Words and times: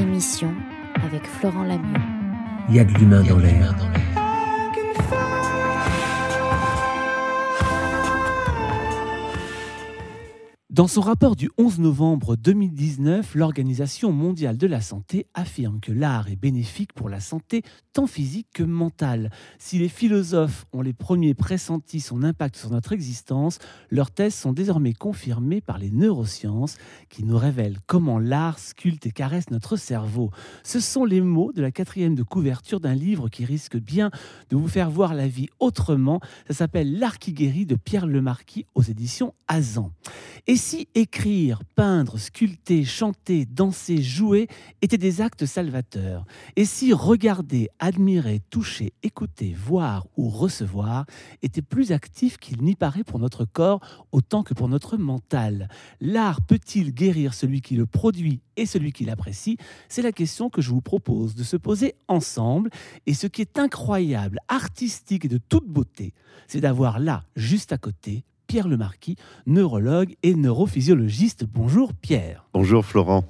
Émission 0.00 0.52
avec 1.04 1.24
Florent 1.24 1.62
Lamieux. 1.62 2.00
Il 2.68 2.74
y 2.74 2.80
a 2.80 2.84
de 2.84 2.92
l'humain 2.94 3.22
dans 3.22 3.38
l'air. 3.38 3.74
Dans 10.74 10.88
son 10.88 11.02
rapport 11.02 11.36
du 11.36 11.52
11 11.56 11.78
novembre 11.78 12.34
2019, 12.34 13.36
l'Organisation 13.36 14.10
mondiale 14.10 14.58
de 14.58 14.66
la 14.66 14.80
santé 14.80 15.28
affirme 15.32 15.78
que 15.78 15.92
l'art 15.92 16.28
est 16.28 16.34
bénéfique 16.34 16.92
pour 16.94 17.08
la 17.08 17.20
santé 17.20 17.62
tant 17.92 18.08
physique 18.08 18.48
que 18.52 18.64
mentale. 18.64 19.30
Si 19.60 19.78
les 19.78 19.88
philosophes 19.88 20.66
ont 20.72 20.82
les 20.82 20.92
premiers 20.92 21.34
pressenti 21.34 22.00
son 22.00 22.24
impact 22.24 22.56
sur 22.56 22.70
notre 22.70 22.90
existence, 22.90 23.60
leurs 23.88 24.10
thèses 24.10 24.34
sont 24.34 24.52
désormais 24.52 24.94
confirmées 24.94 25.60
par 25.60 25.78
les 25.78 25.92
neurosciences 25.92 26.76
qui 27.08 27.22
nous 27.22 27.38
révèlent 27.38 27.78
comment 27.86 28.18
l'art 28.18 28.58
sculpte 28.58 29.06
et 29.06 29.12
caresse 29.12 29.50
notre 29.50 29.76
cerveau. 29.76 30.32
Ce 30.64 30.80
sont 30.80 31.04
les 31.04 31.20
mots 31.20 31.52
de 31.52 31.62
la 31.62 31.70
quatrième 31.70 32.16
de 32.16 32.24
couverture 32.24 32.80
d'un 32.80 32.96
livre 32.96 33.28
qui 33.28 33.44
risque 33.44 33.76
bien 33.76 34.10
de 34.50 34.56
vous 34.56 34.66
faire 34.66 34.90
voir 34.90 35.14
la 35.14 35.28
vie 35.28 35.50
autrement. 35.60 36.18
Ça 36.48 36.54
s'appelle 36.54 36.98
L'art 36.98 37.20
qui 37.20 37.32
guérit 37.32 37.64
de 37.64 37.76
Pierre 37.76 38.08
Lemarquis 38.08 38.66
aux 38.74 38.82
éditions 38.82 39.34
Azan. 39.46 39.92
Si 40.64 40.88
écrire, 40.94 41.62
peindre, 41.74 42.18
sculpter, 42.18 42.84
chanter, 42.84 43.44
danser, 43.44 44.02
jouer 44.02 44.48
étaient 44.80 44.96
des 44.96 45.20
actes 45.20 45.44
salvateurs, 45.44 46.24
et 46.56 46.64
si 46.64 46.94
regarder, 46.94 47.68
admirer, 47.80 48.40
toucher, 48.48 48.94
écouter, 49.02 49.54
voir 49.54 50.06
ou 50.16 50.30
recevoir 50.30 51.04
étaient 51.42 51.60
plus 51.60 51.92
actifs 51.92 52.38
qu'il 52.38 52.62
n'y 52.62 52.76
paraît 52.76 53.04
pour 53.04 53.18
notre 53.18 53.44
corps 53.44 54.06
autant 54.10 54.42
que 54.42 54.54
pour 54.54 54.70
notre 54.70 54.96
mental, 54.96 55.68
l'art 56.00 56.40
peut-il 56.40 56.94
guérir 56.94 57.34
celui 57.34 57.60
qui 57.60 57.74
le 57.76 57.84
produit 57.84 58.40
et 58.56 58.64
celui 58.64 58.92
qui 58.92 59.04
l'apprécie? 59.04 59.58
C'est 59.90 60.00
la 60.00 60.12
question 60.12 60.48
que 60.48 60.62
je 60.62 60.70
vous 60.70 60.80
propose 60.80 61.34
de 61.34 61.42
se 61.42 61.58
poser 61.58 61.94
ensemble. 62.08 62.70
Et 63.04 63.12
ce 63.12 63.26
qui 63.26 63.42
est 63.42 63.58
incroyable, 63.58 64.38
artistique 64.48 65.26
et 65.26 65.28
de 65.28 65.38
toute 65.38 65.68
beauté, 65.68 66.14
c'est 66.48 66.62
d'avoir 66.62 67.00
là, 67.00 67.24
juste 67.36 67.72
à 67.72 67.76
côté, 67.76 68.24
Pierre 68.54 68.68
Lemarquis, 68.68 69.16
neurologue 69.46 70.14
et 70.22 70.36
neurophysiologiste. 70.36 71.44
Bonjour 71.44 71.92
Pierre. 71.92 72.46
Bonjour 72.54 72.84
Florent. 72.84 73.24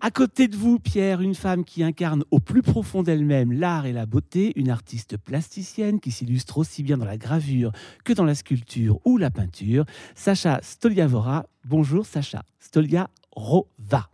À 0.00 0.10
côté 0.10 0.48
de 0.48 0.56
vous, 0.56 0.78
Pierre, 0.78 1.20
une 1.20 1.34
femme 1.34 1.62
qui 1.62 1.82
incarne 1.82 2.24
au 2.30 2.40
plus 2.40 2.62
profond 2.62 3.02
d'elle-même 3.02 3.52
l'art 3.52 3.84
et 3.84 3.92
la 3.92 4.06
beauté, 4.06 4.54
une 4.56 4.70
artiste 4.70 5.18
plasticienne 5.18 6.00
qui 6.00 6.10
s'illustre 6.10 6.56
aussi 6.56 6.82
bien 6.82 6.96
dans 6.96 7.04
la 7.04 7.18
gravure 7.18 7.70
que 8.02 8.14
dans 8.14 8.24
la 8.24 8.34
sculpture 8.34 8.98
ou 9.04 9.18
la 9.18 9.30
peinture, 9.30 9.84
Sacha 10.14 10.58
Stoliavora. 10.62 11.44
Bonjour 11.66 12.06
Sacha 12.06 12.42
Stoliarova. 12.58 14.08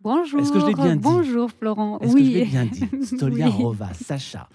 Bonjour. 0.00 0.40
Est-ce 0.40 0.50
que 0.50 0.58
je 0.58 0.66
l'ai 0.66 0.74
bien 0.74 0.96
dit 0.96 1.02
Bonjour 1.02 1.52
Florent. 1.52 2.00
Est-ce 2.00 2.14
oui. 2.14 2.20
que 2.20 2.26
je 2.26 2.34
l'ai 2.38 2.44
bien 2.46 2.64
dit 2.64 2.88
Stoliarova, 3.06 3.94
Sacha. 3.94 4.48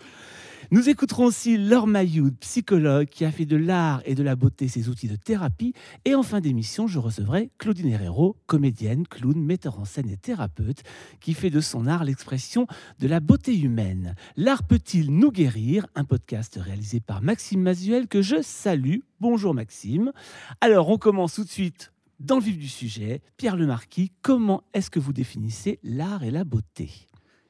Nous 0.69 0.89
écouterons 0.89 1.23
aussi 1.23 1.57
Laure 1.57 1.87
Mayoud, 1.87 2.35
psychologue, 2.39 3.07
qui 3.07 3.23
a 3.23 3.31
fait 3.31 3.45
de 3.45 3.55
l'art 3.55 4.01
et 4.03 4.15
de 4.15 4.23
la 4.23 4.35
beauté 4.35 4.67
ses 4.67 4.89
outils 4.89 5.07
de 5.07 5.15
thérapie. 5.15 5.73
Et 6.03 6.13
en 6.13 6.23
fin 6.23 6.41
d'émission, 6.41 6.87
je 6.87 6.99
recevrai 6.99 7.51
Claudine 7.57 7.87
Herrero, 7.87 8.35
comédienne, 8.47 9.07
clown, 9.07 9.41
metteur 9.41 9.79
en 9.79 9.85
scène 9.85 10.09
et 10.09 10.17
thérapeute, 10.17 10.83
qui 11.21 11.33
fait 11.33 11.49
de 11.49 11.61
son 11.61 11.87
art 11.87 12.03
l'expression 12.03 12.67
de 12.99 13.07
la 13.07 13.21
beauté 13.21 13.57
humaine. 13.57 14.13
L'art 14.35 14.63
peut-il 14.63 15.15
nous 15.15 15.31
guérir? 15.31 15.87
Un 15.95 16.03
podcast 16.03 16.59
réalisé 16.61 16.99
par 16.99 17.21
Maxime 17.21 17.61
Mazuel 17.61 18.09
que 18.09 18.21
je 18.21 18.41
salue. 18.41 18.97
Bonjour 19.21 19.53
Maxime. 19.53 20.11
Alors, 20.59 20.89
on 20.89 20.97
commence 20.97 21.35
tout 21.35 21.45
de 21.45 21.49
suite 21.49 21.93
dans 22.19 22.39
le 22.39 22.43
vif 22.43 22.57
du 22.57 22.67
sujet. 22.67 23.21
Pierre 23.37 23.55
Lemarquis, 23.55 24.11
comment 24.21 24.63
est-ce 24.73 24.89
que 24.89 24.99
vous 24.99 25.13
définissez 25.13 25.79
l'art 25.81 26.25
et 26.25 26.31
la 26.31 26.43
beauté? 26.43 26.89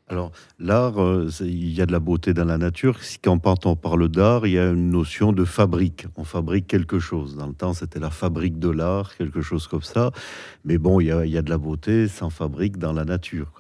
Alors, 0.10 0.32
l'art, 0.58 1.02
euh, 1.04 1.30
il 1.42 1.74
y 1.74 1.82
a 1.82 1.86
de 1.86 1.92
la 1.92 2.00
beauté 2.00 2.34
dans 2.34 2.46
la 2.46 2.58
nature. 2.58 2.98
Quand 3.22 3.66
on 3.66 3.76
parle 3.76 4.08
d'art, 4.08 4.48
il 4.48 4.54
y 4.54 4.58
a 4.58 4.70
une 4.70 4.90
notion 4.90 5.34
de 5.34 5.44
fabrique. 5.44 6.06
On 6.16 6.24
fabrique 6.24 6.66
quelque 6.66 6.98
chose. 6.98 7.36
Dans 7.36 7.48
le 7.48 7.54
temps, 7.54 7.74
c'était 7.74 8.00
la 8.00 8.10
fabrique 8.10 8.58
de 8.58 8.70
l'art, 8.70 9.18
quelque 9.18 9.42
chose 9.42 9.68
comme 9.68 9.82
ça. 9.82 10.12
Mais 10.64 10.78
bon, 10.78 11.02
il 11.02 11.08
y 11.08 11.12
a, 11.12 11.42
de 11.42 11.50
la 11.50 11.58
beauté 11.58 12.08
sans 12.08 12.30
fabrique 12.30 12.78
dans 12.78 12.94
la 12.94 13.04
nature. 13.04 13.52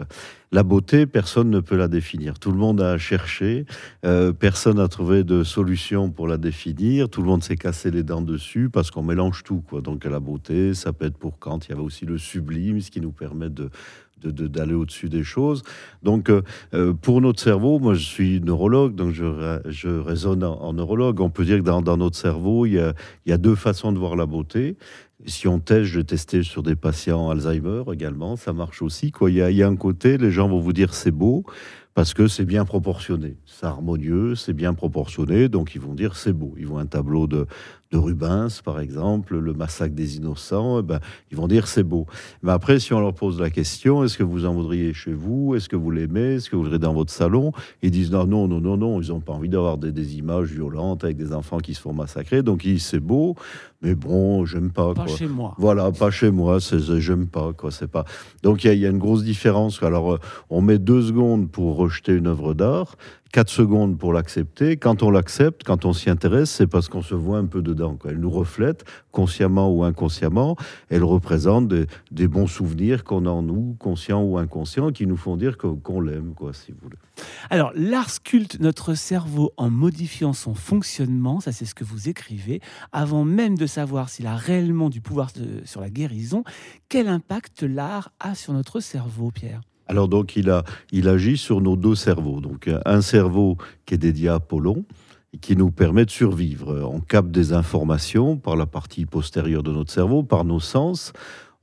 La 0.53 0.63
beauté, 0.63 1.05
personne 1.05 1.49
ne 1.49 1.59
peut 1.59 1.75
la 1.75 1.89
définir. 1.89 2.39
Tout 2.39 2.53
le 2.53 2.57
monde 2.57 2.79
a 2.79 2.97
cherché, 2.97 3.65
euh, 4.05 4.31
personne 4.31 4.77
n'a 4.77 4.87
trouvé 4.87 5.25
de 5.25 5.43
solution 5.43 6.09
pour 6.11 6.29
la 6.29 6.37
définir. 6.37 7.09
Tout 7.09 7.21
le 7.21 7.27
monde 7.27 7.43
s'est 7.43 7.57
cassé 7.57 7.91
les 7.91 8.03
dents 8.03 8.21
dessus 8.21 8.69
parce 8.69 8.89
qu'on 8.89 9.03
mélange 9.03 9.43
tout. 9.43 9.61
Quoi. 9.67 9.81
Donc 9.81 10.05
la 10.05 10.21
beauté, 10.21 10.73
ça 10.73 10.93
peut 10.93 11.07
être 11.07 11.17
pour 11.17 11.39
Kant. 11.39 11.59
Il 11.67 11.71
y 11.71 11.73
avait 11.73 11.81
aussi 11.81 12.05
le 12.05 12.17
sublime, 12.17 12.79
ce 12.79 12.89
qui 12.89 13.01
nous 13.01 13.11
permet 13.11 13.49
de- 13.49 13.69
d'aller 14.23 14.73
au-dessus 14.73 15.09
des 15.09 15.23
choses. 15.23 15.63
Donc, 16.03 16.29
euh, 16.29 16.41
euh, 16.73 16.93
pour 16.93 17.21
notre 17.21 17.41
cerveau, 17.41 17.79
moi 17.79 17.93
je 17.93 18.05
suis 18.05 18.41
neurologue, 18.41 18.95
donc 18.95 19.13
je, 19.13 19.59
je 19.65 19.89
raisonne 19.89 20.43
en, 20.43 20.59
en 20.61 20.73
neurologue. 20.73 21.19
On 21.21 21.29
peut 21.29 21.45
dire 21.45 21.59
que 21.59 21.63
dans, 21.63 21.81
dans 21.81 21.97
notre 21.97 22.17
cerveau, 22.17 22.65
il 22.65 22.73
y, 22.73 22.79
a, 22.79 22.93
il 23.25 23.29
y 23.29 23.33
a 23.33 23.37
deux 23.37 23.55
façons 23.55 23.91
de 23.91 23.99
voir 23.99 24.15
la 24.15 24.25
beauté. 24.25 24.77
Si 25.25 25.47
on 25.47 25.59
teste, 25.59 25.85
je 25.85 26.01
testais 26.01 26.43
sur 26.43 26.61
des 26.61 26.75
patients 26.75 27.29
Alzheimer 27.29 27.83
également, 27.91 28.35
ça 28.35 28.53
marche 28.53 28.81
aussi. 28.81 29.11
Quoi. 29.11 29.31
Il, 29.31 29.37
y 29.37 29.41
a, 29.41 29.49
il 29.49 29.57
y 29.57 29.63
a 29.63 29.67
un 29.67 29.75
côté, 29.75 30.17
les 30.17 30.31
gens 30.31 30.47
vont 30.47 30.59
vous 30.59 30.73
dire 30.73 30.93
c'est 30.93 31.11
beau 31.11 31.43
parce 31.95 32.13
que 32.13 32.27
c'est 32.27 32.45
bien 32.45 32.63
proportionné, 32.63 33.37
c'est 33.47 33.65
harmonieux, 33.65 34.35
c'est 34.35 34.53
bien 34.53 34.75
proportionné, 34.75 35.49
donc 35.49 35.73
ils 35.73 35.81
vont 35.81 35.95
dire 35.95 36.15
c'est 36.15 36.31
beau. 36.31 36.53
Ils 36.59 36.67
vont 36.67 36.77
un 36.77 36.85
tableau 36.85 37.25
de, 37.25 37.47
de 37.91 37.97
Rubens, 37.97 38.61
par 38.63 38.79
exemple, 38.79 39.37
le 39.37 39.53
massacre 39.53 39.95
des 39.95 40.17
innocents, 40.17 40.79
eh 40.79 40.83
ben, 40.83 40.99
ils 41.31 41.37
vont 41.37 41.47
dire 41.47 41.67
c'est 41.67 41.83
beau. 41.83 42.05
Mais 42.43 42.51
après, 42.51 42.79
si 42.79 42.93
on 42.93 42.99
leur 42.99 43.13
pose 43.13 43.39
la 43.39 43.49
question, 43.49 44.03
est-ce 44.03 44.17
que 44.17 44.23
vous 44.23 44.45
en 44.45 44.53
voudriez 44.53 44.93
chez 44.93 45.13
vous? 45.13 45.55
Est-ce 45.55 45.69
que 45.69 45.75
vous 45.77 45.91
l'aimez? 45.91 46.35
Est-ce 46.35 46.49
que 46.49 46.55
vous 46.55 46.63
voudriez 46.63 46.79
dans 46.79 46.93
votre 46.93 47.13
salon? 47.13 47.53
Ils 47.81 47.91
disent 47.91 48.11
non, 48.11 48.25
non, 48.25 48.47
non, 48.47 48.59
non, 48.59 48.75
non, 48.75 49.01
ils 49.01 49.09
n'ont 49.09 49.21
pas 49.21 49.33
envie 49.33 49.49
d'avoir 49.49 49.77
des, 49.77 49.91
des 49.91 50.17
images 50.17 50.51
violentes 50.51 51.03
avec 51.03 51.15
des 51.15 51.33
enfants 51.33 51.59
qui 51.59 51.73
se 51.73 51.81
font 51.81 51.93
massacrer. 51.93 52.43
Donc 52.43 52.65
ils 52.65 52.73
disent 52.73 52.85
c'est 52.85 52.99
beau, 52.99 53.35
mais 53.81 53.95
bon, 53.95 54.45
j'aime 54.45 54.71
pas. 54.71 54.93
Pas 54.93 55.05
quoi. 55.05 55.15
chez 55.15 55.27
moi. 55.27 55.53
Voilà, 55.57 55.91
pas 55.91 56.11
chez 56.11 56.31
moi, 56.31 56.57
j'aime 56.59 57.27
pas 57.27 57.53
quoi, 57.53 57.71
c'est 57.71 57.87
pas. 57.87 58.03
Donc 58.43 58.65
il 58.65 58.73
y, 58.73 58.79
y 58.79 58.85
a 58.85 58.89
une 58.89 58.97
grosse 58.97 59.23
différence. 59.23 59.81
Alors 59.81 60.15
euh, 60.15 60.19
on 60.49 60.61
met 60.61 60.77
deux 60.77 61.01
secondes 61.03 61.49
pour 61.49 61.77
rejeter 61.77 62.13
une 62.13 62.27
œuvre 62.27 62.53
d'art, 62.53 62.95
quatre 63.31 63.49
secondes 63.49 63.97
pour 63.97 64.13
l'accepter. 64.13 64.77
Quand 64.77 65.03
on 65.03 65.11
l'accepte, 65.11 65.63
quand 65.63 65.85
on 65.85 65.93
s'y 65.93 66.09
intéresse, 66.09 66.49
c'est 66.49 66.67
parce 66.67 66.89
qu'on 66.89 67.01
se 67.01 67.15
voit 67.15 67.37
un 67.37 67.45
peu 67.45 67.61
dedans. 67.61 67.97
Elle 68.07 68.19
nous 68.19 68.29
reflète, 68.29 68.85
consciemment 69.11 69.71
ou 69.71 69.83
inconsciemment. 69.83 70.55
Elle 70.89 71.03
représente 71.03 71.67
des, 71.67 72.27
bons 72.27 72.47
souvenirs 72.47 73.03
qu'on 73.03 73.25
a 73.25 73.29
en 73.29 73.41
nous, 73.41 73.75
conscients 73.79 74.23
ou 74.23 74.37
inconscients, 74.37 74.91
qui 74.91 75.07
nous 75.07 75.17
font 75.17 75.37
dire 75.37 75.57
qu'on 75.57 76.01
l'aime, 76.01 76.33
quoi, 76.35 76.53
si 76.53 76.71
vous 76.71 76.77
voulez. 76.81 76.97
Alors, 77.49 77.71
l'art 77.75 78.09
sculpte 78.09 78.59
notre 78.59 78.93
cerveau 78.93 79.51
en 79.57 79.69
modifiant 79.69 80.33
son 80.33 80.53
fonctionnement, 80.53 81.39
ça 81.39 81.51
c'est 81.51 81.65
ce 81.65 81.75
que 81.75 81.83
vous 81.83 82.09
écrivez, 82.09 82.61
avant 82.91 83.23
même 83.23 83.57
de 83.57 83.65
savoir 83.65 84.09
s'il 84.09 84.27
a 84.27 84.35
réellement 84.35 84.89
du 84.89 85.01
pouvoir 85.01 85.31
sur 85.65 85.81
la 85.81 85.89
guérison. 85.89 86.43
Quel 86.89 87.07
impact 87.07 87.63
l'art 87.63 88.11
a 88.19 88.35
sur 88.35 88.53
notre 88.53 88.79
cerveau, 88.79 89.31
Pierre? 89.31 89.61
Alors 89.87 90.07
donc 90.07 90.35
il, 90.35 91.07
agit 91.09 91.37
sur 91.37 91.61
nos 91.61 91.75
deux 91.75 91.95
cerveaux. 91.95 92.41
Donc 92.41 92.69
un 92.85 93.01
cerveau 93.01 93.57
qui 93.85 93.93
est 93.93 93.97
dédié 93.97 94.29
à 94.29 94.35
Apollon 94.35 94.85
et 95.33 95.37
qui 95.37 95.55
nous 95.55 95.71
permet 95.71 96.05
de 96.05 96.11
survivre. 96.11 96.89
On 96.91 96.99
capte 96.99 97.31
des 97.31 97.53
informations 97.53 98.37
par 98.37 98.55
la 98.55 98.65
partie 98.65 99.05
postérieure 99.05 99.63
de 99.63 99.71
notre 99.71 99.91
cerveau, 99.91 100.23
par 100.23 100.45
nos 100.45 100.59
sens. 100.59 101.13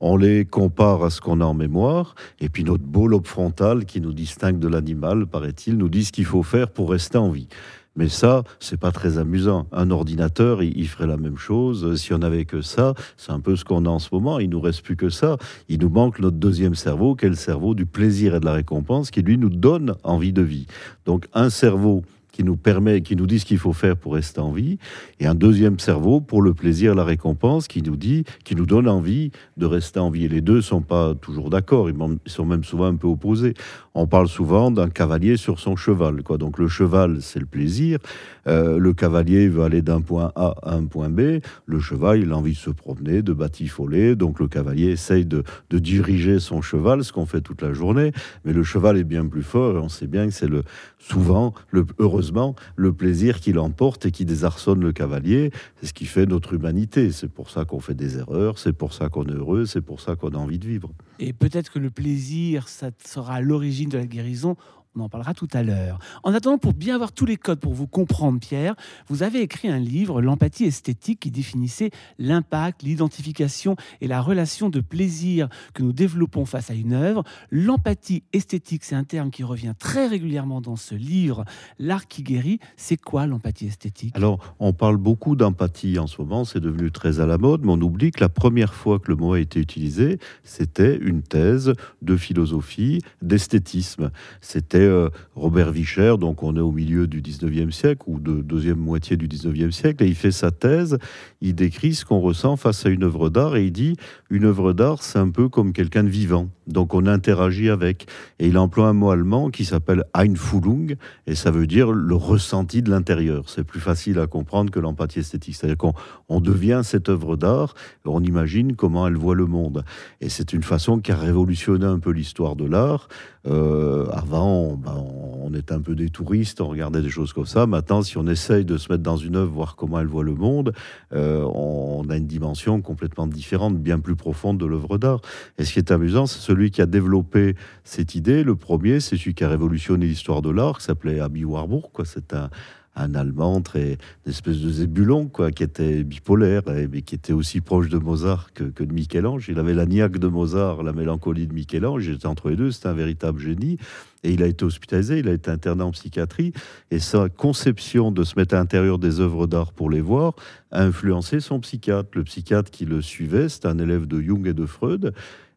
On 0.01 0.17
les 0.17 0.45
compare 0.45 1.03
à 1.03 1.09
ce 1.09 1.21
qu'on 1.21 1.39
a 1.39 1.45
en 1.45 1.53
mémoire. 1.53 2.15
Et 2.39 2.49
puis 2.49 2.63
notre 2.63 2.83
beau 2.83 3.07
lobe 3.07 3.27
frontal 3.27 3.85
qui 3.85 4.01
nous 4.01 4.13
distingue 4.13 4.59
de 4.59 4.67
l'animal, 4.67 5.25
paraît-il, 5.25 5.77
nous 5.77 5.89
dit 5.89 6.05
ce 6.05 6.11
qu'il 6.11 6.25
faut 6.25 6.43
faire 6.43 6.69
pour 6.69 6.91
rester 6.91 7.17
en 7.17 7.29
vie. 7.29 7.47
Mais 7.95 8.09
ça, 8.09 8.43
c'est 8.59 8.79
pas 8.79 8.91
très 8.91 9.17
amusant. 9.17 9.67
Un 9.71 9.89
ordinateur, 9.89 10.61
il, 10.61 10.87
ferait 10.87 11.07
la 11.07 11.17
même 11.17 11.37
chose. 11.37 11.85
Euh, 11.85 11.95
Si 11.95 12.13
on 12.13 12.17
n'avait 12.17 12.45
que 12.45 12.61
ça, 12.61 12.93
c'est 13.15 13.31
un 13.31 13.39
peu 13.39 13.55
ce 13.55 13.63
qu'on 13.63 13.85
a 13.85 13.89
en 13.89 13.99
ce 13.99 14.09
moment. 14.11 14.39
Il 14.39 14.49
nous 14.49 14.59
reste 14.59 14.81
plus 14.81 14.97
que 14.97 15.09
ça. 15.09 15.37
Il 15.69 15.79
nous 15.79 15.89
manque 15.89 16.19
notre 16.19 16.37
deuxième 16.37 16.75
cerveau, 16.75 17.15
qui 17.15 17.25
est 17.25 17.29
le 17.29 17.35
cerveau 17.35 17.73
du 17.73 17.85
plaisir 17.85 18.35
et 18.35 18.39
de 18.39 18.45
la 18.45 18.53
récompense, 18.53 19.11
qui 19.11 19.21
lui 19.21 19.37
nous 19.37 19.49
donne 19.49 19.95
envie 20.03 20.33
de 20.33 20.41
vie. 20.41 20.67
Donc 21.05 21.27
un 21.33 21.49
cerveau 21.49 22.03
qui 22.35 22.43
nous 22.43 22.57
permet, 22.57 22.99
qui 22.99 23.15
nous 23.15 23.27
dit 23.27 23.39
ce 23.39 23.45
qu'il 23.45 23.57
faut 23.57 23.71
faire 23.71 23.95
pour 23.95 24.15
rester 24.15 24.41
en 24.41 24.51
vie, 24.51 24.77
et 25.21 25.25
un 25.25 25.35
deuxième 25.35 25.79
cerveau 25.79 26.19
pour 26.19 26.41
le 26.41 26.53
plaisir 26.53 26.93
la 26.93 27.05
récompense, 27.05 27.69
qui 27.69 27.81
nous 27.81 27.95
dit, 27.95 28.25
qui 28.43 28.57
nous 28.57 28.65
donne 28.65 28.89
envie 28.89 29.31
de 29.55 29.65
rester 29.65 30.01
en 30.01 30.09
vie. 30.09 30.25
Et 30.25 30.27
les 30.27 30.41
deux 30.41 30.61
sont 30.61 30.81
pas 30.81 31.15
toujours 31.15 31.49
d'accord. 31.49 31.89
Ils 31.89 31.95
sont 32.25 32.45
même 32.45 32.65
souvent 32.65 32.87
un 32.87 32.95
peu 32.97 33.07
opposés. 33.07 33.53
on 33.93 34.05
parle 34.05 34.27
souvent 34.27 34.69
d'un 34.69 34.89
cavalier 34.89 35.37
sur 35.37 35.59
son 35.59 35.77
cheval. 35.77 36.23
Quoi. 36.23 36.37
Donc 36.37 36.59
le 36.59 36.67
cheval, 36.67 37.19
c'est 37.21 37.39
le 37.39 37.45
plaisir. 37.45 37.99
Euh, 38.47 38.77
le 38.77 38.91
cavalier 38.91 39.47
veut 39.47 39.63
aller 39.63 39.81
d'un 39.81 40.01
point 40.01 40.33
A 40.35 40.55
à 40.61 40.75
un 40.75 40.85
point 40.85 41.09
B. 41.09 41.39
Le 41.65 41.79
cheval, 41.79 42.19
il 42.19 42.33
a 42.33 42.37
envie 42.37 42.51
de 42.51 42.57
se 42.57 42.69
promener, 42.69 43.21
de 43.21 43.31
batifoler. 43.31 44.17
Donc 44.17 44.41
le 44.41 44.49
cavalier 44.49 44.87
essaye 44.87 45.25
de, 45.25 45.43
diriger 45.71 46.39
son 46.39 46.61
cheval, 46.61 47.03
ce 47.03 47.13
qu'on 47.13 47.25
fait 47.25 47.41
toute 47.41 47.61
la 47.61 47.71
journée. 47.71 48.11
Mais 48.43 48.51
le 48.51 48.63
cheval 48.63 48.97
est 48.97 49.03
bien 49.05 49.25
plus 49.25 49.43
fort 49.43 49.77
et 49.77 49.79
on 49.79 49.89
sait 49.89 50.07
bien 50.07 50.27
que 50.27 50.33
c'est 50.33 50.47
le, 50.47 50.63
souvent, 50.99 51.53
le, 51.69 51.85
heureusement, 52.25 52.55
le 52.75 52.91
plaisir 52.91 53.39
qui 53.39 53.53
l'emporte 53.53 54.07
et 54.07 54.11
qui 54.11 54.25
désarçonne 54.25 54.81
le 54.81 54.91
cavalier. 54.91 55.51
C'est 55.79 55.87
ce 55.87 55.93
qui 55.93 56.05
fait 56.05 56.25
notre 56.25 56.53
humanité. 56.53 57.11
C'est 57.11 57.27
pour 57.27 57.51
ça 57.51 57.65
qu'on 57.65 57.79
fait 57.79 57.93
des 57.93 58.17
erreurs, 58.17 58.57
c'est 58.57 58.73
pour 58.73 58.93
ça 58.93 59.09
qu'on 59.09 59.25
est 59.25 59.31
heureux, 59.31 59.65
c'est 59.65 59.81
pour 59.81 60.01
ça 60.01 60.15
qu'on 60.15 60.29
a 60.29 60.37
envie 60.37 60.57
de 60.57 60.67
vivre. 60.67 60.89
Et 61.19 61.33
peut-être 61.33 61.71
que 61.71 61.79
le 61.79 61.91
plaisir, 61.91 62.67
ça 62.67 62.89
sera 63.05 63.41
l'origine 63.41 63.89
de 63.89 63.99
la 63.99 64.07
guérison. 64.07 64.55
On 64.97 65.01
en 65.01 65.09
parlera 65.09 65.33
tout 65.33 65.47
à 65.51 65.61
l'heure. 65.61 65.99
En 66.23 66.33
attendant, 66.33 66.57
pour 66.57 66.73
bien 66.73 66.95
avoir 66.95 67.11
tous 67.11 67.25
les 67.25 67.35
codes 67.35 67.59
pour 67.59 67.73
vous 67.73 67.87
comprendre, 67.87 68.39
Pierre, 68.39 68.75
vous 69.09 69.23
avez 69.23 69.41
écrit 69.41 69.67
un 69.67 69.77
livre, 69.77 70.21
L'empathie 70.21 70.63
esthétique, 70.63 71.19
qui 71.19 71.31
définissait 71.31 71.91
l'impact, 72.17 72.81
l'identification 72.81 73.75
et 73.99 74.07
la 74.07 74.21
relation 74.21 74.69
de 74.69 74.79
plaisir 74.79 75.49
que 75.73 75.83
nous 75.83 75.91
développons 75.91 76.45
face 76.45 76.71
à 76.71 76.75
une 76.75 76.93
œuvre. 76.93 77.25
L'empathie 77.51 78.23
esthétique, 78.31 78.85
c'est 78.85 78.95
un 78.95 79.03
terme 79.03 79.31
qui 79.31 79.43
revient 79.43 79.73
très 79.77 80.07
régulièrement 80.07 80.61
dans 80.61 80.77
ce 80.77 80.95
livre, 80.95 81.43
L'art 81.77 82.07
qui 82.07 82.23
guérit. 82.23 82.59
C'est 82.77 82.95
quoi 82.95 83.27
l'empathie 83.27 83.67
esthétique? 83.67 84.15
Alors, 84.15 84.55
on 84.59 84.71
parle 84.71 84.95
beaucoup 84.95 85.35
d'empathie 85.35 85.99
en 85.99 86.07
ce 86.07 86.21
moment, 86.21 86.45
c'est 86.45 86.61
devenu 86.61 86.89
très 86.91 87.19
à 87.19 87.25
la 87.25 87.37
mode, 87.37 87.65
mais 87.65 87.73
on 87.73 87.81
oublie 87.81 88.11
que 88.11 88.21
la 88.21 88.29
première 88.29 88.73
fois 88.73 88.99
que 88.99 89.11
le 89.11 89.17
mot 89.17 89.33
a 89.33 89.41
été 89.41 89.59
utilisé, 89.59 90.19
c'était 90.45 90.95
une 90.95 91.21
thèse 91.21 91.73
de 92.01 92.15
philosophie, 92.15 93.01
d'esthétisme. 93.21 94.11
C'était 94.39 94.84
euh, 94.85 95.09
Robert 95.35 95.71
Vicher, 95.71 96.15
donc 96.19 96.43
on 96.43 96.55
est 96.55 96.61
au 96.61 96.71
milieu 96.71 97.07
du 97.07 97.21
19e 97.21 97.71
siècle 97.71 98.03
ou 98.07 98.19
de 98.19 98.41
deuxième 98.41 98.77
moitié 98.77 99.17
du 99.17 99.27
19e 99.27 99.71
siècle, 99.71 100.03
et 100.03 100.07
il 100.07 100.15
fait 100.15 100.31
sa 100.31 100.51
thèse, 100.51 100.97
il 101.41 101.55
décrit 101.55 101.95
ce 101.95 102.05
qu'on 102.05 102.19
ressent 102.19 102.55
face 102.55 102.85
à 102.85 102.89
une 102.89 103.03
œuvre 103.03 103.29
d'art, 103.29 103.55
et 103.55 103.65
il 103.65 103.71
dit, 103.71 103.95
une 104.29 104.45
œuvre 104.45 104.73
d'art, 104.73 105.03
c'est 105.03 105.19
un 105.19 105.29
peu 105.29 105.49
comme 105.49 105.73
quelqu'un 105.73 106.03
de 106.03 106.09
vivant, 106.09 106.49
donc 106.67 106.93
on 106.93 107.05
interagit 107.05 107.69
avec. 107.69 108.07
Et 108.39 108.47
il 108.47 108.57
emploie 108.57 108.87
un 108.87 108.93
mot 108.93 109.11
allemand 109.11 109.49
qui 109.49 109.65
s'appelle 109.65 110.03
Einfühlung, 110.13 110.95
et 111.27 111.35
ça 111.35 111.51
veut 111.51 111.67
dire 111.67 111.91
le 111.91 112.15
ressenti 112.15 112.81
de 112.81 112.89
l'intérieur. 112.89 113.43
C'est 113.47 113.63
plus 113.63 113.79
facile 113.79 114.19
à 114.19 114.27
comprendre 114.27 114.71
que 114.71 114.79
l'empathie 114.79 115.19
esthétique, 115.19 115.55
c'est-à-dire 115.55 115.77
qu'on 115.77 115.93
on 116.29 116.41
devient 116.41 116.81
cette 116.83 117.09
œuvre 117.09 117.35
d'art, 117.35 117.73
on 118.05 118.23
imagine 118.23 118.75
comment 118.75 119.07
elle 119.07 119.17
voit 119.17 119.35
le 119.35 119.45
monde. 119.45 119.83
Et 120.21 120.29
c'est 120.29 120.53
une 120.53 120.63
façon 120.63 120.99
qui 120.99 121.11
a 121.11 121.17
révolutionné 121.17 121.85
un 121.85 121.99
peu 121.99 122.11
l'histoire 122.11 122.55
de 122.55 122.65
l'art. 122.65 123.07
Euh, 123.47 124.07
avant, 124.11 124.74
ben, 124.75 124.95
on 125.41 125.53
était 125.53 125.73
un 125.73 125.81
peu 125.81 125.95
des 125.95 126.09
touristes, 126.09 126.61
on 126.61 126.67
regardait 126.67 127.01
des 127.01 127.09
choses 127.09 127.33
comme 127.33 127.45
ça. 127.45 127.65
Maintenant, 127.65 128.01
si 128.01 128.17
on 128.17 128.27
essaye 128.27 128.65
de 128.65 128.77
se 128.77 128.91
mettre 128.91 129.03
dans 129.03 129.17
une 129.17 129.35
œuvre, 129.35 129.51
voir 129.51 129.75
comment 129.75 129.99
elle 129.99 130.07
voit 130.07 130.23
le 130.23 130.35
monde, 130.35 130.73
euh, 131.13 131.43
on 131.53 132.05
a 132.09 132.17
une 132.17 132.27
dimension 132.27 132.81
complètement 132.81 133.27
différente, 133.27 133.77
bien 133.77 133.99
plus 133.99 134.15
profonde 134.15 134.57
de 134.57 134.65
l'œuvre 134.65 134.97
d'art. 134.97 135.21
Et 135.57 135.65
ce 135.65 135.73
qui 135.73 135.79
est 135.79 135.91
amusant, 135.91 136.25
c'est 136.25 136.39
celui 136.39 136.71
qui 136.71 136.81
a 136.81 136.85
développé 136.85 137.55
cette 137.83 138.15
idée. 138.15 138.43
Le 138.43 138.55
premier, 138.55 138.99
c'est 138.99 139.17
celui 139.17 139.33
qui 139.33 139.43
a 139.43 139.49
révolutionné 139.49 140.05
l'histoire 140.05 140.41
de 140.41 140.49
l'art, 140.49 140.79
qui 140.79 140.85
s'appelait 140.85 141.19
Abby 141.19 141.45
Warburg. 141.45 141.89
C'est 142.03 142.33
un 142.33 142.49
un 142.95 143.13
Allemand 143.15 143.61
très 143.61 143.97
une 144.25 144.31
espèce 144.31 144.59
de 144.59 144.69
zébulon 144.69 145.27
quoi, 145.27 145.51
qui 145.51 145.63
était 145.63 146.03
bipolaire, 146.03 146.63
mais 146.67 147.01
qui 147.01 147.15
était 147.15 147.33
aussi 147.33 147.61
proche 147.61 147.89
de 147.89 147.97
Mozart 147.97 148.53
que, 148.53 148.63
de 148.63 148.93
Michel-Ange. 148.93 149.47
Il 149.49 149.59
avait 149.59 149.73
la 149.73 149.85
niaque 149.85 150.17
de 150.17 150.27
Mozart, 150.27 150.83
la 150.83 150.93
mélancolie 150.93 151.47
de 151.47 151.53
Michel-Ange. 151.53 152.07
Il 152.07 152.15
était 152.15 152.27
entre 152.27 152.49
les 152.49 152.55
deux. 152.55 152.71
C'était 152.71 152.87
un 152.87 152.93
véritable 152.93 153.39
génie. 153.39 153.77
Et 154.23 154.31
il 154.31 154.41
a 154.41 154.47
été 154.47 154.65
hospitalisé, 154.65 155.19
il 155.19 155.27
a 155.27 155.33
été 155.33 155.51
interné 155.51 155.83
en 155.83 155.91
psychiatrie. 155.91 156.51
Et 156.89 156.99
sa 156.99 157.29
conception 157.29 158.11
de 158.11 158.23
se 158.23 158.33
mettre 158.37 158.55
à 158.55 158.57
l'intérieur 158.57 158.97
des 158.97 159.19
œuvres 159.19 159.45
d'art 159.45 159.71
pour 159.71 159.89
les 159.89 160.01
voir 160.01 160.33
a 160.71 160.83
influencé 160.83 161.39
son 161.39 161.59
psychiatre. 161.59 162.09
Le 162.13 162.23
psychiatre 162.23 162.71
qui 162.71 162.85
le 162.85 163.01
suivait, 163.01 163.49
c'était 163.49 163.67
un 163.67 163.77
élève 163.77 164.07
de 164.07 164.19
Jung 164.21 164.47
et 164.47 164.53
de 164.53 164.65
Freud. 164.65 165.13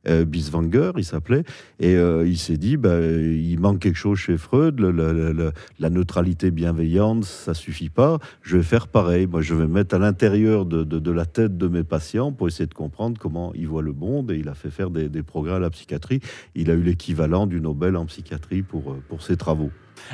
Euh, 0.07 0.25
Biswanger, 0.25 0.93
il 0.97 1.05
s'appelait, 1.05 1.43
et 1.81 1.97
euh, 1.97 2.27
il 2.27 2.39
s'est 2.39 2.57
dit, 2.57 2.77
bah, 2.77 3.01
il 3.01 3.59
manque 3.59 3.81
quelque 3.81 3.97
chose 3.97 4.17
chez 4.17 4.37
Freud, 4.37 4.79
la 4.81 5.91
neutralité 5.91 6.53
bienveillante, 6.53 7.25
ça 7.25 7.53
suffit 7.53 7.89
pas, 7.89 8.19
je 8.43 8.59
vais 8.59 8.63
faire 8.63 8.87
pareil, 8.87 9.27
moi 9.27 9.43
je 9.43 9.55
vais 9.55 9.67
mettre 9.67 9.97
à 9.97 9.99
l'intérieur 9.99 10.67
de, 10.67 11.11
la 11.11 11.27
tête 11.27 11.59
de 11.59 11.67
mes 11.67 11.83
patients 11.83 12.31
pour 12.33 12.47
essayer 12.47 12.67
de 12.67 12.75
comprendre 12.75 13.19
comment 13.19 13.53
ils 13.55 13.67
voient 13.67 13.83
le 13.83 13.93
monde, 13.93 14.31
et 14.31 14.37
il 14.37 14.49
a 14.49 14.55
fait 14.55 14.71
faire 14.71 14.91
des, 14.91 15.23
progrès 15.25 15.55
à 15.55 15.59
la 15.59 15.71
psychiatrie, 15.71 16.21
il 16.55 16.71
a 16.71 16.75
eu 16.75 16.83
l'équivalent 16.83 17.47
du 17.47 17.61
Nobel 17.61 17.97
en 17.97 18.07
psychiatrie 18.07 18.63
pour, 18.63 18.93
euh, 18.93 19.03
pour 19.09 19.23
ses 19.23 19.37
travaux. 19.37 19.71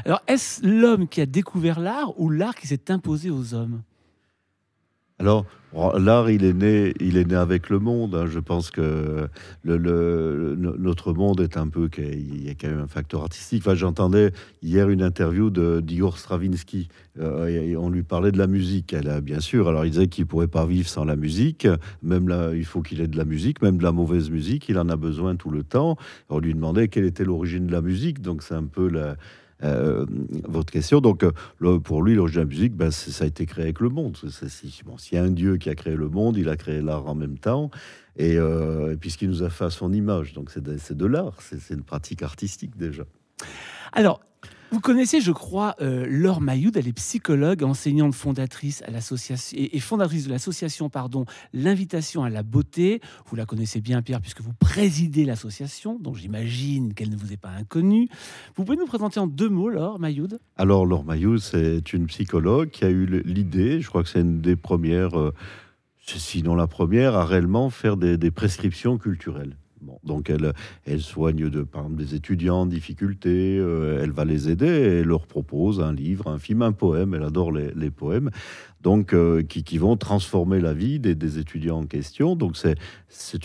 Alors 0.07 0.23
est-ce 0.27 0.67
l'homme 0.67 1.09
qui 1.09 1.21
a 1.21 1.27
découvert 1.27 1.79
l'art 1.79 2.19
ou 2.19 2.31
l'art 2.31 2.55
qui 2.55 2.67
s'est 2.67 2.91
imposé 2.91 3.31
aux 3.31 3.53
hommes? 3.53 3.83
Alors, 5.25 5.47
l'art, 5.99 6.29
il 6.29 6.45
est 6.45 6.53
né, 6.53 6.93
il 7.01 7.17
est 7.17 7.25
né 7.25 7.35
avec 7.35 7.71
le 7.71 7.79
monde. 7.79 8.15
Hein. 8.15 8.27
Je 8.27 8.39
pense 8.41 8.71
que 8.71 9.27
le, 9.65 10.55
notre 10.55 11.15
monde 11.15 11.41
est 11.41 11.57
un 11.57 11.67
peu, 11.69 11.89
il 11.97 12.45
y 12.45 12.51
a 12.51 12.53
quand 12.53 12.69
même 12.69 12.81
un 12.81 12.87
facteur 12.87 13.23
artistique. 13.23 13.63
Enfin, 13.65 13.75
j'entendais 13.75 14.33
hier 14.63 14.91
une 14.91 15.01
interview 15.03 15.49
de 15.49 15.81
d'Igor 15.81 16.19
Stravinsky. 16.19 16.89
Euh, 17.19 17.47
et 17.47 17.75
on 17.75 17.89
lui 17.89 18.03
parlait 18.03 18.33
de 18.33 18.39
la 18.39 18.47
musique. 18.47 18.93
Elle 18.93 19.19
bien 19.23 19.41
sûr. 19.41 19.67
Alors, 19.67 19.87
il 19.87 19.93
disait 19.93 20.09
qu'il 20.09 20.27
pourrait 20.27 20.47
pas 20.47 20.67
vivre 20.67 20.91
sans 20.91 21.07
la 21.07 21.17
musique. 21.17 21.67
Même 22.03 22.29
là, 22.29 22.51
il 22.55 22.67
faut 22.67 22.83
qu'il 22.83 23.01
ait 23.01 23.09
de 23.09 23.17
la 23.17 23.25
musique, 23.25 23.63
même 23.63 23.79
de 23.79 23.83
la 23.83 23.93
mauvaise 23.93 24.29
musique. 24.29 24.69
Il 24.69 24.79
en 24.79 24.91
a 24.91 24.97
besoin 24.97 25.37
tout 25.37 25.51
le 25.51 25.63
temps. 25.63 25.97
On 26.29 26.39
lui 26.39 26.53
demandait 26.53 26.89
quelle 26.89 27.07
était 27.07 27.25
l'origine 27.25 27.67
de 27.67 27.73
la 27.73 27.81
musique. 27.81 28.21
Donc, 28.21 28.43
c'est 28.43 28.55
un 28.55 28.65
peu 28.65 28.91
la 28.91 29.17
euh, 29.63 30.05
votre 30.45 30.73
question. 30.73 31.01
Donc, 31.01 31.23
euh, 31.23 31.79
pour 31.79 32.03
lui, 32.03 32.15
l'origine 32.15 32.41
de 32.41 32.45
la 32.45 32.49
musique, 32.49 32.75
ben, 32.75 32.91
ça 32.91 33.25
a 33.25 33.27
été 33.27 33.47
créé 33.47 33.65
avec 33.65 33.81
le 33.81 33.89
monde. 33.89 34.17
S'il 34.17 35.15
y 35.15 35.17
a 35.17 35.23
un 35.23 35.31
Dieu 35.31 35.57
qui 35.57 35.71
a 35.71 35.75
créé 35.75 35.95
le 35.95 36.09
monde, 36.09 36.37
il 36.37 36.49
a 36.49 36.57
créé 36.57 36.81
l'art 36.81 37.07
en 37.07 37.15
même 37.15 37.39
temps. 37.39 37.71
Et, 38.17 38.37
euh, 38.37 38.97
puisqu'il 38.97 39.29
nous 39.29 39.43
a 39.43 39.51
fait 39.51 39.65
à 39.65 39.71
son 39.71 39.93
image. 39.93 40.33
Donc, 40.33 40.51
c'est 40.51 40.63
de, 40.63 40.77
de 40.95 41.07
l'art. 41.07 41.37
C'est 41.41 41.75
une 41.75 41.83
pratique 41.83 42.23
artistique 42.23 42.77
déjà. 42.77 43.05
Alors, 43.93 44.21
vous 44.75 44.81
connaissez, 44.81 45.21
je 45.21 45.31
crois, 45.31 45.77
euh, 45.81 46.05
Laure 46.09 46.41
Mayoud, 46.41 46.77
elle 46.77 46.89
est 46.89 46.93
psychologue, 46.95 47.63
enseignante 47.63 48.13
fondatrice 48.13 48.83
à 48.83 48.91
et 49.53 49.79
fondatrice 49.79 50.27
de 50.27 50.31
l'association, 50.31 50.91
pardon, 50.91 51.27
l'invitation 51.53 52.25
à 52.25 52.29
la 52.29 52.43
beauté. 52.43 53.01
Vous 53.27 53.37
la 53.37 53.47
connaissez 53.47 53.81
bien, 53.81 54.03
Pierre, 54.03 54.21
puisque 54.21 54.41
vous 54.41 54.53
présidez 54.53 55.25
l'association, 55.25 56.01
donc 56.01 56.17
j'imagine 56.17 56.93
qu'elle 56.93 57.11
ne 57.11 57.17
vous 57.17 57.33
est 57.33 57.37
pas 57.37 57.51
inconnue. 57.51 58.09
Vous 58.57 58.65
pouvez 58.65 58.77
nous 58.77 58.87
présenter 58.87 59.21
en 59.21 59.29
deux 59.29 59.49
mots, 59.49 59.69
Laure 59.69 60.01
Mayoud 60.01 60.41
Alors, 60.57 60.87
Laure 60.87 61.05
Mayoud, 61.05 61.39
c'est 61.39 61.93
une 61.93 62.09
psychologue 62.09 62.71
qui 62.71 62.85
a 62.85 62.91
eu 62.91 63.07
l'idée, 63.25 63.81
je 63.81 63.89
crois 63.89 64.03
que 64.03 64.09
c'est 64.09 64.23
une 64.23 64.41
des 64.41 64.57
premières, 64.57 65.17
euh, 65.17 65.33
sinon 66.05 66.57
la 66.57 66.67
première, 66.67 67.15
à 67.15 67.25
réellement 67.25 67.71
faire 67.71 67.97
des 67.97 68.31
prescriptions 68.33 68.99
culturelles 68.99 69.57
donc 70.05 70.31
elle, 70.31 70.53
elle 70.85 71.01
soigne 71.01 71.51
par 71.65 71.89
des 71.91 72.15
étudiants 72.15 72.63
en 72.63 72.67
difficulté, 72.67 73.59
euh, 73.59 74.01
elle 74.03 74.11
va 74.11 74.25
les 74.25 74.49
aider 74.51 74.67
et 74.67 75.05
leur 75.05 75.27
propose 75.27 75.81
un 75.81 75.93
livre, 75.93 76.29
un 76.29 76.39
film, 76.39 76.63
un 76.63 76.73
poème, 76.73 77.15
elle 77.15 77.23
adore 77.25 77.53
les 77.53 77.91
poèmes, 77.91 78.31
donc 78.85 79.15
euh, 79.15 79.43
qui, 79.43 79.65
qui, 79.65 79.79
vont 79.79 79.97
transformer 79.97 80.61
la 80.61 80.75
vie 80.75 81.01
des, 81.01 81.39
étudiants 81.39 81.81
en 81.81 81.87
question. 81.87 82.37
Donc 82.37 82.57
c'est, 82.57 82.77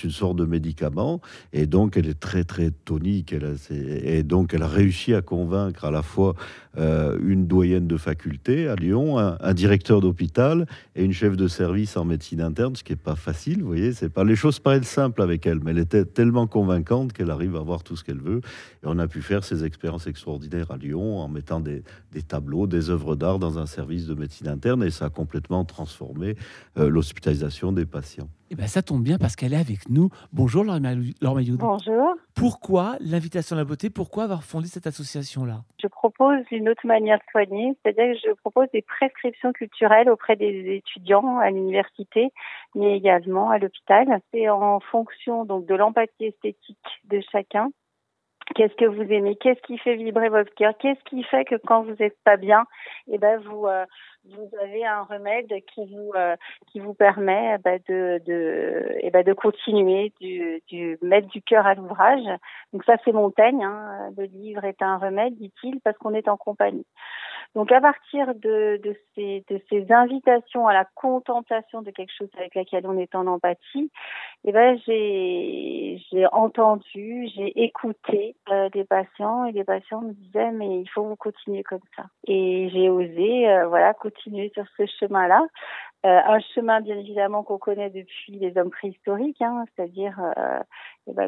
une 0.03 0.11
sorte 0.11 0.35
de 0.35 0.45
médicament 0.45 1.21
et 1.53 1.65
donc 1.65 1.95
elle 1.95 2.07
est 2.07 2.19
très 2.19 2.43
très 2.43 2.71
tonique. 2.71 3.31
Elle 3.33 3.55
et 3.71 4.23
donc 4.23 4.53
elle 4.53 4.63
a 4.63 4.67
réussi 4.67 5.13
à 5.13 5.21
convaincre 5.21 5.85
à 5.85 5.91
la 5.91 6.01
fois 6.01 6.35
euh, 6.77 7.17
une 7.23 7.47
doyenne 7.47 7.87
de 7.87 7.95
faculté 7.95 8.67
à 8.67 8.75
Lyon, 8.75 9.17
un, 9.17 9.53
directeur 9.53 10.01
d'hôpital 10.01 10.65
et 10.95 11.03
une 11.03 11.13
chef 11.13 11.37
de 11.37 11.47
service 11.47 11.95
en 11.97 12.03
médecine 12.03 12.41
interne, 12.41 12.75
ce 12.75 12.83
qui 12.83 12.91
n'est 12.91 12.97
pas 12.97 13.15
facile. 13.15 13.61
Vous 13.61 13.67
voyez, 13.67 13.93
c'est 13.93 14.09
pas 14.09 14.23
les 14.23 14.35
choses 14.35 14.59
paraissent 14.59 14.87
simples 14.87 15.21
avec 15.21 15.45
elle, 15.45 15.59
mais 15.63 15.71
elle 15.71 15.79
était 15.79 16.05
tellement 16.05 16.47
convaincante 16.47 17.13
qu'elle 17.13 17.31
arrive 17.31 17.55
à 17.55 17.61
voir 17.61 17.83
tout 17.83 17.95
ce 17.95 18.03
qu'elle 18.03 18.19
veut. 18.19 18.41
Et 18.83 18.85
on 18.85 18.99
a 18.99 19.07
pu 19.07 19.21
faire 19.21 19.43
ces 19.43 19.63
expériences 19.63 20.07
extraordinaires 20.07 20.71
à 20.71 20.77
Lyon 20.77 21.19
en 21.19 21.29
mettant 21.29 21.59
des, 21.59 21.83
des 22.11 22.23
tableaux, 22.23 22.67
des 22.67 22.89
œuvres 22.89 23.15
d'art 23.15 23.39
dans 23.39 23.57
un 23.57 23.65
service 23.65 24.05
de 24.05 24.15
médecine 24.15 24.47
interne 24.47 24.83
et 24.83 24.91
ça 24.91 25.05
a 25.05 25.09
complètement 25.29 25.63
transformé 25.63 26.33
euh, 26.79 26.89
l'hospitalisation 26.89 27.71
des 27.71 27.85
patients. 27.85 28.27
Eh 28.49 28.55
bien, 28.55 28.65
ça 28.65 28.81
tombe 28.81 29.03
bien 29.03 29.19
parce 29.19 29.35
qu'elle 29.35 29.53
est 29.53 29.57
avec 29.57 29.87
nous. 29.89 30.09
Bonjour 30.33 30.63
Laure 30.63 30.79
Mayoud. 30.79 31.59
Bonjour. 31.59 32.15
Pourquoi 32.35 32.95
l'invitation 32.99 33.55
à 33.55 33.59
la 33.59 33.65
beauté 33.65 33.91
Pourquoi 33.91 34.23
avoir 34.23 34.43
fondé 34.43 34.65
cette 34.65 34.87
association-là? 34.87 35.61
Je 35.79 35.87
propose 35.87 36.43
une 36.49 36.67
autre 36.67 36.87
manière 36.87 37.19
de 37.19 37.23
soigner, 37.29 37.75
c'est-à-dire 37.83 38.15
que 38.15 38.27
je 38.27 38.33
propose 38.41 38.65
des 38.73 38.81
prescriptions 38.81 39.53
culturelles 39.53 40.09
auprès 40.09 40.35
des 40.35 40.77
étudiants 40.77 41.37
à 41.37 41.51
l'université, 41.51 42.31
mais 42.73 42.97
également 42.97 43.51
à 43.51 43.59
l'hôpital. 43.59 44.07
C'est 44.33 44.49
en 44.49 44.79
fonction 44.79 45.45
donc 45.45 45.67
de 45.67 45.75
l'empathie 45.75 46.25
esthétique 46.25 46.77
de 47.07 47.21
chacun 47.31 47.69
Qu'est-ce 48.55 48.73
que 48.75 48.85
vous 48.85 49.03
aimez? 49.11 49.35
Qu'est-ce 49.35 49.61
qui 49.61 49.77
fait 49.77 49.95
vibrer 49.95 50.29
votre 50.29 50.53
cœur? 50.55 50.73
Qu'est-ce 50.79 51.03
qui 51.05 51.23
fait 51.23 51.45
que 51.45 51.55
quand 51.55 51.83
vous 51.83 51.95
n'êtes 51.99 52.17
pas 52.23 52.37
bien, 52.37 52.65
eh 53.11 53.17
ben 53.17 53.39
vous 53.41 53.67
euh, 53.67 53.85
vous 54.25 54.49
avez 54.61 54.85
un 54.85 55.03
remède 55.03 55.53
qui 55.73 55.85
vous 55.85 56.11
euh, 56.15 56.35
qui 56.71 56.79
vous 56.79 56.93
permet 56.93 57.55
eh 57.55 57.57
ben, 57.59 57.79
de 57.87 58.21
de 58.25 58.97
eh 59.01 59.11
ben, 59.11 59.23
de 59.23 59.33
continuer, 59.33 60.13
du, 60.19 60.61
du 60.67 60.97
mettre 61.01 61.27
du 61.27 61.41
cœur 61.41 61.65
à 61.67 61.75
l'ouvrage. 61.75 62.23
Donc 62.73 62.83
ça 62.85 62.95
c'est 63.05 63.11
Montaigne. 63.11 63.63
Hein. 63.63 64.09
Le 64.17 64.25
livre 64.25 64.65
est 64.65 64.81
un 64.81 64.97
remède, 64.97 65.35
dit-il, 65.35 65.79
parce 65.81 65.97
qu'on 65.97 66.13
est 66.13 66.27
en 66.27 66.37
compagnie. 66.37 66.85
Donc 67.55 67.71
à 67.71 67.81
partir 67.81 68.35
de, 68.35 68.79
de, 68.83 68.95
ces, 69.15 69.43
de 69.49 69.59
ces 69.69 69.91
invitations 69.91 70.67
à 70.67 70.73
la 70.73 70.85
contemplation 70.95 71.81
de 71.81 71.89
quelque 71.91 72.13
chose 72.15 72.29
avec 72.37 72.53
laquelle 72.53 72.85
on 72.85 72.97
est 72.97 73.15
en 73.15 73.25
empathie, 73.27 73.91
eh 74.45 74.51
ben 74.51 74.79
j'ai 74.85 76.25
entendu, 76.31 77.27
j'ai 77.35 77.63
écouté 77.63 78.35
euh, 78.51 78.69
des 78.69 78.83
patients 78.83 79.45
et 79.45 79.51
les 79.51 79.63
patients 79.63 80.01
me 80.01 80.13
disaient 80.13 80.51
mais 80.51 80.81
il 80.81 80.89
faut 80.89 81.15
continuer 81.15 81.63
comme 81.63 81.79
ça. 81.95 82.03
Et 82.27 82.69
j'ai 82.71 82.89
osé 82.89 83.49
euh, 83.49 83.67
voilà 83.67 83.93
continuer 83.93 84.51
sur 84.53 84.65
ce 84.77 84.85
chemin-là. 84.99 85.41
Euh, 86.05 86.21
un 86.25 86.39
chemin 86.55 86.79
bien 86.79 86.97
évidemment 86.97 87.43
qu'on 87.43 87.57
connaît 87.57 87.89
depuis 87.89 88.37
les 88.37 88.57
hommes 88.57 88.69
préhistoriques, 88.69 89.41
hein, 89.41 89.65
c'est-à-dire 89.75 90.17
euh, 90.37 90.59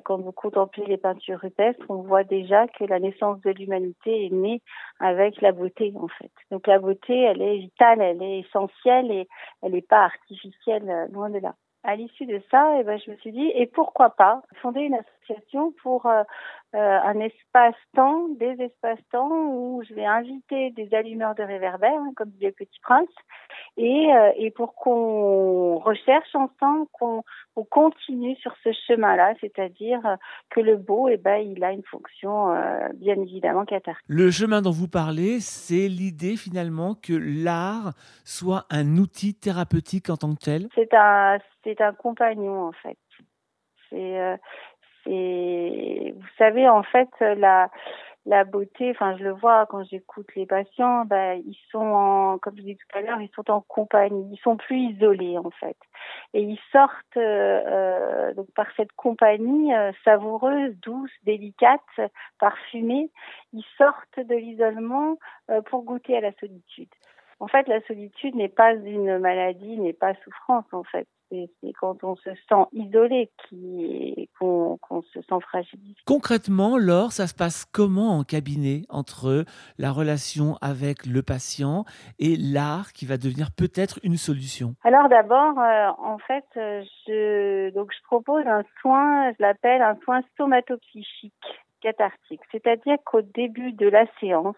quand 0.03 0.17
vous 0.17 0.31
contemplez 0.31 0.85
les 0.85 0.97
peintures 0.97 1.39
rupestres, 1.39 1.85
on 1.89 2.01
voit 2.01 2.23
déjà 2.23 2.67
que 2.67 2.83
la 2.85 2.99
naissance 2.99 3.41
de 3.41 3.51
l'humanité 3.51 4.25
est 4.25 4.33
née 4.33 4.61
avec 4.99 5.41
la 5.41 5.51
beauté 5.51 5.93
en 5.95 6.07
fait. 6.07 6.31
Donc 6.51 6.67
la 6.67 6.79
beauté, 6.79 7.17
elle 7.17 7.41
est 7.41 7.57
vitale, 7.57 8.01
elle 8.01 8.21
est 8.21 8.39
essentielle 8.39 9.11
et 9.11 9.27
elle 9.61 9.73
n'est 9.73 9.81
pas 9.81 10.03
artificielle, 10.03 10.89
euh, 10.89 11.07
loin 11.07 11.29
de 11.29 11.39
là. 11.39 11.55
À 11.83 11.95
l'issue 11.95 12.27
de 12.27 12.39
ça, 12.51 12.75
eh 12.79 12.83
ben, 12.83 12.99
je 13.03 13.09
me 13.09 13.15
suis 13.17 13.31
dit, 13.31 13.51
et 13.55 13.65
pourquoi 13.65 14.11
pas 14.11 14.43
fonder 14.61 14.81
une 14.81 14.93
association 14.93 15.20
pour 15.81 16.05
euh, 16.05 16.23
euh, 16.73 16.99
un 17.03 17.19
espace-temps, 17.19 18.29
des 18.39 18.55
espaces-temps 18.61 19.29
où 19.29 19.83
je 19.87 19.93
vais 19.93 20.05
inviter 20.05 20.71
des 20.71 20.93
allumeurs 20.93 21.35
de 21.35 21.43
réverbères, 21.43 21.99
hein, 21.99 22.13
comme 22.15 22.29
dit 22.29 22.45
le 22.45 22.51
Petit 22.51 22.79
Prince, 22.81 23.09
et, 23.77 24.13
euh, 24.13 24.31
et 24.37 24.51
pour 24.51 24.75
qu'on 24.75 25.79
recherche 25.79 26.33
ensemble, 26.33 26.87
qu'on 26.93 27.23
continue 27.69 28.35
sur 28.37 28.53
ce 28.63 28.71
chemin-là, 28.87 29.33
c'est-à-dire 29.41 29.99
que 30.49 30.61
le 30.61 30.77
beau, 30.77 31.09
eh 31.09 31.17
ben, 31.17 31.37
il 31.37 31.63
a 31.63 31.71
une 31.71 31.83
fonction 31.83 32.53
euh, 32.53 32.87
bien 32.95 33.15
évidemment 33.15 33.65
cathartique. 33.65 34.05
Le 34.07 34.31
chemin 34.31 34.61
dont 34.61 34.71
vous 34.71 34.87
parlez, 34.87 35.39
c'est 35.39 35.87
l'idée 35.87 36.37
finalement 36.37 36.95
que 36.95 37.13
l'art 37.13 37.93
soit 38.23 38.65
un 38.69 38.97
outil 38.97 39.35
thérapeutique 39.35 40.09
en 40.09 40.17
tant 40.17 40.33
que 40.35 40.45
tel? 40.45 40.67
C'est 40.75 40.93
un, 40.93 41.37
c'est 41.63 41.81
un 41.81 41.93
compagnon 41.93 42.67
en 42.67 42.71
fait. 42.71 42.97
C'est 43.89 44.39
et 45.05 46.13
vous 46.17 46.27
savez, 46.37 46.67
en 46.69 46.83
fait, 46.83 47.09
la, 47.19 47.69
la 48.25 48.43
beauté, 48.43 48.91
enfin, 48.91 49.17
je 49.17 49.23
le 49.23 49.31
vois 49.31 49.65
quand 49.65 49.83
j'écoute 49.83 50.27
les 50.35 50.45
patients, 50.45 51.05
ben, 51.05 51.41
ils 51.45 51.57
sont 51.71 51.79
en, 51.79 52.37
comme 52.37 52.55
je 52.55 52.61
disais 52.61 52.75
tout 52.75 52.97
à 52.97 53.01
l'heure, 53.01 53.19
ils 53.19 53.31
sont 53.35 53.49
en 53.49 53.61
compagnie, 53.61 54.29
ils 54.31 54.41
sont 54.41 54.57
plus 54.57 54.77
isolés, 54.77 55.37
en 55.39 55.49
fait. 55.49 55.77
Et 56.33 56.43
ils 56.43 56.59
sortent, 56.71 57.17
euh, 57.17 57.61
euh 57.65 58.33
donc, 58.33 58.47
par 58.55 58.67
cette 58.77 58.91
compagnie 58.93 59.73
euh, 59.73 59.91
savoureuse, 60.05 60.75
douce, 60.81 61.11
délicate, 61.23 61.81
parfumée, 62.39 63.09
ils 63.53 63.65
sortent 63.77 64.19
de 64.19 64.35
l'isolement 64.35 65.17
euh, 65.49 65.61
pour 65.61 65.83
goûter 65.83 66.15
à 66.15 66.21
la 66.21 66.31
solitude. 66.33 66.89
En 67.41 67.47
fait, 67.47 67.67
la 67.67 67.81
solitude 67.87 68.35
n'est 68.35 68.49
pas 68.49 68.75
une 68.75 69.17
maladie, 69.17 69.79
n'est 69.79 69.93
pas 69.93 70.13
souffrance, 70.23 70.65
en 70.73 70.83
fait. 70.83 71.07
C'est 71.31 71.73
quand 71.79 72.03
on 72.03 72.15
se 72.17 72.29
sent 72.47 72.65
isolé 72.71 73.31
qu'on 74.37 75.01
se 75.13 75.21
sent 75.21 75.39
fragilisé. 75.41 75.95
Concrètement, 76.05 76.77
Laure, 76.77 77.13
ça 77.13 77.25
se 77.25 77.33
passe 77.33 77.65
comment 77.65 78.19
en 78.19 78.23
cabinet 78.23 78.83
entre 78.89 79.45
la 79.79 79.91
relation 79.91 80.57
avec 80.61 81.07
le 81.07 81.23
patient 81.23 81.85
et 82.19 82.35
l'art 82.35 82.91
qui 82.93 83.07
va 83.07 83.17
devenir 83.17 83.47
peut-être 83.57 83.99
une 84.03 84.17
solution? 84.17 84.75
Alors 84.83 85.09
d'abord, 85.09 85.57
euh, 85.57 85.89
en 85.97 86.17
fait, 86.19 86.45
je, 86.53 87.73
donc 87.73 87.91
je 87.91 88.03
propose 88.03 88.45
un 88.45 88.63
soin, 88.81 89.31
je 89.31 89.37
l'appelle 89.39 89.81
un 89.81 89.97
soin 90.03 90.21
stomatopsychique 90.33 91.33
C'est-à-dire 92.51 92.97
qu'au 93.05 93.21
début 93.21 93.73
de 93.73 93.87
la 93.87 94.05
séance, 94.19 94.55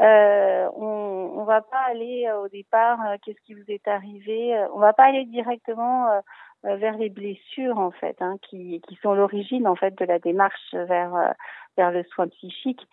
euh, 0.00 0.68
on 0.74 1.40
ne 1.40 1.44
va 1.46 1.62
pas 1.62 1.80
aller 1.88 2.26
euh, 2.28 2.42
au 2.42 2.48
départ, 2.48 3.00
euh, 3.06 3.16
qu'est-ce 3.24 3.40
qui 3.44 3.54
vous 3.54 3.64
est 3.68 3.86
arrivé 3.88 4.56
On 4.72 4.78
va 4.78 4.92
pas 4.92 5.04
aller 5.04 5.24
directement 5.24 6.22
vers 6.64 6.96
les 6.96 7.10
blessures 7.10 7.78
en 7.78 7.92
fait, 7.92 8.16
hein, 8.20 8.36
qui, 8.42 8.82
sont 9.02 9.14
l'origine 9.14 9.68
en 9.68 9.76
fait 9.76 9.96
de 9.96 10.04
la 10.04 10.18
démarche 10.18 10.74
vers 10.74 11.92
le 11.92 12.02
soin 12.04 12.26
psychique. 12.28 12.88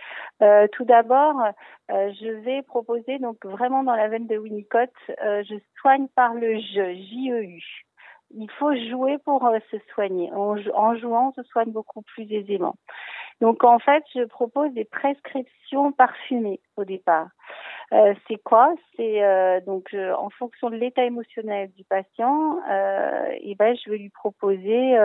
tout 0.73 0.85
d'abord, 0.85 1.35
je 1.89 2.31
vais 2.43 2.61
proposer 2.61 3.17
donc 3.19 3.43
vraiment 3.45 3.83
dans 3.83 3.95
la 3.95 4.09
veine 4.09 4.27
de 4.27 4.37
Winnicott, 4.37 4.93
je 5.07 5.55
soigne 5.79 6.07
par 6.09 6.35
le 6.35 6.59
jeu, 6.59 6.93
J-E-U 6.93 7.85
il 8.35 8.49
faut 8.51 8.75
jouer 8.89 9.17
pour 9.19 9.47
se 9.71 9.77
soigner. 9.93 10.31
En, 10.33 10.95
jouant, 10.97 11.29
on 11.29 11.33
se 11.33 11.43
soigne 11.49 11.71
beaucoup 11.71 12.01
plus 12.01 12.31
aisément. 12.31 12.75
Donc 13.43 13.65
en 13.65 13.77
fait, 13.77 14.05
je 14.15 14.23
propose 14.23 14.71
des 14.71 14.85
prescriptions 14.85 15.91
parfumées 15.91 16.61
au 16.77 16.85
départ. 16.85 17.27
Euh, 17.91 18.13
c'est 18.25 18.41
quoi? 18.41 18.73
C'est 18.95 19.21
euh, 19.21 19.59
donc 19.59 19.93
euh, 19.93 20.13
en 20.13 20.29
fonction 20.29 20.69
de 20.69 20.77
l'état 20.77 21.03
émotionnel 21.03 21.69
du 21.73 21.83
patient, 21.83 22.57
et 23.41 23.53
ben 23.55 23.75
je 23.75 23.91
vais 23.91 23.97
lui 23.97 24.09
proposer 24.11 24.95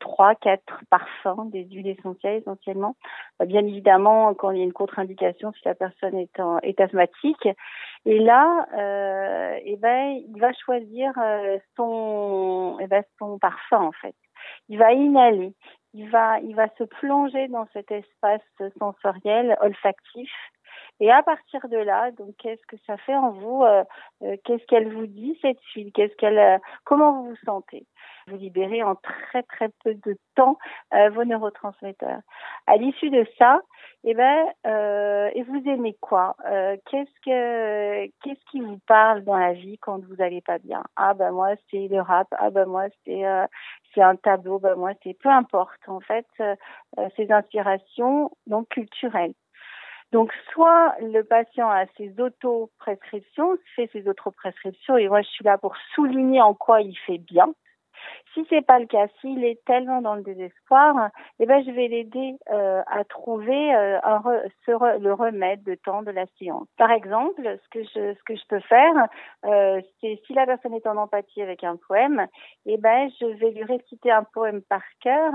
trois, 0.00 0.34
quatre 0.34 0.82
parfums, 0.90 1.48
des 1.50 1.64
huiles 1.64 1.88
essentielles 1.88 2.42
essentiellement. 2.42 2.94
bien 3.46 3.66
évidemment, 3.66 4.34
quand 4.34 4.50
il 4.50 4.58
y 4.58 4.60
a 4.60 4.64
une 4.64 4.74
contre-indication, 4.74 5.52
si 5.54 5.62
la 5.64 5.74
personne 5.74 6.14
est, 6.14 6.38
est 6.62 6.78
asthmatique, 6.78 7.48
et 8.04 8.18
là, 8.18 8.66
et 9.64 9.76
ben 9.76 10.20
il 10.28 10.38
va 10.38 10.52
choisir 10.52 11.14
son, 11.74 12.76
et 12.80 12.86
ben, 12.86 13.02
son 13.18 13.38
parfum 13.38 13.80
en 13.80 13.92
fait. 13.92 14.14
Il 14.68 14.78
va 14.78 14.92
inhaler 14.92 15.54
il 15.98 16.08
va, 16.10 16.38
il 16.40 16.54
va 16.54 16.68
se 16.78 16.84
plonger 16.84 17.48
dans 17.48 17.66
cet 17.72 17.90
espace 17.90 18.40
sensoriel, 18.78 19.56
olfactif. 19.60 20.30
Et 21.00 21.10
à 21.10 21.22
partir 21.22 21.68
de 21.68 21.76
là, 21.76 22.10
donc, 22.12 22.34
qu'est-ce 22.38 22.66
que 22.66 22.76
ça 22.86 22.96
fait 22.96 23.14
en 23.14 23.30
vous 23.30 23.62
euh, 23.62 23.84
euh, 24.22 24.36
Qu'est-ce 24.44 24.64
qu'elle 24.66 24.92
vous 24.92 25.06
dit 25.06 25.38
cette 25.40 25.62
huile 25.74 25.92
Qu'est-ce 25.92 26.14
qu'elle 26.16 26.38
euh, 26.38 26.58
Comment 26.84 27.22
vous 27.22 27.30
vous 27.30 27.36
sentez? 27.44 27.86
Vous 28.26 28.36
libérez 28.36 28.82
en 28.82 28.94
très 28.96 29.42
très 29.44 29.70
peu 29.82 29.94
de 29.94 30.18
temps 30.34 30.58
vos 30.92 31.24
neurotransmetteurs. 31.24 32.20
À 32.66 32.76
l'issue 32.76 33.08
de 33.08 33.26
ça, 33.38 33.62
eh 34.04 34.12
ben, 34.12 34.52
et 35.34 35.42
vous 35.44 35.62
aimez 35.66 35.96
quoi? 35.98 36.36
Qu'est-ce 36.44 37.20
que 37.24 38.06
qu'est-ce 38.22 38.50
qui 38.50 38.60
vous 38.60 38.78
parle 38.86 39.24
dans 39.24 39.38
la 39.38 39.54
vie 39.54 39.78
quand 39.78 40.04
vous 40.04 40.16
n'allez 40.16 40.42
pas 40.42 40.58
bien? 40.58 40.84
Ah 40.96 41.14
ben 41.14 41.32
moi 41.32 41.54
c'est 41.70 41.88
le 41.88 42.02
rap. 42.02 42.28
Ah 42.32 42.50
ben 42.50 42.66
moi 42.66 42.88
c'est 43.06 43.22
c'est 43.94 44.02
un 44.02 44.16
tableau. 44.16 44.58
Ben 44.58 44.74
moi 44.74 44.92
c'est 45.02 45.14
peu 45.14 45.30
importe 45.30 45.80
en 45.88 46.00
fait 46.00 46.26
ces 47.16 47.32
inspirations 47.32 48.30
donc 48.46 48.68
culturelles. 48.68 49.32
Donc, 50.12 50.32
soit 50.52 50.94
le 51.00 51.22
patient 51.22 51.68
a 51.68 51.84
ses 51.96 52.18
auto-prescriptions, 52.18 53.58
fait 53.76 53.90
ses 53.92 54.08
auto-prescriptions, 54.08 54.96
et 54.96 55.08
moi 55.08 55.20
je 55.20 55.28
suis 55.28 55.44
là 55.44 55.58
pour 55.58 55.76
souligner 55.94 56.40
en 56.40 56.54
quoi 56.54 56.80
il 56.80 56.96
fait 56.96 57.18
bien. 57.18 57.52
Si 58.32 58.46
c'est 58.48 58.64
pas 58.64 58.78
le 58.78 58.86
cas, 58.86 59.08
s'il 59.20 59.44
est 59.44 59.62
tellement 59.64 60.00
dans 60.00 60.14
le 60.14 60.22
désespoir, 60.22 61.10
eh 61.40 61.46
ben 61.46 61.62
je 61.64 61.70
vais 61.70 61.88
l'aider 61.88 62.36
euh, 62.50 62.82
à 62.86 63.04
trouver 63.04 63.74
euh, 63.74 63.98
le 64.66 65.12
remède 65.12 65.62
de 65.64 65.74
temps 65.74 66.02
de 66.02 66.10
la 66.10 66.24
séance. 66.38 66.68
Par 66.76 66.90
exemple, 66.90 67.42
ce 67.42 67.68
que 67.70 67.82
je 67.84 68.14
ce 68.14 68.22
que 68.24 68.36
je 68.36 68.46
peux 68.48 68.60
faire, 68.60 68.94
euh, 69.44 69.80
c'est 70.00 70.20
si 70.26 70.32
la 70.32 70.46
personne 70.46 70.74
est 70.74 70.86
en 70.86 70.96
empathie 70.96 71.42
avec 71.42 71.64
un 71.64 71.76
poème, 71.76 72.26
eh 72.66 72.78
ben 72.78 73.10
je 73.20 73.26
vais 73.26 73.50
lui 73.50 73.64
réciter 73.64 74.10
un 74.10 74.24
poème 74.24 74.62
par 74.62 74.82
cœur, 75.00 75.32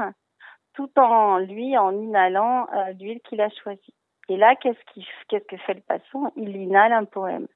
tout 0.74 0.90
en 0.98 1.38
lui 1.38 1.78
en 1.78 1.92
inhalant 1.92 2.68
l'huile 3.00 3.22
qu'il 3.22 3.42
a 3.42 3.50
choisie. 3.50 3.94
Et 4.30 4.38
là, 4.38 4.56
qu'est-ce 4.56 4.80
qu'est-ce 5.28 5.46
que 5.46 5.58
fait 5.58 5.74
le 5.76 5.82
patient? 5.82 6.32
Il 6.36 6.56
inhale 6.56 6.94
un 6.94 7.06
poème. 7.06 7.48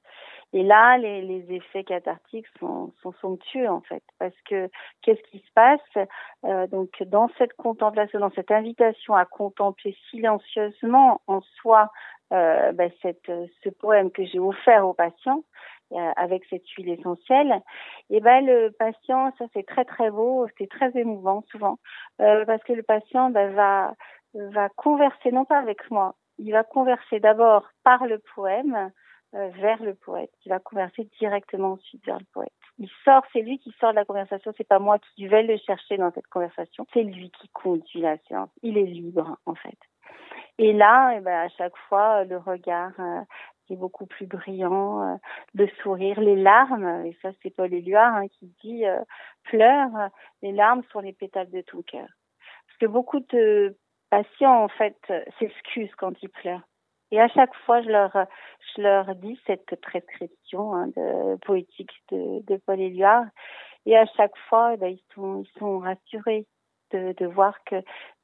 Et 0.54 0.62
là, 0.62 0.96
les, 0.96 1.20
les 1.22 1.52
effets 1.52 1.84
cathartiques 1.84 2.46
sont, 2.58 2.92
sont, 3.02 3.12
somptueux 3.20 3.68
en 3.68 3.82
fait, 3.82 4.02
parce 4.18 4.34
que 4.48 4.70
qu'est-ce 5.02 5.22
qui 5.30 5.40
se 5.40 5.52
passe? 5.54 6.08
Euh, 6.46 6.66
Donc, 6.68 6.90
dans 7.02 7.28
cette 7.36 7.52
contemplation, 7.54 8.18
dans 8.18 8.30
cette 8.30 8.50
invitation 8.50 9.14
à 9.14 9.26
contempler 9.26 9.94
silencieusement 10.10 11.20
en 11.26 11.42
soi 11.60 11.90
euh, 12.32 12.72
ben, 12.72 12.90
cette, 13.02 13.30
ce 13.62 13.68
poème 13.68 14.10
que 14.10 14.24
j'ai 14.24 14.38
offert 14.38 14.86
au 14.86 14.94
patient 14.94 15.44
euh, 15.92 16.12
avec 16.16 16.44
cette 16.50 16.66
huile 16.70 16.90
essentielle, 16.90 17.62
et 18.10 18.20
ben 18.20 18.44
le 18.44 18.70
patient, 18.70 19.32
ça 19.38 19.46
c'est 19.54 19.66
très 19.66 19.84
très 19.84 20.10
beau, 20.10 20.46
c'est 20.58 20.68
très 20.68 20.94
émouvant 20.96 21.42
souvent, 21.50 21.78
euh, 22.20 22.44
parce 22.46 22.62
que 22.64 22.72
le 22.74 22.82
patient 22.82 23.30
ben, 23.30 23.52
va 23.54 23.94
va 24.34 24.68
converser 24.70 25.32
non 25.32 25.44
pas 25.46 25.58
avec 25.58 25.90
moi, 25.90 26.14
il 26.38 26.52
va 26.52 26.64
converser 26.64 27.20
d'abord 27.20 27.68
par 27.84 28.06
le 28.06 28.18
poème 28.34 28.90
euh, 29.34 29.48
vers 29.60 29.82
le 29.82 29.94
poète. 29.94 30.30
Il 30.44 30.48
va 30.48 30.58
converser 30.58 31.08
directement 31.18 31.72
ensuite 31.72 32.04
vers 32.06 32.18
le 32.18 32.26
poète. 32.32 32.52
Il 32.78 32.88
sort, 33.04 33.24
c'est 33.32 33.42
lui 33.42 33.58
qui 33.58 33.74
sort 33.80 33.90
de 33.90 33.96
la 33.96 34.04
conversation, 34.04 34.52
c'est 34.56 34.66
pas 34.66 34.78
moi 34.78 34.98
qui 34.98 35.26
vais 35.26 35.42
le 35.42 35.56
chercher 35.58 35.96
dans 35.96 36.12
cette 36.12 36.28
conversation, 36.28 36.86
c'est 36.92 37.02
lui 37.02 37.30
qui 37.30 37.48
conduit 37.48 38.00
la 38.00 38.16
séance. 38.28 38.50
Il 38.62 38.78
est 38.78 38.86
libre 38.86 39.36
en 39.46 39.54
fait. 39.54 39.78
Et 40.58 40.72
là, 40.72 41.14
eh 41.16 41.20
ben, 41.20 41.46
à 41.46 41.48
chaque 41.50 41.76
fois, 41.88 42.24
le 42.24 42.36
regard 42.36 42.92
euh, 42.98 43.20
est 43.70 43.76
beaucoup 43.76 44.06
plus 44.06 44.26
brillant, 44.26 45.02
euh, 45.02 45.16
le 45.54 45.68
sourire, 45.82 46.20
les 46.20 46.36
larmes, 46.36 47.04
et 47.04 47.16
ça 47.22 47.30
c'est 47.42 47.50
Paul 47.50 47.72
Éluard 47.72 48.14
hein, 48.14 48.28
qui 48.28 48.52
dit 48.62 48.86
euh, 48.86 49.00
pleure, 49.44 50.10
les 50.42 50.52
larmes 50.52 50.82
sont 50.92 51.00
les 51.00 51.12
pétales 51.12 51.50
de 51.50 51.60
ton 51.60 51.82
cœur. 51.82 52.08
Parce 52.66 52.78
que 52.80 52.86
beaucoup 52.86 53.20
de 53.20 53.76
patients 54.10 54.64
en 54.64 54.68
fait 54.68 54.96
s'excusent 55.38 55.94
quand 55.96 56.14
ils 56.22 56.28
pleurent. 56.28 56.62
Et 57.10 57.20
à 57.20 57.28
chaque 57.28 57.54
fois, 57.64 57.80
je 57.82 57.88
leur, 57.88 58.12
je 58.76 58.82
leur 58.82 59.14
dis 59.14 59.40
cette 59.46 59.80
prescription 59.80 60.74
hein, 60.74 60.88
de 60.88 61.36
poétique 61.36 61.92
de, 62.10 62.44
de 62.46 62.56
Paul 62.58 62.80
Éluard. 62.80 63.24
Et 63.86 63.96
à 63.96 64.04
chaque 64.16 64.36
fois, 64.48 64.74
eh 64.74 64.76
ben, 64.76 64.88
ils, 64.88 65.14
sont, 65.14 65.42
ils 65.42 65.58
sont 65.58 65.78
rassurés 65.78 66.46
de, 66.92 67.14
de 67.16 67.26
voir 67.26 67.54
que 67.64 67.76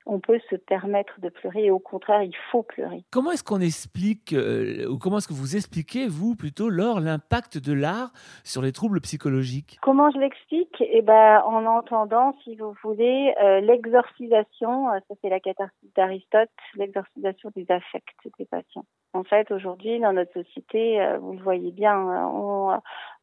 on 0.07 0.21
peut 0.21 0.39
se 0.51 0.57
permettre 0.57 1.21
de 1.21 1.29
pleurer 1.29 1.67
et 1.67 1.71
au 1.71 1.79
contraire, 1.79 2.23
il 2.23 2.37
faut 2.51 2.63
pleurer. 2.63 3.05
Comment 3.11 3.33
est-ce 3.33 3.45
qu'on 3.45 3.61
explique, 3.61 4.33
euh, 4.33 4.87
ou 4.89 4.99
comment 4.99 5.19
est-ce 5.19 5.29
que 5.29 5.35
vous 5.35 5.57
expliquez, 5.57 6.07
vous 6.07 6.37
plutôt, 6.37 6.69
Laure, 6.69 7.01
l'impact 7.01 7.59
de 7.59 7.73
l'art 7.73 8.13
sur 8.45 8.63
les 8.63 8.73
troubles 8.73 9.01
psychologiques? 9.01 9.79
Comment 9.83 10.11
je 10.11 10.19
l'explique? 10.19 10.77
Eh 10.81 11.03
ben, 11.03 11.43
en 11.47 11.65
entendant, 11.65 12.37
si 12.45 12.57
vous 12.57 12.75
voulez, 12.83 13.35
euh, 13.43 13.61
l'exorcisation, 13.61 14.91
euh, 14.91 14.99
ça 15.09 15.15
c'est 15.23 15.31
la 15.31 15.41
catharsis 15.41 15.93
d'Aristote, 15.97 16.51
l'exorcisation 16.75 17.51
des 17.57 17.67
affects 17.71 18.05
des 18.39 18.45
patients. 18.45 18.85
En 19.15 19.25
fait, 19.25 19.51
aujourd'hui, 19.53 20.01
dans 20.01 20.13
notre 20.13 20.33
société, 20.33 20.99
vous 21.21 21.35
le 21.35 21.43
voyez 21.43 21.71
bien, 21.71 21.97
on, 21.97 22.77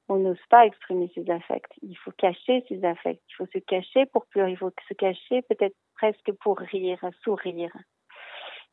on 0.09 0.17
n'ose 0.17 0.45
pas 0.49 0.65
exprimer 0.65 1.11
ses 1.15 1.29
affects. 1.29 1.71
Il 1.81 1.95
faut 1.95 2.11
cacher 2.11 2.63
ses 2.67 2.83
affects. 2.83 3.21
Il 3.29 3.35
faut 3.37 3.47
se 3.53 3.59
cacher 3.59 4.05
pour 4.07 4.25
pleurer. 4.27 4.51
Il 4.51 4.57
faut 4.57 4.71
se 4.87 4.93
cacher 4.93 5.41
peut-être 5.43 5.75
presque 5.95 6.31
pour 6.41 6.57
rire, 6.57 6.99
sourire. 7.23 7.71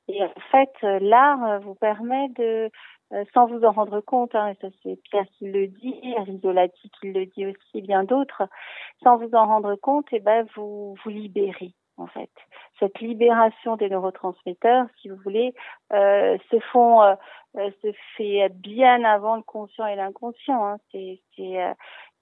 Et 0.08 0.22
en 0.24 0.32
fait, 0.50 0.72
l'art 1.00 1.60
vous 1.60 1.74
permet 1.74 2.28
de, 2.30 2.70
euh, 3.12 3.24
sans 3.32 3.46
vous 3.46 3.64
en 3.64 3.72
rendre 3.72 4.00
compte, 4.00 4.34
hein, 4.34 4.48
et 4.48 4.54
ça 4.60 4.68
c'est 4.82 5.00
Pierre 5.04 5.26
qui 5.38 5.50
le 5.50 5.66
dit, 5.68 6.14
Risolati 6.26 6.90
qui 7.00 7.10
le 7.12 7.24
dit 7.24 7.46
aussi, 7.46 7.80
bien 7.80 8.04
d'autres, 8.04 8.42
sans 9.02 9.16
vous 9.16 9.30
en 9.34 9.46
rendre 9.46 9.76
compte, 9.76 10.12
et 10.12 10.16
eh 10.16 10.20
ben 10.20 10.46
vous 10.54 10.94
vous 11.02 11.10
libérez 11.10 11.72
en 11.98 12.06
fait. 12.06 12.30
Cette 12.78 13.00
libération 13.00 13.76
des 13.76 13.88
neurotransmetteurs, 13.88 14.86
si 15.00 15.08
vous 15.08 15.16
voulez, 15.16 15.54
euh, 15.92 16.38
se 16.50 16.58
font, 16.72 17.02
euh, 17.02 17.14
euh, 17.56 17.70
se 17.82 17.92
fait 18.16 18.48
bien 18.50 19.04
avant 19.04 19.36
le 19.36 19.42
conscient 19.42 19.86
et 19.86 19.96
l'inconscient. 19.96 20.64
Hein. 20.64 20.78
C'est, 20.92 21.20
euh, 21.40 21.74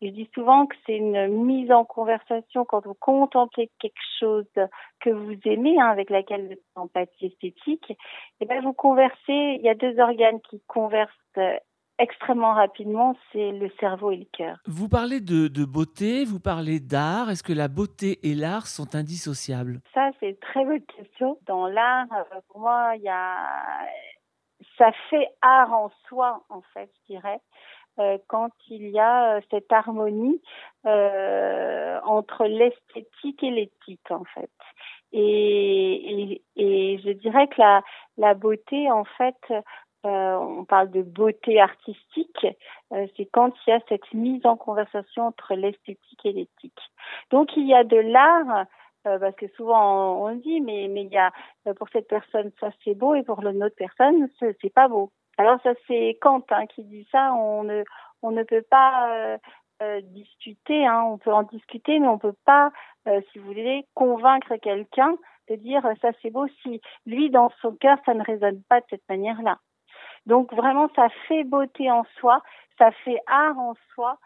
je 0.03 0.09
dis 0.09 0.29
souvent 0.35 0.67
que 0.67 0.77
c'est 0.87 0.97
une 0.97 1.29
mise 1.29 1.71
en 1.73 1.85
conversation 1.85 2.65
quand 2.65 2.85
vous 2.85 2.95
contemplez 2.95 3.71
quelque 3.79 3.95
chose 4.19 4.47
que 5.01 5.11
vous 5.11 5.37
aimez, 5.45 5.79
hein, 5.81 5.89
avec 5.89 6.11
laquelle 6.11 6.47
vous 6.47 6.53
êtes 6.53 6.63
empathie 6.75 7.27
esthétique. 7.27 7.91
Et 7.91 7.97
eh 8.41 8.47
ben 8.47 8.63
vous 8.63 8.73
conversez. 8.73 9.17
Il 9.29 9.63
y 9.63 9.69
a 9.69 9.75
deux 9.75 9.99
organes 10.01 10.41
qui 10.41 10.61
conversent 10.67 11.13
extrêmement 11.99 12.55
rapidement, 12.55 13.17
c'est 13.33 13.53
le 13.53 13.71
cerveau 13.81 14.11
et 14.11 14.17
le 14.17 14.27
cœur. 14.33 14.59
Vous 14.67 14.89
parlez 14.89 15.21
de, 15.21 15.65
beauté, 15.65 16.25
vous 16.25 16.41
parlez 16.41 16.81
d'art. 16.81 17.31
Est-ce 17.31 17.43
que 17.43 17.53
la 17.53 17.69
beauté 17.69 18.19
et 18.23 18.35
l'art 18.35 18.67
sont 18.67 18.95
indissociables? 18.95 19.81
Ça, 19.95 20.11
c'est 20.21 20.31
une 20.31 20.37
très 20.37 20.65
bonne 20.65 20.83
question. 20.83 21.39
Dans 21.47 21.67
l'art, 21.67 22.07
euh, 22.13 22.41
pour 22.49 22.61
moi, 22.61 22.93
il 22.97 23.03
y 23.03 23.09
a... 23.09 23.37
ça 24.79 24.91
fait 25.11 25.29
art 25.43 25.73
en 25.73 25.91
soi, 26.09 26.45
en 26.49 26.63
fait, 26.75 26.91
je 27.09 27.15
dirais. 27.15 27.41
Euh, 27.99 28.19
quand 28.29 28.51
il 28.69 28.91
y 28.91 28.99
a 28.99 29.37
euh, 29.37 29.41
cette 29.51 29.73
harmonie 29.73 30.43
entre 30.85 32.45
l'esthétique 32.45 33.43
et 33.43 33.51
l'éthique 33.51 34.11
en 34.11 34.23
fait. 34.23 34.51
Et, 35.13 36.43
et, 36.55 36.99
je 36.99 37.11
dirais 37.11 37.49
que 37.49 37.61
la, 37.61 37.83
la 38.19 38.35
beauté 38.35 38.89
en 38.91 39.05
fait 39.05 39.35
euh, 40.07 40.37
on 40.37 40.65
parle 40.65 40.91
de 40.91 41.03
beauté 41.03 41.61
artistique, 41.61 42.47
euh, 42.93 43.07
c'est 43.17 43.27
quand 43.27 43.53
il 43.67 43.71
y 43.71 43.73
a 43.73 43.81
cette 43.89 44.13
mise 44.15 44.47
en 44.47 44.57
conversation 44.57 45.27
entre 45.27 45.55
l'esthétique 45.55 46.25
et 46.25 46.33
l'éthique. 46.33 46.81
Donc 47.31 47.57
il 47.57 47.67
y 47.67 47.75
a 47.75 47.83
de 47.83 47.97
l'art, 47.97 48.67
euh, 49.07 49.19
parce 49.19 49.35
que 49.35 49.49
souvent 49.57 50.23
on, 50.25 50.35
dit, 50.37 50.61
mais 50.61 50.87
mais 50.89 51.03
il 51.03 51.13
y 51.13 51.19
a 51.19 51.33
pour 51.77 51.89
cette 51.89 52.09
personne 52.09 52.53
ça 52.61 52.71
c'est 52.85 52.95
beau 52.95 53.15
et 53.17 53.25
pour 53.25 53.43
l'autre 53.43 53.75
personne 53.77 54.29
c'est 54.39 54.73
pas 54.73 54.87
beau. 54.87 55.11
Alors 55.39 55.61
ça 55.63 55.73
c'est 55.89 56.19
Kant 56.21 56.45
hein, 56.51 56.67
qui 56.67 56.85
dit 56.85 57.07
ça. 57.11 57.33
On 57.35 57.65
ne 57.65 57.83
on 58.23 58.31
ne 58.31 58.45
peut 58.45 58.65
pas 58.71 59.39
discuter, 60.03 60.87
hein, 60.87 61.03
on 61.05 61.19
peut 61.19 61.33
en 61.33 61.43
discuter, 61.43 61.99
mais 61.99 62.09
on 62.09 62.19
peut 62.19 62.35
pas, 62.47 62.71
si 63.05 63.39
vous 63.39 63.47
voulez, 63.47 63.87
convaincre 63.95 64.57
quelqu'un 64.57 65.17
de 65.51 65.57
dire 65.57 65.83
ça 66.01 66.11
c'est 66.23 66.31
beau 66.31 66.47
si 66.63 66.81
lui 67.07 67.31
dans 67.31 67.51
son 67.61 67.73
cœur 67.73 67.99
ça 68.07 68.15
ne 68.15 68.23
résonne 68.23 68.63
pas 68.69 68.81
de 68.81 68.87
cette 68.91 69.09
manière-là. 69.09 69.59
Donc 70.27 70.53
vraiment, 70.53 70.89
ça 70.97 71.09
fait 71.29 71.45
beauté 71.45 71.91
en 71.91 72.05
soi, 72.19 72.43
ça 72.79 72.91
fait 73.05 73.19
art 73.27 73.59
en 73.59 73.75
soi 73.95 74.19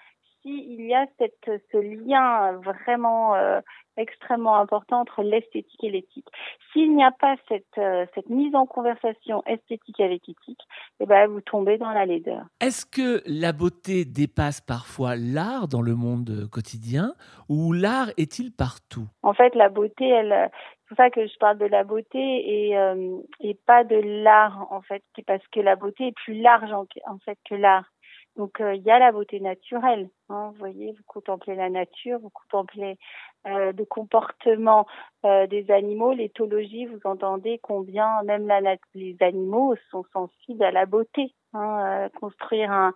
s'il 0.42 0.86
y 0.86 0.94
a 0.94 1.06
cette, 1.18 1.62
ce 1.70 1.76
lien 1.76 2.52
vraiment 2.64 3.34
euh, 3.34 3.60
extrêmement 3.96 4.56
important 4.56 5.00
entre 5.00 5.22
l'esthétique 5.22 5.84
et 5.84 5.90
l'éthique. 5.90 6.28
S'il 6.72 6.94
n'y 6.94 7.04
a 7.04 7.10
pas 7.10 7.36
cette, 7.48 7.66
euh, 7.78 8.06
cette 8.14 8.28
mise 8.30 8.54
en 8.54 8.66
conversation 8.66 9.42
esthétique 9.44 10.00
avec 10.00 10.28
éthique, 10.28 10.62
eh 11.00 11.06
ben, 11.06 11.28
vous 11.28 11.40
tombez 11.40 11.78
dans 11.78 11.90
la 11.90 12.06
laideur. 12.06 12.44
Est-ce 12.60 12.86
que 12.86 13.22
la 13.26 13.52
beauté 13.52 14.04
dépasse 14.04 14.60
parfois 14.60 15.16
l'art 15.16 15.68
dans 15.68 15.82
le 15.82 15.94
monde 15.94 16.48
quotidien 16.50 17.12
ou 17.48 17.72
l'art 17.72 18.08
est-il 18.16 18.52
partout? 18.52 19.08
En 19.22 19.34
fait, 19.34 19.54
la 19.54 19.68
beauté, 19.68 20.08
elle, 20.08 20.50
pour 20.90 20.96
ça 20.96 21.10
que 21.10 21.24
je 21.24 21.38
parle 21.38 21.58
de 21.58 21.66
la 21.66 21.84
beauté 21.84 22.18
et, 22.18 22.76
euh, 22.76 23.18
et 23.38 23.54
pas 23.54 23.84
de 23.84 23.94
l'art 23.94 24.66
en 24.72 24.82
fait, 24.82 25.04
parce 25.24 25.46
que 25.52 25.60
la 25.60 25.76
beauté 25.76 26.08
est 26.08 26.16
plus 26.16 26.34
large 26.34 26.72
en, 26.72 27.18
fait 27.24 27.38
que 27.48 27.54
l'art. 27.54 27.84
Donc 28.36 28.60
euh, 28.60 28.74
il 28.74 28.82
y 28.82 28.90
a 28.90 28.98
la 28.98 29.12
beauté 29.12 29.38
naturelle. 29.38 30.08
Hein, 30.30 30.50
vous 30.52 30.58
voyez, 30.58 30.90
vous 30.90 31.04
contemplez 31.06 31.54
la 31.54 31.70
nature, 31.70 32.18
vous 32.18 32.30
contemplez 32.30 32.98
euh, 33.46 33.70
le 33.70 33.84
comportement 33.84 34.88
euh, 35.24 35.46
des 35.46 35.70
animaux, 35.70 36.12
l'éthologie. 36.12 36.86
Vous 36.86 37.00
entendez 37.04 37.60
combien 37.62 38.24
même 38.24 38.48
la, 38.48 38.74
les 38.94 39.16
animaux 39.20 39.76
sont 39.92 40.04
sensibles 40.12 40.64
à 40.64 40.72
la 40.72 40.86
beauté. 40.86 41.32
Hein, 41.54 42.08
construire 42.20 42.72
un 42.72 42.92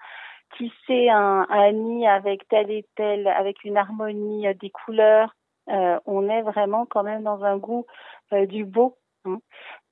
tisser 0.57 1.11
un, 1.11 1.47
un 1.49 1.71
nid 1.71 2.09
avec 2.09 2.49
tel 2.49 2.73
et 2.73 2.85
tel, 2.97 3.29
avec 3.29 3.63
une 3.63 3.77
harmonie 3.77 4.53
des 4.57 4.71
couleurs, 4.71 5.35
euh, 5.69 5.99
on 6.07 6.29
est 6.29 6.43
vraiment 6.43 6.87
quand 6.87 7.03
même 7.03 7.23
dans 7.23 7.43
un 7.45 7.57
goût 7.57 7.87
euh, 8.33 8.47
du 8.47 8.65
beau. 8.65 8.99
Hein. 9.27 9.39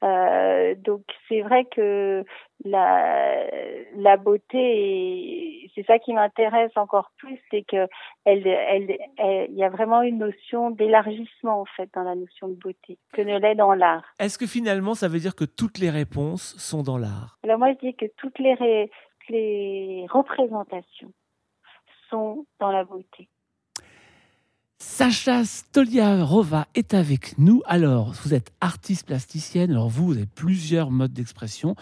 Euh, 0.04 0.74
donc 0.74 1.02
c'est 1.28 1.40
vrai 1.40 1.64
que 1.64 2.22
la, 2.64 3.46
la 3.96 4.16
beauté, 4.18 5.70
c'est 5.74 5.86
ça 5.86 5.98
qui 5.98 6.12
m'intéresse 6.12 6.72
encore 6.76 7.12
plus, 7.16 7.40
c'est 7.50 7.62
que 7.62 7.88
elle, 8.24 8.46
elle, 8.46 8.98
il 9.48 9.54
y 9.54 9.64
a 9.64 9.70
vraiment 9.70 10.02
une 10.02 10.18
notion 10.18 10.70
d'élargissement 10.70 11.62
en 11.62 11.64
fait 11.64 11.88
dans 11.94 12.02
la 12.02 12.14
notion 12.14 12.48
de 12.48 12.54
beauté 12.54 12.98
que 13.14 13.22
ne 13.22 13.38
l'est 13.38 13.54
dans 13.54 13.72
l'art. 13.72 14.04
Est-ce 14.18 14.36
que 14.36 14.46
finalement 14.46 14.94
ça 14.94 15.08
veut 15.08 15.20
dire 15.20 15.34
que 15.34 15.44
toutes 15.44 15.78
les 15.78 15.90
réponses 15.90 16.54
sont 16.58 16.82
dans 16.82 16.98
l'art? 16.98 17.38
Alors 17.42 17.58
moi 17.58 17.72
je 17.72 17.86
dis 17.86 17.94
que 17.94 18.06
toutes 18.18 18.38
les, 18.38 18.90
les 19.30 20.06
représentations 20.10 21.12
sont 22.10 22.44
dans 22.60 22.70
la 22.70 22.84
beauté. 22.84 23.30
Sacha 24.84 25.44
Stoliarova 25.44 26.66
est 26.74 26.92
avec 26.92 27.38
nous. 27.38 27.62
Alors, 27.66 28.12
vous 28.24 28.34
êtes 28.34 28.52
artiste 28.60 29.06
plasticienne. 29.06 29.70
Alors, 29.70 29.88
vous, 29.88 30.06
vous 30.06 30.16
avez 30.16 30.26
plusieurs 30.26 30.90
modes 30.90 31.12
d'expression 31.12 31.76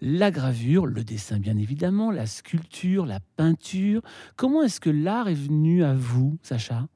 la 0.00 0.30
gravure, 0.30 0.86
le 0.86 1.04
dessin, 1.04 1.38
bien 1.38 1.58
évidemment, 1.58 2.10
la 2.10 2.26
sculpture, 2.26 3.04
la 3.04 3.20
peinture. 3.36 4.00
Comment 4.36 4.62
est-ce 4.62 4.80
que 4.80 4.90
l'art 4.90 5.28
est 5.28 5.34
venu 5.34 5.84
à 5.84 5.94
vous, 5.94 6.38
Sacha? 6.42 6.88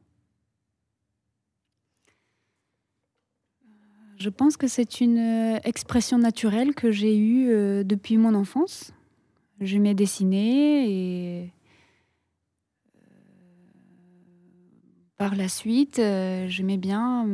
Je 4.17 4.31
pense 4.31 4.57
que 4.57 4.67
c'est 4.67 5.01
une 5.03 5.19
euh, 5.19 5.59
expression 5.65 6.17
naturelle 6.17 6.75
que 6.75 6.91
j'ai 6.91 7.17
eue 7.17 7.51
euh, 7.51 7.85
depuis 7.85 8.17
mon 8.17 8.35
enfance. 8.35 8.93
Je 9.61 9.77
m'ai 9.77 9.95
dessiné 9.95 10.91
et 10.91 11.53
par 15.21 15.37
la 15.37 15.51
suite, 15.51 15.99
euh, 15.99 16.49
j'aimais 16.49 16.79
bien, 16.79 17.27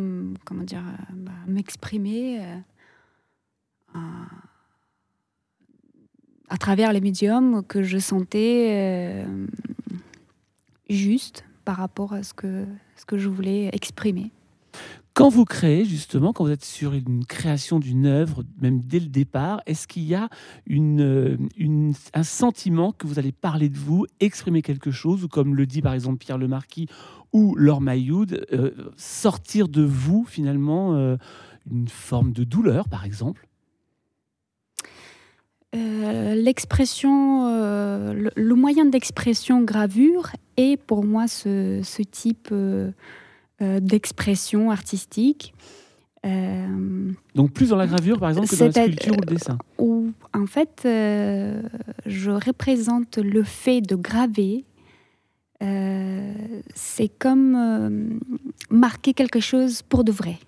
dire, 0.65 0.81
euh, 0.81 1.13
bah, 1.13 1.31
m'exprimer 1.47 2.41
euh, 2.41 4.01
à, 6.49 6.59
travers 6.59 6.93
les 6.93 7.01
médiums 7.01 7.65
que 7.65 7.85
je 7.85 7.99
sentais 7.99 9.25
juste 10.91 11.45
par 11.65 11.77
rapport 11.77 12.13
à 12.13 12.25
ce 12.25 12.35
que, 12.35 12.67
ce 12.97 13.05
que 13.05 13.19
je 13.19 13.29
voulais 13.29 13.71
exprimer. 13.73 14.33
Quand 15.17 15.31
vous 15.31 15.47
créez, 15.47 15.87
justement, 15.87 16.35
quand 16.35 16.45
vous 16.45 16.51
êtes 16.51 16.63
sur 16.63 16.93
une 16.93 17.25
création 17.25 17.79
d'une 17.79 18.05
œuvre, 18.05 18.45
même 18.61 18.83
dès 18.83 19.01
le 19.01 19.07
départ, 19.07 19.63
est-ce 19.65 19.89
qu'il 19.89 20.03
y 20.03 20.15
a 20.15 20.29
une, 20.67 21.95
un 22.13 22.23
sentiment 22.23 22.93
que 22.93 23.07
vous 23.07 23.19
allez 23.19 23.33
parler 23.33 23.71
de 23.71 23.79
vous, 23.79 24.05
exprimer 24.21 24.61
quelque 24.61 24.91
chose, 24.91 25.25
ou 25.25 25.29
comme 25.29 25.55
le 25.55 25.65
dit 25.65 25.81
par 25.81 25.95
exemple 25.95 26.19
Pierre 26.19 26.37
Le 26.37 26.49
Marquis 26.49 26.87
ou 27.33 27.55
Laure 27.57 27.81
Mailloud, 27.81 28.47
euh, 28.53 28.73
sortir 28.99 29.69
de 29.69 29.81
vous 29.83 30.27
finalement 30.29 30.95
euh, 30.95 31.17
une 31.71 31.89
forme 31.89 32.33
de 32.33 32.45
douleur, 32.45 32.87
par 32.87 33.07
exemple? 33.07 33.49
Euh, 35.75 36.35
L'expression, 36.35 37.47
le, 38.13 38.55
moyen 38.55 38.85
d'expression 38.85 39.63
gravure 39.63 40.33
est 40.59 40.77
pour 40.77 41.05
moi 41.05 41.27
ce 41.27 42.03
type 42.03 42.53
d'expression 43.61 44.71
artistique. 44.71 45.55
Donc 47.35 47.53
plus 47.53 47.71
dans 47.71 47.77
la 47.77 47.87
gravure, 47.87 48.19
par 48.19 48.29
exemple, 48.31 48.49
que 48.49 48.57
dans 48.57 48.67
la 48.67 48.73
sculpture 48.73 49.13
ou 49.13 49.21
le 49.21 49.27
dessin 49.27 49.59
Où, 49.79 50.13
en 50.35 50.47
fait, 50.47 50.81
je 50.85 52.31
représente 52.31 53.19
le 53.19 53.43
fait 53.45 53.81
de 53.81 53.95
graver 53.97 54.65
euh, 55.63 56.35
c'est 56.75 57.09
comme 57.09 57.55
euh, 57.57 58.19
marquer 58.71 59.15
quelque 59.15 59.41
chose 59.41 59.83
pour 59.83 60.05
de 60.05 60.13
vrai. 60.13 60.39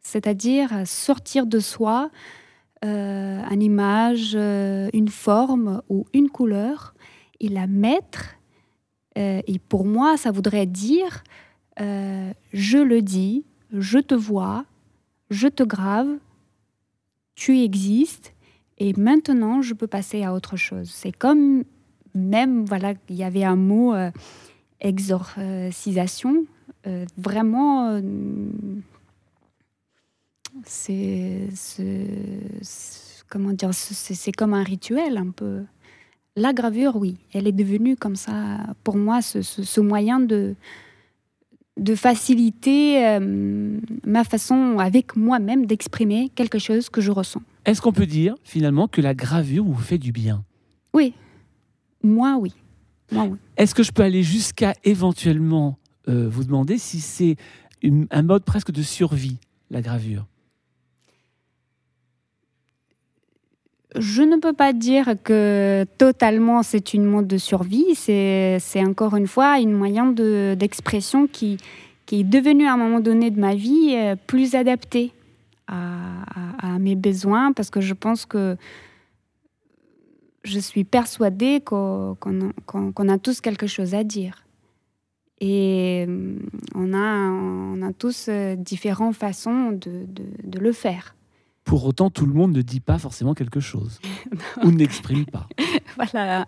C'est-à-dire 0.00 0.70
sortir 0.84 1.46
de 1.46 1.58
soi 1.58 2.10
euh, 2.84 3.42
une 3.50 3.62
image, 3.62 4.34
une 4.34 5.08
forme 5.08 5.80
ou 5.88 6.04
une 6.12 6.28
couleur 6.28 6.94
et 7.40 7.48
la 7.48 7.66
mettre. 7.66 8.36
et 9.16 9.58
pour 9.68 9.84
moi, 9.86 10.16
ça 10.16 10.30
voudrait 10.30 10.66
dire 10.66 11.24
je 11.78 12.78
le 12.78 13.02
dis, 13.02 13.44
je 13.72 13.98
te 13.98 14.14
vois, 14.14 14.64
je 15.30 15.48
te 15.48 15.62
grave, 15.62 16.18
tu 17.34 17.60
existes 17.60 18.32
et 18.78 18.92
maintenant 18.94 19.62
je 19.62 19.74
peux 19.74 19.86
passer 19.86 20.22
à 20.22 20.34
autre 20.34 20.56
chose. 20.56 20.90
C'est 20.90 21.12
comme 21.12 21.64
même, 22.14 22.64
voilà, 22.64 22.94
il 23.08 23.16
y 23.16 23.24
avait 23.24 23.44
un 23.44 23.56
mot 23.56 23.94
euh, 23.94 24.10
exorcisation. 24.80 26.46
Euh, 26.86 27.04
vraiment, 27.16 27.90
euh, 27.90 28.00
c'est 30.64 31.48
comment 33.28 33.52
dire, 33.52 33.74
c'est 33.74 34.32
comme 34.32 34.54
un 34.54 34.62
rituel 34.62 35.16
un 35.16 35.30
peu. 35.30 35.64
La 36.36 36.52
gravure, 36.52 36.96
oui, 36.96 37.16
elle 37.32 37.46
est 37.46 37.52
devenue 37.52 37.96
comme 37.96 38.16
ça 38.16 38.58
pour 38.82 38.96
moi 38.96 39.22
ce, 39.22 39.80
moyen 39.80 40.20
de 40.20 40.54
de 41.78 41.94
faciliter 41.94 43.18
ma 44.06 44.24
façon 44.24 44.78
avec 44.78 45.16
moi-même 45.16 45.66
d'exprimer 45.66 46.30
quelque 46.34 46.58
chose 46.58 46.88
que 46.88 47.00
je 47.00 47.10
ressens. 47.10 47.42
Est-ce 47.64 47.80
qu'on 47.80 47.92
peut 47.92 48.06
dire 48.06 48.36
finalement 48.44 48.88
que 48.88 49.00
la 49.00 49.14
gravure 49.14 49.64
vous 49.64 49.74
fait 49.74 49.98
du 49.98 50.12
bien? 50.12 50.44
Oui, 50.92 51.14
moi, 52.02 52.36
oui. 52.38 52.52
Est-ce 53.56 53.74
que 53.74 53.82
je 53.82 53.92
peux 53.92 54.02
aller 54.02 54.22
jusqu'à 54.22 54.74
éventuellement 54.84 55.78
euh, 56.08 56.28
vous 56.28 56.44
demander 56.44 56.78
si 56.78 57.00
c'est 57.00 57.36
un 58.10 58.22
mode 58.22 58.44
presque 58.44 58.70
de 58.70 58.82
survie, 58.82 59.38
la 59.70 59.82
gravure? 59.82 60.26
Je 63.96 64.22
ne 64.22 64.36
peux 64.36 64.52
pas 64.52 64.72
dire 64.72 65.14
que 65.22 65.86
totalement 65.98 66.62
c'est 66.62 66.94
une 66.94 67.04
mode 67.04 67.28
de 67.28 67.38
survie. 67.38 67.94
C'est 67.94 68.84
encore 68.84 69.16
une 69.16 69.28
fois 69.28 69.60
une 69.60 69.72
moyen 69.72 70.12
d'expression 70.12 71.26
qui, 71.26 71.58
qui 72.06 72.20
est 72.20 72.24
devenu 72.24 72.66
à 72.66 72.72
un 72.72 72.76
moment 72.76 73.00
donné 73.00 73.30
de 73.30 73.40
ma 73.40 73.54
vie 73.54 73.94
euh, 73.94 74.16
plus 74.26 74.54
adapté 74.54 75.12
à, 75.66 76.78
mes 76.78 76.96
besoins 76.96 77.52
parce 77.52 77.70
que 77.70 77.80
je 77.80 77.94
pense 77.94 78.26
que 78.26 78.56
je 80.42 80.58
suis 80.58 80.84
persuadée 80.84 81.60
qu'on 81.60 82.16
a 83.08 83.18
tous 83.18 83.40
quelque 83.40 83.66
chose 83.66 83.94
à 83.94 84.04
dire. 84.04 84.44
Et 85.40 86.04
euh, 86.08 86.36
on 86.74 86.92
a, 86.92 87.30
on 87.30 87.82
a 87.82 87.92
tous 87.92 88.26
euh, 88.28 88.56
différentes 88.56 89.14
façons 89.14 89.72
de, 89.72 90.06
de, 90.06 90.58
le 90.58 90.72
faire. 90.72 91.14
Pour 91.64 91.86
autant, 91.86 92.10
tout 92.10 92.26
le 92.26 92.34
monde 92.34 92.52
ne 92.52 92.62
dit 92.62 92.80
pas 92.80 92.98
forcément 92.98 93.34
quelque 93.34 93.60
chose 93.60 94.00
ou 94.62 94.70
n'exprime 94.70 95.24
pas. 95.24 95.48
voilà. 95.96 96.46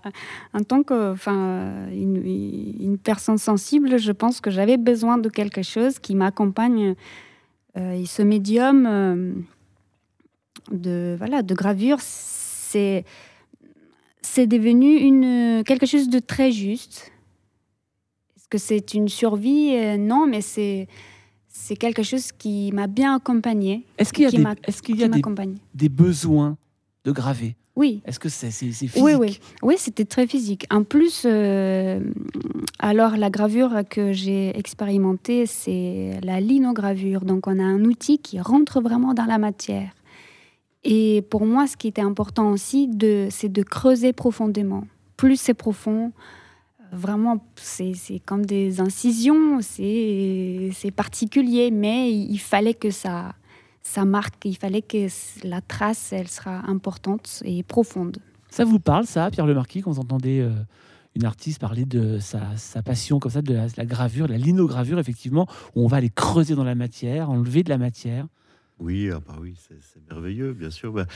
En 0.53 0.63
tant 0.63 0.83
que, 0.83 1.13
enfin, 1.13 1.89
une, 1.91 2.23
une, 2.25 2.99
personne 2.99 3.39
sensible, 3.39 3.99
je 3.99 4.13
pense 4.13 4.41
que 4.41 4.51
j'avais 4.51 4.77
besoin 4.77 5.17
de 5.19 5.29
quelque 5.29 5.63
chose 5.63 5.99
qui 5.99 6.15
m'accompagne. 6.15 6.95
Euh, 7.77 7.93
et 7.93 8.07
ce 8.07 8.23
médium 8.23 9.45
de, 10.71 11.15
voilà, 11.19 11.43
de 11.43 11.55
gravure, 11.55 11.99
c'est 12.01 13.05
c'est 14.23 14.47
devenu 14.47 14.97
une, 14.97 15.63
quelque 15.65 15.87
chose 15.87 16.09
de 16.09 16.19
très 16.19 16.51
juste. 16.51 17.13
Est-ce 18.37 18.49
que 18.49 18.59
c'est 18.59 18.95
une 18.95 19.09
survie? 19.09 19.75
Euh, 19.75 19.97
Non, 19.97 20.27
mais 20.27 20.41
c'est 20.41 20.89
c'est 21.67 21.77
quelque 21.77 22.05
chose 22.05 22.31
qui 22.31 22.71
m'a 22.73 22.87
bien 22.87 23.17
accompagné. 23.17 23.85
Est-ce 23.99 24.13
qu'il 24.13 24.23
y 24.23 24.27
a, 24.29 24.31
des, 24.31 24.61
est 24.69 24.81
qu'il 24.81 24.97
y 24.97 25.03
a 25.03 25.09
des, 25.09 25.21
des, 25.75 25.89
besoins 25.89 26.57
de 27.05 27.11
graver? 27.11 27.57
Oui. 27.75 28.03
Est-ce 28.07 28.21
que 28.21 28.29
c'est 28.29 28.53
physique 28.53 28.93
Oui, 28.97 29.15
oui. 29.15 29.41
Oui, 29.63 29.75
c'était 29.77 30.05
très 30.05 30.29
physique. 30.29 30.65
En 30.71 30.85
plus, 30.85 31.25
euh, 31.27 31.99
alors 32.79 33.17
la 33.17 33.31
gravure 33.31 33.83
que 33.91 34.13
j'ai 34.13 34.57
expérimentée, 34.57 35.47
c'est 35.47 36.21
la 36.23 36.41
linogravure. 36.41 37.25
Donc 37.25 37.49
on 37.49 37.59
a 37.59 37.65
un 37.65 37.85
outil 37.85 38.19
qui 38.19 38.39
rentre 38.39 38.81
vraiment 38.81 39.13
dans 39.13 39.27
la 39.27 39.39
matière. 39.39 39.91
Et 40.85 41.23
pour 41.31 41.47
moi, 41.47 41.67
ce 41.67 41.77
qui 41.77 41.89
était 41.89 42.01
important 42.01 42.53
aussi, 42.53 42.89
c'est 43.31 43.51
de 43.51 43.63
creuser 43.65 44.13
profondément. 44.13 44.85
Plus 45.17 45.41
c'est 45.41 45.55
profond, 45.55 46.13
vraiment, 46.97 47.45
c'est 47.57 48.21
comme 48.25 48.47
des 48.47 48.81
incisions, 48.81 49.61
c'est 49.61 50.93
particulier, 50.95 51.71
mais 51.71 52.13
il 52.13 52.39
fallait 52.39 52.75
que 52.75 52.91
ça, 52.91 53.35
ça 53.83 54.05
marque, 54.05 54.45
il 54.45 54.57
fallait 54.57 54.83
que 54.83 55.07
la 55.45 55.61
trace, 55.61 56.13
elle 56.13 56.29
sera 56.29 56.69
importante 56.69 57.43
et 57.45 57.63
profonde. 57.63 58.19
Ça 58.51 58.65
vous 58.65 58.81
parle, 58.81 59.07
ça, 59.07 59.31
Pierre 59.31 59.47
Le 59.47 59.55
Marquis, 59.55 59.83
quand 59.83 59.91
vous 59.91 60.01
entendez 60.01 60.41
euh, 60.41 60.51
une 61.15 61.25
artiste 61.25 61.61
parler 61.61 61.85
de 61.85 62.19
sa, 62.19 62.57
sa, 62.57 62.83
passion 62.83 63.19
comme 63.19 63.33
ça, 63.33 63.43
de 63.43 63.55
la, 63.55 63.67
la 63.77 63.85
gravure, 63.85 64.29
la 64.29 64.39
linogravure, 64.39 64.99
effectivement, 64.99 65.47
où 65.75 65.85
on 65.85 65.87
va 65.87 65.99
aller 65.99 66.11
creuser 66.11 66.55
dans 66.55 66.65
la 66.65 66.75
matière, 66.75 67.31
enlever 67.31 67.63
de 67.63 67.69
la 67.69 67.79
matière? 67.79 68.27
Oui, 68.79 69.11
ah 69.11 69.21
bah 69.27 69.37
oui, 69.41 69.55
c'est 69.59 70.11
merveilleux, 70.11 70.53
bien 70.53 70.71
sûr. 70.71 70.93
Bah, 70.93 71.07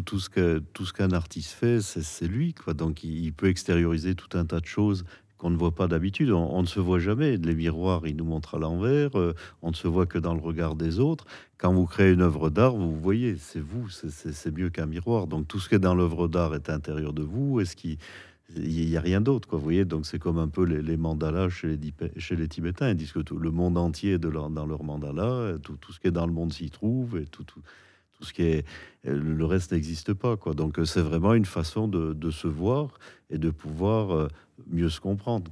tout, 0.00 0.18
ce 0.18 0.28
que 0.28 0.58
tout 0.72 0.84
ce 0.86 0.92
qu'un 0.92 1.10
artiste 1.10 1.52
fait, 1.52 1.80
c'est 1.80 2.28
lui. 2.28 2.54
Donc 2.74 3.04
il, 3.04 3.32
peut 3.32 3.48
extérioriser 3.48 4.14
tout 4.14 4.36
un 4.36 4.44
tas 4.44 4.60
de 4.60 4.66
choses 4.66 5.04
qu'on 5.38 5.50
ne 5.50 5.56
voit 5.56 5.74
pas 5.74 5.86
d'habitude. 5.86 6.30
On, 6.30 6.62
ne 6.62 6.66
se 6.66 6.80
voit 6.80 6.98
jamais. 6.98 7.36
Les 7.36 7.54
miroirs, 7.54 8.06
ils 8.06 8.16
nous 8.16 8.24
montrent 8.24 8.56
à 8.56 8.58
l'envers. 8.58 9.18
Euh, 9.18 9.34
on 9.62 9.70
ne 9.70 9.74
se 9.74 9.86
voit 9.88 10.06
que 10.06 10.18
dans 10.18 10.34
le 10.34 10.40
regard 10.40 10.76
des 10.76 10.98
autres. 10.98 11.26
Quand 11.58 11.72
vous 11.72 11.86
créez 11.86 12.12
une 12.12 12.22
œuvre 12.22 12.50
d'art, 12.50 12.74
vous 12.74 12.98
voyez, 12.98 13.36
c'est 13.36 13.60
vous, 13.60 13.88
c'est 13.90 14.56
mieux 14.56 14.70
qu'un 14.70 14.86
miroir. 14.86 15.26
Donc 15.26 15.46
tout 15.48 15.58
ce 15.58 15.68
qui 15.68 15.74
est 15.74 15.80
dans 15.80 15.94
l'œuvre 15.94 16.28
d'art 16.28 16.54
est 16.54 16.70
intérieur 16.70 17.12
de 17.12 17.22
vous. 17.22 17.60
Il 18.54 18.88
n'y 18.88 18.96
a 18.96 19.00
rien 19.00 19.20
d'autre. 19.20 19.48
Vous 19.52 19.62
voyez, 19.62 19.84
donc 19.84 20.06
c'est 20.06 20.18
comme 20.18 20.38
un 20.38 20.48
peu 20.48 20.64
les, 20.64 20.96
mandalas 20.96 21.50
chez 21.50 21.68
les, 21.68 22.48
Tibétains. 22.48 22.90
Ils 22.90 22.96
disent 22.96 23.12
que 23.12 23.20
tout, 23.20 23.38
le 23.38 23.50
monde 23.50 23.76
entier 23.76 24.14
est 24.14 24.18
dans 24.18 24.66
leur 24.66 24.84
mandala, 24.84 25.58
tout, 25.62 25.92
ce 25.92 26.00
qui 26.00 26.06
est 26.06 26.12
dans 26.12 26.26
le 26.26 26.32
monde 26.32 26.52
s'y 26.52 26.70
trouve, 26.70 27.20
tout, 28.16 28.24
ce 28.24 28.32
qui 28.32 28.42
est. 28.42 28.64
Le 29.04 29.44
reste 29.44 29.72
n'existe 29.72 30.14
pas, 30.14 30.36
quoi. 30.36 30.54
Donc 30.54 30.78
c'est 30.84 31.00
vraiment 31.00 31.34
une 31.34 31.44
façon 31.44 31.86
de, 31.86 32.12
de, 32.12 32.30
se 32.30 32.48
voir 32.48 32.98
et 33.30 33.38
de 33.38 33.50
pouvoir 33.50 34.12
euh, 34.12 34.28
mieux 34.68 34.88
se 34.88 35.00
comprendre. 35.00 35.50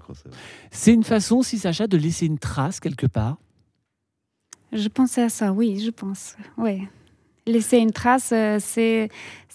C'est 0.71 0.93
une 0.93 1.05
façon, 1.05 1.43
si 1.43 1.59
Sacha, 1.59 1.87
de 1.87 1.97
laisser 1.97 2.27
une 2.27 2.39
trace 2.39 2.81
quelque 2.81 3.07
part? 3.07 3.37
Je 4.73 4.89
pensais 4.89 5.23
à 5.23 5.29
ça, 5.29 5.53
oui, 5.53 5.79
je 5.79 5.91
pense. 5.91 6.37
Oui 6.59 6.89
laisser 7.47 7.79
une 7.79 7.93
trace, 7.93 8.31
euh, 8.33 8.59
c'est 8.61 9.11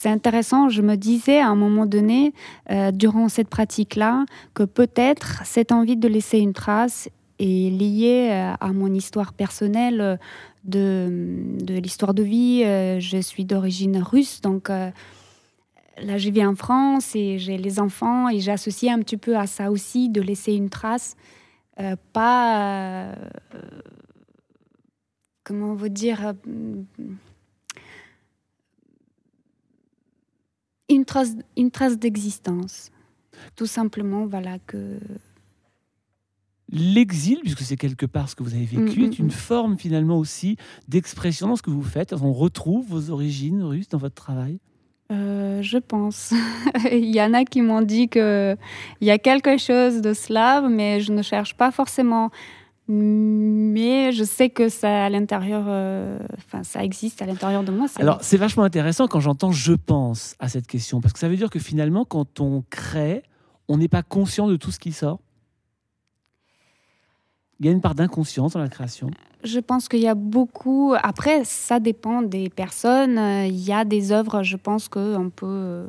intéressant. 0.06 0.69
Je 0.69 0.82
me 0.82 0.95
disais 0.95 1.39
à 1.39 1.48
un 1.48 1.56
moment 1.56 1.86
donné, 1.86 2.34
euh, 2.69 2.91
durant 2.91 3.30
cette 3.30 3.50
pratique-là, 3.50 4.26
que 4.54 4.63
peut-être 4.63 5.41
cette 5.45 5.72
envie 5.72 5.98
de 5.98 6.08
laisser 6.08 6.39
une 6.39 6.54
trace 6.54 7.10
est 7.39 7.69
liée 7.69 8.30
euh, 8.32 8.54
à 8.60 8.73
mon 8.73 8.93
histoire 8.93 9.34
personnelle 9.34 10.19
de, 10.63 11.58
de 11.62 11.73
l'histoire 11.75 12.13
de 12.13 12.23
vie. 12.23 12.63
Je 12.99 13.21
suis 13.21 13.45
d'origine 13.45 13.97
russe, 14.02 14.41
donc 14.41 14.69
là, 14.69 14.91
je 16.17 16.30
vis 16.30 16.45
en 16.45 16.56
France 16.56 17.15
et 17.15 17.39
j'ai 17.39 17.58
les 17.58 17.80
enfants 17.80 18.30
et 18.30 18.39
j'ai 18.39 18.52
associé 18.52 18.91
un 18.91 18.99
petit 18.99 19.17
peu 19.17 19.38
à 19.38 19.47
ça 19.47 19.71
aussi, 19.71 20.10
de 20.10 20.21
laisser 20.21 20.54
une 20.54 20.69
trace. 20.69 21.15
pas. 22.13 23.15
comment 25.43 25.73
vous 25.73 25.89
dire 25.89 26.34
une 30.89 31.06
trace, 31.06 31.36
une 31.56 31.71
trace 31.71 31.97
d'existence. 31.97 32.91
Tout 33.56 33.67
simplement, 33.67 34.25
voilà 34.25 34.60
que. 34.60 34.99
L'exil, 36.72 37.40
puisque 37.42 37.62
c'est 37.62 37.78
quelque 37.78 38.06
part 38.06 38.30
ce 38.30 38.36
que 38.36 38.44
vous 38.44 38.54
avez 38.54 38.66
vécu, 38.66 39.02
Mm, 39.02 39.06
est 39.06 39.20
mm, 39.20 39.24
une 39.24 39.26
mm. 39.28 39.32
forme 39.32 39.78
finalement 39.78 40.18
aussi 40.18 40.58
d'expression 40.88 41.48
dans 41.48 41.56
ce 41.56 41.62
que 41.62 41.70
vous 41.70 41.84
faites. 41.84 42.14
On 42.14 42.34
retrouve 42.34 42.86
vos 42.88 43.10
origines 43.10 43.64
russes 43.64 43.90
dans 43.90 43.98
votre 43.98 44.16
travail. 44.16 44.60
Euh, 45.12 45.62
je 45.64 45.78
pense. 45.78 46.34
Il 46.92 47.14
y 47.14 47.22
en 47.22 47.34
a 47.34 47.44
qui 47.44 47.62
m'ont 47.62 47.82
dit 47.82 48.10
que 48.10 48.56
il 49.02 49.08
y 49.08 49.12
a 49.12 49.18
quelque 49.18 49.58
chose 49.58 50.02
de 50.02 50.14
slave, 50.14 50.70
mais 50.70 51.02
je 51.02 51.12
ne 51.12 51.24
cherche 51.24 51.56
pas 51.56 51.72
forcément. 51.72 52.30
Mais 52.88 54.12
je 54.12 54.24
sais 54.24 54.50
que 54.50 54.68
ça 54.68 55.06
à 55.06 55.10
l'intérieur, 55.10 55.66
euh, 55.68 56.20
enfin 56.38 56.64
ça 56.64 56.84
existe 56.84 57.22
à 57.22 57.28
l'intérieur 57.28 57.64
de 57.64 57.72
moi. 57.72 57.86
Alors, 58.00 58.18
c'est 58.22 58.38
vachement 58.38 58.64
intéressant 58.64 59.08
quand 59.08 59.20
j'entends 59.20 59.52
je 59.52 59.74
pense 59.74 60.36
à 60.40 60.50
cette 60.50 60.66
question, 60.66 61.00
parce 61.00 61.14
que 61.14 61.20
ça 61.20 61.30
veut 61.30 61.38
dire 61.38 61.52
que 61.52 61.60
finalement, 61.60 62.04
quand 62.04 62.40
on 62.40 62.64
crée, 62.70 63.22
on 63.68 63.78
n'est 63.78 63.88
pas 63.88 64.02
conscient 64.02 64.48
de 64.48 64.56
tout 64.56 64.72
ce 64.72 64.80
qui 64.80 64.92
sort. 64.92 65.20
Il 67.60 67.65
y 67.65 67.69
a 67.69 67.72
une 67.72 67.82
part 67.82 67.95
d'inconscience 67.95 68.54
dans 68.54 68.62
la 68.62 68.69
création. 68.69 69.12
Je 69.43 69.60
pense 69.60 69.88
qu'il 69.89 70.00
y 70.00 70.08
a 70.08 70.15
beaucoup. 70.15 70.93
Après, 71.02 71.43
ça 71.43 71.80
dépend 71.80 72.22
des 72.22 72.50
personnes. 72.50 73.17
Euh, 73.17 73.45
Il 73.45 73.60
y 73.60 73.74
a 73.74 73.86
des 73.86 74.12
œuvres, 74.12 74.43
je 74.43 74.58
pense 74.58 74.88
qu'on 74.88 75.30
peut, 75.34 75.45
euh, 75.45 75.88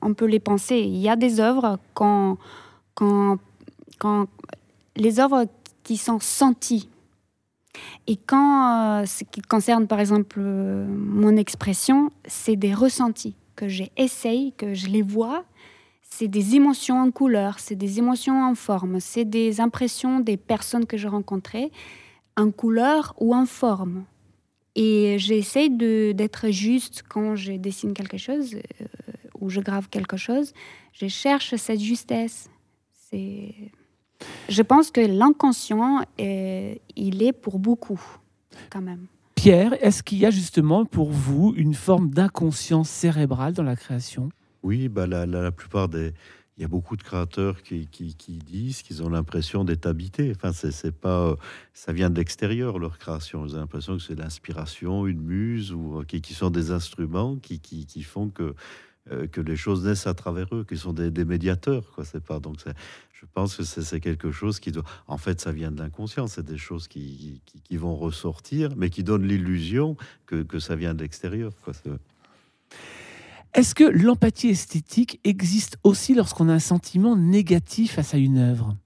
on 0.00 0.14
peut 0.14 0.26
les 0.26 0.40
penser. 0.40 0.78
Il 0.78 0.96
y 0.96 1.08
a 1.08 1.16
des 1.16 1.40
œuvres 1.40 1.78
quand, 1.94 2.38
quand, 2.94 3.38
quand 3.98 4.26
les 4.96 5.20
œuvres 5.20 5.46
qui 5.82 5.96
sont 5.96 6.20
senties. 6.20 6.88
Et 8.06 8.16
quand 8.16 9.00
euh, 9.00 9.06
ce 9.06 9.24
qui 9.24 9.40
concerne, 9.42 9.86
par 9.86 10.00
exemple, 10.00 10.40
mon 10.40 11.36
expression, 11.36 12.10
c'est 12.26 12.56
des 12.56 12.74
ressentis 12.74 13.36
que 13.56 13.68
j'essaye, 13.68 14.52
que 14.56 14.72
je 14.74 14.86
les 14.88 15.02
vois. 15.02 15.44
C'est 16.10 16.28
des 16.28 16.56
émotions 16.56 17.00
en 17.00 17.10
couleur, 17.10 17.58
c'est 17.60 17.76
des 17.76 17.98
émotions 17.98 18.42
en 18.42 18.54
forme, 18.54 18.98
c'est 18.98 19.24
des 19.24 19.60
impressions 19.60 20.20
des 20.20 20.36
personnes 20.36 20.86
que 20.86 20.96
je 20.96 21.06
rencontrais 21.06 21.70
en 22.36 22.50
couleur 22.50 23.14
ou 23.18 23.34
en 23.34 23.46
forme. 23.46 24.04
Et 24.74 25.16
j'essaie 25.18 25.68
d'être 25.68 26.50
juste 26.50 27.04
quand 27.08 27.34
je 27.34 27.52
dessine 27.52 27.94
quelque 27.94 28.16
chose 28.16 28.54
euh, 28.54 28.84
ou 29.40 29.50
je 29.50 29.60
grave 29.60 29.88
quelque 29.88 30.16
chose. 30.16 30.52
Je 30.92 31.08
cherche 31.08 31.54
cette 31.56 31.80
justesse. 31.80 32.48
C'est... 33.10 33.54
Je 34.48 34.62
pense 34.62 34.90
que 34.90 35.00
l'inconscient, 35.00 36.02
euh, 36.20 36.74
il 36.96 37.22
est 37.22 37.32
pour 37.32 37.58
beaucoup, 37.58 38.00
quand 38.70 38.80
même. 38.80 39.06
Pierre, 39.34 39.74
est-ce 39.84 40.02
qu'il 40.02 40.18
y 40.18 40.26
a 40.26 40.30
justement 40.30 40.84
pour 40.84 41.10
vous 41.10 41.54
une 41.56 41.74
forme 41.74 42.10
d'inconscience 42.10 42.88
cérébrale 42.88 43.52
dans 43.52 43.62
la 43.62 43.76
création? 43.76 44.30
Oui, 44.62 44.88
bah, 44.88 45.06
la, 45.06 45.26
la- 45.26 45.52
plupart 45.52 45.88
des. 45.88 46.12
Il 46.56 46.62
y 46.62 46.64
a 46.64 46.68
beaucoup 46.68 46.96
de 46.96 47.04
créateurs 47.04 47.62
qui, 47.62 47.86
qui- 47.86 48.14
disent 48.16 48.82
qu'ils 48.82 49.04
ont 49.04 49.08
l'impression 49.08 49.64
d'être 49.64 49.86
habités. 49.86 50.32
Enfin, 50.34 50.52
c'est, 50.52 50.90
pas, 50.90 51.28
euh, 51.28 51.36
ça 51.72 51.92
vient 51.92 52.10
de 52.10 52.16
l'extérieur 52.16 52.80
leur 52.80 52.98
création. 52.98 53.46
Ils 53.46 53.54
ont 53.54 53.60
l'impression 53.60 53.96
que 53.96 54.02
c'est 54.02 54.16
l'inspiration, 54.16 55.06
une 55.06 55.20
muse 55.20 55.72
ou 55.72 56.00
euh, 56.00 56.04
qui, 56.04 56.20
qui 56.20 56.34
sont 56.34 56.50
des 56.50 56.72
instruments 56.72 57.36
qui, 57.36 57.60
qui, 57.60 58.02
font 58.02 58.28
que 58.28 58.56
euh, 59.12 59.26
que 59.26 59.40
les 59.40 59.56
choses 59.56 59.84
naissent 59.86 60.06
à 60.06 60.14
travers 60.14 60.46
eux, 60.52 60.64
qui 60.64 60.76
sont 60.76 60.92
des, 60.92 61.10
des 61.10 61.24
médiateurs. 61.24 61.90
Quoi, 61.92 62.04
pas 62.26 62.40
donc. 62.40 62.56
je 63.12 63.24
pense 63.32 63.56
que 63.56 63.62
c'est, 63.62 64.00
quelque 64.00 64.30
chose 64.30 64.60
qui 64.60 64.72
doit. 64.72 64.84
En 65.06 65.16
fait, 65.16 65.40
ça 65.40 65.52
vient 65.52 65.70
de 65.70 65.78
l'inconscient. 65.80 66.26
C'est 66.26 66.44
des 66.44 66.58
choses 66.58 66.88
qui, 66.88 67.40
qui, 67.46 67.60
qui 67.60 67.76
vont 67.76 67.96
ressortir, 67.96 68.70
mais 68.76 68.90
qui 68.90 69.04
donnent 69.04 69.26
l'illusion 69.26 69.96
que, 70.26 70.42
que 70.42 70.58
ça 70.58 70.76
vient 70.76 70.94
de 70.94 71.02
l'extérieur. 71.02 71.52
Est-ce 73.54 73.74
que 73.74 73.84
l'empathie 73.84 74.48
esthétique 74.48 75.20
existe 75.24 75.78
aussi 75.82 76.14
lorsqu'on 76.14 76.48
a 76.48 76.52
un 76.52 76.58
sentiment 76.58 77.16
négatif 77.16 77.94
face 77.94 78.14
à 78.14 78.18
une 78.18 78.38
œuvre? 78.38 78.76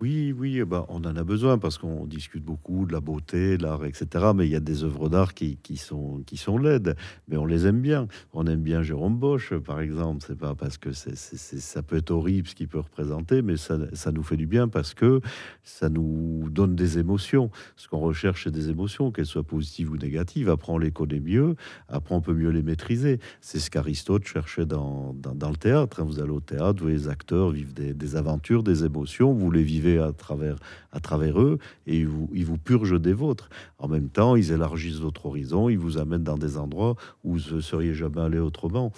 Oui, 0.00 0.30
oui, 0.30 0.58
eh 0.60 0.64
ben, 0.64 0.84
on 0.90 0.98
en 0.98 1.16
a 1.16 1.24
besoin 1.24 1.58
parce 1.58 1.76
qu'on 1.76 2.06
discute 2.06 2.44
beaucoup 2.44 2.86
de 2.86 2.92
la 2.92 3.00
beauté, 3.00 3.58
de 3.58 3.64
l'art, 3.64 3.84
etc. 3.84 4.26
Mais 4.32 4.46
il 4.46 4.52
y 4.52 4.54
a 4.54 4.60
des 4.60 4.84
œuvres 4.84 5.08
d'art 5.08 5.34
qui, 5.34 5.58
sont, 5.76 6.22
qui 6.24 6.36
sont 6.36 6.56
laides, 6.56 6.94
mais 7.26 7.36
on 7.36 7.44
les 7.44 7.66
aime 7.66 7.80
bien. 7.80 8.06
On 8.32 8.46
aime 8.46 8.62
bien 8.62 8.80
Jérôme 8.84 9.18
Bosch, 9.18 9.52
par 9.54 9.80
exemple. 9.80 10.24
C'est 10.24 10.38
pas 10.38 10.54
parce 10.54 10.78
que 10.78 10.92
c'est, 10.92 11.16
ça 11.16 11.82
peut 11.82 11.96
être 11.96 12.12
horrible 12.12 12.46
ce 12.46 12.54
qu'il 12.54 12.68
peut 12.68 12.78
représenter, 12.78 13.42
mais 13.42 13.56
ça, 13.56 13.76
nous 14.12 14.22
fait 14.22 14.36
du 14.36 14.46
bien 14.46 14.68
parce 14.68 14.94
que 14.94 15.20
ça 15.64 15.88
nous 15.88 16.46
donne 16.48 16.76
des 16.76 16.98
émotions. 17.00 17.50
Ce 17.74 17.88
qu'on 17.88 17.98
recherche, 17.98 18.44
c'est 18.44 18.52
des 18.52 18.70
émotions, 18.70 19.10
qu'elles 19.10 19.26
soient 19.26 19.42
positives 19.42 19.90
ou 19.90 19.96
négatives. 19.96 20.48
Après, 20.48 20.72
on 20.72 20.78
les 20.78 20.92
connaît 20.92 21.18
mieux. 21.18 21.56
Après, 21.88 22.14
on 22.14 22.20
peut 22.20 22.34
mieux 22.34 22.50
les 22.50 22.62
maîtriser. 22.62 23.18
C'est 23.40 23.58
ce 23.58 23.68
qu'Aristote 23.68 24.24
cherchait 24.28 24.64
dans, 24.64 25.12
dans, 25.14 25.50
le 25.50 25.56
théâtre. 25.56 26.02
hein. 26.02 26.04
Vous 26.04 26.20
allez 26.20 26.30
au 26.30 26.38
théâtre, 26.40 26.78
vous 26.78 26.84
voyez 26.84 26.98
les 26.98 27.08
acteurs 27.08 27.50
vivent 27.50 27.74
des 27.74 28.14
aventures, 28.16 28.62
des 28.62 28.84
émotions. 28.84 29.32
Vous 29.32 29.50
les 29.50 29.64
vivez 29.64 29.87
à 29.96 30.12
travers, 30.12 30.56
à 30.92 31.00
travers 31.00 31.40
eux 31.40 31.58
et 31.86 32.00
ils 32.00 32.08
vous, 32.08 32.28
ils 32.34 32.44
vous 32.44 32.58
purgent 32.58 33.00
des 33.00 33.14
vôtres. 33.14 33.48
En 33.78 33.88
même 33.88 34.10
temps, 34.10 34.36
ils 34.36 34.52
élargissent 34.52 35.00
votre 35.00 35.24
horizon, 35.24 35.70
ils 35.70 35.78
vous 35.78 35.96
amènent 35.96 36.24
dans 36.24 36.36
des 36.36 36.58
endroits 36.58 36.96
où 37.24 37.36
vous 37.36 37.54
ne 37.54 37.60
seriez 37.60 37.94
jamais 37.94 38.20
allé 38.20 38.38
autrement. 38.38 38.92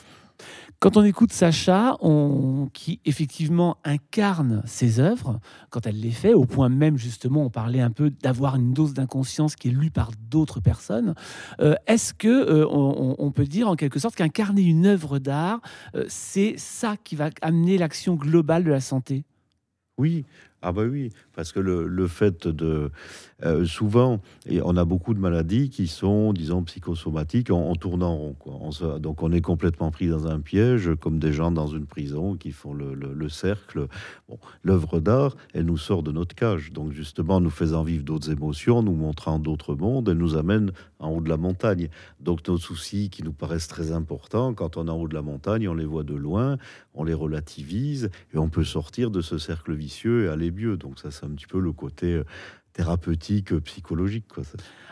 Quand 0.78 0.96
on 0.96 1.04
écoute 1.04 1.32
Sacha, 1.32 1.96
on, 2.00 2.70
qui 2.72 3.00
effectivement 3.04 3.76
incarne 3.84 4.62
ses 4.64 4.98
œuvres, 4.98 5.38
quand 5.68 5.86
elle 5.86 6.00
les 6.00 6.10
fait, 6.10 6.32
au 6.32 6.46
point 6.46 6.70
même 6.70 6.96
justement, 6.96 7.44
on 7.44 7.50
parlait 7.50 7.82
un 7.82 7.90
peu 7.90 8.08
d'avoir 8.08 8.56
une 8.56 8.72
dose 8.72 8.94
d'inconscience 8.94 9.56
qui 9.56 9.68
est 9.68 9.72
lue 9.72 9.90
par 9.90 10.10
d'autres 10.30 10.60
personnes, 10.60 11.14
euh, 11.60 11.74
est-ce 11.86 12.14
que 12.14 12.28
euh, 12.28 12.66
on, 12.66 13.14
on 13.18 13.30
peut 13.30 13.44
dire 13.44 13.68
en 13.68 13.76
quelque 13.76 13.98
sorte 13.98 14.14
qu'incarner 14.14 14.62
une 14.62 14.86
œuvre 14.86 15.18
d'art, 15.18 15.60
euh, 15.94 16.06
c'est 16.08 16.54
ça 16.56 16.96
qui 16.96 17.14
va 17.14 17.28
amener 17.42 17.76
l'action 17.76 18.14
globale 18.14 18.64
de 18.64 18.70
la 18.70 18.80
santé? 18.80 19.24
Oui, 19.98 20.24
ah 20.62 20.72
bah 20.72 20.82
oui, 20.84 21.10
parce 21.34 21.52
que 21.52 21.60
le, 21.60 21.86
le 21.86 22.06
fait 22.06 22.46
de... 22.46 22.90
euh, 23.44 23.64
souvent, 23.64 24.20
et 24.46 24.60
on 24.62 24.76
a 24.76 24.84
beaucoup 24.84 25.14
de 25.14 25.18
maladies 25.20 25.70
qui 25.70 25.86
sont, 25.86 26.32
disons, 26.32 26.62
psychosomatiques 26.62 27.50
en, 27.50 27.74
tournant 27.74 28.14
rond. 28.16 28.34
Quoi. 28.38 28.54
On 28.60 28.70
se- 28.70 28.98
donc 28.98 29.22
on 29.22 29.32
est 29.32 29.40
complètement 29.40 29.90
pris 29.90 30.08
dans 30.08 30.26
un 30.26 30.40
piège, 30.40 30.90
comme 31.00 31.18
des 31.18 31.32
gens 31.32 31.50
dans 31.50 31.66
une 31.66 31.86
prison 31.86 32.36
qui 32.36 32.50
font 32.52 32.74
le, 32.74 32.94
le- 32.94 33.14
le 33.14 33.28
cercle. 33.28 33.86
L'œuvre 34.62 35.00
d'art, 35.00 35.36
elle 35.54 35.64
nous 35.64 35.78
sort 35.78 36.02
de 36.02 36.12
notre 36.12 36.34
cage. 36.34 36.72
Donc 36.72 36.92
justement, 36.92 37.40
nous 37.40 37.50
faisant 37.50 37.82
vivre 37.82 38.04
d'autres 38.04 38.30
émotions, 38.30 38.82
nous 38.82 38.94
montrant 38.94 39.38
d'autres 39.38 39.74
mondes, 39.74 40.08
elle 40.08 40.18
nous 40.18 40.36
amène 40.36 40.72
en 40.98 41.10
haut 41.10 41.20
de 41.20 41.28
la 41.28 41.36
montagne. 41.36 41.88
Donc 42.20 42.46
nos 42.46 42.58
soucis 42.58 43.08
qui 43.10 43.22
nous 43.22 43.32
paraissent 43.32 43.68
très 43.68 43.92
importants, 43.92 44.52
quand 44.54 44.76
on 44.76 44.86
est 44.86 44.90
en 44.90 44.96
haut 44.96 45.08
de 45.08 45.14
la 45.14 45.22
montagne, 45.22 45.68
on 45.68 45.74
les 45.74 45.84
voit 45.86 46.04
de 46.04 46.14
loin, 46.14 46.58
on 46.94 47.04
les 47.04 47.14
relativise 47.14 48.10
et 48.34 48.38
on 48.38 48.48
peut 48.48 48.64
sortir 48.64 49.10
de 49.10 49.20
ce 49.20 49.38
cercle 49.38 49.72
vicieux 49.74 50.26
et 50.26 50.28
aller 50.28 50.50
mieux. 50.50 50.76
Donc 50.76 50.98
ça, 50.98 51.10
c'est 51.10 51.24
un 51.24 51.30
petit 51.30 51.46
peu 51.46 51.58
le 51.60 51.72
côté 51.72 52.14
euh, 52.14 52.24
thérapeutique, 52.72 53.52
euh, 53.52 53.60
psychologique. 53.60 54.26
Quoi. 54.28 54.44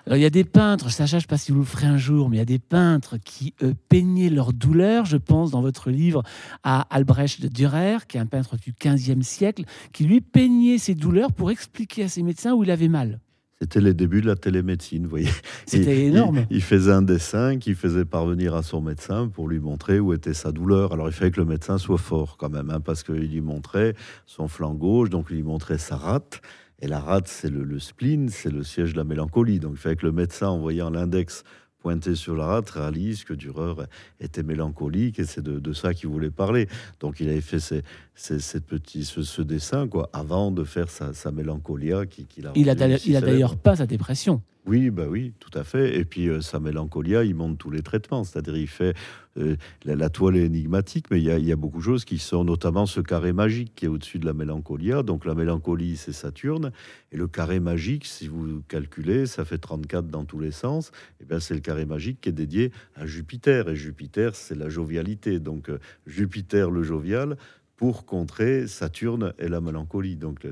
Alors, 0.07 0.17
il 0.17 0.23
y 0.23 0.27
a 0.27 0.31
des 0.31 0.45
peintres, 0.45 0.91
Sacha, 0.91 1.11
je 1.11 1.17
ne 1.17 1.21
sais 1.21 1.27
pas 1.27 1.37
si 1.37 1.53
vous 1.53 1.59
le 1.59 1.64
ferez 1.64 1.87
un 1.87 1.99
jour, 1.99 2.29
mais 2.29 2.37
il 2.37 2.38
y 2.38 2.43
a 2.43 2.47
des 2.47 2.59
peintres 2.59 3.17
qui 3.23 3.55
euh, 3.62 3.75
peignaient 3.88 4.31
leur 4.31 4.53
douleur. 4.53 5.05
Je 5.05 5.17
pense 5.17 5.51
dans 5.51 5.61
votre 5.61 5.91
livre 5.91 6.23
à 6.62 6.83
Albrecht 6.95 7.43
de 7.43 7.49
Dürer, 7.49 7.99
qui 8.09 8.17
est 8.17 8.21
un 8.21 8.27
peintre 8.27 8.57
du 8.57 8.73
15e 8.73 9.23
siècle, 9.23 9.64
qui 9.93 10.05
lui 10.05 10.21
peignait 10.21 10.79
ses 10.79 10.95
douleurs 10.95 11.33
pour 11.33 11.51
expliquer 11.51 12.05
à 12.05 12.09
ses 12.09 12.23
médecins 12.23 12.55
où 12.55 12.64
il 12.64 12.71
avait 12.71 12.88
mal. 12.88 13.21
C'était 13.61 13.81
les 13.81 13.93
débuts 13.93 14.21
de 14.21 14.29
la 14.29 14.37
télémédecine, 14.37 15.03
vous 15.03 15.11
voyez. 15.11 15.29
C'était 15.67 16.07
énorme. 16.07 16.47
Il, 16.49 16.59
il 16.59 16.62
faisait 16.62 16.93
un 16.93 17.03
dessin 17.03 17.59
qu'il 17.59 17.75
faisait 17.75 18.05
parvenir 18.05 18.55
à 18.55 18.62
son 18.62 18.81
médecin 18.81 19.29
pour 19.29 19.49
lui 19.49 19.59
montrer 19.59 19.99
où 19.99 20.12
était 20.12 20.33
sa 20.33 20.53
douleur. 20.53 20.93
Alors 20.93 21.09
il 21.09 21.12
fallait 21.12 21.33
que 21.33 21.41
le 21.41 21.47
médecin 21.47 21.77
soit 21.77 21.99
fort 21.99 22.37
quand 22.38 22.51
même, 22.51 22.71
hein, 22.71 22.81
parce 22.81 23.03
qu'il 23.03 23.17
lui 23.17 23.41
montrait 23.41 23.95
son 24.27 24.47
flanc 24.47 24.75
gauche, 24.75 25.11
donc 25.11 25.27
il 25.31 25.37
lui 25.37 25.43
montrait 25.43 25.79
sa 25.79 25.97
rate. 25.97 26.41
Et 26.81 26.87
la 26.87 27.01
rate, 27.01 27.27
c'est 27.29 27.51
le, 27.51 27.64
le 27.64 27.79
spleen, 27.81 28.29
c'est 28.29 28.51
le 28.53 28.62
siège 28.62 28.93
de 28.93 28.99
la 28.99 29.05
mélancolie. 29.05 29.59
Donc 29.59 29.73
il 29.75 29.79
fallait 29.79 29.97
que 29.97 30.07
le 30.07 30.12
médecin, 30.12 30.49
en 30.49 30.59
voyant 30.59 30.91
l'index 30.91 31.43
pointé 31.81 32.14
sur 32.17 32.35
la 32.37 32.47
rate, 32.47 32.71
réalise 32.71 33.25
que 33.25 33.33
Dürer 33.35 33.85
était 34.21 34.43
mélancolique 34.43 35.19
et 35.21 35.25
c'est 35.25 35.43
de, 35.43 35.59
de 35.61 35.73
ça 35.73 35.95
qu'il 35.95 36.09
voulait 36.09 36.31
parler. 36.31 36.69
Donc 37.01 37.21
il 37.21 37.29
avait 37.29 37.41
fait 37.41 37.61
ce, 37.61 37.77
ce 38.14 39.43
dessin 39.43 39.87
quoi, 39.88 40.09
avant 40.12 40.51
de 40.51 40.64
faire 40.64 40.91
sa, 40.91 41.12
sa 41.14 41.31
mélancolia 41.33 42.07
qui, 42.07 42.23
a 42.45 42.53
Il 42.57 42.69
a 42.69 42.73
rendu 42.73 42.79
d'ailleurs- 42.81 42.99
si 43.01 43.11
il 43.11 43.17
a 43.17 43.21
célèbre. 43.21 43.27
d'ailleurs 43.33 43.57
pas 43.57 43.77
sa 43.77 43.87
dépression. 43.87 44.43
Oui, 44.69 44.91
bah 44.91 45.07
oui, 45.09 45.33
tout 45.41 45.57
à 45.59 45.65
fait. 45.65 45.97
Et 45.97 46.05
puis 46.05 46.29
euh, 46.29 46.43
sa 46.43 46.61
mélancolia, 46.61 47.25
il 47.25 47.35
monte 47.35 47.57
tous 47.57 47.71
les 47.71 47.81
traitements. 47.81 48.23
C'est-à-dire, 48.23 48.55
il 48.55 48.67
fait 48.67 48.95
euh, 49.39 49.57
la, 49.87 50.11
toile 50.11 50.37
est 50.37 50.45
énigmatique, 50.45 51.07
mais 51.11 51.23
il 51.23 51.25
y, 51.25 51.53
a, 51.53 51.57
beaucoup 51.57 51.79
de 51.79 51.85
choses 51.85 52.05
qui 52.05 52.19
sont, 52.19 52.45
notamment 52.45 52.85
ce 52.85 53.01
carré 53.01 53.33
magique 53.33 53.73
qui 53.75 53.87
est 53.87 53.89
au-dessus 53.89 54.19
de 54.19 54.27
la 54.27 54.35
mélancolia. 54.35 55.03
Donc 55.03 55.25
la 55.25 55.35
mélancolie, 55.35 55.97
c'est 55.97 56.13
Saturne, 56.13 56.71
et 57.13 57.17
le 57.17 57.29
carré 57.29 57.61
magique, 57.61 58.05
si 58.05 58.29
vous 58.29 58.61
calculez, 58.69 59.25
ça 59.25 59.47
fait 59.47 59.57
34 59.57 60.09
dans 60.09 60.27
tous 60.27 60.39
les 60.39 60.51
sens. 60.51 60.93
Et 61.23 61.25
bien, 61.25 61.41
c'est 61.41 61.55
le 61.55 61.61
carré 61.61 61.87
magique 61.87 62.21
qui 62.21 62.29
est 62.29 62.33
dédié 62.33 62.71
à 62.95 63.07
Jupiter. 63.07 63.71
Et 63.71 63.77
Jupiter, 63.77 64.35
c'est 64.35 64.55
la 64.55 64.69
jovialité. 64.69 65.41
Donc 65.41 65.71
euh, 65.71 65.79
Jupiter, 66.07 66.71
le 66.71 66.83
jovial 66.83 67.39
pour 67.79 68.05
contrer 68.05 68.67
Saturne 68.67 69.33
et 69.38 69.49
la 69.49 69.61
mélancolie. 69.62 70.17
Donc, 70.17 70.45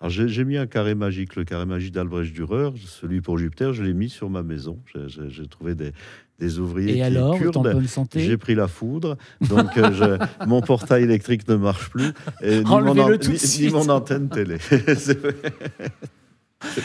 alors 0.00 0.10
j'ai 0.10 0.44
mis 0.44 0.56
un 0.56 0.66
carré 0.66 0.94
magique, 0.94 1.36
le 1.36 1.44
carré 1.44 1.66
magique 1.66 1.92
d'Albrecht 1.92 2.32
Dürer, 2.32 2.70
celui 2.86 3.20
pour 3.20 3.36
Jupiter, 3.36 3.74
je 3.74 3.82
l'ai 3.82 3.92
mis 3.92 4.08
sur 4.08 4.30
ma 4.30 4.42
maison. 4.44 4.78
J'ai 5.08 5.46
trouvé 5.48 5.74
des, 5.74 5.92
des 6.38 6.60
ouvriers 6.60 6.92
Et 6.92 6.94
qui 6.94 7.02
alors, 7.02 7.36
kurde. 7.36 7.56
en 7.56 7.62
bonne 7.62 7.86
santé 7.88 8.20
J'ai 8.20 8.36
pris 8.38 8.54
la 8.54 8.68
foudre, 8.68 9.18
donc 9.50 9.76
euh, 9.76 9.90
je- 9.92 10.24
mon 10.46 10.60
portail 10.62 11.02
électrique 11.02 11.48
ne 11.48 11.56
marche 11.56 11.90
plus, 11.90 12.12
et 12.42 12.58
ni, 12.58 12.64
mon, 12.64 12.96
an- 12.96 13.10
ni- 13.10 13.60
ni 13.66 13.70
mon 13.70 13.88
antenne 13.88 14.28
télé. 14.28 14.58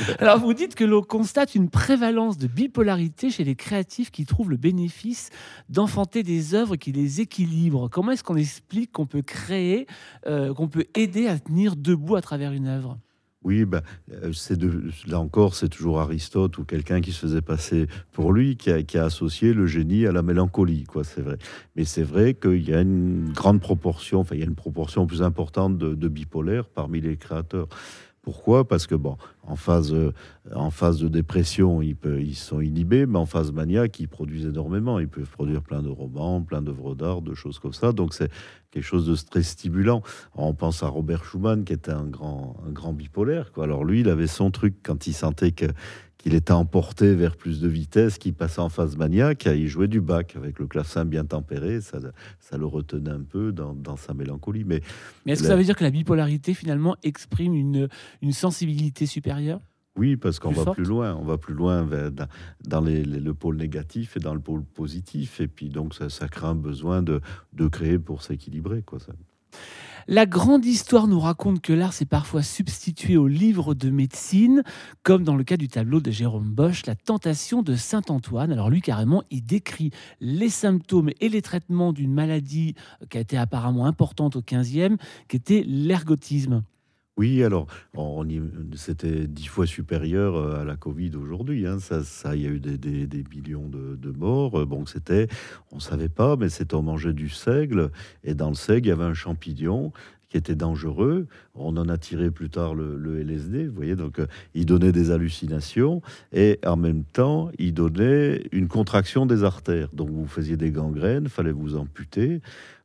Alors 0.20 0.40
vous 0.40 0.54
dites 0.54 0.76
que 0.76 0.84
l'on 0.84 1.02
constate 1.02 1.56
une 1.56 1.70
prévalence 1.70 2.38
de 2.38 2.48
bipolarité 2.48 3.30
chez 3.30 3.44
les 3.44 3.56
créatifs 3.56 4.12
qui 4.12 4.26
trouvent 4.26 4.50
le 4.50 4.58
bénéfice 4.58 5.30
d'enfanter 5.70 6.24
des 6.24 6.56
œuvres 6.56 6.76
qui 6.76 6.92
les 6.92 7.22
équilibrent. 7.22 7.90
Comment 7.90 8.12
est-ce 8.12 8.24
qu'on 8.24 8.36
explique 8.36 8.92
qu'on 8.92 9.06
peut 9.06 9.22
créer, 9.22 9.88
euh, 10.28 10.54
qu'on 10.54 10.68
peut 10.68 10.86
aider 10.96 11.28
à 11.28 11.40
tenir 11.40 11.76
debout 11.76 12.16
à 12.16 12.22
travers 12.22 12.52
une 12.52 12.68
œuvre? 12.68 12.98
Oui, 13.44 13.66
ben, 13.66 13.82
euh, 14.12 14.32
c'est 14.32 14.58
de, 14.58 14.90
là 15.06 15.20
encore, 15.20 15.56
c'est 15.56 15.68
toujours 15.68 16.00
Aristote 16.00 16.58
ou 16.58 16.64
quelqu'un 16.64 17.02
qui 17.02 17.12
se 17.12 17.20
faisait 17.20 17.42
passer 17.42 17.88
pour 18.14 18.32
lui 18.32 18.56
qui 18.56 18.72
a, 18.72 18.84
qui 18.84 18.98
a 18.98 19.04
associé 19.04 19.54
le 19.54 19.68
génie 19.68 20.06
à 20.06 20.14
la 20.14 20.22
mélancolie, 20.22 20.86
quoi. 20.86 21.04
C'est 21.04 21.22
vrai. 21.22 21.38
Mais 21.76 21.84
c'est 21.84 22.04
vrai 22.04 22.36
qu'il 22.36 22.68
y 22.68 22.74
a 22.74 22.80
une 22.80 23.32
grande 23.34 23.60
proportion, 23.60 24.22
enfin, 24.22 24.36
il 24.36 24.40
y 24.40 24.44
a 24.44 24.48
une 24.48 24.56
proportion 24.56 25.06
plus 25.06 25.22
importante 25.22 25.78
de, 25.78 25.94
de 25.94 26.08
bipolaires 26.08 26.70
parmi 26.70 27.02
les 27.02 27.18
créateurs. 27.18 27.68
Pourquoi? 28.24 28.66
Parce 28.66 28.88
que 28.88 28.96
bon, 28.96 29.18
en 29.46 29.58
phase, 29.58 29.94
euh, 29.94 30.14
en 30.56 30.72
phase 30.72 30.98
de 30.98 31.10
dépression, 31.10 31.82
ils, 31.82 32.36
sont 32.36 32.62
inhibés, 32.62 33.06
mais 33.06 33.20
en 33.20 33.26
phase 33.26 33.52
maniaque, 33.52 34.00
ils 34.00 34.08
produisent 34.08 34.46
énormément. 34.46 34.98
Ils 35.00 35.10
peuvent 35.10 35.30
produire 35.30 35.62
plein 35.62 35.82
de 35.82 35.90
romans, 35.90 36.42
plein 36.42 36.62
d'œuvres 36.62 36.96
d'art, 36.96 37.22
de 37.22 37.34
choses 37.34 37.60
comme 37.60 37.74
ça. 37.74 37.92
Donc 37.92 38.14
c'est 38.14 38.32
quelque 38.72 38.86
chose 38.86 39.08
de 39.08 39.16
très 39.30 39.44
stimulant. 39.44 40.04
On 40.36 40.54
pense 40.54 40.84
à 40.84 40.88
Robert 40.88 41.26
Schumann, 41.26 41.66
qui 41.66 41.74
était 41.74 41.92
un 41.92 42.06
grand, 42.06 42.56
un 42.66 42.72
grand 42.72 42.94
bipolaire. 42.94 43.52
Alors 43.62 43.84
lui, 43.84 44.00
il 44.00 44.08
avait 44.08 44.28
son 44.28 44.52
truc 44.52 44.76
quand 44.84 45.06
il 45.06 45.14
sentait 45.14 45.52
que 45.52 45.66
qu'il 46.24 46.34
était 46.36 46.54
emporté 46.54 47.14
vers 47.14 47.36
plus 47.36 47.60
de 47.60 47.68
vitesse, 47.68 48.18
qu'il 48.18 48.34
passait 48.34 48.62
en 48.62 48.70
phase 48.70 48.96
maniaque, 48.98 49.46
il 49.46 49.68
jouait 49.68 49.90
du 49.90 50.00
bac 50.02 50.36
avec 50.38 50.58
le 50.58 50.66
clavecin 50.68 51.04
bien 51.06 51.26
tempéré, 51.26 51.82
ça, 51.82 52.00
ça 52.40 52.58
le 52.58 52.66
retenait 52.66 53.10
un 53.12 53.22
peu 53.22 53.52
dans, 53.52 53.74
dans 53.76 53.98
sa 53.98 54.14
mélancolie. 54.14 54.64
Mais 54.64 54.82
Mais 55.26 55.34
est-ce 55.34 55.42
que 55.42 55.48
ça 55.50 55.56
veut 55.58 55.66
dire 55.66 55.76
que 55.76 55.84
la 55.84 55.92
bipolarité 55.92 56.54
finalement 56.54 56.96
exprime 57.04 57.54
une, 57.54 57.90
une 58.22 58.32
sensibilité 58.32 59.06
supérieure 59.06 59.60
Oui, 59.98 60.16
parce 60.16 60.40
qu'on 60.40 60.52
va 60.52 60.64
forte 60.64 60.78
plus 60.78 60.86
loin. 60.86 61.14
On 61.16 61.26
va 61.26 61.38
plus 61.38 61.54
loin 61.54 61.84
vers- 61.84 62.10
dans, 62.10 62.28
dans 62.66 62.82
les- 62.82 63.04
les- 63.04 63.20
le 63.20 63.34
pôle 63.34 63.58
négatif 63.58 64.16
et 64.16 64.20
dans 64.22 64.34
le 64.34 64.40
pôle 64.40 64.64
positif. 64.64 65.42
Et 65.42 65.48
puis, 65.50 65.68
donc, 65.70 65.94
ça, 65.94 66.10
ça 66.10 66.30
crée 66.30 66.48
un 66.48 66.56
besoin 66.56 67.04
de, 67.04 67.20
de 67.52 67.68
créer 67.68 68.00
pour 68.00 68.24
s'équilibrer. 68.24 68.82
Quoi, 68.82 69.00
ça. 69.00 69.12
La 70.08 70.26
grande 70.26 70.66
histoire 70.66 71.08
nous 71.08 71.20
raconte 71.20 71.62
que 71.62 71.72
l'art 71.72 71.94
s'est 71.94 72.04
parfois 72.04 72.44
substitué 72.44 73.16
au 73.16 73.28
livre 73.28 73.74
de 73.74 73.90
médecine, 73.90 74.64
comme 75.02 75.24
dans 75.24 75.38
le 75.38 75.46
cas 75.46 75.56
du 75.56 75.70
tableau 75.70 76.02
de 76.02 76.12
Jérôme 76.12 76.50
Bosch, 76.50 76.86
La 76.86 76.96
tentation 76.96 77.62
de 77.62 77.76
Saint-Antoine. 77.76 78.52
Alors 78.52 78.70
lui, 78.70 78.82
carrément, 78.82 79.24
il 79.32 79.46
décrit 79.46 79.92
les 80.20 80.50
symptômes 80.50 81.12
et 81.22 81.30
les 81.30 81.42
traitements 81.42 81.94
d'une 81.94 82.14
maladie 82.14 82.76
qui 83.10 83.18
a 83.18 83.22
été 83.22 83.38
apparemment 83.38 83.86
importante 83.86 84.36
au 84.36 84.42
15e, 84.42 84.98
qui 85.30 85.38
était 85.38 85.64
l'ergotisme. 85.66 86.64
Oui, 87.16 87.44
alors, 87.44 87.68
c'était 88.76 89.28
dix 89.28 89.46
fois 89.46 89.68
supérieur 89.68 90.36
euh, 90.36 90.62
à 90.62 90.64
la 90.64 90.76
Covid 90.76 91.12
aujourd'hui. 91.16 91.68
hein. 91.68 91.78
Ça, 91.80 92.36
il 92.36 92.42
y 92.42 92.48
a 92.48 92.50
eu 92.50 92.60
des, 92.60 93.24
millions 93.30 93.70
de, 93.70 94.12
morts. 94.12 94.60
Euh, 94.60 94.66
Bon, 94.66 94.88
c'était, 94.88 95.28
on 95.72 95.80
savait 95.80 96.10
pas, 96.10 96.36
mais 96.38 96.50
c'était 96.50 96.74
on 96.74 96.82
mangeait 96.82 97.14
du 97.14 97.30
seigle. 97.30 97.92
Et 98.24 98.34
dans 98.34 98.50
le 98.50 98.56
seigle, 98.56 98.88
il 98.88 98.90
y 98.90 98.94
avait 98.94 99.04
un 99.04 99.14
champignon 99.14 99.92
qui 100.28 100.38
était 100.38 100.56
dangereux. 100.56 101.28
On 101.54 101.78
en 101.78 101.88
a 101.88 102.00
tiré 102.00 102.32
plus 102.32 102.50
tard 102.50 102.74
le, 102.74 102.98
le 102.98 103.20
LSD, 103.22 103.68
vous 103.68 103.76
voyez. 103.76 103.96
Donc, 103.96 104.18
euh, 104.18 104.26
il 104.56 104.66
donnait 104.66 104.92
des 104.92 105.12
hallucinations 105.12 106.02
et 106.32 106.60
en 106.66 106.78
même 106.78 107.04
temps, 107.04 107.52
il 107.60 107.76
donnait 107.76 108.42
une 108.52 108.68
contraction 108.68 109.28
des 109.28 109.44
artères. 109.44 109.90
Donc, 109.94 110.10
vous 110.10 110.26
faisiez 110.26 110.58
des 110.58 110.72
gangrènes, 110.72 111.28
fallait 111.30 111.52
vous 111.52 111.76
amputer. 111.76 112.42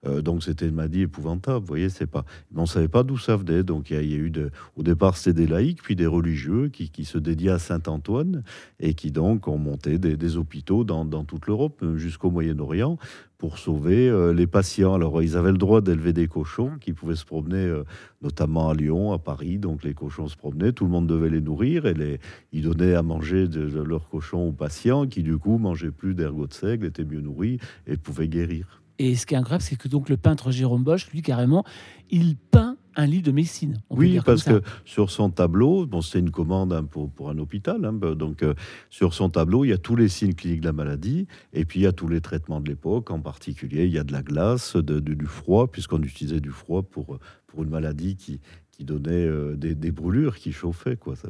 Euh, 0.09 0.23
donc, 0.23 0.43
c'était 0.43 0.67
une 0.69 0.75
maladie 0.75 1.03
épouvantable. 1.03 1.61
Vous 1.61 1.67
voyez, 1.67 1.89
c'est 1.89 2.07
pas. 2.07 2.25
On 2.55 2.63
ne 2.63 2.67
savait 2.67 2.89
pas 2.89 3.03
d'où 3.03 3.19
ça 3.19 3.37
venait. 3.37 3.63
Donc, 3.63 3.91
il 3.91 3.95
y, 3.95 4.15
a- 4.15 4.17
eu 4.17 4.33
au 4.77 4.83
départ, 4.83 5.17
c'était 5.17 5.43
des 5.43 5.47
laïcs, 5.47 5.83
puis 5.83 5.97
des 5.97 6.07
religieux 6.07 6.69
qui, 6.69 6.91
qui 6.91 7.05
se 7.05 7.19
dédiaient 7.19 7.51
à 7.51 7.59
Saint-Antoine 7.59 8.43
et 8.81 8.95
qui 8.95 9.11
donc 9.11 9.49
ont 9.49 9.59
monté 9.59 9.99
des, 9.99 10.37
hôpitaux 10.37 10.85
dans, 10.85 11.05
dans 11.05 11.25
toute 11.25 11.47
l'Europe, 11.47 11.81
même 11.83 11.97
jusqu'au 11.97 12.31
Moyen-Orient, 12.31 12.99
pour 13.39 13.59
sauver 13.59 14.09
euh, 14.09 14.33
les 14.35 14.47
patients. 14.47 14.95
Alors, 14.95 15.23
ils 15.23 15.37
avaient 15.37 15.53
le 15.53 15.59
droit 15.59 15.81
d'élever 15.81 16.13
des 16.13 16.27
cochons 16.27 16.73
qui 16.81 16.93
pouvaient 16.93 17.17
se 17.17 17.25
promener, 17.25 17.65
euh, 17.65 17.85
notamment 18.23 18.69
à 18.69 18.75
Lyon, 18.75 19.13
à 19.13 19.19
Paris. 19.19 19.59
Donc, 19.59 19.85
les 19.85 19.95
cochons 19.95 20.29
se 20.29 20.37
promenaient, 20.37 20.73
tout 20.73 20.85
le 20.85 20.91
monde 20.91 21.07
devait 21.07 21.31
les 21.31 21.41
nourrir 21.41 21.87
et 21.87 21.95
les, 21.95 22.19
ils 22.53 22.63
donnaient 22.63 22.95
à 22.95 23.03
manger 23.03 23.49
de, 23.49 23.69
de 23.69 23.81
leurs 23.81 24.09
cochons 24.09 24.49
aux 24.49 24.53
patients 24.53 25.07
qui, 25.07 25.23
du 25.23 25.39
coup, 25.39 25.59
mangeaient 25.59 25.93
plus 25.93 26.15
d'ergot 26.15 26.47
de 26.47 26.55
seigle, 26.55 26.87
étaient 26.87 27.05
mieux 27.05 27.21
nourris 27.21 27.59
et 27.87 27.97
pouvaient 27.97 28.29
guérir. 28.29 28.83
Et 28.99 29.15
ce 29.17 29.27
qui 29.27 29.35
est 29.35 29.37
incroyable, 29.37 29.63
c'est 29.63 29.77
que 29.77 29.89
donc 29.89 30.09
le 30.09 30.17
peintre 30.17 30.51
Jérôme 30.51 30.83
Bosch, 30.83 31.09
lui, 31.13 31.23
carrément, 31.23 31.65
il 32.11 32.37
peint 32.37 32.77
un 32.97 33.07
livre 33.07 33.23
de 33.23 33.31
médecine. 33.31 33.81
On 33.91 33.97
Oui, 33.97 34.19
parce 34.25 34.43
que 34.43 34.61
sur 34.85 35.11
son 35.13 35.31
tableau, 35.31 35.87
bon, 35.87 36.03
c'était 36.03 36.19
une 36.19 36.33
commande 36.33 36.73
hein, 36.73 36.83
pour, 36.83 37.09
pour 37.09 37.31
un 37.31 37.39
hôpital, 37.39 37.85
hein, 37.85 37.93
bah, 37.93 38.17
donc 38.17 38.43
euh, 38.43 38.55
sur 38.91 39.15
son 39.15 39.31
tableau, 39.31 39.65
il 39.65 39.69
y 39.69 39.73
a 39.73 39.79
tous 39.79 39.95
les 39.95 40.09
signes 40.09 40.35
cliniques 40.35 40.63
de 40.63 40.67
la 40.67 40.73
maladie, 40.73 41.29
et 41.53 41.65
puis 41.65 41.79
il 41.79 41.83
y 41.85 41.87
a 41.87 41.93
tous 41.93 42.09
les 42.09 42.21
traitements 42.21 42.61
de 42.61 42.69
l'époque, 42.69 43.13
en 43.13 43.21
particulier, 43.21 43.85
il 43.87 43.93
y 43.93 43.99
a 43.99 44.05
de 44.05 44.13
la 44.13 44.23
glace, 44.23 44.75
de, 44.75 44.99
de- 44.99 45.15
du 45.15 45.27
froid, 45.27 45.71
puisqu'on 45.71 46.03
utilisait 46.03 46.41
du 46.41 46.51
froid 46.51 46.83
pour, 46.83 47.19
pour 47.47 47.63
une 47.63 47.71
maladie 47.71 48.17
qui, 48.17 48.41
qui 48.73 48.85
donnait 48.85 49.13
euh, 49.13 49.55
des, 49.55 49.77
des 49.77 49.93
brûlures, 49.93 50.37
qui 50.37 50.51
chauffaient, 50.51 50.97
quoi. 50.97 51.15
Ça. 51.15 51.29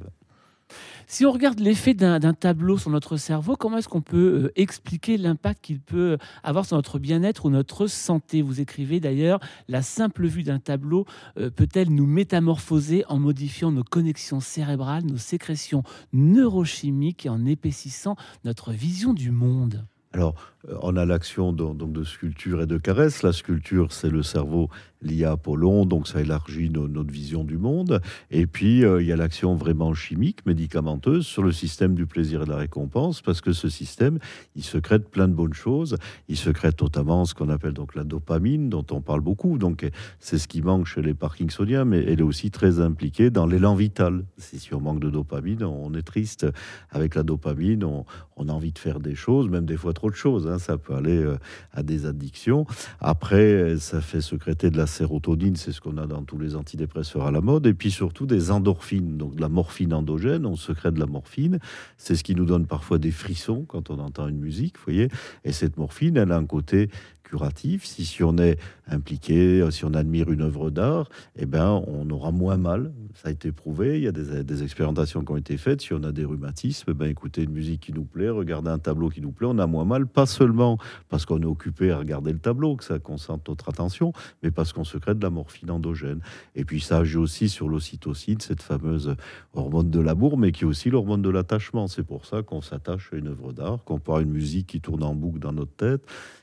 Si 1.07 1.25
on 1.25 1.33
regarde 1.33 1.61
l'effet 1.61 1.95
d'un 1.95 2.35
tableau 2.35 2.77
sur 2.77 2.91
notre 2.91 3.17
cerveau, 3.17 3.57
comment 3.57 3.79
est-ce 3.79 3.89
qu'on 3.89 4.03
peut 4.03 4.45
euh, 4.45 4.53
expliquer 4.57 5.17
l'impact 5.17 5.65
qu'il 5.65 5.81
peut 5.81 6.19
avoir 6.43 6.67
sur 6.67 6.77
notre 6.77 6.99
bien-être 6.99 7.47
ou 7.47 7.51
notre 7.51 7.87
santé? 7.87 8.43
Vous 8.43 8.61
écrivez 8.61 9.01
d'ailleurs, 9.01 9.41
la 9.69 9.83
simple 9.83 10.27
vue 10.27 10.43
d'un 10.43 10.59
tableau 10.59 11.07
euh, 11.39 11.51
peut-elle 11.51 11.91
nous 11.91 12.07
métamorphoser 12.07 13.05
en 13.09 13.19
modifiant 13.19 13.73
nos 13.73 13.85
connexions 13.85 14.41
cérébrales, 14.41 15.05
nos 15.05 15.17
sécrétions 15.17 15.83
neurochimiques 16.13 17.27
et 17.27 17.31
en 17.31 17.47
épaississant 17.47 18.17
notre 18.45 18.73
vision 18.73 19.15
du 19.15 19.31
monde? 19.31 19.87
Alors, 20.13 20.35
euh, 20.58 20.58
on 20.83 20.97
a 20.97 21.05
l'action 21.05 21.53
donc, 21.53 21.77
donc 21.77 21.93
de 21.93 22.05
sculpture 22.05 22.63
et 22.63 22.67
de 22.67 22.79
caresse. 22.79 23.23
La 23.23 23.33
sculpture, 23.33 23.93
c'est 23.93 24.11
le 24.11 24.23
cerveau 24.23 24.69
lié 25.01 25.25
à 25.25 25.33
Apollon, 25.33 25.87
donc 25.87 26.09
ça 26.09 26.21
élargit 26.21 26.71
no- 26.71 26.89
notre 26.89 27.13
vision 27.13 27.45
du 27.45 27.57
monde. 27.57 28.01
Et 28.33 28.47
puis, 28.47 28.85
euh, 28.85 29.01
il 29.01 29.07
y 29.07 29.13
a 29.13 29.17
l'action 29.17 29.55
vraiment 29.55 29.95
chimique, 29.95 30.45
médicamenteuse, 30.45 31.25
sur 31.25 31.43
le 31.45 31.53
système 31.53 31.95
du 31.95 32.05
plaisir 32.07 32.43
et 32.43 32.45
de 32.47 32.51
la 32.51 32.57
récompense, 32.57 33.23
parce 33.23 33.41
que 33.41 33.53
ce 33.53 33.69
système, 33.69 34.19
il 34.57 34.65
secrète 34.65 35.09
plein 35.09 35.29
de 35.29 35.35
bonnes 35.35 35.55
choses. 35.55 35.97
Il 36.29 36.37
secrète 36.37 36.83
notamment 36.83 37.25
ce 37.27 37.35
qu'on 37.35 37.49
appelle 37.49 37.75
donc 37.75 37.95
la 37.95 38.03
dopamine, 38.05 38.69
dont 38.69 38.85
on 38.91 39.01
parle 39.01 39.21
beaucoup. 39.21 39.57
Donc, 39.57 39.85
euh, 39.85 39.91
c'est 40.19 40.39
ce 40.39 40.49
qui 40.49 40.63
manque 40.63 40.87
chez 40.87 41.01
les 41.03 41.15
parkinsoniens, 41.15 41.85
mais 41.85 41.99
elle 42.05 42.19
est 42.19 42.23
aussi 42.23 42.51
très 42.51 42.81
impliquée 42.81 43.31
dans 43.31 43.47
l'élan 43.47 43.77
vital. 43.77 44.25
Si, 44.37 44.75
on 44.75 44.81
manque 44.81 45.01
de 45.01 45.11
dopamine, 45.11 45.63
on 45.63 45.95
est 45.95 46.03
triste. 46.03 46.47
Avec 46.91 47.15
la 47.15 47.23
dopamine, 47.23 47.85
on, 47.85 48.05
on 48.37 48.49
a 48.49 48.53
envie 48.53 48.73
de 48.73 48.79
faire 48.79 48.99
des 48.99 49.15
choses, 49.15 49.49
même 49.49 49.65
des 49.65 49.77
fois 49.77 49.93
trop 49.93 50.11
de 50.11 50.17
choses. 50.17 50.49
hein. 50.49 50.58
Ça 50.59 50.79
peut 50.79 50.95
aller 50.95 51.19
euh, 51.19 51.39
à 51.73 51.83
des 51.83 52.07
addictions. 52.07 52.67
Après, 53.01 53.77
ça 53.79 54.01
fait 54.01 54.21
sécréter 54.21 54.71
de 54.71 54.77
la 54.77 54.87
sérotonine, 54.87 55.57
c'est 55.57 55.73
ce 55.73 55.81
qu'on 55.81 55.99
a 55.99 56.07
dans 56.07 56.23
tous 56.23 56.39
les 56.39 56.57
antidépresseurs 56.57 57.27
à 57.27 57.31
la 57.31 57.41
mode. 57.41 57.67
Et 57.67 57.75
puis 57.75 57.91
surtout 57.91 58.27
des 58.27 58.51
endorphines, 58.51 59.17
donc 59.17 59.37
de 59.37 59.41
la 59.41 59.49
morphine 59.49 59.93
endogène. 59.95 60.47
On 60.47 60.57
secrète 60.57 60.95
de 60.95 61.01
la 61.01 61.07
morphine. 61.07 61.59
C'est 61.97 62.17
ce 62.17 62.25
qui 62.25 62.35
nous 62.35 62.45
donne 62.45 62.67
parfois 62.67 62.99
des 62.99 63.11
frissons 63.11 63.65
quand 63.67 63.91
on 63.91 63.99
entend 63.99 64.29
une 64.29 64.39
musique, 64.39 64.77
vous 64.77 64.85
voyez. 64.85 65.09
Et 65.45 65.53
cette 65.53 65.77
morphine, 65.77 66.17
elle 66.17 66.33
a 66.33 66.37
un 66.37 66.47
côté 66.47 66.91
curatif. 67.29 67.85
Si, 67.85 68.23
on 68.25 68.39
est 68.39 68.59
impliqué, 68.89 69.67
si 69.71 69.85
on 69.85 69.95
admire 69.95 70.31
une 70.31 70.43
œuvre 70.43 70.71
d'art, 70.71 71.09
eh 71.37 71.47
ben, 71.47 71.83
on 71.87 72.09
aura 72.11 72.33
moins 72.33 72.57
mal. 72.57 72.93
Ça 73.15 73.29
a 73.29 73.31
été 73.31 73.53
prouvé. 73.53 73.99
Il 73.99 74.05
y 74.05 74.09
a 74.09 74.13
des, 74.13 74.63
expérimentations 74.63 75.23
qui 75.25 75.33
ont 75.33 75.37
été 75.37 75.57
faites. 75.57 75.83
Si 75.83 75.93
on 75.93 76.03
a 76.03 76.13
des 76.13 76.25
rhumatismes, 76.25 76.93
ben, 76.95 77.07
écouter 77.07 77.43
une 77.43 77.53
musique 77.53 77.83
qui 77.83 77.93
nous 77.93 78.05
plaît, 78.05 78.31
regarder 78.31 78.71
un 78.71 78.79
tableau 78.79 79.11
qui 79.11 79.21
nous 79.21 79.33
plaît, 79.33 79.47
on 79.51 79.59
a 79.59 79.67
moins 79.67 79.85
mal. 79.85 80.07
Pas 80.07 80.27
seulement 80.27 80.79
parce 81.09 81.27
qu'on 81.27 81.41
est 81.41 81.47
occupé 81.47 81.91
à 81.91 81.99
regarder 81.99 82.33
le 82.33 82.39
tableau, 82.39 82.77
que 82.77 82.85
ça 82.85 82.99
concentre 82.99 83.51
notre 83.51 83.69
attention, 83.69 84.13
mais 84.43 84.51
parce 84.51 84.73
qu'on 84.73 84.85
secrète 84.85 85.19
de 85.19 85.25
la 85.25 85.31
morphine 85.31 85.71
endogène. 85.71 86.21
Et 86.55 86.65
puis 86.65 86.81
ça 86.81 86.99
agit 86.99 87.19
aussi 87.19 87.49
sur 87.49 87.69
l'ocytocine, 87.69 88.41
cette 88.41 88.63
fameuse 88.63 89.15
hormone 89.53 89.91
de 89.91 90.01
l'amour, 90.01 90.39
mais 90.39 90.53
qui 90.53 90.65
est 90.65 90.67
aussi 90.67 90.91
l'hormone 90.91 91.23
de 91.23 91.31
l'attachement. 91.31 91.89
C'est 91.89 92.05
pour 92.05 92.25
ça 92.25 92.43
qu'on 92.43 92.63
s'attache 92.63 93.11
à 93.13 93.17
une 93.17 93.29
œuvre 93.29 93.53
d'art, 93.53 93.85
qu'on 93.85 93.99
part 93.99 94.21
une 94.21 94.31
musique 94.31 94.69
qui 94.69 94.81
tourne 94.81 95.03
en 95.03 95.15
boucle 95.15 95.39
dans 95.39 95.53
notre 95.53 95.75
tête. 95.75 96.03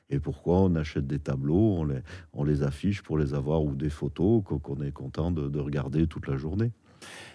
Et 0.09 0.19
pourquoi 0.19 0.61
on 0.61 0.75
achète 0.75 1.07
des 1.07 1.19
tableaux, 1.19 1.77
on 1.79 1.85
les, 1.85 1.99
on 2.33 2.43
les 2.43 2.61
affiche 2.61 3.01
pour 3.01 3.17
les 3.17 3.33
avoir 3.33 3.63
ou 3.63 3.73
des 3.73 3.89
photos 3.89 4.43
qu'on 4.43 4.81
est 4.81 4.91
content 4.91 5.31
de, 5.31 5.49
de 5.49 5.59
regarder 5.59 6.05
toute 6.05 6.27
la 6.27 6.37
journée. 6.37 6.71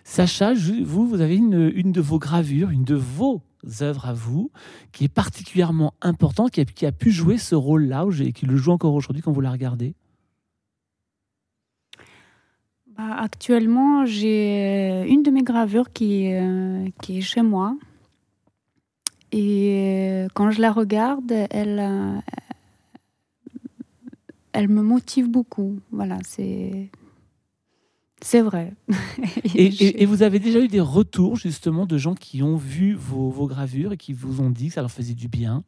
Sacha, 0.04 0.54
vous, 0.54 1.06
vous 1.06 1.20
avez 1.20 1.36
une, 1.36 1.70
une 1.74 1.92
de 1.92 2.00
vos 2.00 2.18
gravures, 2.18 2.70
une 2.70 2.84
de 2.84 2.94
vos 2.94 3.42
œuvres 3.80 4.06
à 4.06 4.12
vous, 4.14 4.50
qui 4.92 5.04
est 5.04 5.08
particulièrement 5.12 5.94
importante, 6.00 6.52
qui 6.52 6.60
a, 6.60 6.64
qui 6.64 6.86
a 6.86 6.92
pu 6.92 7.10
jouer 7.10 7.38
ce 7.38 7.54
rôle-là, 7.54 8.06
ou 8.06 8.10
j'ai- 8.10 8.32
qui 8.32 8.46
le 8.46 8.56
joue 8.56 8.72
encore 8.72 8.94
aujourd'hui 8.94 9.22
quand 9.22 9.32
vous 9.32 9.40
la 9.40 9.50
regardez? 9.50 9.94
Actuellement, 12.96 14.04
j'ai 14.06 15.06
une 15.08 15.22
de 15.22 15.30
mes 15.30 15.42
gravures 15.42 15.90
qui, 15.92 16.32
euh, 16.34 16.86
qui 17.02 17.18
est 17.18 17.22
chez 17.22 17.42
moi. 17.42 17.76
Et 19.32 20.26
quand 20.34 20.50
je 20.50 20.60
la 20.60 20.72
regarde, 20.72 21.32
elle, 21.50 21.78
euh, 21.78 22.18
elle 24.52 24.68
me 24.68 24.82
motive 24.82 25.28
beaucoup. 25.28 25.78
Voilà, 25.90 26.18
c'est. 26.24 26.90
C'est 28.22 28.42
vrai. 28.42 28.74
et, 29.54 30.04
vous 30.04 30.22
avez 30.22 30.38
déjà 30.38 30.60
eu 30.60 30.68
des 30.68 30.80
retours 30.80 31.36
justement 31.36 31.86
de 31.86 31.96
gens 31.96 32.14
qui 32.14 32.42
ont 32.42 32.56
vu 32.56 32.94
vos, 32.94 33.30
vos 33.30 33.46
gravures 33.46 33.92
et 33.92 33.96
qui 33.96 34.12
vous 34.12 34.42
ont 34.42 34.50
dit 34.50 34.68
que 34.68 34.74
ça 34.74 34.82
leur 34.82 34.90
faisait 34.90 35.14
du 35.14 35.28
bien? 35.28 35.64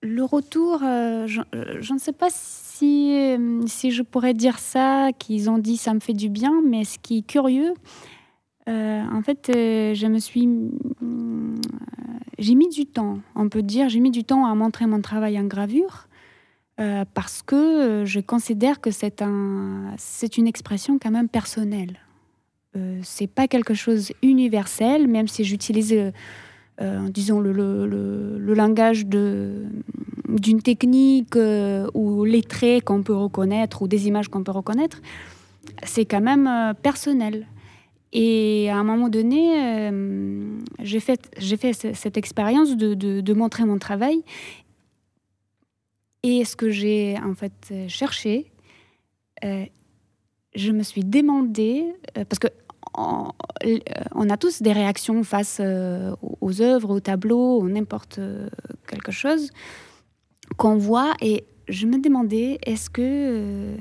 Le 0.00 0.24
retour, 0.24 0.80
euh, 0.84 1.26
je, 1.26 1.92
ne 1.92 1.98
sais 1.98 2.12
pas 2.12 2.28
si, 2.30 3.12
euh, 3.12 3.66
si 3.66 3.90
je 3.90 4.02
pourrais 4.02 4.32
dire 4.32 4.58
ça, 4.58 5.10
qu'ils 5.18 5.50
ont 5.50 5.58
dit 5.58 5.76
ça 5.76 5.92
me 5.92 6.00
fait 6.00 6.14
du 6.14 6.28
bien, 6.28 6.62
mais 6.64 6.84
ce 6.84 6.98
qui 6.98 7.18
est 7.18 7.26
curieux, 7.26 7.74
euh, 8.68 9.02
en 9.12 9.22
fait, 9.22 9.50
je 9.52 10.06
me 10.06 10.18
suis. 10.18 10.48
j'ai 12.38 12.54
mis 12.54 12.68
du 12.68 12.86
temps, 12.86 13.18
on 13.34 13.48
peut 13.48 13.62
dire, 13.62 13.88
j'ai 13.88 14.00
mis 14.00 14.10
du 14.10 14.24
temps 14.24 14.46
à 14.46 14.54
montrer 14.54 14.86
mon 14.86 15.00
travail 15.00 15.38
en 15.38 15.44
gravure. 15.44 16.08
parce 17.14 17.42
que 17.42 18.04
je 18.06 18.20
considère 18.20 18.80
que 18.80 18.90
c'est 18.90 19.22
un, 19.22 19.94
c'est 19.96 20.38
une 20.38 20.46
expression 20.46 20.98
quand 20.98 21.10
même 21.10 21.28
personnelle. 21.28 21.98
Euh, 22.76 23.00
c'est 23.02 23.26
pas 23.26 23.48
quelque 23.48 23.74
chose 23.74 24.12
universel, 24.22 25.08
même 25.08 25.26
si 25.26 25.42
j'utilise 25.42 26.12
euh, 26.80 27.08
disons, 27.08 27.40
le, 27.40 27.52
le, 27.52 28.54
langage 28.54 29.04
d'une 29.06 30.62
technique 30.62 31.34
euh, 31.34 31.88
ou 31.92 32.24
les 32.24 32.42
traits 32.42 32.84
qu'on 32.84 33.02
peut 33.02 33.16
reconnaître 33.16 33.82
ou 33.82 33.88
des 33.88 34.06
images 34.06 34.28
qu'on 34.28 34.44
peut 34.44 34.52
reconnaître, 34.52 35.00
c'est 35.82 36.04
quand 36.04 36.20
même 36.20 36.46
euh, 36.46 36.74
personnel. 36.74 37.46
Et 38.12 38.70
à 38.70 38.76
un 38.76 38.84
moment 38.84 39.08
donné, 39.08 39.90
j'ai 40.80 41.00
fait, 41.00 41.28
cette 41.94 42.16
expérience 42.16 42.76
de, 42.76 43.32
montrer 43.34 43.64
mon 43.64 43.78
travail. 43.78 44.22
Et 46.22 46.44
ce 46.44 46.56
que 46.56 46.70
j'ai 46.70 47.16
en 47.22 47.34
fait 47.34 47.74
cherché, 47.88 48.50
je 49.42 50.72
me 50.72 50.82
suis 50.82 51.04
demandé, 51.04 51.84
parce 52.14 52.38
que 52.38 52.48
on, 54.14 54.30
a 54.30 54.36
tous 54.36 54.62
des 54.62 54.72
réactions 54.72 55.22
face 55.22 55.58
euh, 55.60 56.14
aux 56.40 56.60
œuvres, 56.60 56.90
aux 56.90 57.00
tableaux, 57.00 57.60
ou 57.60 57.68
n'importe 57.68 58.18
euh, 58.18 58.48
quelque 58.86 59.12
chose 59.12 59.50
qu'on 60.56 60.76
voit. 60.76 61.14
Et 61.20 61.44
je 61.68 61.86
me 61.86 62.00
demandais, 62.00 62.58
est-ce 62.64 62.90
que... 62.90 63.76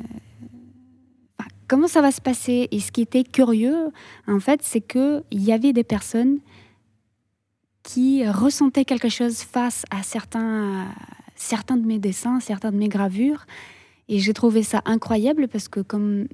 Comment 1.68 1.88
ça 1.88 2.02
va 2.02 2.12
se 2.12 2.22
passer? 2.22 2.68
Et 2.72 2.80
ce 2.80 2.92
qui 2.92 3.02
était 3.02 3.24
curieux, 3.24 3.92
en 4.28 4.40
fait, 4.40 4.62
c'est 4.64 4.82
qu'il 4.82 5.24
y 5.32 5.52
avait 5.52 5.74
des 5.74 5.84
personnes 5.84 6.40
qui 7.84 8.28
ressentaient 8.28 8.86
quelque 8.86 9.10
chose 9.10 9.40
face 9.40 9.86
à 9.92 10.04
certains, 10.04 10.88
certains 11.36 11.78
de 11.78 11.86
mes 11.86 12.00
dessins, 12.00 12.40
certains 12.40 12.72
de 12.72 12.78
mes 12.78 12.90
gravures. 12.90 13.46
Et 14.10 14.20
j'ai 14.20 14.34
trouvé 14.34 14.64
ça 14.64 14.82
incroyable 14.86 15.48
parce 15.48 15.68
que 15.68 15.82
comme 15.82 16.28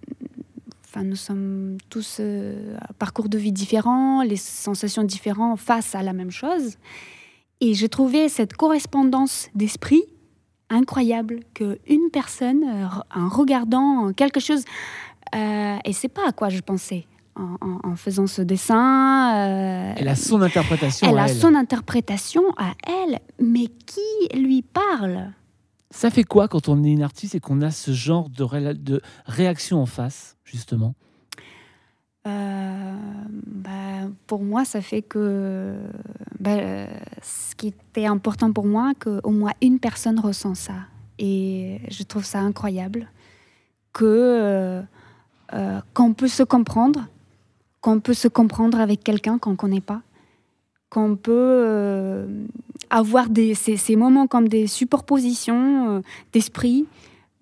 Enfin, 0.96 1.06
nous 1.06 1.16
sommes 1.16 1.78
tous 1.90 2.18
euh, 2.20 2.78
à 2.80 2.94
parcours 2.94 3.28
de 3.28 3.40
vie 3.40 3.52
différents, 3.52 4.22
les 4.22 4.36
sensations 4.36 5.04
différentes 5.04 5.60
face 5.60 5.96
à 5.96 6.04
la 6.04 6.14
même 6.14 6.30
chose. 6.30 6.78
Et 7.62 7.74
j'ai 7.74 7.90
trouvé 7.90 8.30
cette 8.30 8.54
correspondance 8.54 9.50
d'esprit 9.56 10.04
incroyable 10.70 11.40
que 11.56 11.80
une 11.88 12.12
personne, 12.12 12.64
euh, 12.64 12.86
en 13.16 13.28
regardant 13.28 14.14
quelque 14.14 14.40
chose, 14.40 14.66
euh, 15.36 15.78
et 15.84 15.94
c'est 15.94 16.10
pas 16.10 16.28
à 16.28 16.32
quoi 16.32 16.50
je 16.50 16.60
pensais. 16.60 17.06
En, 17.36 17.96
faisant 17.96 18.28
ce 18.28 18.44
dessin. 18.44 19.34
Euh, 19.36 19.94
elle 19.98 20.08
a 20.08 20.16
son 20.16 20.40
interprétation. 20.44 21.10
Elle 21.10 21.18
a 21.18 21.28
son 21.28 21.56
interprétation 21.56 22.44
à 22.58 22.74
elle, 22.86 23.20
mais 23.40 23.66
qui 23.66 24.38
lui 24.38 24.62
parle? 24.62 25.32
Ça 25.90 26.12
fait 26.12 26.24
quoi 26.24 26.48
quand 26.48 26.70
on 26.70 26.84
est 26.84 26.92
une 26.92 27.02
artiste 27.02 27.34
et 27.34 27.40
qu'on 27.40 27.64
a 27.64 27.72
ce 27.72 27.92
genre 27.92 28.30
de, 28.30 28.74
de 28.74 29.02
réaction 29.26 29.82
en 29.82 29.88
face 29.88 30.38
justement? 30.44 30.94
Euh, 32.28 32.94
bah, 33.48 34.10
Pour 34.28 34.44
moi, 34.44 34.64
ça 34.64 34.82
fait 34.82 35.02
que 35.02 35.76
bah, 36.40 36.86
ce 37.24 37.56
qui 37.56 37.70
était 37.70 38.06
important 38.06 38.54
pour 38.54 38.68
moi, 38.68 38.94
qu'au 39.00 39.32
moins 39.32 39.54
une 39.60 39.80
personne 39.80 40.20
ressent 40.20 40.54
ça. 40.54 40.76
Et 41.18 41.82
je 41.90 42.04
trouve 42.04 42.26
ça 42.26 42.42
incroyable 42.42 43.08
que 43.92 44.84
euh, 45.52 45.56
euh, 45.58 45.82
qu'on 45.94 46.14
peut 46.14 46.28
se 46.28 46.44
comprendre, 46.44 47.08
qu'on 47.82 48.00
peut 48.00 48.14
se 48.14 48.28
comprendre 48.28 48.80
avec 48.80 49.04
quelqu'un 49.04 49.38
qu'on 49.38 49.52
ne 49.52 49.56
connaît 49.56 49.82
pas, 49.82 50.02
qu'on 50.90 51.16
peut 51.16 52.28
avoir 52.90 53.30
des, 53.30 53.56
ces, 53.56 53.96
moments 53.96 54.28
comme 54.28 54.48
des 54.48 54.68
superpositions 54.68 56.04
d'esprit 56.32 56.86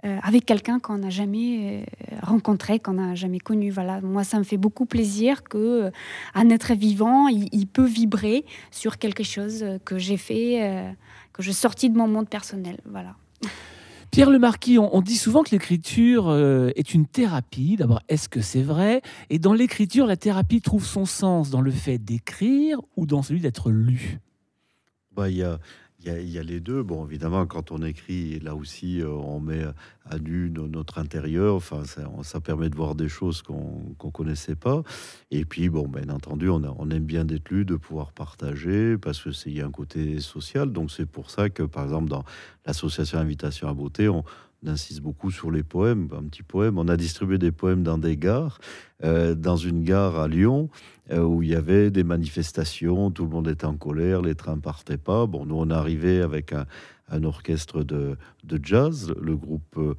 euh, 0.03 0.17
avec 0.23 0.47
quelqu'un 0.47 0.79
qu'on 0.79 0.97
n'a 0.97 1.11
jamais 1.11 1.85
euh, 2.11 2.15
rencontré, 2.23 2.79
qu'on 2.79 2.93
n'a 2.93 3.13
jamais 3.13 3.37
connu. 3.37 3.69
Voilà, 3.69 4.01
moi, 4.01 4.23
ça 4.23 4.39
me 4.39 4.43
fait 4.43 4.57
beaucoup 4.57 4.87
plaisir 4.87 5.43
que 5.43 5.57
euh, 5.57 5.91
un 6.33 6.49
être 6.49 6.73
vivant, 6.73 7.27
il, 7.27 7.67
peut 7.67 7.85
vibrer 7.85 8.43
sur 8.71 8.97
quelque 8.97 9.23
chose 9.23 9.63
que 9.85 9.99
j'ai 9.99 10.17
fait, 10.17 10.95
que 11.33 11.43
je 11.43 11.51
sortis 11.51 11.91
de 11.91 11.97
mon 11.97 12.07
monde 12.07 12.27
personnel. 12.27 12.77
Voilà. 12.85 13.15
Pierre 14.11 14.29
Le 14.29 14.39
Marquis, 14.39 14.77
on, 14.77 15.01
dit 15.01 15.15
souvent 15.15 15.41
que 15.41 15.51
l'écriture 15.51 16.35
est 16.75 16.93
une 16.93 17.05
thérapie. 17.05 17.77
D'abord, 17.77 18.01
est-ce 18.09 18.27
que 18.27 18.41
c'est 18.41 18.61
vrai? 18.61 19.01
Et 19.29 19.39
dans 19.39 19.53
l'écriture, 19.53 20.05
la 20.05 20.17
thérapie 20.17 20.59
trouve 20.59 20.85
son 20.85 21.05
sens 21.05 21.49
dans 21.49 21.61
le 21.61 21.71
fait 21.71 21.97
d'écrire 21.97 22.79
ou 22.97 23.05
dans 23.05 23.23
celui 23.23 23.39
d'être 23.39 23.71
lu? 23.71 24.19
Bah, 25.13 25.29
y 25.29 25.43
a 25.43 25.59
il 26.03 26.29
y, 26.29 26.39
a, 26.39 26.43
les 26.43 26.59
deux. 26.59 26.81
Bon, 26.81 27.05
évidemment, 27.05 27.45
quand 27.45 27.71
on 27.71 27.83
écrit, 27.83 28.39
là 28.39 28.55
aussi, 28.55 29.01
euh, 29.01 29.09
on 29.09 29.39
met 29.39 29.63
à 30.09 30.17
nu 30.17 30.49
notre 30.49 30.97
intérieur. 30.97 31.55
Enfin, 31.55 31.83
ça, 31.85 32.41
permet 32.41 32.69
de 32.69 32.75
voir 32.75 32.95
des 32.95 33.07
choses 33.07 33.41
qu'on 33.41 33.95
ne 34.03 34.11
connaissait 34.11 34.55
pas. 34.55 34.81
Et 35.29 35.45
puis, 35.45 35.69
bon, 35.69 35.87
bien 35.87 36.09
entendu, 36.09 36.49
on, 36.49 36.89
aime 36.89 37.05
bien 37.05 37.23
d'être 37.23 37.49
lu, 37.49 37.65
de 37.65 37.75
pouvoir 37.75 38.13
partager, 38.13 38.97
parce 38.97 39.21
qu'il 39.21 39.53
y 39.53 39.61
a 39.61 39.65
un 39.65 39.71
côté 39.71 40.19
social. 40.21 40.71
Donc, 40.71 40.91
c'est 40.91 41.05
pour 41.05 41.29
ça 41.29 41.49
que, 41.49 41.63
par 41.63 41.83
exemple, 41.83 42.09
dans 42.09 42.23
l'association 42.65 43.19
Invitation 43.19 43.67
à 43.67 43.73
Beauté, 43.73 44.09
on, 44.09 44.23
insiste 44.67 45.01
beaucoup 45.01 45.31
sur 45.31 45.51
les 45.51 45.63
poèmes. 45.63 46.07
Un 46.15 46.23
petit 46.23 46.43
poème. 46.43 46.77
On 46.77 46.87
a 46.87 46.97
distribué 46.97 47.37
des 47.37 47.51
poèmes 47.51 47.83
dans 47.83 47.97
des 47.97 48.17
gares. 48.17 48.59
Euh, 49.03 49.33
dans 49.33 49.57
une 49.57 49.83
gare 49.83 50.19
à 50.19 50.27
Lyon, 50.27 50.69
où 51.19 51.43
il 51.43 51.49
y 51.49 51.55
avait 51.55 51.91
des 51.91 52.03
manifestations, 52.03 53.11
tout 53.11 53.23
le 53.23 53.29
monde 53.29 53.47
était 53.47 53.65
en 53.65 53.75
colère, 53.75 54.21
les 54.21 54.35
trains 54.35 54.59
partaient 54.59 54.97
pas. 54.97 55.25
Bon, 55.25 55.45
nous, 55.45 55.55
on 55.55 55.69
arrivé 55.69 56.21
avec 56.21 56.53
un, 56.53 57.23
orchestre 57.23 57.83
de, 57.83 58.17
de, 58.43 58.59
jazz, 58.63 59.13
le 59.19 59.35
groupe 59.35 59.75
euh, 59.77 59.95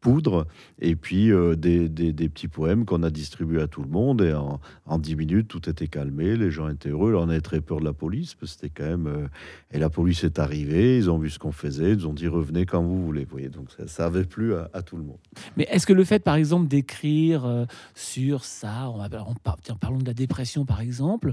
poudre 0.00 0.46
et 0.80 0.94
puis 0.94 1.32
euh, 1.32 1.56
des, 1.56 1.88
petits 2.28 2.48
poèmes 2.48 2.84
qu'on 2.84 3.02
a 3.02 3.10
distribués 3.10 3.60
à 3.60 3.66
tout 3.66 3.82
le 3.82 3.88
monde. 3.88 4.22
Et 4.22 4.32
en, 4.32 4.98
dix 4.98 5.16
minutes, 5.16 5.48
tout 5.48 5.68
était 5.68 5.88
calmé, 5.88 6.36
les 6.36 6.50
gens 6.50 6.68
étaient 6.68 6.90
heureux. 6.90 7.14
on 7.14 7.28
avait 7.28 7.40
très 7.40 7.60
peur 7.60 7.80
de 7.80 7.84
la 7.84 7.92
police, 7.92 8.34
parce 8.34 8.54
que 8.54 8.60
c'était 8.60 8.82
quand 8.82 8.88
même. 8.88 9.06
Euh, 9.06 9.28
et 9.72 9.78
la 9.78 9.90
police 9.90 10.24
est 10.24 10.38
arrivée, 10.38 10.96
ils 10.96 11.10
ont 11.10 11.18
vu 11.18 11.30
ce 11.30 11.38
qu'on 11.38 11.52
faisait, 11.52 11.92
ils 11.92 12.06
ont 12.06 12.12
dit 12.12 12.28
revenez 12.28 12.66
quand 12.66 12.82
vous 12.82 13.04
voulez. 13.04 13.24
Vous 13.24 13.32
voyez, 13.32 13.48
donc 13.48 13.68
ça, 13.86 14.06
avait 14.06 14.24
plu 14.24 14.54
à, 14.54 14.82
tout 14.82 14.96
le 14.96 15.04
monde. 15.04 15.18
Mais 15.56 15.66
est-ce 15.70 15.86
que 15.86 15.92
le 15.92 16.04
fait, 16.04 16.20
par 16.20 16.36
exemple, 16.36 16.68
d'écrire 16.68 17.44
euh, 17.44 17.64
sur 17.94 18.44
ça, 18.44 18.88
on, 18.88 19.34
parlons 19.76 19.98
de 19.98 20.06
la 20.06 20.14
dépression 20.14 20.64
par 20.64 20.80
exemple, 20.80 21.32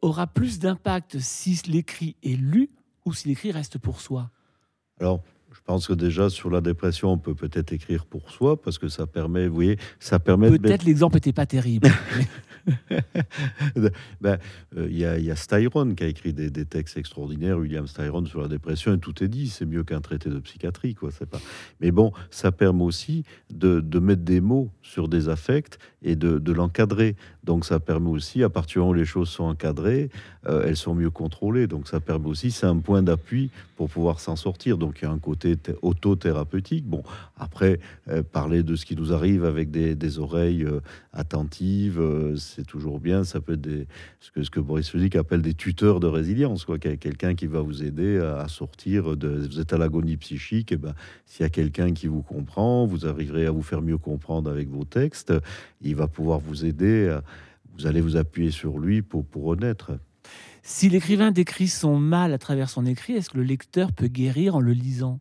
aura 0.00 0.26
plus 0.26 0.58
d'impact 0.58 1.18
si 1.18 1.60
l'écrit 1.68 2.16
est 2.22 2.36
lu 2.36 2.70
ou 3.04 3.12
si 3.12 3.28
l'écrit 3.28 3.52
reste 3.52 3.78
pour 3.78 4.00
soi? 4.00 4.30
Alors, 5.00 5.20
je 5.54 5.60
pense 5.64 5.86
que 5.86 5.92
déjà 5.92 6.30
sur 6.30 6.50
la 6.50 6.60
dépression, 6.60 7.12
on 7.12 7.18
peut 7.18 7.34
peut-être 7.34 7.72
écrire 7.72 8.06
pour 8.06 8.30
soi 8.30 8.60
parce 8.60 8.78
que 8.78 8.88
ça 8.88 9.06
permet, 9.06 9.48
vous 9.48 9.54
voyez, 9.54 9.78
ça 10.00 10.18
permet. 10.18 10.50
Peut-être 10.58 10.84
l'exemple 10.84 11.16
n'était 11.16 11.32
pas 11.32 11.46
terrible. 11.46 11.88
ben, 14.20 14.38
euh, 14.76 14.86
il 14.90 14.98
y, 14.98 15.04
a, 15.04 15.18
y, 15.18 15.30
a 15.30 15.36
Styron 15.36 15.94
qui 15.94 16.04
a 16.04 16.06
écrit 16.06 16.32
des, 16.32 16.50
textes 16.64 16.96
extraordinaires, 16.96 17.58
William 17.58 17.86
Styron 17.86 18.24
sur 18.26 18.40
la 18.40 18.48
dépression, 18.48 18.94
et 18.94 18.98
tout 18.98 19.22
est 19.22 19.28
dit. 19.28 19.48
C'est 19.48 19.66
mieux 19.66 19.84
qu'un 19.84 20.00
traité 20.00 20.30
de 20.30 20.38
psychiatrie, 20.38 20.94
quoi. 20.94 21.10
C'est 21.10 21.28
pas. 21.28 21.40
Mais 21.80 21.90
bon, 21.90 22.12
ça 22.30 22.52
permet 22.52 22.84
aussi 22.84 23.24
de, 23.50 23.80
de, 23.80 23.98
mettre 23.98 24.22
des 24.22 24.40
mots 24.40 24.70
sur 24.82 25.08
des 25.08 25.28
affects 25.28 25.78
et 26.02 26.16
de, 26.16 26.38
de 26.38 26.52
l'encadrer. 26.52 27.16
Donc 27.44 27.64
ça 27.64 27.80
permet 27.80 28.10
aussi, 28.10 28.42
à 28.42 28.48
partir 28.48 28.86
où 28.86 28.94
les 28.94 29.04
choses 29.04 29.28
sont 29.28 29.44
encadrées, 29.44 30.10
euh, 30.46 30.64
elles 30.66 30.76
sont 30.76 30.94
mieux 30.94 31.10
contrôlées. 31.10 31.66
Donc 31.66 31.88
ça 31.88 32.00
permet 32.00 32.28
aussi, 32.28 32.50
c'est 32.50 32.66
un 32.66 32.78
point 32.78 33.02
d'appui 33.02 33.50
pour 33.76 33.88
pouvoir 33.88 34.20
s'en 34.20 34.36
sortir. 34.36 34.78
Donc 34.78 34.98
il 35.00 35.04
y 35.04 35.08
a 35.08 35.10
un 35.10 35.18
côté 35.18 35.41
côté 35.42 35.74
auto-thérapeutique. 35.82 36.86
Bon, 36.86 37.02
après, 37.36 37.80
euh, 38.08 38.22
parler 38.22 38.62
de 38.62 38.76
ce 38.76 38.84
qui 38.84 38.96
nous 38.96 39.12
arrive 39.12 39.44
avec 39.44 39.70
des, 39.70 40.18
oreilles 40.18 40.64
euh, 40.64 40.80
attentives, 41.12 42.00
euh, 42.00 42.36
c'est 42.36 42.66
toujours 42.66 43.00
bien. 43.00 43.24
Ça 43.24 43.40
peut 43.40 43.54
être 43.54 43.60
des, 43.60 43.86
ce, 44.20 44.30
que, 44.30 44.42
ce 44.42 44.50
que 44.50 44.60
Boris 44.60 44.88
Fuzik 44.88 45.16
appelle 45.16 45.42
des 45.42 45.54
tuteurs 45.54 46.00
de 46.00 46.06
résilience, 46.06 46.64
quoi. 46.64 46.78
Quelqu'un 46.78 47.34
qui 47.34 47.46
va 47.46 47.60
vous 47.60 47.82
aider 47.82 48.18
à, 48.18 48.46
sortir 48.48 49.16
de. 49.16 49.28
Vous 49.28 49.60
êtes 49.60 49.72
à 49.72 49.78
l'agonie 49.78 50.16
psychique, 50.16 50.72
et 50.72 50.76
ben, 50.76 50.94
s'il 51.26 51.42
y 51.42 51.46
a 51.46 51.50
quelqu'un 51.50 51.92
qui 51.92 52.06
vous 52.06 52.22
comprend, 52.22 52.86
vous 52.86 53.06
arriverez 53.06 53.46
à 53.46 53.50
vous 53.50 53.62
faire 53.62 53.82
mieux 53.82 53.98
comprendre 53.98 54.50
avec 54.50 54.68
vos 54.68 54.84
textes. 54.84 55.32
Il 55.80 55.96
va 55.96 56.08
pouvoir 56.08 56.38
vous 56.38 56.64
aider. 56.64 57.18
vous 57.76 57.86
allez 57.86 58.00
vous 58.00 58.16
appuyer 58.16 58.50
sur 58.50 58.78
lui 58.78 59.02
pour, 59.02 59.24
pour 59.24 59.44
renaître. 59.44 59.92
Si 60.62 60.88
l'écrivain 60.88 61.32
décrit 61.32 61.66
son 61.66 61.98
mal 61.98 62.32
à 62.32 62.38
travers 62.38 62.70
son 62.70 62.86
écrit, 62.86 63.14
est-ce 63.14 63.30
que 63.30 63.38
le 63.38 63.42
lecteur 63.42 63.92
peut 63.92 64.06
guérir 64.06 64.54
en 64.54 64.60
le 64.60 64.72
lisant? 64.72 65.18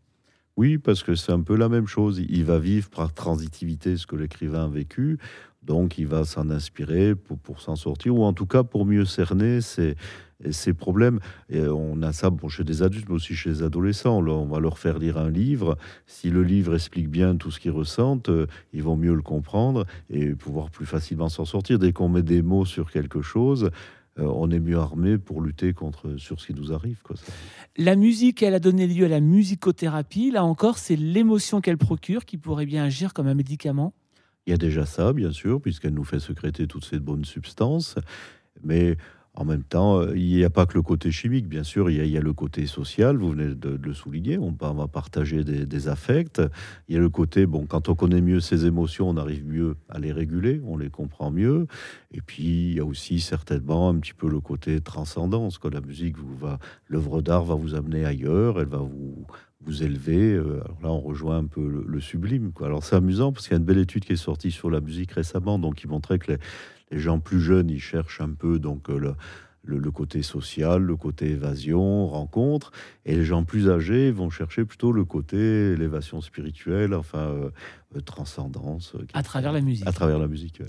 Oui, 0.57 0.77
parce 0.77 1.03
que 1.03 1.15
c'est 1.15 1.31
un 1.31 1.41
peu 1.41 1.55
la 1.55 1.69
même 1.69 1.87
chose. 1.87 2.21
Il 2.27 2.43
va 2.43 2.59
vivre 2.59 2.89
par 2.89 3.13
transitivité 3.13 3.95
ce 3.95 4.05
que 4.05 4.15
l'écrivain 4.15 4.65
a 4.65 4.67
vécu. 4.67 5.17
Donc, 5.63 5.97
il 5.97 6.07
va 6.07 6.25
s'en 6.25 6.49
inspirer 6.49 7.13
pour, 7.15 7.61
s'en 7.61 7.75
sortir, 7.75 8.15
ou 8.15 8.23
en 8.23 8.33
tout 8.33 8.47
cas 8.47 8.63
pour 8.63 8.85
mieux 8.85 9.05
cerner 9.05 9.61
ses, 9.61 9.95
problèmes. 10.73 11.19
Et 11.49 11.61
on 11.61 12.01
a 12.01 12.11
ça 12.13 12.31
bon, 12.31 12.49
chez 12.49 12.63
des 12.63 12.81
adultes, 12.81 13.07
mais 13.07 13.15
aussi 13.15 13.35
chez 13.35 13.49
les 13.49 13.63
adolescents. 13.63 14.17
on 14.27 14.47
va 14.47 14.59
leur 14.59 14.79
faire 14.79 14.97
lire 14.97 15.17
un 15.17 15.29
livre. 15.29 15.77
Si 16.07 16.31
le 16.31 16.43
livre 16.43 16.73
explique 16.73 17.09
bien 17.09 17.35
tout 17.35 17.51
ce 17.51 17.59
qu'ils 17.59 17.71
ressentent, 17.71 18.29
euh, 18.29 18.47
ils 18.73 18.81
vont 18.81 18.97
mieux 18.97 19.13
le 19.13 19.21
comprendre 19.21 19.85
et 20.09 20.33
pouvoir 20.33 20.71
plus 20.71 20.87
facilement 20.87 21.29
s'en 21.29 21.45
sortir. 21.45 21.77
Dès 21.77 21.93
qu'on 21.93 22.09
met 22.09 22.23
des 22.23 22.41
mots 22.41 22.65
sur 22.65 22.91
quelque 22.91 23.21
chose, 23.21 23.69
on 24.21 24.49
est 24.51 24.59
mieux 24.59 24.77
armé 24.77 25.17
pour 25.17 25.41
lutter 25.41 25.73
contre 25.73 26.17
sur 26.17 26.39
ce 26.39 26.47
qui 26.47 26.53
nous 26.53 26.73
arrive. 26.73 26.97
La 27.77 27.95
musique, 27.95 28.43
elle 28.43 28.53
a 28.53 28.59
donné 28.59 28.87
lieu 28.87 29.05
à 29.05 29.09
la 29.09 29.19
musicothérapie. 29.19 30.31
Là 30.31 30.43
encore, 30.43 30.77
c'est 30.77 30.95
l'émotion 30.95 31.61
qu'elle 31.61 31.77
procure 31.77 32.25
qui 32.25 32.37
pourrait 32.37 32.65
bien 32.65 32.83
agir 32.83 33.13
comme 33.13 33.27
un 33.27 33.33
médicament. 33.33 33.93
Il 34.47 34.51
y 34.51 34.53
a 34.53 34.57
déjà 34.57 34.85
ça, 34.85 35.13
bien 35.13 35.31
sûr, 35.31 35.61
puisqu'elle 35.61 35.93
nous 35.93 36.03
fait 36.03 36.19
sécréter 36.19 36.67
toutes 36.67 36.85
ces 36.85 36.99
bonnes 36.99 37.25
substances. 37.25 37.95
Mais 38.63 38.97
en 39.33 39.45
même 39.45 39.63
temps, 39.63 39.99
euh, 39.99 40.11
il 40.15 40.35
n'y 40.35 40.43
a 40.43 40.49
pas 40.49 40.65
que 40.65 40.73
le 40.73 40.81
côté 40.81 41.09
chimique, 41.09 41.47
bien 41.47 41.63
sûr, 41.63 41.89
il 41.89 42.05
y 42.05 42.17
a, 42.17 42.21
le 42.21 42.33
côté 42.33 42.65
social, 42.67 43.15
vous 43.15 43.31
venez 43.31 43.55
de, 43.55 43.79
le 43.81 43.93
souligner, 43.93 44.37
on, 44.37 44.51
va 44.51 44.87
partager 44.87 45.43
des, 45.43 45.87
affects. 45.87 46.41
Il 46.89 46.95
y 46.95 46.97
a 46.97 47.01
le 47.01 47.09
côté, 47.09 47.45
bon, 47.45 47.65
quand 47.65 47.87
on 47.87 47.95
connaît 47.95 48.21
mieux 48.21 48.41
ses 48.41 48.65
émotions, 48.65 49.09
on 49.09 49.17
arrive 49.17 49.45
mieux 49.45 49.77
à 49.87 49.99
les 49.99 50.11
réguler, 50.11 50.61
on 50.65 50.77
les 50.77 50.89
comprend 50.89 51.31
mieux. 51.31 51.67
Et 52.11 52.19
puis, 52.19 52.71
il 52.71 52.73
y 52.75 52.79
a 52.79 52.85
aussi 52.85 53.21
certainement 53.21 53.89
un 53.89 53.99
petit 53.99 54.13
peu 54.13 54.29
le 54.29 54.41
côté 54.41 54.81
transcendance, 54.81 55.57
que 55.57 55.69
la 55.69 55.81
musique 55.81 56.17
vous 56.17 56.35
va, 56.35 56.59
l'œuvre 56.89 57.21
d'art 57.21 57.45
va 57.45 57.55
vous 57.55 57.73
amener 57.73 58.03
ailleurs, 58.03 58.59
elle 58.59 58.67
va 58.67 58.79
vous, 58.79 59.25
vous 59.61 59.83
élever. 59.83 60.33
Euh, 60.33 60.61
alors 60.65 60.77
là, 60.83 60.89
on 60.89 60.99
rejoint 60.99 61.37
un 61.37 61.45
peu 61.45 61.85
le, 61.85 62.01
sublime. 62.01 62.51
Quoi. 62.51 62.67
Alors 62.67 62.83
c'est 62.83 62.95
amusant 62.95 63.31
parce 63.31 63.47
qu'il 63.47 63.53
y 63.53 63.55
a 63.55 63.59
une 63.59 63.65
belle 63.65 63.77
étude 63.77 64.03
qui 64.03 64.13
est 64.13 64.17
sortie 64.17 64.51
sur 64.51 64.69
la 64.69 64.81
musique 64.81 65.11
récemment, 65.11 65.59
donc 65.59 65.75
qui 65.75 65.87
montrait 65.87 66.19
que 66.19 66.31
les, 66.33 66.37
les 66.91 66.99
gens 66.99 67.19
plus 67.19 67.39
jeunes, 67.39 67.69
ils 67.69 67.81
cherchent 67.81 68.21
un 68.21 68.33
peu 68.33 68.59
donc 68.59 68.89
euh, 68.89 69.15
le, 69.63 69.77
le, 69.77 69.91
côté 69.91 70.23
social, 70.23 70.81
le 70.81 70.95
côté 70.95 71.31
évasion, 71.31 72.07
rencontre, 72.07 72.71
et 73.05 73.15
les 73.15 73.25
gens 73.25 73.43
plus 73.43 73.69
âgés 73.69 74.11
vont 74.11 74.29
chercher 74.29 74.65
plutôt 74.65 74.91
le 74.91 75.05
côté 75.05 75.71
élévation 75.71 76.21
spirituelle, 76.21 76.93
enfin 76.93 77.19
euh, 77.19 77.49
euh, 77.95 77.99
transcendance. 77.99 78.93
à 79.13 79.21
travers 79.21 79.51
la 79.51 79.61
musique. 79.61 79.87
À 79.87 79.91
travers 79.91 80.17
la 80.17 80.27
musique. 80.27 80.61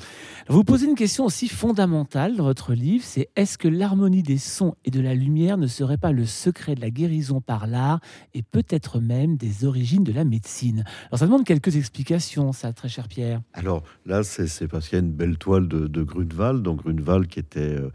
Vous 0.49 0.65
posez 0.65 0.87
une 0.87 0.97
question 0.97 1.25
aussi 1.25 1.49
fondamentale 1.49 2.37
dans 2.37 2.45
votre 2.45 2.75
livre, 2.75 3.05
c'est 3.05 3.29
est-ce 3.37 3.59
que 3.59 3.69
l'harmonie 3.69 4.23
des 4.23 4.39
sons 4.39 4.75
et 4.85 4.91
de 4.91 5.01
la 5.01 5.15
lumière 5.15 5.57
ne 5.57 5.67
serait 5.69 5.99
pas 5.99 6.13
le 6.13 6.27
secret 6.27 6.75
de 6.75 6.81
la 6.81 6.91
guérison 6.91 7.41
par 7.41 7.67
l'art 7.67 8.01
et 8.35 8.43
peut-être 8.43 9.01
même 9.01 9.37
des 9.37 9.65
origines 9.65 10.05
de 10.05 10.13
la 10.13 10.25
médecine? 10.25 10.85
Alors 11.09 11.19
ça 11.21 11.27
demande 11.27 11.45
quelques 11.45 11.77
explications, 11.77 12.53
ça, 12.53 12.73
très 12.73 12.89
cher 12.89 13.09
Pierre. 13.09 13.41
Alors 13.53 13.85
là, 14.05 14.23
c'est 14.25 14.67
parce 14.67 14.89
qu'il 14.89 14.99
y 14.99 15.01
a 15.01 15.05
une 15.05 15.13
belle 15.13 15.39
toile 15.39 15.69
de, 15.69 15.87
de 15.87 16.03
Grunewald, 16.03 16.63
donc 16.63 16.83
Grunewald 16.83 17.29
qui 17.29 17.39
était 17.39 17.61
euh, 17.61 17.91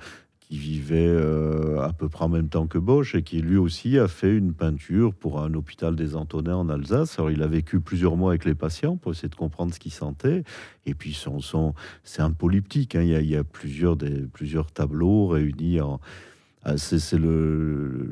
qui 0.47 0.57
vivait 0.57 1.07
euh, 1.07 1.81
à 1.81 1.91
peu 1.91 2.07
près 2.07 2.23
en 2.23 2.29
même 2.29 2.47
temps 2.47 2.67
que 2.67 2.77
Bosch 2.77 3.15
et 3.15 3.23
qui 3.23 3.41
lui 3.41 3.57
aussi 3.57 3.99
a 3.99 4.07
fait 4.07 4.33
une 4.33 4.53
peinture 4.53 5.13
pour 5.13 5.41
un 5.41 5.53
hôpital 5.53 5.95
des 5.95 6.15
Antonins 6.15 6.55
en 6.55 6.69
Alsace. 6.69 7.19
Alors 7.19 7.31
il 7.31 7.43
a 7.43 7.47
vécu 7.47 7.81
plusieurs 7.81 8.15
mois 8.15 8.31
avec 8.31 8.45
les 8.45 8.55
patients 8.55 8.95
pour 8.95 9.11
essayer 9.11 9.27
de 9.27 9.35
comprendre 9.35 9.73
ce 9.73 9.79
qu'ils 9.79 9.91
sentaient. 9.91 10.43
Et 10.85 10.93
puis 10.93 11.13
son, 11.13 11.41
son 11.41 11.73
c'est 12.03 12.21
un 12.21 12.31
polyptyque. 12.31 12.95
Hein. 12.95 13.01
Il, 13.01 13.27
y 13.27 13.35
a, 13.35 13.43
plusieurs, 13.43 13.97
plusieurs 14.31 14.71
tableaux 14.71 15.27
réunis 15.27 15.81
en 15.81 15.99
c'est 16.75 17.17
le, 17.17 18.09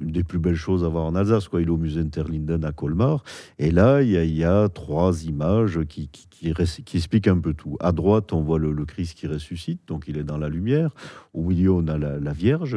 une 0.00 0.10
des 0.10 0.24
plus 0.24 0.38
belles 0.38 0.54
choses 0.54 0.84
à 0.84 0.88
voir 0.88 1.04
en 1.04 1.14
Alsace. 1.14 1.48
Quoi. 1.48 1.62
Il 1.62 1.68
est 1.68 1.70
au 1.70 1.76
musée 1.76 2.00
Interlinden 2.00 2.64
à 2.64 2.72
Colmar. 2.72 3.24
Et 3.58 3.70
là, 3.70 4.02
il 4.02 4.10
y 4.10 4.44
a, 4.44 4.68
trois 4.68 5.24
images 5.24 5.80
qui, 5.88 6.08
qui, 6.08 6.52
expliquent 6.94 7.28
un 7.28 7.38
peu 7.38 7.54
tout. 7.54 7.76
À 7.80 7.92
droite, 7.92 8.32
on 8.32 8.42
voit 8.42 8.58
le, 8.58 8.84
Christ 8.84 9.14
qui 9.16 9.26
ressuscite, 9.26 9.80
donc 9.86 10.04
il 10.08 10.18
est 10.18 10.24
dans 10.24 10.38
la 10.38 10.48
lumière. 10.48 10.90
Au 11.32 11.42
milieu, 11.42 11.72
on 11.72 11.86
a 11.88 11.96
la 11.96 12.32
Vierge 12.32 12.76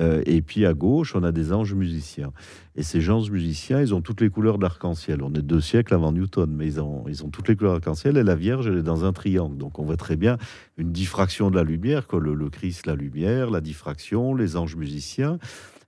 euh, 0.00 0.22
et 0.24 0.40
puis 0.40 0.64
à 0.64 0.72
gauche, 0.72 1.14
on 1.14 1.22
a 1.22 1.32
des 1.32 1.52
anges 1.52 1.74
musiciens. 1.74 2.32
Et 2.76 2.82
ces 2.82 3.10
anges 3.10 3.30
musiciens, 3.30 3.80
ils 3.80 3.94
ont 3.94 4.00
toutes 4.00 4.20
les 4.20 4.30
couleurs 4.30 4.56
de 4.56 4.62
l'arc-en-ciel. 4.62 5.22
On 5.22 5.32
est 5.34 5.42
deux 5.42 5.60
siècles 5.60 5.94
avant 5.94 6.12
Newton, 6.12 6.50
mais 6.50 6.66
ils 6.66 6.80
ont, 6.80 7.04
ils 7.08 7.24
ont 7.24 7.28
toutes 7.28 7.48
les 7.48 7.56
couleurs 7.56 7.74
d'arc-en-ciel. 7.74 8.16
Et 8.16 8.22
la 8.22 8.34
Vierge, 8.34 8.66
elle 8.66 8.78
est 8.78 8.82
dans 8.82 9.04
un 9.04 9.12
triangle. 9.12 9.58
Donc 9.58 9.78
on 9.78 9.84
voit 9.84 9.98
très 9.98 10.16
bien 10.16 10.38
une 10.78 10.92
diffraction 10.92 11.50
de 11.50 11.56
la 11.56 11.64
lumière, 11.64 12.06
que 12.06 12.16
le, 12.16 12.48
Christ, 12.48 12.86
la 12.86 12.94
lumière, 12.94 13.50
la 13.50 13.60
diffraction, 13.60 14.34
les 14.34 14.56
anges 14.56 14.76
musiciens. 14.76 15.38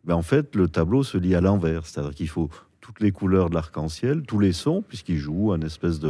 Mais 0.05 0.13
en 0.13 0.23
fait, 0.23 0.55
le 0.55 0.69
tableau 0.69 1.03
se 1.03 1.17
lit 1.17 1.35
à 1.35 1.41
l'envers. 1.41 1.87
C'est-à-dire 1.87 2.15
qu'il 2.15 2.29
faut 2.29 2.51
toutes 2.83 3.01
les 3.01 3.13
couleurs 3.13 3.49
de 3.49 3.55
l'arc-en-ciel, 3.55 4.25
tous 4.27 4.39
les 4.39 4.53
sons, 4.53 4.83
puisqu'il 4.87 5.17
joue 5.17 5.53
un 5.53 5.61
espèce 5.63 6.01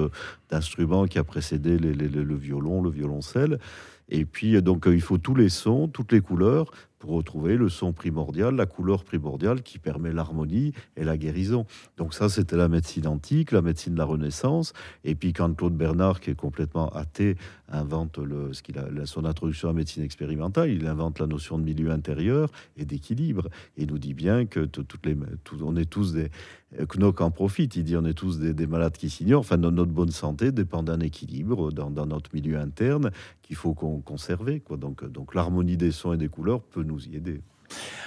d'instrument 0.50 1.06
qui 1.06 1.20
a 1.20 1.24
précédé 1.24 1.78
le 1.78 2.34
violon, 2.34 2.82
le 2.82 2.90
violoncelle. 2.90 3.60
Et 4.08 4.24
puis, 4.24 4.60
donc, 4.60 4.86
il 4.86 5.00
faut 5.00 5.18
tous 5.18 5.36
les 5.36 5.48
sons, 5.48 5.88
toutes 5.88 6.10
les 6.10 6.20
couleurs 6.20 6.70
pour 7.04 7.16
retrouver 7.16 7.58
le 7.58 7.68
son 7.68 7.92
primordial, 7.92 8.56
la 8.56 8.64
couleur 8.64 9.04
primordiale 9.04 9.60
qui 9.60 9.78
permet 9.78 10.10
l'harmonie 10.10 10.72
et 10.96 11.04
la 11.04 11.18
guérison. 11.18 11.66
Donc 11.98 12.14
ça, 12.14 12.30
c'était 12.30 12.56
la 12.56 12.66
médecine 12.66 13.06
antique, 13.06 13.52
la 13.52 13.60
médecine 13.60 13.92
de 13.92 13.98
la 13.98 14.06
Renaissance. 14.06 14.72
Et 15.04 15.14
puis 15.14 15.34
quand 15.34 15.54
Claude 15.54 15.76
Bernard, 15.76 16.20
qui 16.20 16.30
est 16.30 16.34
complètement 16.34 16.88
athée, 16.88 17.36
invente 17.68 18.16
le, 18.16 18.54
ce 18.54 18.62
qu'il 18.62 18.78
a, 18.78 18.86
son 19.04 19.26
introduction 19.26 19.68
à 19.68 19.72
la 19.72 19.76
médecine 19.76 20.02
expérimentale, 20.02 20.70
il 20.70 20.86
invente 20.86 21.18
la 21.18 21.26
notion 21.26 21.58
de 21.58 21.64
milieu 21.64 21.90
intérieur 21.90 22.48
et 22.78 22.86
d'équilibre. 22.86 23.50
Et 23.76 23.84
nous 23.84 23.98
dit 23.98 24.14
bien 24.14 24.46
que 24.46 24.60
toutes 24.60 25.04
les, 25.04 25.14
on 25.60 25.76
est 25.76 25.84
tous 25.84 26.14
des 26.14 26.30
Knock 26.78 27.20
en 27.20 27.30
profite. 27.30 27.76
Il 27.76 27.84
dit 27.84 27.96
on 27.96 28.04
est 28.04 28.14
tous 28.14 28.38
des, 28.38 28.66
malades 28.66 28.96
qui 28.96 29.10
s'ignorent. 29.10 29.40
Enfin, 29.40 29.56
notre 29.56 29.92
bonne 29.92 30.10
santé 30.10 30.52
dépend 30.52 30.82
d'un 30.82 31.00
équilibre 31.00 31.72
dans, 31.72 32.06
notre 32.06 32.30
milieu 32.34 32.58
interne 32.58 33.10
qu'il 33.42 33.56
faut 33.56 33.74
conserver. 33.74 34.60
Quoi. 34.60 34.76
Donc, 34.76 35.34
l'harmonie 35.34 35.76
des 35.76 35.90
sons 35.90 36.12
et 36.12 36.16
des 36.16 36.28
couleurs 36.28 36.62
peut 36.62 36.82
nous 36.82 37.06
y 37.06 37.16
aider. 37.16 37.40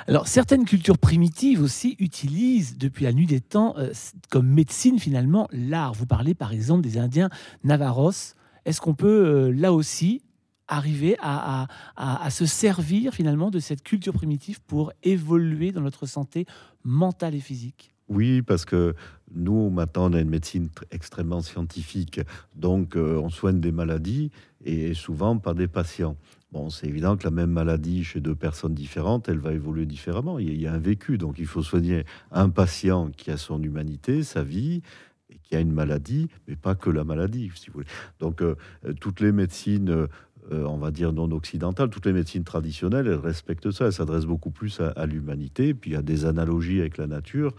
Alors, 0.07 0.28
certaines 0.28 0.65
cultures 0.65 0.97
primitives 0.97 1.61
aussi 1.61 1.95
utilisent, 1.99 2.78
depuis 2.78 3.03
la 3.03 3.13
nuit 3.13 3.26
des 3.26 3.41
temps, 3.41 3.76
euh, 3.78 3.91
comme 4.30 4.47
médecine 4.47 4.99
finalement, 4.99 5.47
l'art. 5.51 5.93
Vous 5.93 6.05
parlez 6.05 6.34
par 6.34 6.53
exemple 6.53 6.82
des 6.82 6.97
Indiens 6.97 7.30
Navaros. 7.63 8.36
Est-ce 8.65 8.82
qu'on 8.82 8.93
peut 8.93 9.07
euh, 9.07 9.51
là 9.51 9.74
aussi 9.74 10.22
arriver 10.70 11.15
à, 11.22 11.68
se 12.30 12.45
servir 12.45 13.13
finalement 13.13 13.49
de 13.49 13.59
cette 13.59 13.84
culture 13.84 14.11
primitive 14.11 14.61
pour 14.61 14.91
évoluer 15.01 15.72
dans 15.72 15.80
notre 15.80 16.05
santé 16.05 16.45
mentale 16.84 17.36
et 17.36 17.39
physique? 17.39 17.93
Oui, 18.10 18.41
parce 18.41 18.66
que 18.66 18.95
nous, 19.34 19.70
maintenant, 19.70 20.10
on 20.10 20.14
a 20.14 20.22
une 20.22 20.30
médecine 20.30 20.70
extrêmement 20.91 21.41
scientifique. 21.41 22.22
Donc, 22.55 22.95
euh, 22.95 23.18
on 23.18 23.30
soigne 23.30 23.60
des 23.60 23.72
maladies 23.72 24.32
et 24.64 24.93
souvent 24.93 25.38
par 25.38 25.55
des 25.55 25.68
patients. 25.68 26.16
Bon, 26.53 26.70
c'est 26.70 26.88
évident 26.88 27.18
que 27.18 27.26
la 27.26 27.32
même 27.32 27.51
maladie 27.51 28.05
chez 28.05 28.22
deux 28.22 28.36
personnes 28.36 28.74
différentes, 28.74 29.28
elle 29.28 29.39
va 29.39 29.51
évoluer 29.51 29.86
différemment. 29.86 30.39
Il 30.39 30.60
y 30.60 30.66
a 30.66 30.74
un 30.74 30.80
vécu, 30.80 31.18
donc 31.18 31.39
il 31.39 31.45
faut 31.45 31.62
soigner 31.62 32.05
un 32.32 32.49
patient 32.49 33.10
qui 33.10 33.32
a 33.32 33.38
son 33.38 33.62
humanité, 33.62 34.24
sa 34.24 34.43
vie, 34.43 34.82
et 35.30 35.39
qui 35.43 35.58
a 35.58 35.60
une 35.60 35.74
maladie, 35.74 36.30
mais 36.47 36.55
pas 36.55 36.76
que 36.76 36.89
la 36.89 37.03
maladie, 37.03 37.51
si 37.55 37.68
vous 37.68 37.74
voulez. 37.74 37.88
Donc, 38.22 38.41
euh, 38.41 38.55
toutes 39.01 39.20
les 39.20 39.34
médecines, 39.34 39.89
euh, 39.89 40.08
on 40.49 40.78
va 40.78 40.91
dire 40.91 41.12
non 41.12 41.30
occidentales, 41.32 41.89
toutes 41.89 42.05
les 42.05 42.14
médecines 42.14 42.45
traditionnelles, 42.45 43.08
elles 43.08 43.16
respectent 43.16 43.72
ça. 43.72 43.88
Elles 43.88 43.93
s'adressent 43.93 44.26
beaucoup 44.26 44.51
plus 44.51 44.80
à, 44.80 44.91
à 44.91 45.05
l'humanité. 45.05 45.74
Puis 45.74 45.97
a 45.97 46.01
des 46.01 46.24
analogies 46.24 46.80
avec 46.80 46.97
la 46.97 47.08
nature 47.08 47.53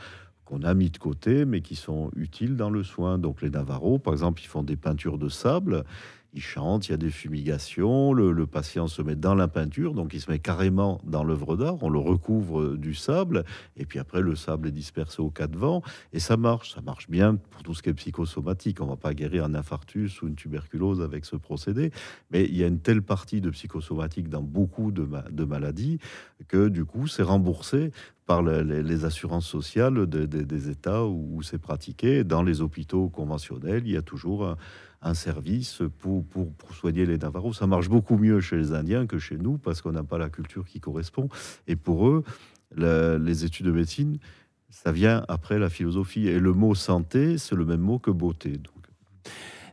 qu'on 0.48 0.62
a 0.62 0.72
mis 0.72 0.88
de 0.88 0.96
côté, 0.96 1.44
mais 1.44 1.60
qui 1.60 1.76
sont 1.76 2.10
utiles 2.16 2.56
dans 2.56 2.70
le 2.70 2.82
soin. 2.82 3.18
Donc 3.18 3.42
les 3.42 3.50
Navarros, 3.50 3.98
par 3.98 4.14
exemple, 4.14 4.40
ils 4.42 4.46
font 4.46 4.62
des 4.62 4.76
peintures 4.76 5.18
de 5.18 5.28
sable 5.28 5.84
il 6.34 6.42
chante, 6.42 6.88
il 6.88 6.90
y 6.90 6.94
a 6.94 6.98
des 6.98 7.10
fumigations, 7.10 8.12
le, 8.12 8.46
patient 8.46 8.86
se 8.86 9.02
met 9.02 9.16
dans 9.16 9.34
la 9.34 9.48
peinture, 9.48 9.94
donc 9.94 10.12
il 10.14 10.20
se 10.20 10.30
met 10.30 10.38
carrément 10.38 11.00
dans 11.04 11.24
l'œuvre 11.24 11.56
d'art, 11.56 11.82
on 11.82 11.88
le 11.88 11.98
recouvre 11.98 12.76
du 12.76 12.94
sable, 12.94 13.44
et 13.76 13.86
puis 13.86 13.98
après 13.98 14.20
le 14.20 14.36
sable 14.36 14.68
est 14.68 14.72
dispersé 14.72 15.20
au 15.22 15.30
cas 15.30 15.46
de 15.46 15.56
vent, 15.56 15.82
et 16.12 16.20
ça 16.20 16.36
marche, 16.36 16.74
ça 16.74 16.80
marche 16.80 17.08
bien 17.08 17.36
pour 17.36 17.62
tout 17.62 17.74
ce 17.74 17.82
qui 17.82 17.88
est 17.88 17.94
psychosomatique. 17.94 18.80
On 18.80 18.86
va 18.86 18.96
pas 18.96 19.14
guérir 19.14 19.44
un 19.44 19.54
infarctus 19.54 20.20
ou 20.22 20.28
une 20.28 20.34
tuberculose 20.34 21.00
avec 21.00 21.24
ce 21.24 21.36
procédé, 21.36 21.90
mais 22.30 22.44
il 22.44 22.56
y 22.56 22.64
a 22.64 22.66
une 22.66 22.80
telle 22.80 23.02
partie 23.02 23.40
de 23.40 23.50
psychosomatique 23.50 24.28
dans 24.28 24.42
beaucoup 24.42 24.92
de, 24.92 25.44
maladies 25.44 25.98
que 26.46 26.68
du 26.68 26.84
coup 26.84 27.06
c'est 27.06 27.22
remboursé 27.22 27.90
par 28.26 28.42
les, 28.42 29.04
assurances 29.06 29.46
sociales 29.46 30.06
des 30.06 30.68
États 30.68 31.06
où, 31.06 31.42
c'est 31.42 31.58
pratiqué. 31.58 32.24
Dans 32.24 32.42
les 32.42 32.60
hôpitaux 32.60 33.08
conventionnels, 33.08 33.84
il 33.86 33.92
y 33.92 33.96
a 33.96 34.02
toujours 34.02 34.46
un, 34.46 34.58
service 35.14 35.82
pour, 35.98 36.24
soigner 36.72 37.06
les 37.06 37.18
Navarros. 37.18 37.52
Ça 37.52 37.66
marche 37.66 37.88
beaucoup 37.88 38.16
mieux 38.16 38.40
chez 38.40 38.56
les 38.56 38.72
Indiens 38.72 39.06
que 39.06 39.18
chez 39.18 39.36
nous 39.36 39.58
parce 39.58 39.80
qu'on 39.80 39.92
n'a 39.92 40.02
pas 40.02 40.18
la 40.18 40.28
culture 40.28 40.64
qui 40.66 40.80
correspond. 40.80 41.28
Et 41.66 41.76
pour 41.76 42.08
eux, 42.08 42.24
les 42.76 43.44
études 43.44 43.66
de 43.66 43.72
médecine, 43.72 44.18
ça 44.70 44.92
vient 44.92 45.24
après 45.28 45.58
la 45.58 45.70
philosophie. 45.70 46.26
Et 46.26 46.38
le 46.38 46.52
mot 46.52 46.74
santé, 46.74 47.38
c'est 47.38 47.54
le 47.54 47.64
même 47.64 47.80
mot 47.80 47.98
que 47.98 48.10
beauté. 48.10 48.60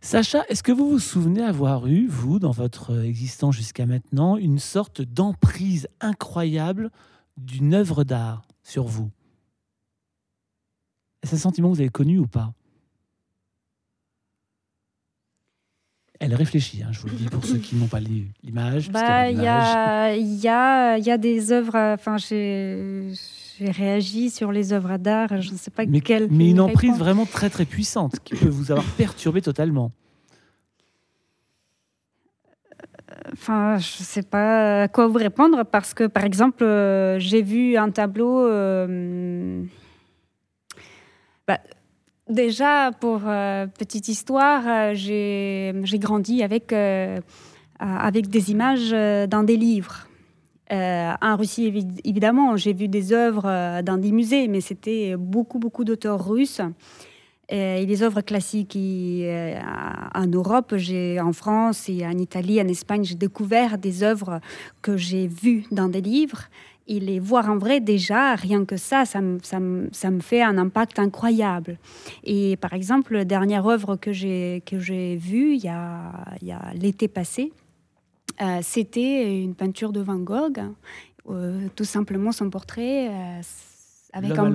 Sacha, 0.02 0.44
est-ce 0.50 0.62
que 0.62 0.72
vous 0.72 0.88
vous 0.88 1.00
souvenez 1.00 1.42
avoir 1.42 1.88
eu, 1.88 2.08
vous, 2.08 2.38
dans 2.38 2.52
votre 2.52 3.04
existence 3.04 3.56
jusqu'à 3.56 3.88
maintenant, 3.88 4.38
une 4.38 4.60
sorte 4.60 5.02
d'emprise 5.02 5.88
incroyable 6.00 6.92
d'une 7.38 7.74
œuvre 7.74 8.04
d'art 8.04 8.44
sur 8.62 8.86
vous? 8.86 9.10
Est-ce 11.24 11.34
un 11.34 11.40
sentiment 11.40 11.72
que 11.72 11.76
vous 11.76 11.82
avez 11.82 11.90
connu 11.90 12.20
ou 12.20 12.28
pas? 12.28 12.54
Elle 16.20 16.34
réfléchit, 16.34 16.82
hein, 16.84 16.90
je 16.92 17.00
vous 17.02 17.08
le 17.08 17.16
dis 17.16 17.26
pour 17.26 17.44
ceux 17.44 17.58
qui 17.58 17.76
n'ont 17.76 17.88
pas 17.88 18.00
lu 18.00 18.28
l'image. 18.44 18.90
Bah, 18.90 19.30
il 19.30 19.42
y, 19.42 19.48
a, 19.48 20.16
y, 20.16 20.48
a, 20.48 20.98
y 20.98 21.12
a 21.12 21.18
des 21.18 21.52
œuvres, 21.52 21.76
enfin, 21.76 22.18
j'ai 22.18 23.12
réagi 23.60 24.30
sur 24.30 24.52
les 24.52 24.74
œuvres 24.74 24.98
d'art, 24.98 25.42
je 25.42 25.52
ne 25.52 25.58
sais 25.58 25.72
pas 25.72 25.86
mais, 25.86 26.02
quelle. 26.02 26.30
Mais 26.32 26.50
une 26.50 26.62
emprise 26.62 26.98
vraiment 26.98 27.26
très 27.26 27.50
très 27.50 27.66
puissante 27.66 28.20
qui 28.24 28.36
peut 28.36 28.50
vous 28.50 28.72
avoir 28.72 28.86
perturbé 28.98 29.42
totalement. 29.42 29.92
Enfin, 33.34 33.78
je 33.78 34.00
ne 34.00 34.06
sais 34.06 34.24
pas 34.24 34.84
à 34.84 34.88
quoi 34.88 35.08
vous 35.08 35.18
répondre 35.18 35.64
parce 35.66 35.94
que, 35.94 36.06
par 36.06 36.24
exemple, 36.24 36.64
euh, 36.64 37.20
j'ai 37.20 37.42
vu 37.42 37.76
un 37.76 37.90
tableau. 37.92 38.48
Euh, 38.48 39.64
bah, 41.48 41.60
déjà, 42.30 42.92
pour 43.00 43.22
euh, 43.26 43.68
petite 43.68 44.08
histoire, 44.08 44.94
j'ai 44.94 45.74
grandi 45.94 46.44
avec, 46.44 46.74
avec 47.80 48.28
des 48.28 48.52
images 48.52 48.92
dans 49.30 49.44
des 49.44 49.58
livres. 49.58 50.08
en 50.72 51.36
Russie, 51.38 51.74
évidemment, 52.04 52.58
j'ai 52.58 52.74
vu 52.74 52.88
des 52.88 53.14
œuvres 53.14 53.82
dans 53.82 53.98
des 53.98 54.12
musées, 54.12 54.48
mais 54.48 54.62
c'était 54.62 55.16
beaucoup, 55.18 55.60
beaucoup 55.60 55.84
d'auteurs 55.84 56.28
russes. 56.28 56.62
Et 57.50 57.86
les 57.86 58.02
œuvres 58.02 58.22
classiques 58.22 58.76
euh, 58.76 59.60
en 60.16 60.26
Europe, 60.26 60.74
en 60.74 61.34
France 61.34 61.90
et 61.90 62.06
en 62.06 62.18
Italie, 62.18 62.60
en 62.60 62.68
Espagne, 62.68 63.04
j'ai 63.04 63.16
découvert 63.16 63.78
des 63.78 64.02
œuvres 64.02 64.40
que 64.82 64.98
j'ai 64.98 65.28
vues 65.28 65.66
dans 65.72 65.88
des 65.88 66.02
livres. 66.02 66.46
Et 66.88 67.00
les 67.00 67.20
voir 67.20 67.50
en 67.50 67.58
vrai, 67.58 67.80
déjà, 67.80 68.36
rien 68.36 68.64
que 68.64 68.78
ça, 68.78 69.06
ça 69.06 69.20
me, 69.20 69.40
ça 69.42 69.60
ça 69.92 70.12
me 70.12 70.20
fait 70.20 70.44
un 70.44 70.58
impact 70.58 71.00
incroyable. 71.00 71.80
Et 72.24 72.58
par 72.58 72.74
exemple, 72.74 73.16
la 73.16 73.26
dernière 73.26 73.66
œuvre 73.66 73.96
que 73.96 74.14
j'ai, 74.14 74.62
que 74.66 74.80
j'ai 74.80 75.16
vue 75.16 75.56
il 75.56 75.64
y 75.64 75.70
a, 75.70 76.12
il 76.42 76.48
y 76.48 76.52
a 76.52 76.62
l'été 76.76 77.08
passé, 77.08 77.52
euh, 78.42 78.60
c'était 78.62 79.42
une 79.42 79.56
peinture 79.56 79.92
de 79.92 80.02
Van 80.02 80.20
Gogh, 80.20 80.62
euh, 81.30 81.68
tout 81.76 81.86
simplement 81.86 82.32
son 82.32 82.50
portrait 82.52 83.10
avec, 84.14 84.38
un 84.38 84.54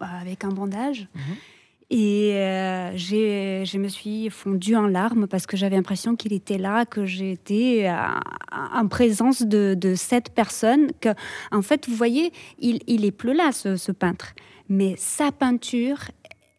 avec 0.00 0.44
un 0.44 0.48
bandage. 0.48 1.06
Mhm. 1.14 1.22
Et 1.88 2.32
euh, 2.34 2.96
je 2.96 3.78
me 3.78 3.86
suis 3.86 4.28
fondue 4.28 4.74
en 4.74 4.88
larmes 4.88 5.28
parce 5.28 5.46
que 5.46 5.56
j'avais 5.56 5.76
l'impression 5.76 6.16
qu'il 6.16 6.32
était 6.32 6.58
là, 6.58 6.84
que 6.84 7.06
j'étais 7.06 7.88
en 8.52 8.88
présence 8.88 9.42
de, 9.42 9.94
cette 9.96 10.30
personne. 10.30 10.88
Que, 11.00 11.10
en 11.52 11.62
fait, 11.62 11.88
vous 11.88 11.94
voyez, 11.94 12.32
il, 12.58 12.80
il 12.88 13.04
est 13.04 13.12
plus 13.12 13.34
là, 13.34 13.52
ce, 13.52 13.92
peintre. 13.92 14.34
Mais 14.68 14.94
sa 14.98 15.30
peinture, 15.30 15.98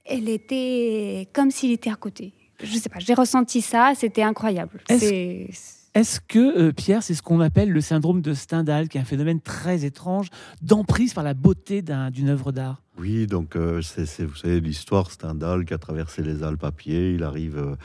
elle 0.06 0.30
était 0.30 1.28
comme 1.34 1.52
s'il 1.52 1.72
était 1.72 1.92
à 1.92 1.96
côté. 1.96 2.34
Je 2.64 2.78
sais 2.78 2.90
pas, 2.90 3.00
j'ai 3.00 3.14
ressenti 3.14 3.62
ça, 3.62 3.94
c'était 3.96 4.24
incroyable. 4.24 4.82
C'est 4.88 5.50
est-ce 5.98 6.20
que, 6.20 6.60
euh, 6.60 6.72
Pierre, 6.72 7.02
c'est 7.02 7.16
ce 7.16 7.24
qu'on 7.24 7.40
appelle 7.40 7.72
le 7.72 7.82
syndrome 7.82 8.22
de 8.22 8.36
Stendhal, 8.36 8.88
qui 8.88 9.00
est 9.00 9.02
un 9.02 9.04
phénomène 9.04 9.42
très 9.42 9.84
étrange 9.84 10.30
d'emprise 10.62 11.16
par 11.16 11.24
la 11.24 11.34
beauté 11.34 11.82
d'une 11.82 12.30
œuvre 12.30 12.52
d'art? 12.52 12.84
Oui, 12.98 13.28
donc 13.28 13.56
euh, 13.56 13.82
c'est, 13.82 14.26
vous 14.26 14.36
savez, 14.36 14.60
l'histoire 14.60 15.12
Stendhal 15.12 15.66
qui 15.66 15.74
a 15.74 15.78
traversé 15.78 16.24
les 16.24 16.42
Alpes 16.44 16.64
à 16.64 16.72
pied, 16.72 17.14
il 17.14 17.24
arrive... 17.24 17.58
Euh, 17.58 17.76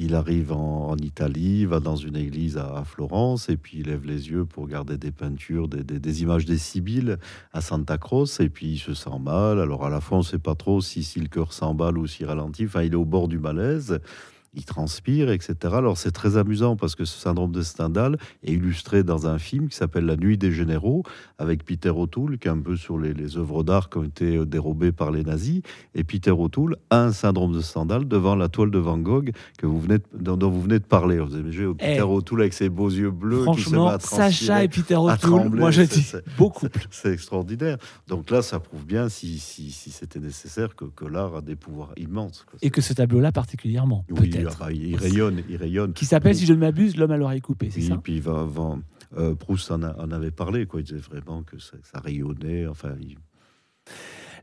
il 0.00 0.14
arrive 0.14 0.52
en, 0.52 0.96
Italie, 0.96 1.64
va 1.64 1.80
dans 1.80 1.96
une 1.96 2.14
église 2.14 2.56
à, 2.56 2.84
Florence, 2.84 3.48
et 3.48 3.56
puis 3.56 3.78
il 3.80 3.86
lève 3.88 4.06
les 4.06 4.30
yeux 4.30 4.44
pour 4.44 4.62
regarder 4.62 4.96
des 4.96 5.10
peintures, 5.10 5.66
des, 5.66 6.22
images 6.22 6.44
des 6.44 6.56
Sibylles 6.56 7.18
à 7.52 7.60
Santa 7.60 7.98
Croce, 7.98 8.38
et 8.38 8.48
puis 8.48 8.74
il 8.74 8.78
se 8.78 8.94
sent 8.94 9.18
mal. 9.20 9.58
Alors 9.58 9.84
à 9.84 9.90
la 9.90 10.00
fois, 10.00 10.18
on 10.18 10.20
ne 10.20 10.24
sait 10.24 10.38
pas 10.38 10.54
trop 10.54 10.80
si, 10.80 11.02
si 11.02 11.18
le 11.18 11.26
cœur 11.26 11.52
s'emballe 11.52 11.98
ou 11.98 12.06
s'il 12.06 12.26
ralentit. 12.26 12.66
Enfin, 12.66 12.82
il 12.82 12.92
est 12.92 12.96
au 12.96 13.04
bord 13.04 13.26
du 13.26 13.40
malaise 13.40 13.98
il 14.54 14.64
transpire, 14.64 15.30
etc. 15.30 15.54
Alors 15.74 15.98
c'est 15.98 16.10
très 16.10 16.36
amusant 16.36 16.76
parce 16.76 16.94
que 16.94 17.04
ce 17.04 17.18
syndrome 17.18 17.52
de 17.52 17.62
Stendhal 17.62 18.18
est 18.42 18.52
illustré 18.52 19.02
dans 19.02 19.26
un 19.26 19.38
film 19.38 19.68
qui 19.68 19.76
s'appelle 19.76 20.06
La 20.06 20.16
Nuit 20.16 20.38
des 20.38 20.52
Généraux 20.52 21.02
avec 21.38 21.64
Peter 21.64 21.90
O'Toole, 21.90 22.38
qui 22.38 22.48
est 22.48 22.50
un 22.50 22.60
peu 22.60 22.76
sur 22.76 22.98
les, 22.98 23.36
œuvres 23.36 23.62
d'art 23.62 23.90
qui 23.90 23.98
ont 23.98 24.04
été 24.04 24.36
euh, 24.36 24.46
dérobées 24.46 24.92
par 24.92 25.10
les 25.10 25.22
nazis. 25.22 25.62
Et 25.94 26.04
Peter 26.04 26.30
O'Toole 26.30 26.76
a 26.90 27.04
un 27.04 27.12
syndrome 27.12 27.52
de 27.52 27.60
Stendhal 27.60 28.08
devant 28.08 28.34
la 28.34 28.48
toile 28.48 28.70
de 28.70 28.78
Van 28.78 28.98
Gogh 28.98 29.32
que 29.58 29.66
vous 29.66 29.80
venez 29.80 29.98
dont, 30.14 30.36
vous 30.50 30.62
venez 30.62 30.78
de 30.78 30.84
parler. 30.84 31.18
Vous 31.18 31.34
avez 31.34 31.48
Peter 31.74 31.96
eh. 31.98 32.02
O'Toole 32.02 32.40
avec 32.40 32.54
ses 32.54 32.68
beaux 32.68 32.90
yeux 32.90 33.10
bleus 33.10 33.44
qui 33.54 33.62
se 33.62 33.70
met 33.70 33.78
à 33.78 33.98
Sacha 34.00 34.64
et 34.64 34.68
Peter 34.68 34.96
O'Toole, 34.96 35.50
moi 35.50 35.70
je 35.70 35.82
dis 35.82 36.12
beaucoup. 36.36 36.66
C'est 36.90 37.12
extraordinaire. 37.12 37.78
Donc 38.06 38.30
là, 38.30 38.42
ça 38.42 38.60
prouve 38.60 38.84
bien, 38.84 39.08
si, 39.08 39.38
si, 39.38 39.70
c'était 39.70 40.20
nécessaire, 40.20 40.74
que, 40.74 40.84
que 40.84 41.04
l'art 41.04 41.36
a 41.36 41.40
des 41.40 41.56
pouvoirs 41.56 41.92
immenses. 41.96 42.46
Et 42.62 42.70
que 42.70 42.80
ce 42.80 42.92
tableau-là 42.92 43.32
particulièrement, 43.32 44.04
Ah 44.46 44.56
bah, 44.58 44.72
il 44.72 44.96
rayonne, 44.96 45.42
il 45.48 45.56
rayonne. 45.56 45.92
Qui 45.92 46.04
s'appelle, 46.04 46.34
si 46.34 46.46
je 46.46 46.52
ne 46.52 46.58
m'abuse, 46.58 46.96
L'homme 46.96 47.10
à 47.10 47.16
l'oreille 47.16 47.40
coupée, 47.40 47.70
c'est 47.70 47.80
ça 47.80 47.94
Et 47.94 47.98
puis 47.98 48.20
va, 48.20 48.46
euh, 49.16 49.34
Proust 49.34 49.70
en, 49.70 49.82
avait 49.82 50.30
parlé, 50.30 50.66
quoi. 50.66 50.80
Il 50.80 50.84
disait 50.84 50.98
vraiment 50.98 51.42
que 51.42 51.58
ça, 51.58 51.76
rayonnait. 51.94 52.66
Enfin, 52.66 52.94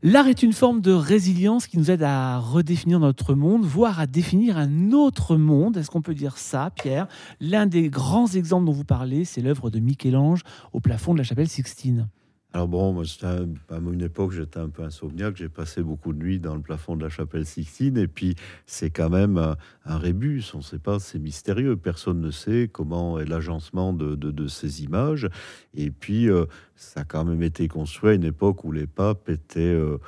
L'art 0.02 0.28
est 0.28 0.42
une 0.42 0.52
forme 0.52 0.80
de 0.80 0.92
résilience 0.92 1.66
qui 1.66 1.78
nous 1.78 1.90
aide 1.90 2.02
à 2.02 2.38
redéfinir 2.38 3.00
notre 3.00 3.34
monde, 3.34 3.64
voire 3.64 3.98
à 3.98 4.06
définir 4.06 4.58
un 4.58 4.92
autre 4.92 5.36
monde. 5.36 5.76
Est-ce 5.76 5.90
qu'on 5.90 6.02
peut 6.02 6.14
dire 6.14 6.36
ça, 6.36 6.70
Pierre? 6.74 7.06
L'un 7.40 7.66
des 7.66 7.88
grands 7.88 8.26
exemples 8.26 8.66
dont 8.66 8.72
vous 8.72 8.84
parlez, 8.84 9.24
c'est 9.24 9.40
l'œuvre 9.40 9.70
de 9.70 9.78
Michel-Ange 9.78 10.42
au 10.72 10.80
plafond 10.80 11.14
de 11.14 11.18
la 11.18 11.24
chapelle 11.24 11.48
Sixtine. 11.48 12.08
Alors 12.56 12.68
bon, 12.68 12.94
moi, 12.94 13.04
à 13.22 13.76
une 13.76 14.00
époque, 14.00 14.32
j'étais 14.32 14.58
un 14.58 14.70
peu 14.70 14.82
insomniaque. 14.82 15.36
J'ai 15.36 15.50
passé 15.50 15.82
beaucoup 15.82 16.14
de 16.14 16.18
nuits 16.18 16.40
dans 16.40 16.54
le 16.54 16.62
plafond 16.62 16.96
de 16.96 17.02
la 17.02 17.10
chapelle 17.10 17.44
Sixtine. 17.44 17.98
Et 17.98 18.08
puis, 18.08 18.34
c'est 18.64 18.88
quand 18.88 19.10
même 19.10 19.36
un, 19.84 19.98
rébus. 19.98 20.42
On 20.54 20.58
ne 20.58 20.62
sait 20.62 20.78
pas, 20.78 20.98
c'est 20.98 21.18
mystérieux. 21.18 21.76
Personne 21.76 22.18
ne 22.18 22.30
sait 22.30 22.70
comment 22.72 23.18
est 23.18 23.26
l'agencement 23.26 23.92
de, 23.92 24.46
ces 24.48 24.82
images. 24.82 25.28
Et 25.74 25.90
puis, 25.90 26.30
euh, 26.30 26.46
ça 26.76 27.00
a 27.00 27.04
quand 27.04 27.26
même 27.26 27.42
été 27.42 27.68
construit 27.68 28.12
à 28.12 28.14
une 28.14 28.24
époque 28.24 28.64
où 28.64 28.72
les 28.72 28.86
papes 28.86 29.28
étaient... 29.28 29.60
Euh, 29.60 29.98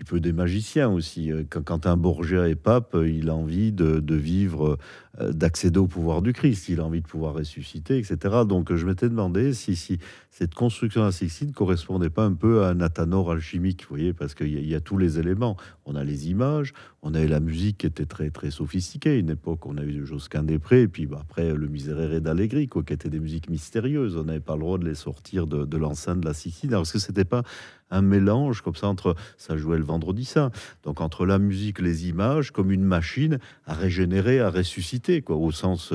un 0.00 0.04
peu 0.04 0.20
des 0.20 0.32
magiciens 0.32 0.88
aussi. 0.88 1.30
Quand, 1.50 1.62
quand, 1.62 1.86
un 1.86 1.96
Borgia 1.96 2.48
est 2.48 2.54
pape, 2.54 2.96
il 3.04 3.28
a 3.28 3.34
envie 3.34 3.72
de, 3.72 4.14
vivre 4.14 4.78
euh, 5.18 5.32
d'accéder 5.32 5.78
au 5.78 5.88
pouvoir 5.88 6.22
du 6.22 6.32
Christ, 6.32 6.68
il 6.68 6.78
a 6.78 6.84
envie 6.84 7.00
de 7.00 7.06
pouvoir 7.06 7.34
ressusciter, 7.34 7.98
etc. 7.98 8.16
Donc 8.46 8.72
je 8.72 8.86
m'étais 8.86 9.08
demandé 9.08 9.52
si, 9.52 9.98
cette 10.30 10.54
construction 10.54 11.02
à 11.02 11.08
ne 11.08 11.52
correspondait 11.52 12.10
pas 12.10 12.24
un 12.24 12.34
peu 12.34 12.62
à 12.62 12.68
un 12.68 12.80
athanor 12.80 13.32
alchimique, 13.32 13.82
vous 13.82 13.96
voyez, 13.96 14.12
parce 14.12 14.34
qu'il 14.34 14.64
y, 14.64 14.74
a 14.74 14.80
tous 14.80 14.96
les 14.96 15.18
éléments. 15.18 15.56
On 15.84 15.96
a 15.96 16.04
les 16.04 16.30
images, 16.30 16.72
on 17.02 17.12
avait 17.14 17.26
la 17.26 17.40
musique 17.40 17.78
qui 17.78 17.86
était 17.86 18.06
très 18.06 18.30
très 18.30 18.50
sophistiquée. 18.50 19.18
Une 19.18 19.30
époque, 19.30 19.66
on 19.66 19.76
a 19.76 19.82
eu 19.82 20.06
Josquin 20.06 20.44
des 20.44 20.60
Prés, 20.60 20.82
et 20.82 20.88
puis 20.88 21.06
bah, 21.06 21.18
après 21.20 21.52
le 21.54 21.66
Miserere 21.66 22.20
d'Allegri, 22.20 22.68
quoi, 22.68 22.84
qui 22.84 22.92
étaient 22.92 23.10
des 23.10 23.20
musiques 23.20 23.50
mystérieuses. 23.50 24.16
On 24.16 24.24
n'avait 24.24 24.40
pas 24.40 24.54
le 24.54 24.60
droit 24.60 24.78
de 24.78 24.86
les 24.86 24.94
sortir 24.94 25.48
de, 25.48 25.64
de 25.64 25.76
l'enceinte 25.76 26.20
de 26.20 26.26
la 26.26 26.34
Sicile, 26.34 26.70
parce 26.70 26.92
que 26.92 27.00
c'était 27.00 27.24
pas 27.24 27.42
un 27.90 28.02
mélange 28.02 28.62
comme 28.62 28.76
ça 28.76 28.88
entre 28.88 29.14
ça 29.36 29.56
jouait 29.56 29.78
le 29.78 29.84
vendredi 29.84 30.24
saint, 30.24 30.50
donc 30.84 31.00
entre 31.00 31.26
la 31.26 31.38
musique, 31.38 31.80
les 31.80 32.08
images, 32.08 32.50
comme 32.50 32.70
une 32.70 32.84
machine 32.84 33.38
à 33.66 33.74
régénérer, 33.74 34.40
à 34.40 34.50
ressusciter 34.50 35.22
au 35.28 35.50
sens, 35.50 35.92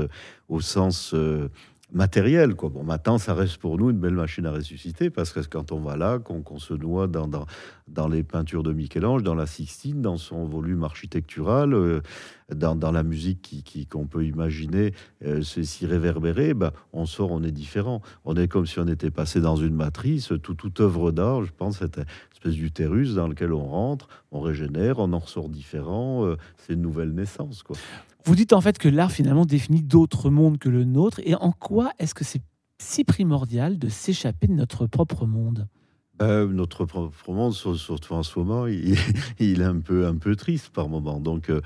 au 0.49 0.61
sens 0.61 1.13
euh, 1.13 1.49
matériel. 1.95 2.55
Quoi. 2.55 2.69
Bon, 2.69 2.83
maintenant, 2.83 3.17
ça 3.17 3.33
reste 3.33 3.57
pour 3.57 3.77
nous 3.77 3.89
une 3.89 3.97
belle 3.97 4.13
machine 4.13 4.45
à 4.45 4.51
ressusciter 4.51 5.09
parce 5.09 5.31
que 5.31 5.39
quand 5.39 5.71
on 5.71 5.79
va 5.79 5.95
là, 5.95 6.19
qu'on 6.19 6.59
se 6.59 6.73
noie 6.73 7.07
dans, 7.07 7.27
dans, 7.87 8.07
les 8.07 8.23
peintures 8.23 8.63
de 8.63 8.73
Michel-Ange, 8.73 9.23
dans 9.23 9.33
la 9.33 9.47
Sixtine, 9.47 10.01
dans 10.01 10.17
son 10.17 10.45
volume 10.45 10.83
architectural, 10.83 11.73
euh, 11.73 12.01
dans, 12.53 12.75
dans, 12.75 12.91
la 12.91 13.01
musique 13.01 13.87
qu'on 13.89 14.05
peut 14.05 14.25
imaginer 14.25 14.93
euh, 15.25 15.41
s'y 15.41 15.85
réverbérer, 15.85 16.53
ben, 16.53 16.71
on 16.93 17.05
sort, 17.05 17.31
on 17.31 17.41
est 17.43 17.51
différent. 17.51 18.01
On 18.25 18.35
est 18.35 18.47
comme 18.47 18.65
si 18.65 18.79
on 18.79 18.87
était 18.87 19.09
passé 19.09 19.39
dans 19.39 19.55
une 19.55 19.73
matrice. 19.73 20.33
Tout, 20.43 20.53
toute 20.53 20.81
œuvre 20.81 21.11
d'art, 21.11 21.43
je 21.43 21.51
pense, 21.57 21.81
une 21.81 21.87
espèce 22.45 22.59
d'utérus 22.59 23.15
dans 23.15 23.27
lequel 23.27 23.53
on 23.53 23.65
rentre, 23.65 24.07
on 24.31 24.39
régénère, 24.39 24.99
on 24.99 25.13
en 25.13 25.19
ressort 25.19 25.49
différent. 25.49 26.25
Euh, 26.25 26.37
c'est 26.57 26.73
une 26.73 26.81
nouvelle 26.81 27.13
naissance. 27.13 27.63
Quoi. 27.63 27.75
Vous 28.25 28.35
dites 28.35 28.53
en 28.53 28.61
fait 28.61 28.77
que 28.77 28.87
l'art 28.87 29.11
finalement 29.11 29.45
définit 29.45 29.81
d'autres 29.81 30.29
mondes 30.29 30.57
que 30.57 30.69
le 30.69 30.83
nôtre. 30.83 31.19
Et 31.23 31.35
en 31.35 31.51
quoi 31.51 31.91
est-ce 31.99 32.13
que 32.13 32.23
c'est 32.23 32.41
si 32.79 33.03
primordial 33.03 33.79
de 33.79 33.89
s'échapper 33.89 34.47
de 34.47 34.53
notre 34.53 34.85
propre 34.85 35.25
monde? 35.25 35.67
Euh, 36.21 36.47
notre 36.47 36.87
monde, 37.27 37.53
surtout 37.53 38.13
en 38.13 38.23
ce 38.23 38.39
moment, 38.39 38.67
il, 39.39 39.61
est 39.61 39.65
un 39.65 39.79
peu, 39.79 40.07
un 40.07 40.15
peu 40.15 40.35
triste 40.35 40.69
par 40.69 40.87
moment. 40.87 41.19
Donc, 41.19 41.49
euh, 41.49 41.61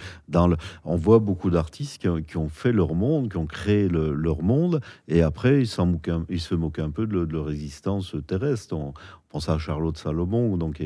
on 0.86 0.96
voit 0.96 1.20
beaucoup 1.20 1.52
d'artistes 1.52 2.02
qui, 2.28 2.38
ont 2.38 2.50
fait 2.50 2.72
leur 2.72 2.96
monde, 2.96 3.30
qui 3.30 3.38
ont 3.38 3.46
créé 3.46 3.88
leur 3.90 4.42
monde, 4.42 4.82
et 5.08 5.22
après, 5.22 5.62
ils, 5.62 5.68
se 5.68 6.56
moquent 6.56 6.80
un 6.80 6.90
peu 6.90 7.06
de, 7.06 7.32
leur 7.32 7.52
existence 7.52 8.16
terrestre. 8.26 8.76
On, 8.76 8.94
pense 9.30 9.50
à 9.50 9.60
Charlotte 9.60 9.96
Salomon, 9.96 10.58
donc, 10.58 10.82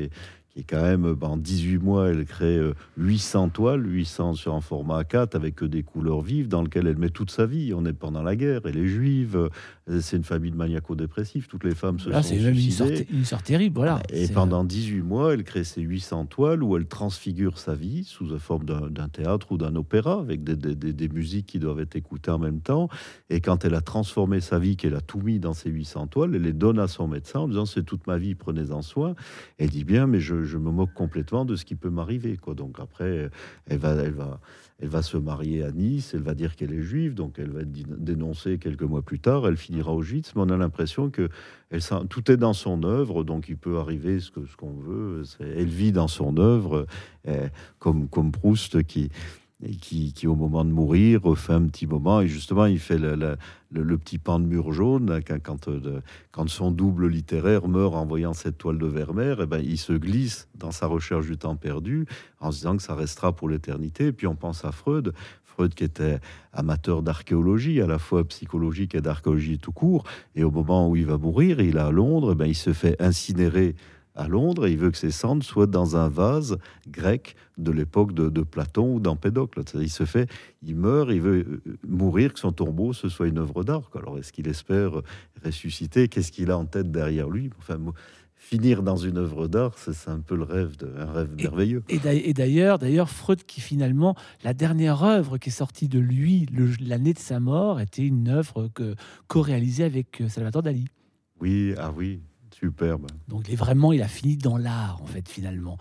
qui 0.53 0.59
est 0.59 0.64
quand 0.64 0.82
même, 0.82 1.18
en 1.22 1.38
18 1.38 1.78
mois, 1.80 2.09
elle 2.09 2.26
crée 2.26 2.59
800 2.97 3.45
euh, 3.45 3.49
toiles, 3.49 3.86
800 3.86 4.34
sur 4.36 4.53
un 4.53 4.61
format 4.61 5.01
A4 5.01 5.36
avec 5.36 5.64
des 5.64 5.82
couleurs 5.82 6.22
vives 6.22 6.47
dans 6.47 6.61
lequel 6.61 6.88
elle 6.88 6.97
met 6.97 7.09
toute 7.09 7.32
sa 7.32 7.45
vie. 7.45 7.74
On 7.74 7.86
est 7.86 7.93
pendant 7.93 8.22
la 8.22 8.36
guerre, 8.36 8.61
elle 8.66 8.78
est 8.78 8.88
juive, 8.88 9.49
c'est 9.88 10.17
une 10.17 10.23
famille 10.23 10.51
de 10.51 10.57
maniaco-dépressifs, 10.57 11.47
toutes 11.47 11.63
les 11.63 11.75
femmes 11.75 11.99
se 11.99 12.09
Là, 12.09 12.21
sont 12.21 12.29
c'est 12.29 12.38
une 12.38 12.55
histoire, 13.21 13.43
terrible, 13.43 13.77
voilà. 13.77 14.01
Et 14.09 14.27
pendant 14.27 14.63
18 14.63 15.01
mois, 15.01 15.34
elle 15.34 15.43
crée 15.43 15.63
ses 15.63 15.81
800 15.81 16.25
toiles 16.25 16.63
où 16.63 16.75
elle 16.77 16.86
transfigure 16.86 17.57
sa 17.57 17.75
vie 17.75 18.03
sous 18.03 18.25
la 18.25 18.39
forme 18.39 18.65
d'un 18.65 19.09
théâtre 19.09 19.51
ou 19.51 19.57
d'un 19.57 19.75
opéra 19.75 20.19
avec 20.19 20.43
des, 20.43 20.55
des, 20.55 20.93
des, 20.93 21.09
musiques 21.09 21.45
qui 21.45 21.59
doivent 21.59 21.79
être 21.79 21.95
écoutées 21.95 22.31
en 22.31 22.39
même 22.39 22.61
temps. 22.61 22.89
Et 23.29 23.41
quand 23.41 23.65
elle 23.65 23.75
a 23.75 23.81
transformé 23.81 24.41
sa 24.41 24.59
vie, 24.59 24.75
qu'elle 24.77 24.95
a 24.95 25.01
tout 25.01 25.21
mis 25.21 25.39
dans 25.39 25.53
ses 25.53 25.69
800 25.69 26.07
toiles, 26.07 26.36
elle 26.36 26.41
les 26.41 26.53
donne 26.53 26.79
à 26.79 26.88
son 26.88 27.07
médecin 27.07 27.39
en 27.39 27.47
disant 27.47 27.65
c'est 27.65 27.84
toute 27.84 28.07
ma 28.07 28.17
vie, 28.17 28.36
prenez-en 28.36 28.81
soin. 28.81 29.15
Elle 29.57 29.69
dit 29.69 29.84
bien, 29.84 30.07
mais 30.07 30.19
je 30.19 30.34
je, 30.41 30.57
me 30.57 30.71
moque 30.71 30.93
complètement 30.93 31.45
de 31.45 31.55
ce 31.55 31.65
qui 31.65 31.75
peut 31.75 31.89
m'arriver. 31.89 32.38
Quoi. 32.38 32.55
Donc 32.55 32.79
après, 32.79 33.29
elle 33.67 33.77
va, 33.77 33.93
elle, 33.93 34.13
va, 34.13 34.39
elle 34.79 34.88
va 34.88 35.01
se 35.01 35.17
marier 35.17 35.63
à 35.63 35.71
Nice, 35.71 36.13
elle 36.13 36.21
va 36.21 36.34
dire 36.34 36.55
qu'elle 36.55 36.73
est 36.73 36.81
juive, 36.81 37.13
donc 37.13 37.36
elle 37.38 37.51
va 37.51 37.61
être 37.61 37.71
dénoncée 37.71 38.57
quelques 38.57 38.84
mois 38.84 39.01
plus 39.01 39.19
tard, 39.19 39.47
elle 39.47 39.57
au 39.82 39.89
Auschwitz, 39.89 40.34
mais 40.36 40.41
on 40.41 40.49
a 40.49 40.57
l'impression 40.57 41.09
que 41.09 41.30
tout 42.09 42.32
est 42.32 42.38
dans 42.38 42.53
son 42.53 42.84
œuvre, 42.84 43.24
donc 43.24 43.49
il 43.49 43.57
peut 43.57 43.78
arriver 43.80 44.19
ce 44.19 44.30
qu'on 44.32 44.74
veut. 44.74 45.24
Elle 45.39 45.65
vit 45.65 45.91
dans 45.91 46.07
son 46.07 46.38
œuvre, 46.38 46.86
comme, 47.80 48.07
comme 48.07 48.32
Proust 48.32 48.84
qui 48.84 49.09
au 50.26 50.36
moment 50.36 50.65
de 50.65 50.71
mourir, 50.71 51.21
refait 51.24 51.53
un 51.53 51.65
petit 51.67 51.88
moment, 51.88 52.21
et 52.21 52.28
justement, 52.28 52.65
il 52.65 52.80
fait 52.80 52.97
le, 52.97 53.38
petit 53.97 54.17
pan 54.17 54.39
de 54.39 54.45
mur 54.45 54.74
jaune, 54.74 55.21
quand, 55.43 55.67
euh, 55.67 56.01
quand, 56.32 56.49
son 56.49 56.71
double 56.71 57.07
littéraire 57.07 57.67
meurt 57.67 57.95
en 57.95 58.05
voyant 58.05 58.34
cette 58.34 58.57
toile 58.57 58.78
de 58.78 58.86
Vermeer, 58.86 59.36
eh 59.41 59.45
ben, 59.45 59.59
il 59.59 59.78
se 59.78 59.93
glisse 59.93 60.47
dans 60.55 60.71
sa 60.71 60.88
recherche 60.88 61.28
du 61.28 61.38
temps 61.38 61.55
perdu, 61.55 62.05
en 62.39 62.51
se 62.51 62.57
disant 62.57 62.78
que 62.78 62.84
ça 62.84 62.95
restera 62.95 63.34
pour 63.34 63.49
l'éternité, 63.49 64.11
puis 64.11 64.28
on 64.28 64.36
pense 64.36 64.65
à 64.65 64.71
Freud, 64.71 65.13
Freud 65.54 65.74
qui 65.74 65.84
était 65.84 66.20
amateur 66.51 67.04
d'archéologie, 67.04 67.82
à 67.82 67.88
la 67.88 67.99
fois 67.99 68.24
psychologique 68.28 68.95
et 68.95 69.01
d'archéologie 69.01 69.60
tout 69.60 69.72
court, 69.72 70.04
et 70.36 70.43
au 70.43 70.51
moment 70.51 70.89
où 70.89 70.95
il 70.95 71.06
va 71.06 71.18
mourir, 71.18 71.60
il 71.60 71.78
est 71.78 71.80
à 71.80 71.91
Londres, 71.91 72.30
et 72.30 72.34
eh 72.34 72.36
ben, 72.36 72.45
il 72.45 72.56
se 72.56 72.74
fait 72.74 73.01
incinérer 73.01 73.76
à 74.16 74.28
Londres 74.28 74.68
il 74.68 74.78
veut 74.78 74.91
que 74.91 74.97
ses 74.97 75.12
cendres 75.12 75.43
soient 75.43 75.68
dans 75.68 75.97
un 75.97 76.08
vase 76.08 76.58
grec 76.88 77.36
de 77.58 77.72
l'époque 77.72 78.14
de, 78.14 78.43
Platon 78.43 78.95
ou 78.95 78.99
d'Empédocle. 78.99 79.62
Il 79.76 79.89
se 79.89 80.06
fait, 80.06 80.30
il 80.62 80.76
meurt, 80.76 81.10
il 81.12 81.22
veut 81.22 81.45
euh, 81.68 81.78
mourir, 81.88 82.34
que 82.34 82.39
son 82.39 82.51
tombeau 82.51 82.93
ce 82.93 83.10
soit 83.10 83.28
une 83.28 83.38
œuvre 83.38 83.64
d'art. 83.64 83.89
Alors 83.95 84.18
est-ce 84.18 84.32
qu'il 84.32 84.47
espère 84.47 85.01
ressusciter? 85.43 86.08
Qu'est-ce 86.08 86.32
qu'il 86.32 86.51
a 86.51 86.58
en 86.58 86.66
tête 86.66 86.91
derrière 86.91 87.30
lui? 87.30 87.49
Finir 88.54 88.84
dans 88.84 88.97
une 88.97 89.18
œuvre 89.18 89.47
d'art, 89.47 89.74
c'est 89.80 90.12
un 90.12 90.20
peu 90.20 90.36
le 90.36 90.43
rêve, 90.43 90.78
de, 90.78 90.88
un 90.99 91.12
rêve 91.12 91.30
merveilleux. 91.36 91.84
Et 91.89 92.34
d'ailleurs, 92.34 92.78
d'ailleurs, 92.78 93.10
Freud 93.10 93.43
qui 93.45 93.62
finalement, 93.62 94.16
la 94.43 94.54
dernière 94.54 95.04
œuvre 95.04 95.39
qui 95.39 95.49
est 95.49 95.51
sortie 95.51 95.88
de 95.88 95.97
lui 95.97 96.45
l'année 96.80 97.14
de 97.14 97.20
sa 97.20 97.39
mort, 97.39 97.82
était 97.82 98.06
une 98.06 98.30
œuvre 98.30 98.70
que 98.76 98.93
co-réalisée 99.28 99.86
avec 99.86 100.22
euh, 100.22 100.30
Salvatore 100.30 100.62
Dali. 100.62 100.86
Oui, 101.41 101.74
ah 101.80 101.91
oui, 101.97 102.22
Donc 103.28 103.47
il 103.47 103.53
est 103.53 103.57
vraiment, 103.57 103.93
il 103.93 104.01
a 104.01 104.07
fini 104.07 104.38
dans 104.38 104.57
l'art 104.57 104.99
en 105.01 105.05
fait 105.05 105.28
finalement. 105.28 105.78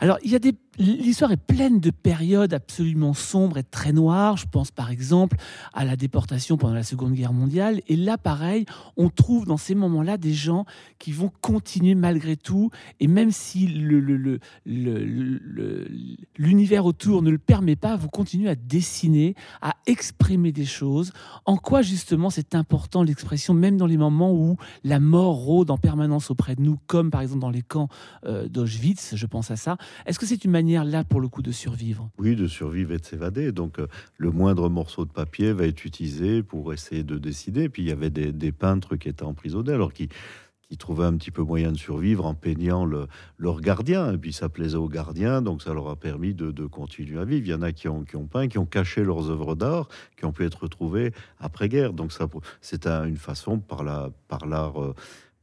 Alors 0.00 0.18
il 0.22 0.30
y 0.30 0.34
a 0.34 0.38
des 0.38 0.54
L'histoire 0.78 1.32
est 1.32 1.38
pleine 1.38 1.80
de 1.80 1.90
périodes 1.90 2.52
absolument 2.52 3.14
sombres 3.14 3.56
et 3.56 3.62
très 3.62 3.92
noires. 3.92 4.36
Je 4.36 4.44
pense 4.46 4.70
par 4.70 4.90
exemple 4.90 5.38
à 5.72 5.86
la 5.86 5.96
déportation 5.96 6.58
pendant 6.58 6.74
la 6.74 6.82
Seconde 6.82 7.14
Guerre 7.14 7.32
mondiale. 7.32 7.80
Et 7.88 7.96
là, 7.96 8.18
pareil, 8.18 8.66
on 8.98 9.08
trouve 9.08 9.46
dans 9.46 9.56
ces 9.56 9.74
moments-là 9.74 10.18
des 10.18 10.34
gens 10.34 10.66
qui 10.98 11.12
vont 11.12 11.32
continuer 11.40 11.94
malgré 11.94 12.36
tout. 12.36 12.70
Et 13.00 13.06
même 13.06 13.30
si 13.30 13.66
l'univers 16.36 16.84
autour 16.84 17.22
ne 17.22 17.30
le 17.30 17.38
permet 17.38 17.76
pas, 17.76 17.96
vous 17.96 18.08
continuez 18.08 18.50
à 18.50 18.54
dessiner, 18.54 19.34
à 19.62 19.76
exprimer 19.86 20.52
des 20.52 20.66
choses. 20.66 21.12
En 21.46 21.56
quoi 21.56 21.80
justement 21.80 22.28
c'est 22.28 22.54
important 22.54 23.02
l'expression, 23.02 23.54
même 23.54 23.78
dans 23.78 23.86
les 23.86 23.96
moments 23.96 24.34
où 24.34 24.58
la 24.84 25.00
mort 25.00 25.36
rôde 25.36 25.70
en 25.70 25.78
permanence 25.78 26.25
auprès 26.30 26.54
de 26.54 26.62
nous, 26.62 26.78
comme 26.86 27.10
par 27.10 27.20
exemple 27.20 27.40
dans 27.40 27.50
les 27.50 27.62
camps 27.62 27.88
euh, 28.24 28.48
d'Auschwitz, 28.48 29.14
je 29.16 29.26
pense 29.26 29.50
à 29.50 29.56
ça. 29.56 29.76
Est-ce 30.06 30.18
que 30.18 30.26
c'est 30.26 30.44
une 30.44 30.50
manière 30.50 30.84
là 30.84 31.04
pour 31.04 31.20
le 31.20 31.28
coup 31.28 31.42
de 31.42 31.52
survivre? 31.52 32.10
Oui, 32.18 32.36
de 32.36 32.46
survivre 32.46 32.92
et 32.92 32.98
de 32.98 33.04
s'évader. 33.04 33.52
Donc 33.52 33.78
euh, 33.78 33.86
le 34.18 34.30
moindre 34.30 34.68
morceau 34.68 35.04
de 35.04 35.10
papier 35.10 35.52
va 35.52 35.66
être 35.66 35.84
utilisé 35.84 36.42
pour 36.42 36.72
essayer 36.72 37.02
de 37.02 37.18
décider. 37.18 37.68
Puis 37.68 37.82
il 37.82 37.88
y 37.88 37.92
avait 37.92 38.10
des, 38.10 38.52
peintres 38.52 38.96
qui 38.96 39.08
étaient 39.08 39.24
emprisonnés, 39.24 39.72
alors 39.72 39.92
qui 39.92 40.08
qui 40.68 40.76
trouvaient 40.76 41.04
un 41.04 41.16
petit 41.16 41.30
peu 41.30 41.42
moyen 41.42 41.70
de 41.70 41.76
survivre 41.76 42.26
en 42.26 42.34
peignant 42.34 42.84
le, 42.84 43.06
leur 43.38 43.60
gardien. 43.60 44.12
Et 44.12 44.18
puis 44.18 44.32
ça 44.32 44.48
plaisait 44.48 44.76
aux 44.76 44.88
gardiens, 44.88 45.42
donc 45.42 45.62
ça 45.62 45.72
leur 45.72 45.88
a 45.88 45.96
permis 45.96 46.34
de, 46.34 46.66
continuer 46.66 47.20
à 47.20 47.24
vivre. 47.24 47.46
Il 47.46 47.50
y 47.50 47.54
en 47.54 47.62
a 47.62 47.72
qui 47.72 47.88
ont, 47.88 48.04
qui 48.04 48.16
ont 48.16 48.26
peint, 48.26 48.48
qui 48.48 48.58
ont 48.58 48.66
caché 48.66 49.04
leurs 49.04 49.30
œuvres 49.30 49.54
d'art, 49.54 49.88
qui 50.16 50.24
ont 50.24 50.32
pu 50.32 50.44
être 50.44 50.62
retrouvées 50.62 51.12
après-guerre. 51.38 51.92
Donc 51.92 52.12
ça, 52.12 52.26
c'est 52.60 52.86
une 52.86 53.16
façon 53.16 53.58
par 53.58 53.84
l'art 53.84 54.10
par 54.28 54.46
l'art 54.46 54.82
euh, 54.82 54.94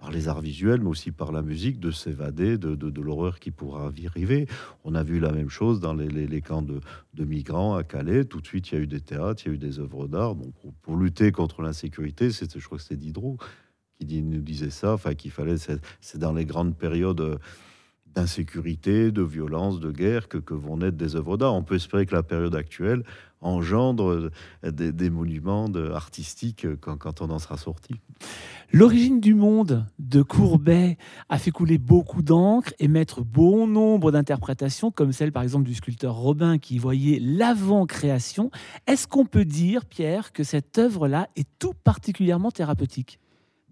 par 0.03 0.11
les 0.11 0.27
arts 0.27 0.41
visuels, 0.41 0.81
mais 0.81 0.89
aussi 0.89 1.11
par 1.11 1.31
la 1.31 1.41
musique, 1.41 1.79
de 1.79 1.89
s'évader 1.89 2.57
de, 2.57 2.75
de, 2.75 3.01
l'horreur 3.01 3.39
qui 3.39 3.51
pourra 3.51 3.89
arriver. 4.05 4.47
On 4.83 4.95
a 4.95 5.03
vu 5.03 5.17
la 5.21 5.31
même 5.31 5.49
chose 5.49 5.79
dans 5.79 5.93
les, 5.93 6.09
les, 6.09 6.41
camps 6.41 6.61
de, 6.61 6.81
de, 7.13 7.23
migrants 7.23 7.75
à 7.75 7.85
Calais. 7.85 8.25
Tout 8.25 8.41
de 8.41 8.45
suite, 8.45 8.69
il 8.69 8.75
y 8.75 8.77
a 8.79 8.81
eu 8.81 8.87
des 8.87 8.99
théâtres, 8.99 9.43
il 9.45 9.47
y 9.47 9.51
a 9.51 9.55
eu 9.55 9.57
des 9.57 9.79
œuvres 9.79 10.09
d'art. 10.09 10.35
Bon, 10.35 10.51
pour, 10.81 10.97
lutter 10.97 11.31
contre 11.31 11.61
l'insécurité, 11.61 12.33
c'était, 12.33 12.59
je 12.59 12.65
crois 12.65 12.79
que 12.79 12.83
c'est 12.83 12.97
Diderot 12.97 13.37
qui 13.97 14.21
nous 14.21 14.41
disait 14.41 14.71
ça, 14.71 14.91
enfin 14.91 15.13
qu'il 15.13 15.31
fallait, 15.31 15.55
c'est 15.57 16.17
dans 16.17 16.33
les 16.33 16.43
grandes 16.43 16.75
périodes 16.75 17.39
d'insécurité, 18.15 19.11
de 19.11 19.21
violence, 19.21 19.79
de 19.79 19.91
guerre 19.91 20.27
que, 20.27 20.53
vont 20.53 20.77
naître 20.77 20.97
des 20.97 21.15
œuvres 21.15 21.37
d'art. 21.37 21.53
On 21.53 21.63
peut 21.63 21.75
espérer 21.75 22.05
que 22.05 22.15
la 22.15 22.23
période 22.23 22.55
actuelle 22.55 23.03
engendre 23.41 24.31
des, 24.63 25.09
monuments 25.09 25.67
artistiques 25.93 26.65
quand, 26.79 26.97
quand 26.97 27.21
on 27.21 27.29
en 27.29 27.39
sera 27.39 27.57
sorti. 27.57 27.95
L'origine 28.71 29.19
du 29.19 29.35
monde 29.35 29.85
de 29.99 30.23
Courbet 30.23 30.97
a 31.29 31.37
fait 31.37 31.51
couler 31.51 31.77
beaucoup 31.77 32.23
d'encre 32.23 32.73
et 32.79 32.87
mettre 32.87 33.21
bon 33.21 33.67
nombre 33.67 34.11
d'interprétations, 34.11 34.89
comme 34.89 35.11
celle 35.11 35.31
par 35.31 35.43
exemple 35.43 35.65
du 35.65 35.75
sculpteur 35.75 36.15
Robin 36.15 36.57
qui 36.57 36.79
voyait 36.79 37.19
l'avant-création. 37.19 38.49
Est-ce 38.87 39.07
qu'on 39.07 39.25
peut 39.25 39.45
dire, 39.45 39.85
Pierre, 39.85 40.31
que 40.31 40.43
cette 40.43 40.79
œuvre-là 40.79 41.27
est 41.35 41.47
tout 41.59 41.73
particulièrement 41.83 42.49
thérapeutique? 42.49 43.19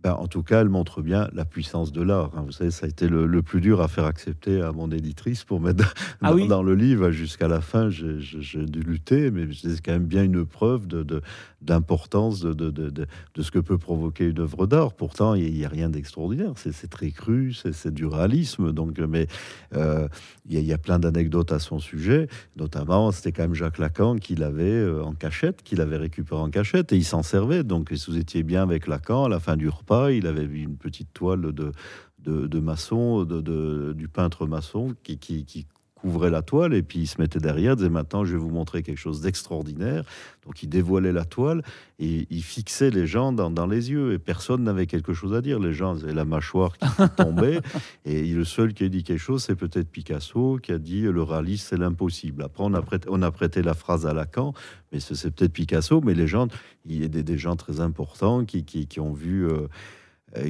Ben, 0.03 0.13
en 0.13 0.27
tout 0.27 0.41
cas, 0.41 0.61
elle 0.61 0.69
montre 0.69 1.01
bien 1.01 1.29
la 1.33 1.45
puissance 1.45 1.91
de 1.91 2.01
l'art. 2.01 2.31
Hein. 2.35 2.43
Vous 2.45 2.51
savez, 2.51 2.71
ça 2.71 2.85
a 2.85 2.89
été 2.89 3.07
le, 3.07 3.41
plus 3.41 3.61
dur 3.61 3.81
à 3.81 3.87
faire 3.87 4.05
accepter 4.05 4.61
à 4.61 4.71
mon 4.71 4.89
éditrice 4.91 5.43
pour 5.43 5.59
mettre 5.59 5.93
ah 6.21 6.33
dans, 6.33 6.63
le 6.63 6.75
livre. 6.75 7.11
Jusqu'à 7.11 7.47
la 7.47 7.61
fin, 7.61 7.89
j'ai 7.89 8.65
dû 8.65 8.79
lutter, 8.81 9.29
mais 9.29 9.47
c'est 9.53 9.81
quand 9.81 9.91
même 9.91 10.05
bien 10.05 10.23
une 10.23 10.45
preuve 10.45 10.87
de, 10.87 11.21
d'importance 11.61 12.41
de, 12.41 12.53
de, 12.53 12.71
de, 12.71 13.41
ce 13.41 13.51
que 13.51 13.59
peut 13.59 13.77
provoquer 13.77 14.25
une 14.25 14.39
œuvre 14.39 14.65
d'art. 14.65 14.93
Pourtant, 14.93 15.35
il 15.35 15.53
n'y 15.53 15.65
a, 15.65 15.69
rien 15.69 15.89
d'extraordinaire. 15.89 16.53
C'est 16.55 16.89
très 16.89 17.11
cru, 17.11 17.53
c'est 17.53 17.93
du 17.93 18.05
réalisme. 18.05 18.71
Donc, 18.71 18.97
mais 18.99 19.27
euh, 19.75 20.07
il, 20.49 20.59
y 20.59 20.73
a, 20.73 20.77
plein 20.77 20.99
d'anecdotes 20.99 21.51
à 21.51 21.59
son 21.59 21.79
sujet. 21.79 22.27
Notamment, 22.57 23.11
c'était 23.11 23.31
quand 23.31 23.43
même 23.43 23.53
Jacques 23.53 23.77
Lacan 23.77 24.15
qui 24.15 24.35
l'avait 24.35 24.63
euh, 24.63 25.03
en 25.03 25.13
cachette, 25.13 25.61
qui 25.63 25.75
l'avait 25.75 25.97
récupéré 25.97 26.41
en 26.41 26.49
cachette 26.49 26.91
et 26.91 26.97
il 26.97 27.05
s'en 27.05 27.23
servait. 27.23 27.63
Donc, 27.63 27.91
si 27.93 28.09
vous 28.09 28.17
étiez 28.17 28.43
bien 28.43 28.63
avec 28.63 28.87
Lacan, 28.87 29.25
à 29.25 29.29
la 29.29 29.39
fin 29.39 29.55
du 29.55 29.69
repas, 29.69 29.90
il 30.09 30.27
avait 30.27 30.45
une 30.45 30.77
petite 30.77 31.13
toile 31.13 31.51
de, 31.53 31.71
de, 32.19 32.59
maçon, 32.59 33.23
de, 33.25 33.93
du 33.93 34.07
peintre 34.07 34.45
maçon 34.45 34.95
qui, 35.03 35.17
qui 35.17 35.67
couvrait 36.01 36.31
la 36.31 36.41
toile 36.41 36.73
et 36.73 36.81
puis 36.81 36.99
il 36.99 37.07
se 37.07 37.21
mettait 37.21 37.39
derrière, 37.39 37.75
disait 37.75 37.89
maintenant 37.89 38.25
je 38.25 38.33
vais 38.33 38.39
vous 38.39 38.49
montrer 38.49 38.83
quelque 38.83 38.97
chose 38.97 39.21
d'extraordinaire. 39.21 40.03
Donc 40.45 40.63
il 40.63 40.69
dévoilait 40.69 41.11
la 41.11 41.23
toile 41.23 41.61
et 41.99 42.25
il 42.29 42.43
fixait 42.43 42.89
les 42.89 43.05
gens 43.05 43.31
dans, 43.31 43.67
les 43.67 43.91
yeux 43.91 44.13
et 44.13 44.19
personne 44.19 44.63
n'avait 44.63 44.87
quelque 44.87 45.13
chose 45.13 45.35
à 45.35 45.41
dire. 45.41 45.59
Les 45.59 45.73
gens 45.73 45.91
avaient 45.91 46.13
la 46.13 46.25
mâchoire 46.25 46.77
qui 46.77 46.87
tombait 47.15 47.59
et 48.05 48.23
le 48.23 48.43
seul 48.43 48.73
qui 48.73 48.83
a 48.85 48.89
dit 48.89 49.03
quelque 49.03 49.19
chose, 49.19 49.43
c'est 49.43 49.55
peut-être 49.55 49.89
Picasso 49.89 50.57
qui 50.61 50.71
a 50.71 50.79
dit 50.79 51.01
le 51.01 51.21
réalisme 51.21 51.67
c'est 51.69 51.77
l'impossible. 51.77 52.43
Après 52.43 52.63
on 52.63 52.73
a, 52.73 52.81
prêté, 52.81 53.07
on 53.11 53.21
a 53.21 53.31
prêté 53.31 53.61
la 53.61 53.75
phrase 53.75 54.07
à 54.07 54.13
Lacan, 54.13 54.53
mais 54.91 54.99
c'est 54.99 55.29
peut-être 55.31 55.53
Picasso, 55.53 56.01
mais 56.01 56.15
les 56.15 56.27
gens, 56.27 56.47
il 56.85 57.01
y 57.01 57.05
a 57.05 57.07
des, 57.07 57.37
gens 57.37 57.55
très 57.55 57.79
importants 57.79 58.43
qui, 58.45 58.63
qui, 58.63 58.99
ont 58.99 59.13
vu. 59.13 59.47
Euh, 59.47 59.67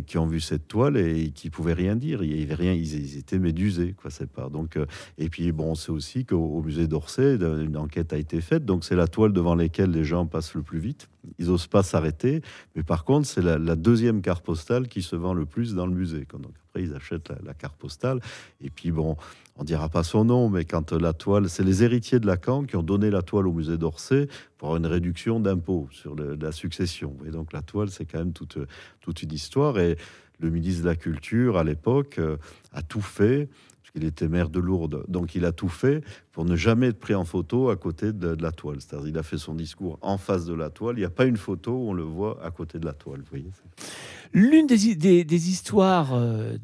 qui 0.05 0.17
ont 0.17 0.25
vu 0.25 0.39
cette 0.39 0.67
toile 0.67 0.97
et 0.97 1.32
qui 1.32 1.49
pouvaient 1.49 1.73
rien 1.73 1.95
dire. 1.95 2.23
Il 2.23 2.39
y 2.39 2.43
avait 2.43 2.55
rien, 2.55 2.73
ils, 2.73 3.17
étaient 3.17 3.39
médusés, 3.39 3.93
quoi. 3.93 4.11
C'est 4.11 4.29
pas 4.29 4.49
donc. 4.49 4.77
Euh, 4.77 4.86
et 5.17 5.29
puis 5.29 5.51
bon, 5.51 5.75
c'est 5.75 5.91
aussi 5.91 6.25
qu'au 6.25 6.61
musée 6.61 6.88
d'Orsay, 6.88 7.36
une 7.36 7.77
enquête 7.77 8.13
a 8.13 8.17
été 8.17 8.41
faite. 8.41 8.65
Donc 8.65 8.84
c'est 8.84 8.95
la 8.95 9.07
toile 9.07 9.34
devant 9.34 9.55
laquelle 9.55 9.91
les 9.91 10.03
gens 10.03 10.25
passent 10.25 10.53
le 10.53 10.61
plus 10.61 10.79
vite. 10.79 11.09
Ils 11.39 11.49
osent 11.49 11.67
pas 11.67 11.84
s'arrêter. 11.84 12.41
Mais 12.75 12.84
par 12.84 13.05
contre, 13.05 13.27
c'est 13.27 13.41
la, 13.41 13.75
deuxième 13.75 14.21
carte 14.21 14.43
postale 14.43 14.88
qui 14.88 15.01
se 15.01 15.15
vend 15.15 15.34
le 15.34 15.45
plus 15.45 15.73
dans 15.73 15.86
le 15.86 15.93
musée. 15.93 16.25
Donc 16.32 16.53
après, 16.69 16.84
ils 16.84 16.93
achètent 16.93 17.29
la, 17.29 17.38
la 17.43 17.53
carte 17.53 17.77
postale. 17.77 18.19
Et 18.61 18.69
puis 18.69 18.91
bon, 18.91 19.17
on 19.57 19.63
dira 19.63 19.89
pas 19.89 20.03
son 20.03 20.25
nom, 20.25 20.49
mais 20.49 20.65
quand 20.65 20.91
la 20.93 21.13
toile, 21.13 21.49
c'est 21.49 21.63
les 21.63 21.83
héritiers 21.83 22.19
de 22.19 22.25
Lacan 22.25 22.63
qui 22.63 22.75
ont 22.75 22.83
donné 22.83 23.09
la 23.09 23.21
toile 23.21 23.47
au 23.47 23.53
musée 23.53 23.77
d'Orsay 23.77 24.27
pour 24.57 24.75
une 24.75 24.85
réduction 24.85 25.39
d'impôts 25.39 25.87
sur 25.91 26.15
la 26.15 26.51
succession. 26.51 27.15
Et 27.27 27.31
donc 27.31 27.53
la 27.53 27.61
toile, 27.61 27.89
c'est 27.89 28.05
quand 28.05 28.19
même 28.19 28.33
toute, 28.33 28.57
toute 29.01 29.23
une 29.23 29.33
histoire. 29.33 29.77
Et 29.79 29.97
le 30.39 30.49
ministre 30.49 30.83
de 30.83 30.87
la 30.87 30.95
Culture, 30.95 31.57
à 31.57 31.63
l'époque, 31.63 32.17
euh, 32.17 32.37
a 32.73 32.81
tout 32.81 33.01
fait 33.01 33.49
il 33.95 34.03
était 34.03 34.27
maire 34.27 34.49
de 34.49 34.59
Lourdes. 34.59 35.03
Donc 35.07 35.35
il 35.35 35.45
a 35.45 35.51
tout 35.51 35.67
fait 35.67 36.03
pour 36.31 36.45
ne 36.45 36.55
jamais 36.55 36.87
être 36.87 36.99
pris 36.99 37.13
en 37.13 37.25
photo 37.25 37.69
à 37.69 37.75
côté 37.75 38.13
de, 38.13 38.35
la 38.41 38.51
toile. 38.51 38.77
C'est-à-dire 38.79 39.09
il 39.09 39.17
a 39.17 39.23
fait 39.23 39.37
son 39.37 39.53
discours 39.53 39.97
en 40.01 40.17
face 40.17 40.45
de 40.45 40.53
la 40.53 40.69
toile. 40.69 40.95
Il 40.97 40.99
n'y 40.99 41.05
a 41.05 41.09
pas 41.09 41.25
une 41.25 41.37
photo 41.37 41.71
où 41.71 41.89
on 41.89 41.93
le 41.93 42.03
voit 42.03 42.43
à 42.43 42.51
côté 42.51 42.79
de 42.79 42.85
la 42.85 42.93
toile. 42.93 43.21
Vous 43.29 43.37
L'une 44.33 44.65
des, 44.65 45.25
des, 45.25 45.49
histoires 45.49 46.13
euh, 46.13 46.57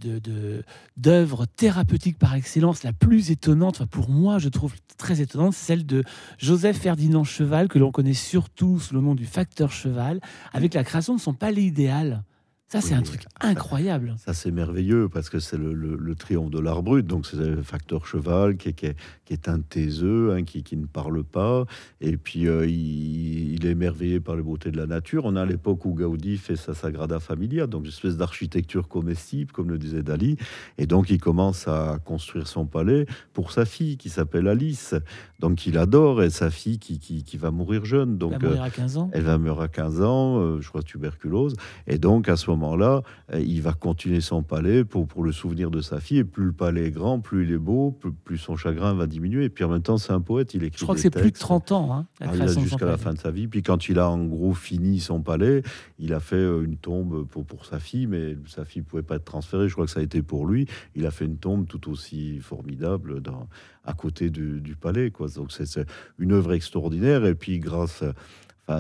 d'œuvres 0.95 1.45
thérapeutiques 1.45 2.17
par 2.17 2.35
excellence, 2.35 2.76
la 2.84 2.93
plus 2.93 3.32
étonnante, 3.32 3.86
pour 3.86 4.09
moi 4.09 4.39
je 4.39 4.49
trouve 4.49 4.73
très 4.97 5.21
étonnante, 5.21 5.53
celle 5.53 5.86
de 5.86 6.03
Joseph 6.38 6.78
Ferdinand 6.78 7.23
Cheval, 7.23 7.67
que 7.67 7.80
l'on 7.80 7.91
connaît 7.91 8.13
surtout 8.13 8.80
sous 8.80 8.93
le 8.93 9.01
nom 9.01 9.15
du 9.15 9.25
facteur 9.25 9.71
Cheval, 9.71 10.19
avec 10.53 10.73
la 10.73 10.84
création 10.84 11.15
de 11.15 11.19
son 11.19 11.34
palais 11.34 11.63
idéal. 11.63 12.23
Ça, 12.70 12.82
c'est 12.82 12.95
un 12.95 13.01
truc 13.01 13.22
incroyable. 13.39 14.15
Ça, 14.18 14.34
c'est 14.34 14.51
merveilleux 14.51 15.07
parce 15.07 15.30
que 15.30 15.39
c'est 15.39 15.57
le, 15.57 16.15
triomphe 16.15 16.49
de 16.49 16.59
l'art 16.59 16.84
brut. 16.84 17.07
Donc, 17.07 17.26
c'est 17.26 17.38
le 17.38 17.61
facteur 17.61 18.05
cheval 18.05 18.57
qui 18.57 18.70
est, 18.70 18.74
qui 18.74 19.34
est, 19.34 19.47
un 19.47 19.61
taiseux, 19.61 20.34
hein, 20.34 20.43
qui, 20.43 20.63
qui, 20.63 20.76
ne 20.76 20.86
parle 20.86 21.24
pas. 21.24 21.65
Et 22.01 22.18
puis, 22.18 22.45
euh, 22.45 22.68
il, 22.68 23.65
est 23.65 23.70
émerveillé 23.70 24.20
par 24.20 24.36
les 24.36 24.41
beautés 24.41 24.72
de 24.72 24.76
la 24.76 24.86
nature. 24.86 25.24
On 25.24 25.38
a 25.38 25.45
l'époque 25.45 25.86
où 25.86 25.93
Gaudi 25.93 26.36
fait 26.36 26.57
sa 26.57 26.74
Sagrada 26.74 27.22
Familia, 27.22 27.68
donc 27.68 27.84
une 27.84 27.89
espèce 27.89 28.18
d'architecture 28.18 28.89
comestible, 28.89 29.53
comme 29.53 29.70
le 29.70 29.78
disait 29.78 30.03
Dali. 30.03 30.36
Et 30.78 30.88
donc, 30.88 31.09
il 31.09 31.22
commence 31.22 31.70
à 31.70 31.99
construire 32.03 32.49
son 32.49 32.65
palais 32.65 33.05
pour 33.32 33.53
sa 33.53 33.63
fille 33.63 33.95
qui 33.95 34.09
s'appelle 34.09 34.49
Alice. 34.49 34.93
Donc, 35.39 35.65
il 35.68 35.78
adore. 35.78 36.22
Et 36.22 36.30
sa 36.30 36.49
fille 36.49 36.80
qui, 36.80 36.99
qui, 36.99 37.38
va 37.38 37.51
mourir 37.51 37.86
jeune. 37.86 38.18
Donc, 38.18 38.34
elle 38.34 38.41
va 38.41 38.47
mourir 38.47 38.63
à 38.63 38.70
15 38.72 38.97
ans. 38.97 39.09
Elle 39.13 39.24
va 39.24 39.38
mourir 39.38 39.61
à 39.61 39.68
15 39.70 40.01
ans, 40.01 40.39
euh, 40.39 40.59
je 40.59 40.68
crois, 40.68 40.84
tuberculose. 40.84 41.55
Et 41.86 41.97
donc, 41.97 42.28
à 42.28 42.36
ce 42.36 42.49
moment-là, 42.58 43.01
euh, 43.34 43.39
il 43.39 43.62
va 43.62 43.74
continuer 43.74 44.22
son 44.22 44.43
palais 44.43 44.84
pour, 44.84 45.08
pour 45.08 45.24
le 45.24 45.32
souvenir 45.32 45.72
de 45.72 45.82
sa 45.82 45.99
fille. 45.99 46.20
Et 46.20 46.24
plus 46.24 46.45
le 46.45 46.51
palais 46.51 46.88
est 46.88 46.91
grand, 46.91 47.20
plus 47.20 47.45
il 47.45 47.51
est 47.51 47.58
beau, 47.58 47.97
plus, 48.24 48.38
son 48.38 48.55
chagrin 48.55 48.93
va 48.93 49.08
diminuer. 49.08 49.45
Et 49.45 49.49
puis 49.49 49.64
en 49.64 49.70
même 49.70 49.82
temps, 49.82 49.97
c'est 49.97 50.14
un 50.14 50.22
poète, 50.22 50.53
il 50.53 50.64
écrit. 50.64 50.80
Je 50.80 50.84
crois 50.84 50.95
que 50.95 51.01
c'est 51.01 51.10
plus 51.10 51.32
de 51.32 51.38
30 51.38 51.72
ans. 51.72 51.93
Hein, 51.93 52.05
ah, 52.22 52.47
jusqu'à 52.47 52.86
la 52.86 52.97
fin 52.97 53.14
de 53.14 53.20
sa 53.20 53.32
vie. 53.32 53.47
Puis 53.47 53.64
quand 53.64 53.89
il 53.89 53.99
a 53.99 54.10
en 54.10 54.24
gros 54.26 54.53
fini 54.53 54.99
son 54.99 55.22
palais, 55.22 55.64
il 55.99 56.14
a 56.14 56.20
fait 56.20 56.36
euh, 56.36 56.64
une 56.64 56.78
tombe 56.78 57.26
pour, 57.28 57.45
pour 57.45 57.66
sa 57.66 57.80
fille, 57.80 58.08
mais 58.08 58.38
sa 58.47 58.66
fille 58.66 58.82
pouvait 58.82 59.03
pas 59.03 59.16
être 59.16 59.26
transférée. 59.26 59.68
Je 59.68 59.74
crois 59.74 59.86
que 59.86 59.91
ça 59.91 59.99
a 59.99 60.03
été 60.03 60.22
pour 60.22 60.45
lui. 60.45 60.68
Il 60.95 61.05
a 61.05 61.12
fait 61.12 61.26
une 61.26 61.38
tombe 61.38 61.68
tout 61.68 61.89
aussi 61.89 62.39
formidable 62.39 63.22
dans, 63.22 63.47
à 63.84 63.93
côté 63.93 64.30
du, 64.30 64.62
du 64.62 64.76
palais. 64.76 65.12
Quoi. 65.12 65.28
Donc 65.30 65.51
c'est 65.51 65.80
une 66.20 66.32
œuvre 66.32 66.53
extraordinaire. 66.53 67.26
Et 67.26 67.36
puis 67.36 67.60
grâce 67.60 68.03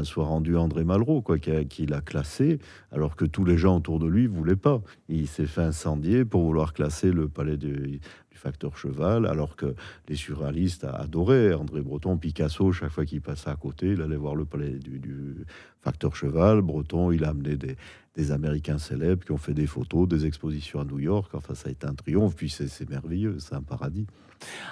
soit 0.03 0.25
rendu 0.25 0.55
André 0.57 0.83
Malraux, 0.83 1.21
quoi, 1.21 1.37
qui, 1.39 1.85
l'a 1.85 2.01
classé, 2.01 2.59
alors 2.91 3.15
que 3.15 3.25
tous 3.25 3.45
les 3.45 3.57
gens 3.57 3.77
autour 3.77 3.99
de 3.99 4.07
lui 4.07 4.27
voulaient 4.27 4.55
pas. 4.55 4.81
Il 5.09 5.27
s'est 5.27 5.45
fait 5.45 5.61
incendier 5.61 6.25
pour 6.25 6.43
vouloir 6.43 6.73
classer 6.73 7.11
le 7.11 7.27
palais 7.27 7.57
du, 7.57 7.99
facteur 8.33 8.77
cheval, 8.77 9.25
alors 9.25 9.55
que 9.55 9.73
les 10.07 10.15
surréalistes 10.15 10.83
adoraient 10.83 11.55
André 11.55 11.81
Breton, 11.81 12.17
Picasso, 12.17 12.71
chaque 12.71 12.91
fois 12.91 13.03
qu'il 13.03 13.19
passait 13.19 13.49
à 13.49 13.55
côté, 13.55 13.93
il 13.93 14.01
allait 14.03 14.15
voir 14.15 14.35
le 14.35 14.45
palais 14.45 14.77
du, 14.77 14.99
du 14.99 15.37
facteur 15.81 16.15
cheval. 16.15 16.61
Breton, 16.61 17.11
il 17.11 17.25
a 17.25 17.29
amené 17.29 17.55
des, 17.55 17.75
des 18.17 18.31
Américains 18.31 18.79
célèbres 18.79 19.23
qui 19.23 19.31
ont 19.31 19.37
fait 19.37 19.53
des 19.53 19.67
photos, 19.67 20.07
des 20.07 20.25
expositions 20.25 20.79
à 20.79 20.85
New 20.85 20.99
York. 20.99 21.33
Enfin, 21.33 21.55
ça 21.55 21.69
a 21.69 21.71
été 21.71 21.87
un 21.87 21.93
triomphe, 21.93 22.35
puis 22.35 22.49
c'est 22.49 22.89
merveilleux, 22.89 23.37
c'est 23.39 23.55
un 23.55 23.61
paradis. 23.61 24.07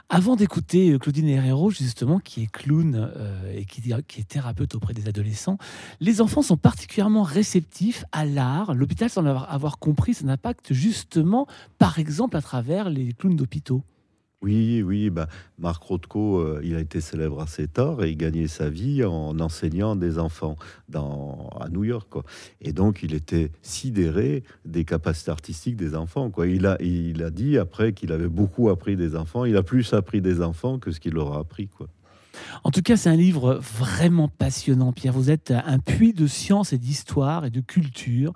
Avant 0.10 0.36
d'écouter 0.36 0.92
euh, 0.92 1.00
Claudine 1.00 1.28
Herrero, 1.28 1.70
justement, 1.70 2.20
qui 2.20 2.44
est 2.44 2.52
clown 2.52 2.96
euh, 2.96 3.54
et 3.54 3.66
qui, 3.66 3.82
est 3.92 4.28
thérapeute 4.28 4.76
auprès 4.76 4.94
des 4.94 5.08
adolescents, 5.08 5.58
les 6.00 6.22
enfants 6.22 6.42
sont 6.42 6.58
particulièrement 6.58 7.24
réceptifs 7.24 8.06
à 8.12 8.26
l'art. 8.26 8.74
L'hôpital 8.74 9.10
sans 9.10 9.26
avoir 9.26 9.80
compris 9.80 10.14
son 10.14 10.30
impact, 10.30 10.74
justement, 10.74 11.48
par 11.78 12.00
exemple, 12.00 12.38
à 12.38 12.42
travers 12.42 12.90
les 12.90 13.14
clowns 13.14 13.36
d'hôpitaux. 13.36 13.84
Oui, 14.46 14.84
oui, 14.84 15.10
bah, 15.10 15.28
Marc 15.58 15.82
Rothko, 15.82 16.38
euh, 16.38 16.62
il 16.64 16.76
a 16.76 16.80
été 16.80 17.02
célèbre 17.02 17.42
assez 17.42 17.68
tard 17.68 18.04
et 18.04 18.12
il 18.12 18.16
gagnait 18.16 18.46
sa 18.48 18.70
vie 18.70 19.04
en 19.04 19.40
enseignant 19.40 19.96
des 19.96 20.20
enfants 20.20 20.56
dans, 20.88 21.50
à 21.60 21.68
New 21.70 21.84
York. 21.84 22.08
Quoi. 22.12 22.24
Et 22.62 22.72
donc, 22.72 23.02
il 23.02 23.16
était 23.16 23.50
sidéré 23.64 24.44
des 24.64 24.86
capacités 24.86 25.32
artistiques 25.32 25.78
des 25.78 25.96
enfants. 25.96 26.30
Quoi. 26.30 26.46
Il, 26.46 26.68
a, 26.68 26.78
il 26.80 27.24
a 27.24 27.32
dit 27.32 27.58
après 27.58 27.94
qu'il 27.94 28.12
avait 28.12 28.28
beaucoup 28.28 28.70
appris 28.70 28.96
des 28.96 29.16
enfants. 29.16 29.46
Il 29.46 29.58
a 29.58 29.64
plus 29.64 29.94
appris 29.94 30.22
des 30.22 30.44
enfants 30.44 30.78
que 30.78 30.92
ce 30.92 31.00
qu'il 31.00 31.16
leur 31.16 31.34
a 31.34 31.40
appris. 31.40 31.68
Quoi. 31.68 31.88
En 32.64 32.72
tout 32.72 32.82
cas, 32.82 32.98
c'est 32.98 33.10
un 33.10 33.16
livre 33.16 33.60
vraiment 33.62 34.28
passionnant, 34.28 34.92
Pierre. 34.92 35.14
Vous 35.14 35.30
êtes 35.30 35.52
un 35.52 35.80
puits 35.80 36.14
de 36.14 36.28
science 36.28 36.74
et 36.74 36.78
d'histoire 36.78 37.46
et 37.46 37.50
de 37.50 37.62
culture. 37.62 38.34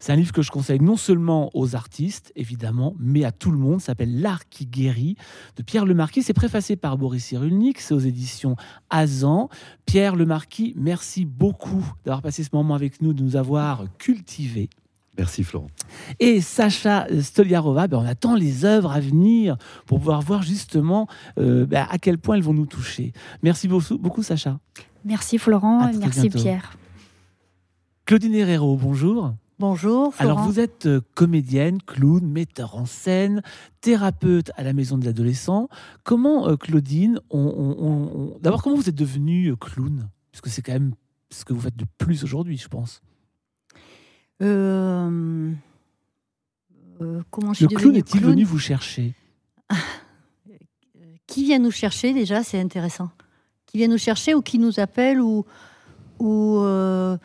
C'est 0.00 0.12
un 0.12 0.16
livre 0.16 0.32
que 0.32 0.42
je 0.42 0.50
conseille 0.50 0.80
non 0.80 0.96
seulement 0.96 1.50
aux 1.54 1.76
artistes, 1.76 2.32
évidemment, 2.36 2.94
mais 2.98 3.24
à 3.24 3.32
tout 3.32 3.50
le 3.50 3.58
monde. 3.58 3.80
S'appelle 3.80 4.20
L'art 4.20 4.48
qui 4.48 4.66
guérit 4.66 5.16
de 5.56 5.62
Pierre 5.62 5.84
Lemarquis. 5.84 6.22
C'est 6.22 6.32
préfacé 6.32 6.76
par 6.76 6.98
Boris 6.98 7.24
Cyrulnik. 7.24 7.80
C'est 7.80 7.94
aux 7.94 7.98
éditions 7.98 8.56
Azan. 8.90 9.48
Pierre 9.86 10.16
Lemarquis, 10.16 10.74
merci 10.76 11.24
beaucoup 11.24 11.84
d'avoir 12.04 12.22
passé 12.22 12.44
ce 12.44 12.50
moment 12.52 12.74
avec 12.74 13.00
nous, 13.00 13.12
de 13.12 13.22
nous 13.22 13.36
avoir 13.36 13.84
cultivés. 13.98 14.70
Merci 15.18 15.44
Florent. 15.44 15.68
Et 16.20 16.40
Sacha 16.40 17.06
Stoliarova, 17.20 17.86
ben 17.86 17.98
on 17.98 18.06
attend 18.06 18.34
les 18.34 18.64
œuvres 18.64 18.92
à 18.92 19.00
venir 19.00 19.58
pour 19.86 19.98
pouvoir 19.98 20.22
voir 20.22 20.42
justement 20.42 21.06
euh, 21.38 21.66
ben, 21.66 21.86
à 21.90 21.98
quel 21.98 22.16
point 22.16 22.36
elles 22.36 22.42
vont 22.42 22.54
nous 22.54 22.66
toucher. 22.66 23.12
Merci 23.42 23.68
beaucoup, 23.68 23.98
beaucoup 23.98 24.22
Sacha. 24.22 24.58
Merci 25.04 25.36
Florent, 25.36 25.88
et 25.88 25.96
merci 25.98 26.30
Pierre. 26.30 26.78
Claudine 28.06 28.34
Herrero, 28.34 28.76
bonjour. 28.76 29.34
Bonjour. 29.58 30.14
Florent. 30.14 30.32
Alors 30.32 30.48
vous 30.48 30.58
êtes 30.58 30.86
euh, 30.86 31.02
comédienne, 31.14 31.82
clown, 31.82 32.26
metteur 32.26 32.74
en 32.74 32.86
scène, 32.86 33.42
thérapeute 33.82 34.50
à 34.56 34.62
la 34.62 34.72
maison 34.72 34.96
de 34.96 35.04
l'adolescent. 35.04 35.68
Comment, 36.04 36.48
euh, 36.48 36.56
Claudine, 36.56 37.20
on, 37.30 38.38
d'abord 38.40 38.62
comment 38.62 38.76
vous 38.76 38.88
êtes 38.88 38.94
devenue 38.94 39.54
clown? 39.56 40.08
Parce 40.32 40.40
que 40.40 40.48
c'est 40.48 40.62
quand 40.62 40.72
même 40.72 40.94
ce 41.30 41.44
que 41.44 41.52
vous 41.52 41.60
faites 41.60 41.76
de 41.76 41.84
plus 41.98 42.24
aujourd'hui, 42.24 42.56
je 42.56 42.68
pense. 42.68 43.02
Euh, 44.42 45.52
euh, 47.00 47.22
comment 47.30 47.52
je 47.52 47.64
Le 47.64 47.68
clown 47.68 47.96
est-il 47.96 48.20
venu 48.20 48.44
vous 48.44 48.58
chercher? 48.58 49.14
Qui 51.26 51.44
vient 51.44 51.58
nous 51.58 51.70
chercher 51.70 52.12
déjà 52.12 52.42
C'est 52.42 52.60
intéressant. 52.60 53.10
Qui 53.66 53.78
vient 53.78 53.88
nous 53.88 53.98
chercher 53.98 54.34
ou 54.34 54.42
qui 54.42 54.58
nous 54.58 54.80
appelle 54.80 55.20
ou, 55.20 55.46
ou 56.18 56.58
euh, 56.58 57.16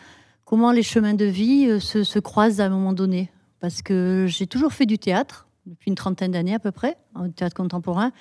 comment 0.45 0.71
les 0.71 0.83
chemins 0.83 1.15
de 1.15 1.25
vie 1.25 1.81
se, 1.81 2.19
croisent 2.19 2.61
à 2.61 2.65
un 2.65 2.69
moment 2.69 2.93
donné 2.93 3.29
Parce 3.59 3.81
que 3.81 4.25
j'ai 4.27 4.47
toujours 4.47 4.71
fait 4.71 4.85
du 4.85 4.97
théâtre 4.97 5.47
depuis 5.65 5.89
une 5.89 5.95
trentaine 5.95 6.31
d'années 6.31 6.53
à 6.53 6.59
peu 6.59 6.71
près, 6.71 6.95
en 7.15 7.29
théâtre 7.29 7.55
contemporain, 7.55 8.13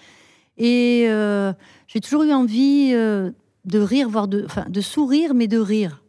et 0.58 1.06
j'ai 1.86 2.00
toujours 2.00 2.24
eu 2.24 2.32
envie 2.32 2.90
de 2.92 3.78
rire, 3.78 4.08
voire 4.08 4.26
de, 4.26 4.44
enfin, 4.44 4.64
de 4.68 4.80
sourire, 4.80 5.34
mais 5.34 5.46
de 5.46 5.58
rire. 5.58 6.02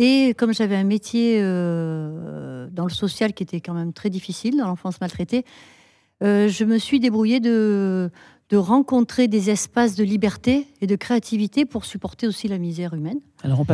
Et 0.00 0.32
comme 0.38 0.54
j'avais 0.54 0.76
un 0.76 0.84
métier 0.84 1.40
euh, 1.42 2.68
dans 2.70 2.84
le 2.84 2.90
social 2.90 3.32
qui 3.34 3.42
était 3.42 3.60
quand 3.60 3.74
même 3.74 3.92
très 3.92 4.10
difficile, 4.10 4.56
dans 4.56 4.68
l'enfance 4.68 5.00
maltraitée, 5.00 5.44
euh, 6.22 6.46
je 6.46 6.64
me 6.64 6.78
suis 6.78 7.00
débrouillée 7.00 7.40
de, 7.40 8.08
de 8.48 8.56
rencontrer 8.56 9.26
des 9.26 9.50
espaces 9.50 9.96
de 9.96 10.04
liberté 10.04 10.68
et 10.80 10.86
de 10.86 10.94
créativité 10.94 11.64
pour 11.64 11.84
supporter 11.84 12.28
aussi 12.28 12.46
la 12.46 12.58
misère 12.58 12.94
humaine. 12.94 13.18
Alors 13.42 13.58
on, 13.60 13.66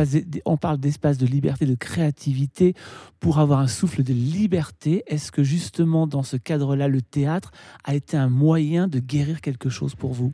on 0.45 0.57
parle 0.57 0.79
d'espaces 0.79 1.19
de 1.19 1.27
liberté, 1.27 1.67
de 1.67 1.75
créativité 1.75 2.73
pour 3.19 3.37
avoir 3.37 3.59
un 3.59 3.67
souffle 3.67 4.01
de 4.01 4.13
liberté. 4.13 5.03
Est-ce 5.05 5.31
que 5.31 5.43
justement 5.43 6.07
dans 6.07 6.23
ce 6.23 6.37
cadre-là, 6.37 6.87
le 6.87 7.03
théâtre 7.03 7.51
a 7.83 7.93
été 7.93 8.17
un 8.17 8.29
moyen 8.29 8.87
de 8.87 8.97
guérir 8.97 9.41
quelque 9.41 9.69
chose 9.69 9.93
pour 9.93 10.13
vous? 10.13 10.31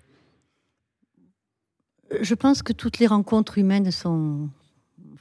Je 2.22 2.34
pense 2.34 2.64
que 2.64 2.72
toutes 2.72 3.00
les 3.00 3.08
rencontres 3.08 3.58
humaines 3.58 3.92
sont, 3.92 4.50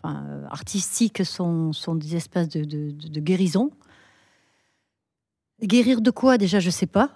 enfin, 0.03 0.25
artistiques 0.51 1.25
sont, 1.25 1.73
sont 1.73 1.95
des 1.95 2.17
espaces 2.17 2.49
de, 2.49 2.65
de, 2.65 3.21
guérison. 3.21 3.71
Guérir 5.63 6.01
de 6.01 6.11
quoi 6.11 6.39
déjà, 6.39 6.61
je 6.61 6.67
ne 6.67 6.73
sais 6.73 6.87
pas, 6.87 7.11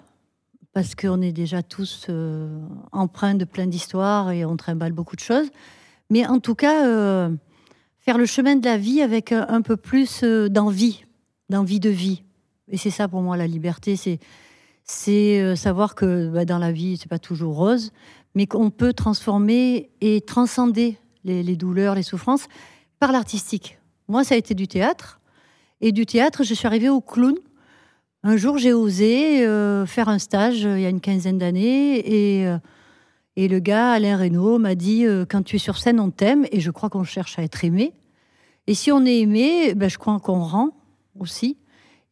parce 0.72 0.94
qu'on 0.94 1.22
est 1.22 1.32
déjà 1.32 1.62
tous 1.62 2.06
euh, 2.08 2.60
empreints 2.92 3.34
de 3.34 3.44
plein 3.44 3.66
d'histoires 3.66 4.30
et 4.32 4.44
on 4.44 4.56
trimballe 4.56 4.92
beaucoup 4.92 5.16
de 5.16 5.20
choses. 5.20 5.48
Mais 6.10 6.26
en 6.26 6.40
tout 6.40 6.54
cas, 6.54 6.86
euh, 6.86 7.30
faire 7.98 8.18
le 8.18 8.26
chemin 8.26 8.56
de 8.56 8.64
la 8.64 8.76
vie 8.76 9.00
avec 9.00 9.32
un, 9.32 9.62
peu 9.62 9.76
plus 9.76 10.22
euh, 10.22 10.48
d'envie, 10.48 11.04
d'envie 11.48 11.80
de 11.80 11.90
vie. 11.90 12.22
Et 12.68 12.76
c'est 12.76 12.90
ça 12.90 13.08
pour 13.08 13.22
moi 13.22 13.36
la 13.36 13.46
liberté, 13.46 13.96
c'est 13.96 14.18
c'est 14.86 15.56
savoir 15.56 15.94
que 15.94 16.28
bah, 16.28 16.44
dans 16.44 16.58
la 16.58 16.70
vie, 16.70 16.98
c'est 16.98 17.08
pas 17.08 17.18
toujours 17.18 17.56
rose, 17.56 17.90
mais 18.34 18.46
qu'on 18.46 18.68
peut 18.68 18.92
transformer 18.92 19.88
et 20.02 20.20
transcender 20.20 20.98
les 21.24 21.56
douleurs, 21.56 21.94
les 21.94 22.02
souffrances 22.02 22.48
par 23.04 23.12
l'artistique. 23.12 23.78
Moi, 24.08 24.24
ça 24.24 24.34
a 24.34 24.38
été 24.38 24.54
du 24.54 24.66
théâtre. 24.66 25.20
Et 25.82 25.92
du 25.92 26.06
théâtre, 26.06 26.42
je 26.42 26.54
suis 26.54 26.66
arrivée 26.66 26.88
au 26.88 27.02
clown 27.02 27.34
un 28.22 28.38
jour, 28.38 28.56
j'ai 28.56 28.72
osé 28.72 29.46
euh, 29.46 29.84
faire 29.84 30.08
un 30.08 30.18
stage 30.18 30.64
euh, 30.64 30.78
il 30.78 30.82
y 30.82 30.86
a 30.86 30.88
une 30.88 31.02
quinzaine 31.02 31.36
d'années 31.36 31.98
et, 31.98 32.46
euh, 32.46 32.56
et 33.36 33.46
le 33.48 33.58
gars, 33.58 33.92
Alain 33.92 34.16
Reynaud, 34.16 34.58
m'a 34.58 34.74
dit 34.74 35.04
Quand 35.28 35.42
tu 35.42 35.56
es 35.56 35.58
sur 35.58 35.76
scène, 35.76 36.00
on 36.00 36.08
t'aime 36.08 36.46
et 36.50 36.60
je 36.60 36.70
crois 36.70 36.88
qu'on 36.88 37.04
cherche 37.04 37.38
à 37.38 37.42
être 37.42 37.62
aimé. 37.62 37.92
Et 38.66 38.72
si 38.72 38.90
on 38.90 39.04
est 39.04 39.18
aimé, 39.18 39.74
ben, 39.74 39.90
je 39.90 39.98
crois 39.98 40.18
qu'on 40.18 40.42
rend 40.42 40.70
aussi 41.20 41.58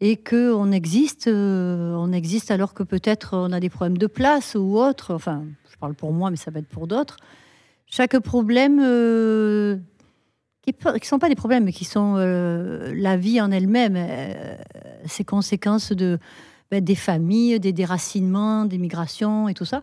et 0.00 0.18
qu'on 0.18 0.72
existe, 0.72 1.26
on 1.26 2.12
existe 2.12 2.50
alors 2.50 2.74
que 2.74 2.82
peut-être 2.82 3.34
on 3.38 3.50
a 3.50 3.60
des 3.60 3.70
problèmes 3.70 3.96
de 3.96 4.08
place 4.08 4.56
ou 4.56 4.76
autre. 4.76 5.14
Enfin, 5.14 5.44
je 5.70 5.76
parle 5.78 5.94
pour 5.94 6.12
moi, 6.12 6.28
mais 6.30 6.36
ça 6.36 6.50
va 6.50 6.58
être 6.58 6.68
pour 6.68 6.86
d'autres. 6.86 7.16
Chaque 7.86 8.18
problème 8.18 8.80
qui 10.62 10.72
ne 10.84 10.98
sont 11.02 11.18
pas 11.18 11.28
des 11.28 11.34
problèmes, 11.34 11.64
mais 11.64 11.72
qui 11.72 11.84
sont 11.84 12.14
euh, 12.16 12.92
la 12.94 13.16
vie 13.16 13.40
en 13.40 13.50
elle-même, 13.50 13.96
euh, 13.96 14.56
ces 15.06 15.24
conséquences 15.24 15.92
de, 15.92 16.18
ben, 16.70 16.82
des 16.82 16.94
familles, 16.94 17.58
des 17.58 17.72
déracinements, 17.72 18.64
des 18.64 18.78
migrations 18.78 19.48
et 19.48 19.54
tout 19.54 19.64
ça. 19.64 19.82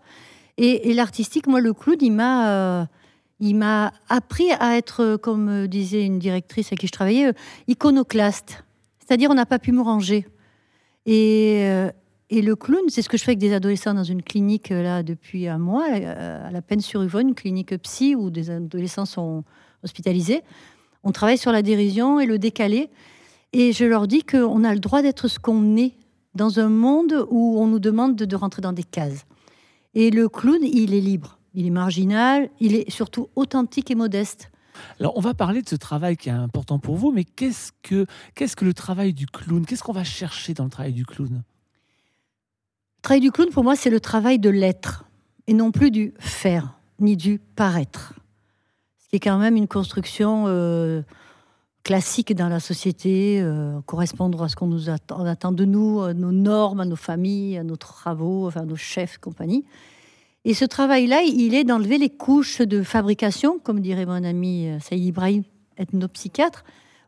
Et, 0.57 0.93
l'artistique, 0.93 1.47
moi, 1.47 1.61
le 1.61 1.73
clown, 1.73 1.97
il 2.01 2.11
m'a, 2.11 2.49
euh, 2.49 2.85
il 3.39 3.55
m'a 3.55 3.93
appris 4.09 4.51
à 4.59 4.77
être, 4.77 5.17
comme 5.17 5.67
disait 5.67 6.05
une 6.05 6.19
directrice 6.19 6.71
à 6.73 6.75
qui 6.75 6.87
je 6.87 6.91
travaillais, 6.91 7.33
iconoclaste. 7.67 8.63
C'est-à-dire, 8.99 9.31
on 9.31 9.35
n'a 9.35 9.45
pas 9.45 9.59
pu 9.59 9.71
me 9.71 9.81
ranger. 9.81 10.27
Et, 11.05 11.61
et 12.29 12.41
le 12.41 12.55
clown, 12.57 12.83
c'est 12.89 13.01
ce 13.01 13.07
que 13.07 13.17
je 13.17 13.23
fais 13.23 13.31
avec 13.31 13.39
des 13.39 13.53
adolescents 13.53 13.93
dans 13.93 14.03
une 14.03 14.21
clinique 14.21 14.69
là 14.69 15.01
depuis 15.01 15.47
un 15.47 15.57
mois, 15.57 15.85
à 15.85 16.51
la 16.51 16.61
peine 16.61 16.81
sur 16.81 17.01
Yvonne, 17.01 17.29
une 17.29 17.35
clinique 17.35 17.75
psy 17.77 18.13
où 18.15 18.29
des 18.29 18.49
adolescents 18.49 19.05
sont 19.05 19.45
hospitalisés. 19.83 20.43
On 21.03 21.11
travaille 21.11 21.37
sur 21.37 21.51
la 21.51 21.61
dérision 21.61 22.19
et 22.19 22.25
le 22.25 22.39
décalé. 22.39 22.89
Et 23.53 23.73
je 23.73 23.85
leur 23.85 24.07
dis 24.07 24.23
qu'on 24.23 24.63
a 24.63 24.73
le 24.73 24.79
droit 24.79 25.01
d'être 25.01 25.27
ce 25.27 25.39
qu'on 25.39 25.75
est 25.77 25.93
dans 26.35 26.59
un 26.59 26.69
monde 26.69 27.25
où 27.29 27.59
on 27.59 27.67
nous 27.67 27.79
demande 27.79 28.15
de, 28.15 28.35
rentrer 28.35 28.61
dans 28.61 28.73
des 28.73 28.83
cases. 28.83 29.25
Et 29.95 30.11
le 30.11 30.29
clown, 30.29 30.59
il 30.61 30.93
est 30.93 31.01
libre, 31.01 31.39
il 31.55 31.65
est 31.65 31.71
marginal, 31.71 32.49
il 32.59 32.75
est 32.75 32.89
surtout 32.91 33.29
authentique 33.35 33.89
et 33.89 33.95
modeste. 33.95 34.51
Alors, 34.99 35.17
on 35.17 35.21
va 35.21 35.33
parler 35.33 35.61
de 35.61 35.67
ce 35.67 35.75
travail 35.75 36.15
qui 36.15 36.29
est 36.29 36.33
important 36.33 36.79
pour 36.79 36.95
vous, 36.95 37.11
mais 37.11 37.23
qu'est-ce 37.23 37.71
que, 37.81 38.05
qu'est-ce 38.35 38.55
que 38.55 38.65
le 38.65 38.73
travail 38.73 39.13
du 39.13 39.25
clown? 39.25 39.65
Qu'est-ce 39.65 39.83
qu'on 39.83 39.93
va 39.93 40.03
chercher 40.03 40.53
dans 40.53 40.63
le 40.63 40.69
travail 40.69 40.93
du 40.93 41.05
clown? 41.05 41.43
Le 42.97 43.01
travail 43.01 43.21
du 43.21 43.31
clown, 43.31 43.49
pour 43.49 43.63
moi, 43.63 43.75
c'est 43.75 43.89
le 43.89 43.99
travail 43.99 44.39
de 44.39 44.49
l'être, 44.49 45.05
et 45.47 45.53
non 45.53 45.71
plus 45.71 45.89
du 45.89 46.13
faire, 46.19 46.79
ni 46.99 47.17
du 47.17 47.39
paraître 47.39 48.13
qui 49.09 49.15
est 49.15 49.19
quand 49.19 49.39
même 49.39 49.55
une 49.55 49.67
construction 49.67 50.45
euh, 50.47 51.01
classique 51.83 52.35
dans 52.35 52.47
la 52.47 52.59
société, 52.59 53.41
euh, 53.41 53.81
correspondre 53.87 54.43
à 54.43 54.49
ce 54.49 54.55
qu'on 54.55 54.67
nous 54.67 54.89
attend, 54.89 55.51
de 55.51 55.65
nous, 55.65 56.01
à 56.01 56.13
nos 56.13 56.31
normes, 56.31 56.79
à 56.79 56.85
nos 56.85 56.95
familles, 56.95 57.57
à 57.57 57.63
nos 57.63 57.75
travaux, 57.75 58.47
enfin 58.47 58.65
nos 58.65 58.75
chefs, 58.75 59.17
compagnie. 59.17 59.65
Et 60.45 60.53
ce 60.53 60.63
travail-là, 60.63 61.23
il 61.23 61.55
est 61.55 61.63
d'enlever 61.63 61.97
les 61.97 62.09
couches 62.09 62.61
de 62.61 62.83
fabrication, 62.83 63.59
comme 63.59 63.79
dirait 63.81 64.05
mon 64.05 64.23
ami 64.23 64.67
euh, 64.67 64.79
Saïd 64.79 65.05
Ibrahim, 65.05 65.43
ethnopsychiatre, 65.77 66.63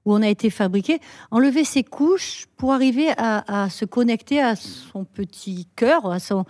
où 0.05 0.15
on 0.15 0.23
a 0.23 0.27
été 0.27 0.49
fabriqué, 0.49 0.99
enlever 1.29 1.63
ces 1.63 1.83
couches 1.83 2.47
pour 2.57 2.73
arriver 2.73 3.09
à, 3.17 3.69
se 3.69 3.85
connecter 3.85 4.41
à 4.41 4.55
son 4.55 5.05
petit 5.05 5.67
cœur, 5.75 6.11
à 6.11 6.17
son, 6.17 6.45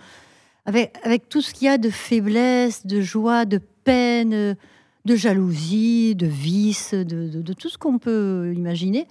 avec 0.64 1.28
tout 1.28 1.42
ce 1.42 1.52
qu'il 1.52 1.66
y 1.66 1.68
a 1.68 1.76
de 1.76 1.90
faiblesse, 1.90 2.86
de 2.86 3.02
joie, 3.02 3.44
de 3.44 3.60
peine, 3.84 4.56
de 5.04 5.16
jalousie, 5.16 6.14
de 6.14 6.26
vice, 6.26 6.94
de, 6.94 7.52
tout 7.52 7.68
ce 7.68 7.78
qu'on 7.78 7.98
peut 7.98 8.52
imaginer. 8.54 9.06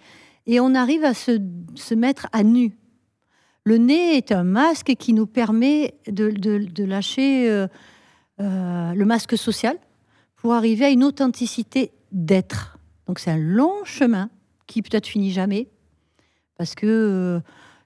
Et 0.48 0.60
on 0.60 0.74
arrive 0.74 1.04
à 1.04 1.14
se, 1.14 1.94
mettre 1.94 2.28
à 2.32 2.44
nu. 2.44 2.78
Le 3.64 3.78
nez 3.78 4.18
est 4.18 4.32
un 4.32 4.44
masque 4.44 4.96
qui 4.98 5.14
nous 5.14 5.28
permet 5.28 5.96
de, 6.08 6.84
lâcher 6.84 7.50
euh, 7.50 7.68
euh, 8.40 8.94
le 8.94 9.06
masque 9.06 9.38
social 9.38 9.78
pour 10.36 10.54
arriver 10.54 10.86
à 10.86 10.90
une 10.90 11.04
authenticité 11.04 11.92
d'être. 12.12 12.80
Donc 13.06 13.20
c'est 13.20 13.32
un 13.32 13.38
long 13.38 13.84
chemin 13.84 14.30
qui 14.66 14.82
peut-être 14.82 15.06
finit 15.06 15.32
jamais 15.32 15.68
parce 16.58 16.74
que 16.74 16.88
euh, 16.88 17.40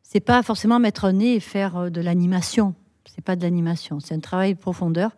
c'est 0.04 0.22
pas 0.22 0.44
forcément 0.44 0.80
mettre 0.80 1.06
un 1.06 1.14
nez 1.14 1.36
et 1.36 1.40
faire 1.40 1.92
de 1.92 2.00
l'animation. 2.00 2.76
C'est 3.06 3.24
pas 3.24 3.36
de 3.36 3.42
l'animation, 3.42 4.00
c'est 4.00 4.16
un 4.16 4.20
travail 4.20 4.54
de 4.54 4.60
profondeur 4.60 5.12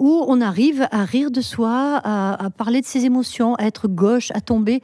où 0.00 0.24
on 0.26 0.40
arrive 0.40 0.88
à 0.90 1.04
rire 1.04 1.30
de 1.30 1.42
soi, 1.42 2.00
à, 2.02 2.50
parler 2.50 2.80
de 2.80 2.86
ses 2.86 3.04
émotions, 3.04 3.54
à 3.56 3.64
être 3.64 3.86
gauche, 3.86 4.30
à 4.32 4.40
tomber, 4.40 4.80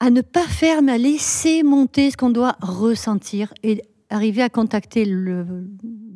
à 0.00 0.10
ne 0.10 0.20
pas 0.20 0.46
faire, 0.46 0.82
mais 0.82 0.92
à 0.92 0.98
laisser 0.98 1.62
monter 1.62 2.10
ce 2.10 2.16
qu'on 2.16 2.30
doit 2.30 2.56
ressentir 2.60 3.54
et 3.62 3.82
arriver 4.10 4.42
à 4.42 4.48
contacter 4.48 5.04
le, 5.04 5.46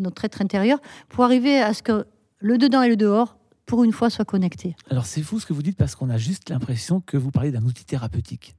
notre 0.00 0.24
être 0.24 0.42
intérieur 0.42 0.80
pour 1.08 1.24
arriver 1.24 1.60
à 1.60 1.72
ce 1.72 1.84
que 1.84 2.04
le 2.40 2.58
dedans 2.58 2.82
et 2.82 2.88
le 2.88 2.96
dehors, 2.96 3.36
pour 3.64 3.84
une 3.84 3.92
fois, 3.92 4.10
soient 4.10 4.24
connectés. 4.24 4.74
Alors 4.90 5.06
c'est 5.06 5.22
fou 5.22 5.38
ce 5.38 5.46
que 5.46 5.52
vous 5.52 5.62
dites 5.62 5.76
parce 5.76 5.94
qu'on 5.94 6.10
a 6.10 6.18
juste 6.18 6.50
l'impression 6.50 7.00
que 7.00 7.16
vous 7.16 7.30
parlez 7.30 7.52
d'un 7.52 7.64
outil 7.64 7.84
thérapeutique. 7.84 8.56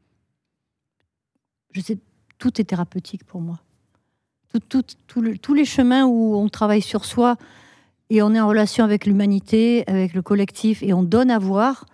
Je 1.73 1.81
sais, 1.81 1.97
tout 2.37 2.61
est 2.61 2.65
thérapeutique 2.65 3.25
pour 3.25 3.41
moi. 3.41 3.59
tous 4.69 5.53
les 5.53 5.65
chemins 5.65 6.05
où 6.05 6.35
on 6.35 6.47
travaille 6.47 6.81
sur 6.81 7.03
soi, 7.03 7.35
et 8.11 8.21
on 8.21 8.33
est 8.35 8.41
en 8.41 8.47
relation 8.49 8.83
avec 8.83 9.05
l'humanité, 9.05 9.85
avec 9.87 10.13
le 10.13 10.21
collectif, 10.21 10.83
et 10.83 10.91
on 10.91 11.01
donne 11.01 11.31
à 11.31 11.39
voir, 11.39 11.85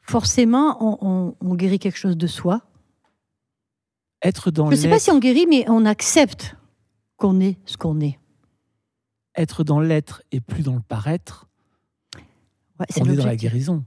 forcément, 0.00 0.78
on, 1.02 1.54
guérit 1.56 1.80
quelque 1.80 1.98
chose 1.98 2.16
de 2.16 2.28
soi. 2.28 2.62
Être 4.22 4.52
dans 4.52 4.70
Je 4.70 4.76
ne 4.76 4.80
sais 4.80 4.88
pas 4.88 5.00
si 5.00 5.10
on 5.10 5.18
guérit, 5.18 5.46
mais 5.48 5.68
on 5.68 5.84
accepte 5.84 6.54
qu'on 7.16 7.40
est 7.40 7.58
ce 7.64 7.76
qu'on 7.76 8.00
est. 8.00 8.20
Être 9.36 9.64
dans 9.64 9.80
l'être 9.80 10.22
et 10.30 10.40
plus 10.40 10.62
dans 10.62 10.74
le 10.74 10.80
paraître, 10.80 11.48
ouais, 12.78 12.86
on 13.00 13.10
est 13.10 13.16
dans 13.16 13.26
la 13.26 13.34
guérison. 13.34 13.84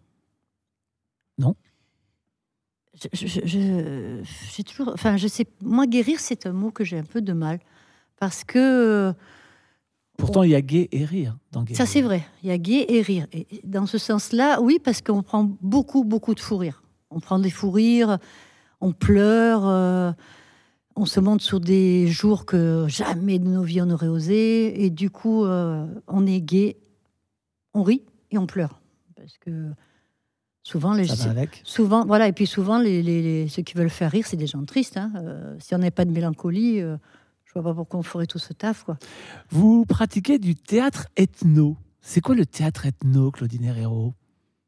Non? 1.38 1.56
Je, 3.14 4.22
j'ai 4.54 4.64
toujours, 4.66 4.92
enfin, 4.94 5.16
je 5.16 5.30
sais, 5.30 5.48
moi, 5.62 5.88
guérir, 5.88 6.20
c'est 6.20 6.46
un 6.46 6.52
mot 6.52 6.70
que 6.70 6.84
j'ai 6.84 6.98
un 6.98 7.06
peu 7.06 7.22
de 7.22 7.32
mal 7.32 7.62
parce 8.18 8.44
que 8.44 9.16
Pourtant, 10.20 10.44
il 10.44 10.52
y 10.52 10.56
a 10.56 10.62
gai 10.62 10.90
et 10.92 11.06
rire 11.06 11.38
dans 11.52 11.66
Ça, 11.74 11.86
c'est 11.86 12.02
vrai. 12.02 12.24
Il 12.44 12.50
y 12.50 12.52
a 12.52 12.58
gai 12.58 12.86
et 12.90 13.02
rire. 13.02 13.26
Et 13.32 13.48
dans 13.64 13.86
ce 13.86 13.98
sens-là, 13.98 14.62
oui, 14.62 14.78
parce 14.84 15.02
qu'on 15.02 15.24
prend 15.24 15.50
beaucoup, 15.62 16.04
beaucoup 16.04 16.36
de 16.36 16.40
fou 16.40 16.58
rire. 16.58 16.84
On 17.10 17.20
prend 17.20 17.40
des 17.40 17.50
fous 17.50 17.72
rires, 17.72 18.20
on 18.82 18.92
pleure, 18.92 19.66
euh, 19.66 20.12
on 20.96 21.06
se 21.06 21.20
monte 21.20 21.42
sur 21.42 21.60
des 21.60 22.08
jours 22.08 22.46
que 22.46 22.86
jamais 22.88 23.40
de 23.40 23.48
nos 23.48 23.64
vies 23.64 23.82
on 23.82 23.90
aurait 23.90 24.10
osé. 24.10 24.84
Et 24.84 24.90
du 24.90 25.10
coup, 25.10 25.46
euh, 25.46 25.88
on 26.08 26.28
est 26.28 26.42
gai, 26.42 26.78
on 27.74 27.84
rit 27.84 28.04
et 28.32 28.38
on 28.38 28.46
pleure. 28.46 28.82
Parce 29.16 29.38
que 29.38 29.70
souvent, 30.64 30.94
les 30.94 31.08
Ça 31.08 31.34
souvent, 31.64 32.06
voilà, 32.06 32.28
et 32.28 32.34
puis 32.34 32.46
souvent, 32.46 32.78
les, 32.78 33.48
ceux 33.48 33.64
qui 33.64 33.76
veulent 33.76 33.90
faire 33.90 34.12
rire, 34.12 34.26
c'est 34.28 34.38
des 34.38 34.48
gens 34.48 34.64
tristes. 34.66 34.98
Hein. 34.98 35.12
Euh, 35.16 35.56
si 35.60 35.74
on 35.74 35.78
n'a 35.78 35.92
pas 35.92 36.06
de 36.06 36.12
mélancolie 36.12 36.82
vois 37.62 37.72
pas 37.72 37.76
pourquoi 37.76 38.00
on 38.00 38.04
ferait 38.04 38.28
tout 38.28 38.40
ce 38.40 38.54
taf. 38.54 38.84
Quoi. 38.84 38.98
Vous 39.50 39.86
pratiquez 39.86 40.40
du 40.40 40.56
théâtre 40.56 41.08
ethno. 41.16 41.78
C'est 42.02 42.22
quoi 42.22 42.36
le 42.36 42.46
théâtre 42.46 42.86
ethno, 42.86 43.32
Claudine 43.32 43.66
Herrero? 43.66 44.14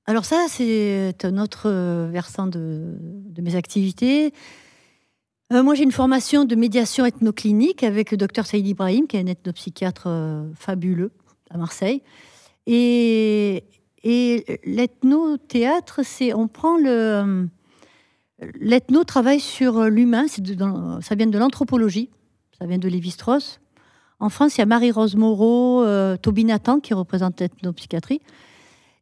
Alors 0.06 0.26
ça, 0.26 0.48
c'est 0.50 1.24
un 1.24 1.38
autre 1.38 1.70
euh, 1.70 2.10
versant 2.12 2.48
de, 2.48 2.98
mes 3.40 3.56
activités. 3.56 4.34
Euh, 5.54 5.64
moi, 5.64 5.76
j'ai 5.76 5.84
une 5.84 5.92
formation 5.92 6.44
de 6.44 6.56
médiation 6.56 7.06
ethnoclinique 7.06 7.84
avec 7.84 8.12
le 8.12 8.18
docteur 8.18 8.46
Saïd 8.46 8.68
Ibrahim, 8.68 9.08
qui 9.08 9.18
est 9.18 9.22
un 9.22 9.28
ethnopsychiatre 9.28 10.04
euh, 10.08 10.50
fabuleux 10.56 11.12
à 11.50 11.58
Marseille. 11.58 12.02
Et, 12.66 13.64
et 14.04 14.60
l'ethno-théâtre, 14.66 16.02
c'est 16.04 16.34
on 16.34 16.48
prend 16.48 16.78
le... 16.78 17.48
L'ethno 18.60 19.04
travaille 19.04 19.40
sur 19.40 19.84
l'humain, 19.86 20.26
ça 20.28 21.16
vient 21.16 21.28
de 21.28 21.38
l'anthropologie 21.38 22.10
ça 22.62 22.68
vient 22.68 22.78
de 22.78 22.88
Lévi-Strauss. 22.88 23.60
En 24.20 24.30
France, 24.30 24.56
il 24.56 24.60
y 24.60 24.62
a 24.62 24.68
Marie-Rose 24.68 25.16
Moreau, 25.16 25.84
euh, 25.84 26.16
Toby 26.16 26.46
Nathan 26.46 26.80
qui 26.80 26.94
représente 26.94 27.42
l'ethnopsychiatrie. 27.42 28.22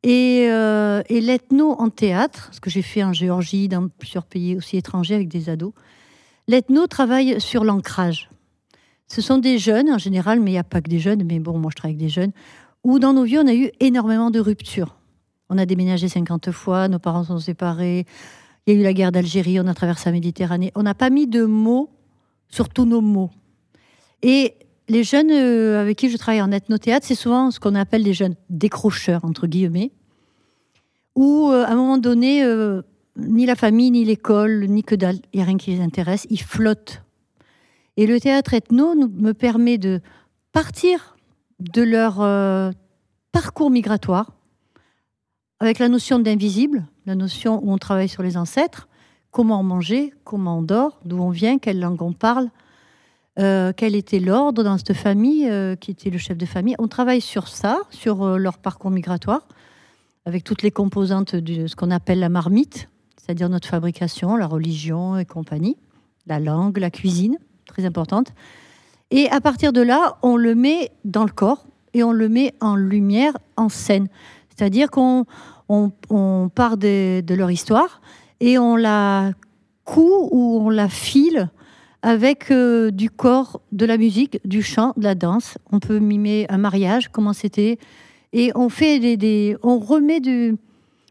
Et, 0.04 0.48
euh, 0.50 1.04
et 1.10 1.20
l'ethno 1.20 1.74
en 1.74 1.90
théâtre, 1.90 2.48
ce 2.54 2.62
que 2.62 2.70
j'ai 2.70 2.82
fait 2.82 3.04
en 3.04 3.12
Géorgie, 3.12 3.68
dans 3.68 3.90
plusieurs 3.90 4.26
pays 4.26 4.56
aussi 4.56 4.78
étrangers 4.78 5.16
avec 5.16 5.28
des 5.28 5.50
ados. 5.50 5.74
L'ethno 6.48 6.88
travaille 6.88 7.42
sur 7.42 7.66
l'ancrage. 7.66 8.30
Ce 9.08 9.22
sont 9.22 9.40
des 9.40 9.58
jeunes 9.58 9.92
en 9.92 9.98
général, 9.98 10.40
mais 10.40 10.52
il 10.52 10.54
n'y 10.54 10.60
a 10.60 10.64
pas 10.64 10.80
que 10.80 10.90
des 10.90 11.00
jeunes, 11.00 11.26
mais 11.26 11.40
bon, 11.40 11.58
moi 11.58 11.70
je 11.70 11.76
travaille 11.76 11.96
avec 11.96 12.06
des 12.06 12.10
jeunes, 12.10 12.32
où 12.86 12.98
dans 12.98 13.12
nos 13.12 13.24
vies 13.24 13.40
on 13.40 13.48
a 13.48 13.54
eu 13.54 13.72
énormément 13.82 14.32
de 14.32 14.40
ruptures. 14.40 14.96
On 15.50 15.58
a 15.58 15.66
déménagé 15.66 16.08
50 16.08 16.52
fois, 16.52 16.88
nos 16.88 17.00
parents 17.00 17.26
sont 17.26 17.40
séparés, 17.40 18.06
il 18.66 18.74
y 18.74 18.78
a 18.78 18.80
eu 18.80 18.84
la 18.84 18.94
guerre 18.94 19.12
d'Algérie, 19.12 19.60
on 19.60 19.68
a 19.68 19.74
traversé 19.74 20.06
la 20.06 20.14
Méditerranée. 20.14 20.72
On 20.76 20.84
n'a 20.84 20.94
pas 20.94 21.10
mis 21.10 21.28
de 21.28 21.44
mots 21.44 21.90
sur 22.48 22.70
tous 22.70 22.86
nos 22.86 23.02
mots. 23.02 23.32
Et 24.22 24.56
les 24.90 25.04
jeunes 25.04 25.32
euh, 25.32 25.82
avec 25.82 25.98
qui 25.98 26.10
je 26.10 26.18
travaille 26.18 26.42
en 26.42 26.52
ethnothéâtre, 26.52 27.06
c'est 27.06 27.16
souvent 27.16 27.52
ce 27.52 27.60
qu'on 27.60 27.76
appelle 27.76 28.04
des 28.04 28.14
jeunes 28.14 28.36
décrocheurs, 28.50 29.24
entre 29.24 29.48
guillemets, 29.48 29.92
où 31.16 31.50
euh, 31.52 31.64
à 31.64 31.72
un 31.72 31.76
moment 31.76 31.98
donné, 31.98 32.44
euh, 32.44 32.82
ni 33.16 33.46
la 33.46 33.56
famille, 33.56 33.92
ni 33.92 34.04
l'école, 34.04 34.66
ni 34.68 34.84
que 34.84 34.96
dalle, 34.96 35.18
il 35.34 35.38
n'y 35.38 35.44
a 35.44 35.46
rien 35.46 35.58
qui 35.58 35.72
les 35.72 35.82
intéresse, 35.82 36.28
ils 36.30 36.42
flottent. 36.42 37.04
Et 37.98 38.08
le 38.08 38.20
théâtre 38.20 38.54
ethno 38.54 38.96
me 38.96 39.34
permet 39.34 39.78
de 39.78 40.02
partir 40.52 41.18
de 41.60 41.82
leur 41.82 42.16
parcours 43.34 43.70
migratoire, 43.70 44.32
avec 45.60 45.80
la 45.80 45.90
notion 45.90 46.20
d'invisible, 46.20 46.88
la 47.06 47.16
notion 47.16 47.60
où 47.62 47.74
on 47.74 47.78
travaille 47.78 48.08
sur 48.08 48.24
les 48.24 48.38
ancêtres, 48.38 48.88
comment 49.32 49.60
on 49.60 49.64
mangeait, 49.64 50.14
comment 50.24 50.60
on 50.60 50.62
dort, 50.62 51.02
d'où 51.04 51.18
on 51.18 51.30
vient, 51.30 51.60
quelle 51.60 51.80
langue 51.82 52.02
on 52.02 52.14
parle, 52.14 52.50
euh, 53.40 53.72
quel 53.76 53.96
était 53.96 54.20
l'ordre 54.20 54.64
dans 54.64 54.78
cette 54.78 54.94
famille, 54.94 55.50
euh, 55.50 55.76
qui 55.76 55.92
était 55.92 56.10
le 56.10 56.18
chef 56.18 56.38
de 56.38 56.46
famille? 56.46 56.76
On 56.78 56.88
travaille 56.88 57.22
sur 57.22 57.48
ça, 57.48 57.80
sur 57.90 58.24
euh, 58.24 58.38
leur 58.38 58.58
parcours 58.58 58.92
migratoire, 58.92 59.48
avec 60.26 60.44
toutes 60.44 60.62
les 60.62 60.72
composantes 60.72 61.36
de 61.36 61.68
ce 61.68 61.76
qu'on 61.76 61.92
appelle 61.92 62.20
la 62.20 62.28
marmite, 62.28 62.90
c'est-à-dire 63.18 63.48
notre 63.48 63.68
fabrication, 63.68 64.36
la 64.36 64.46
religion 64.46 65.18
et 65.18 65.26
compagnie, 65.26 65.78
la 66.28 66.40
langue, 66.40 66.78
la 66.80 66.92
cuisine, 66.92 67.38
très 67.66 67.86
importante. 67.86 68.34
Et 69.12 69.30
à 69.30 69.40
partir 69.40 69.72
de 69.72 69.82
là, 69.82 70.18
on 70.22 70.36
le 70.36 70.54
met 70.54 70.92
dans 71.06 71.24
le 71.24 71.32
corps 71.32 71.66
et 71.94 72.04
on 72.04 72.12
le 72.12 72.28
met 72.28 72.54
en 72.60 72.76
lumière, 72.76 73.38
en 73.56 73.70
scène. 73.70 74.08
C'est-à-dire 74.50 74.92
qu'on 74.92 75.26
on, 75.70 76.50
part 76.54 76.78
de, 76.78 77.24
leur 77.34 77.50
histoire 77.50 78.02
et 78.42 78.58
on 78.58 78.76
la 78.76 79.32
coud 79.86 80.30
ou 80.32 80.60
on 80.62 80.70
la 80.70 80.90
file 80.90 81.50
avec 82.02 82.52
euh, 82.52 82.92
du 82.92 83.10
corps, 83.10 83.62
de 83.72 83.86
la 83.86 83.98
musique, 83.98 84.40
du 84.46 84.62
chant, 84.62 84.94
de 84.98 85.04
la 85.04 85.16
danse. 85.16 85.58
On 85.72 85.80
peut 85.80 86.00
mimer 86.00 86.46
un 86.50 86.58
mariage, 86.58 87.10
comment 87.10 87.34
c'était. 87.34 87.78
Et 88.32 88.52
on 88.56 88.70
fait 88.70 89.00
des, 89.18 89.58
on 89.64 89.80
remet 89.80 90.20
du, 90.20 90.56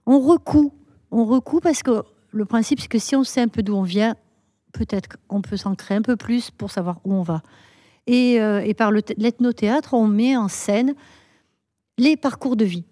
on 0.06 0.20
recoue, 0.20 0.72
on 1.10 1.24
recoue 1.24 1.60
parce 1.60 1.82
que 1.82 2.02
le 2.30 2.44
principe 2.44 2.80
c'est 2.80 2.88
que 2.88 2.98
si 2.98 3.16
on 3.16 3.24
sait 3.24 3.40
un 3.40 3.48
peu 3.48 3.62
d'où 3.62 3.74
on 3.74 3.82
vient, 3.82 4.14
peut-être 4.72 5.16
qu'on 5.26 5.42
peut 5.42 5.56
s'ancrer 5.56 5.94
un 5.94 6.02
peu 6.02 6.16
plus 6.16 6.50
pour 6.50 6.70
savoir 6.70 7.00
où 7.04 7.12
on 7.12 7.22
va. 7.22 7.42
Et, 8.06 8.40
euh, 8.40 8.62
et 8.64 8.72
par 8.72 8.90
l'ethnothéâtre, 8.90 9.94
on 9.94 10.06
met 10.06 10.36
en 10.36 10.48
scène 10.48 10.94
les 11.98 12.16
parcours 12.16 12.56
de 12.56 12.64
vie. 12.64 12.84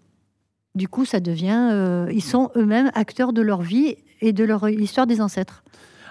Du 0.74 0.88
coup, 0.88 1.06
ça 1.06 1.20
devient. 1.20 1.70
Euh, 1.72 2.10
ils 2.12 2.22
sont 2.22 2.50
eux-mêmes 2.54 2.90
acteurs 2.94 3.32
de 3.32 3.40
leur 3.40 3.62
vie 3.62 3.96
et 4.20 4.32
de 4.32 4.44
leur 4.44 4.68
histoire 4.68 5.06
des 5.06 5.22
ancêtres. 5.22 5.64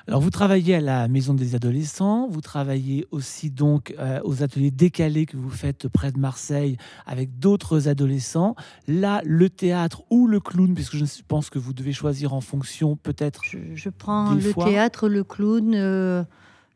Alors, 0.08 0.22
vous 0.22 0.30
travaillez 0.30 0.76
à 0.76 0.82
la 0.82 1.08
Maison 1.08 1.34
des 1.34 1.56
Adolescents, 1.56 2.28
vous 2.30 2.41
travaillez 2.41 3.08
aussi 3.10 3.49
donc 3.49 3.95
euh, 3.97 4.20
aux 4.24 4.43
ateliers 4.43 4.70
décalés 4.70 5.26
que 5.26 5.36
vous 5.36 5.49
faites 5.49 5.88
près 5.88 6.12
de 6.12 6.20
Marseille 6.20 6.78
avec 7.08 7.39
d'autres 7.39 7.88
adolescents. 7.88 8.56
Là, 8.88 9.22
le 9.26 9.49
théâtre 9.49 10.03
ou 10.12 10.28
le 10.28 10.39
clown, 10.39 10.76
puisque 10.76 10.95
je 10.97 11.06
pense 11.28 11.49
que 11.49 11.58
vous 11.58 11.74
devez 11.74 11.91
choisir 11.91 12.34
en 12.34 12.41
fonction 12.41 12.95
peut-être. 12.95 13.41
Je, 13.74 13.89
prends 13.89 14.36
le 14.36 14.53
théâtre, 14.53 15.10
le 15.10 15.24
clown, 15.24 15.74
euh, 15.74 16.24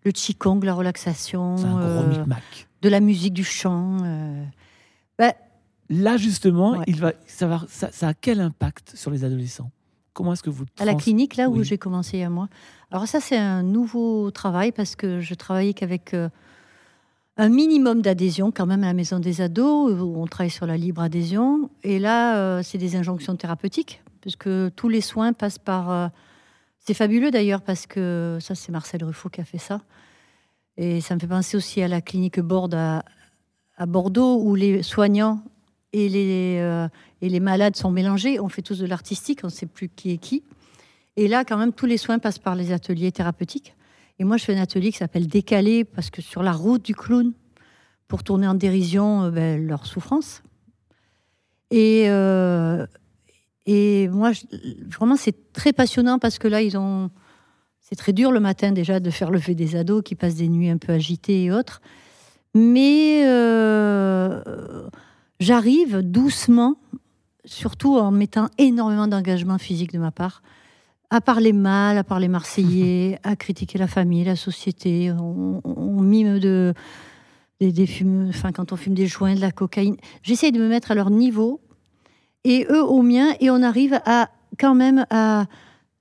le 0.03 0.11
qigong, 0.11 0.59
la 0.63 0.73
relaxation. 0.73 1.55
De 2.81 2.89
la 2.89 2.99
musique, 2.99 3.33
du 3.33 3.43
chant. 3.43 3.97
Bah, 5.19 5.33
Là, 5.89 6.17
justement, 6.17 6.83
il 6.85 6.97
va, 6.97 7.13
ça, 7.25 7.47
va, 7.47 7.65
ça, 7.67 8.07
a 8.07 8.13
quel 8.13 8.41
impact 8.41 8.95
sur 8.95 9.09
les 9.09 9.23
adolescents? 9.23 9.71
Comment 10.13 10.33
est-ce 10.33 10.43
que 10.43 10.49
vous... 10.49 10.65
À 10.79 10.85
la 10.85 10.95
clinique, 10.95 11.35
là 11.35 11.49
où 11.49 11.63
j'ai 11.63 11.77
commencé 11.77 12.23
à 12.23 12.29
moi. 12.29 12.49
Alors 12.91 13.07
ça, 13.07 13.19
c'est 13.19 13.37
un 13.37 13.63
nouveau 13.63 14.31
travail 14.31 14.71
parce 14.71 14.95
que 14.95 15.21
je 15.21 15.33
travaillais 15.33 15.73
qu'avec 15.73 16.13
euh, 16.13 16.29
un 17.37 17.49
minimum 17.49 18.01
d'adhésion 18.01 18.51
quand 18.51 18.65
même 18.65 18.83
à 18.83 18.87
la 18.87 18.93
maison 18.93 19.19
des 19.19 19.41
ados, 19.41 19.93
où 19.93 20.21
on 20.21 20.27
travaille 20.27 20.49
sur 20.49 20.65
la 20.65 20.77
libre 20.77 21.01
adhésion. 21.01 21.69
Et 21.83 21.99
là, 21.99 22.37
euh, 22.37 22.61
c'est 22.63 22.77
des 22.77 22.95
injonctions 22.95 23.35
thérapeutiques, 23.35 24.01
puisque 24.21 24.49
tous 24.75 24.89
les 24.89 25.01
soins 25.01 25.33
passent 25.33 25.59
par... 25.59 25.91
Euh, 25.91 26.07
c'est 26.79 26.93
fabuleux 26.93 27.31
d'ailleurs, 27.31 27.61
parce 27.61 27.85
que 27.85 28.39
ça, 28.41 28.55
c'est 28.55 28.71
Marcel 28.71 29.03
Ruffo 29.03 29.29
qui 29.29 29.41
a 29.41 29.45
fait 29.45 29.57
ça. 29.57 29.81
Et 30.75 31.01
ça 31.01 31.13
me 31.15 31.19
fait 31.19 31.27
penser 31.27 31.55
aussi 31.55 31.81
à 31.81 31.87
la 31.87 32.01
clinique 32.01 32.39
Borde 32.39 32.73
à 32.73 33.85
Bordeaux, 33.85 34.41
où 34.41 34.55
les 34.55 34.81
soignants 34.81 35.41
et 35.93 36.09
les, 36.09 36.57
euh, 36.59 36.87
et 37.21 37.29
les 37.29 37.39
malades 37.39 37.75
sont 37.75 37.91
mélangés. 37.91 38.39
On 38.39 38.49
fait 38.49 38.61
tous 38.61 38.79
de 38.79 38.85
l'artistique, 38.85 39.39
on 39.43 39.47
ne 39.47 39.51
sait 39.51 39.65
plus 39.65 39.89
qui 39.89 40.11
est 40.11 40.17
qui. 40.17 40.43
Et 41.15 41.27
là, 41.27 41.43
quand 41.43 41.57
même, 41.57 41.73
tous 41.73 41.85
les 41.85 41.97
soins 41.97 42.19
passent 42.19 42.39
par 42.39 42.55
les 42.55 42.71
ateliers 42.71 43.11
thérapeutiques. 43.11 43.75
Et 44.19 44.23
moi, 44.23 44.37
je 44.37 44.45
fais 44.45 44.55
un 44.55 44.61
atelier 44.61 44.91
qui 44.91 44.97
s'appelle 44.97 45.27
Décalé, 45.27 45.83
parce 45.83 46.09
que 46.09 46.21
sur 46.21 46.43
la 46.43 46.51
route 46.51 46.83
du 46.83 46.93
clown, 46.93 47.33
pour 48.07 48.23
tourner 48.23 48.47
en 48.47 48.55
dérision 48.55 49.23
euh, 49.23 49.31
ben, 49.31 49.65
leur 49.65 49.85
souffrance. 49.85 50.43
Et, 51.71 52.05
euh, 52.07 52.85
et 53.65 54.07
moi, 54.09 54.31
vraiment, 54.87 55.15
c'est 55.15 55.53
très 55.53 55.73
passionnant 55.73 56.19
parce 56.19 56.39
que 56.39 56.47
là, 56.47 56.61
ils 56.61 56.77
ont. 56.77 57.09
C'est 57.81 57.95
très 57.95 58.13
dur 58.13 58.31
le 58.31 58.39
matin 58.39 58.71
déjà 58.71 58.99
de 58.99 59.09
faire 59.09 59.31
lever 59.31 59.55
des 59.55 59.75
ados 59.75 60.03
qui 60.03 60.13
passent 60.13 60.35
des 60.35 60.47
nuits 60.47 60.69
un 60.69 60.77
peu 60.77 60.93
agitées 60.93 61.45
et 61.45 61.51
autres. 61.51 61.81
Mais 62.53 63.23
j'arrive 65.39 66.01
doucement, 66.01 66.75
surtout 67.45 67.97
en 67.97 68.11
mettant 68.11 68.49
énormément 68.57 69.07
d'engagement 69.07 69.57
physique 69.57 69.93
de 69.93 69.99
ma 69.99 70.11
part, 70.11 70.41
à 71.09 71.21
parler 71.21 71.53
mal, 71.53 71.97
à 71.97 72.03
parler 72.03 72.27
marseillais, 72.27 73.19
à 73.23 73.35
critiquer 73.35 73.77
la 73.77 73.87
famille, 73.87 74.23
la 74.23 74.35
société. 74.35 75.11
On, 75.11 76.01
mime 76.01 76.39
de, 76.39 76.73
des, 77.59 77.87
fumes, 77.87 78.27
enfin, 78.29 78.51
quand 78.51 78.71
on 78.71 78.75
fume 78.75 78.93
des 78.93 79.07
joints, 79.07 79.35
de 79.35 79.41
la 79.41 79.51
cocaïne. 79.51 79.97
J'essaye 80.21 80.51
de 80.51 80.59
me 80.59 80.67
mettre 80.67 80.91
à 80.91 80.95
leur 80.95 81.09
niveau 81.09 81.61
et 82.43 82.65
eux 82.69 82.83
au 82.83 83.01
mien, 83.01 83.33
et 83.39 83.49
on 83.49 83.61
arrive 83.61 83.99
à 84.05 84.29
quand 84.57 84.75
même 84.75 85.05
à. 85.09 85.45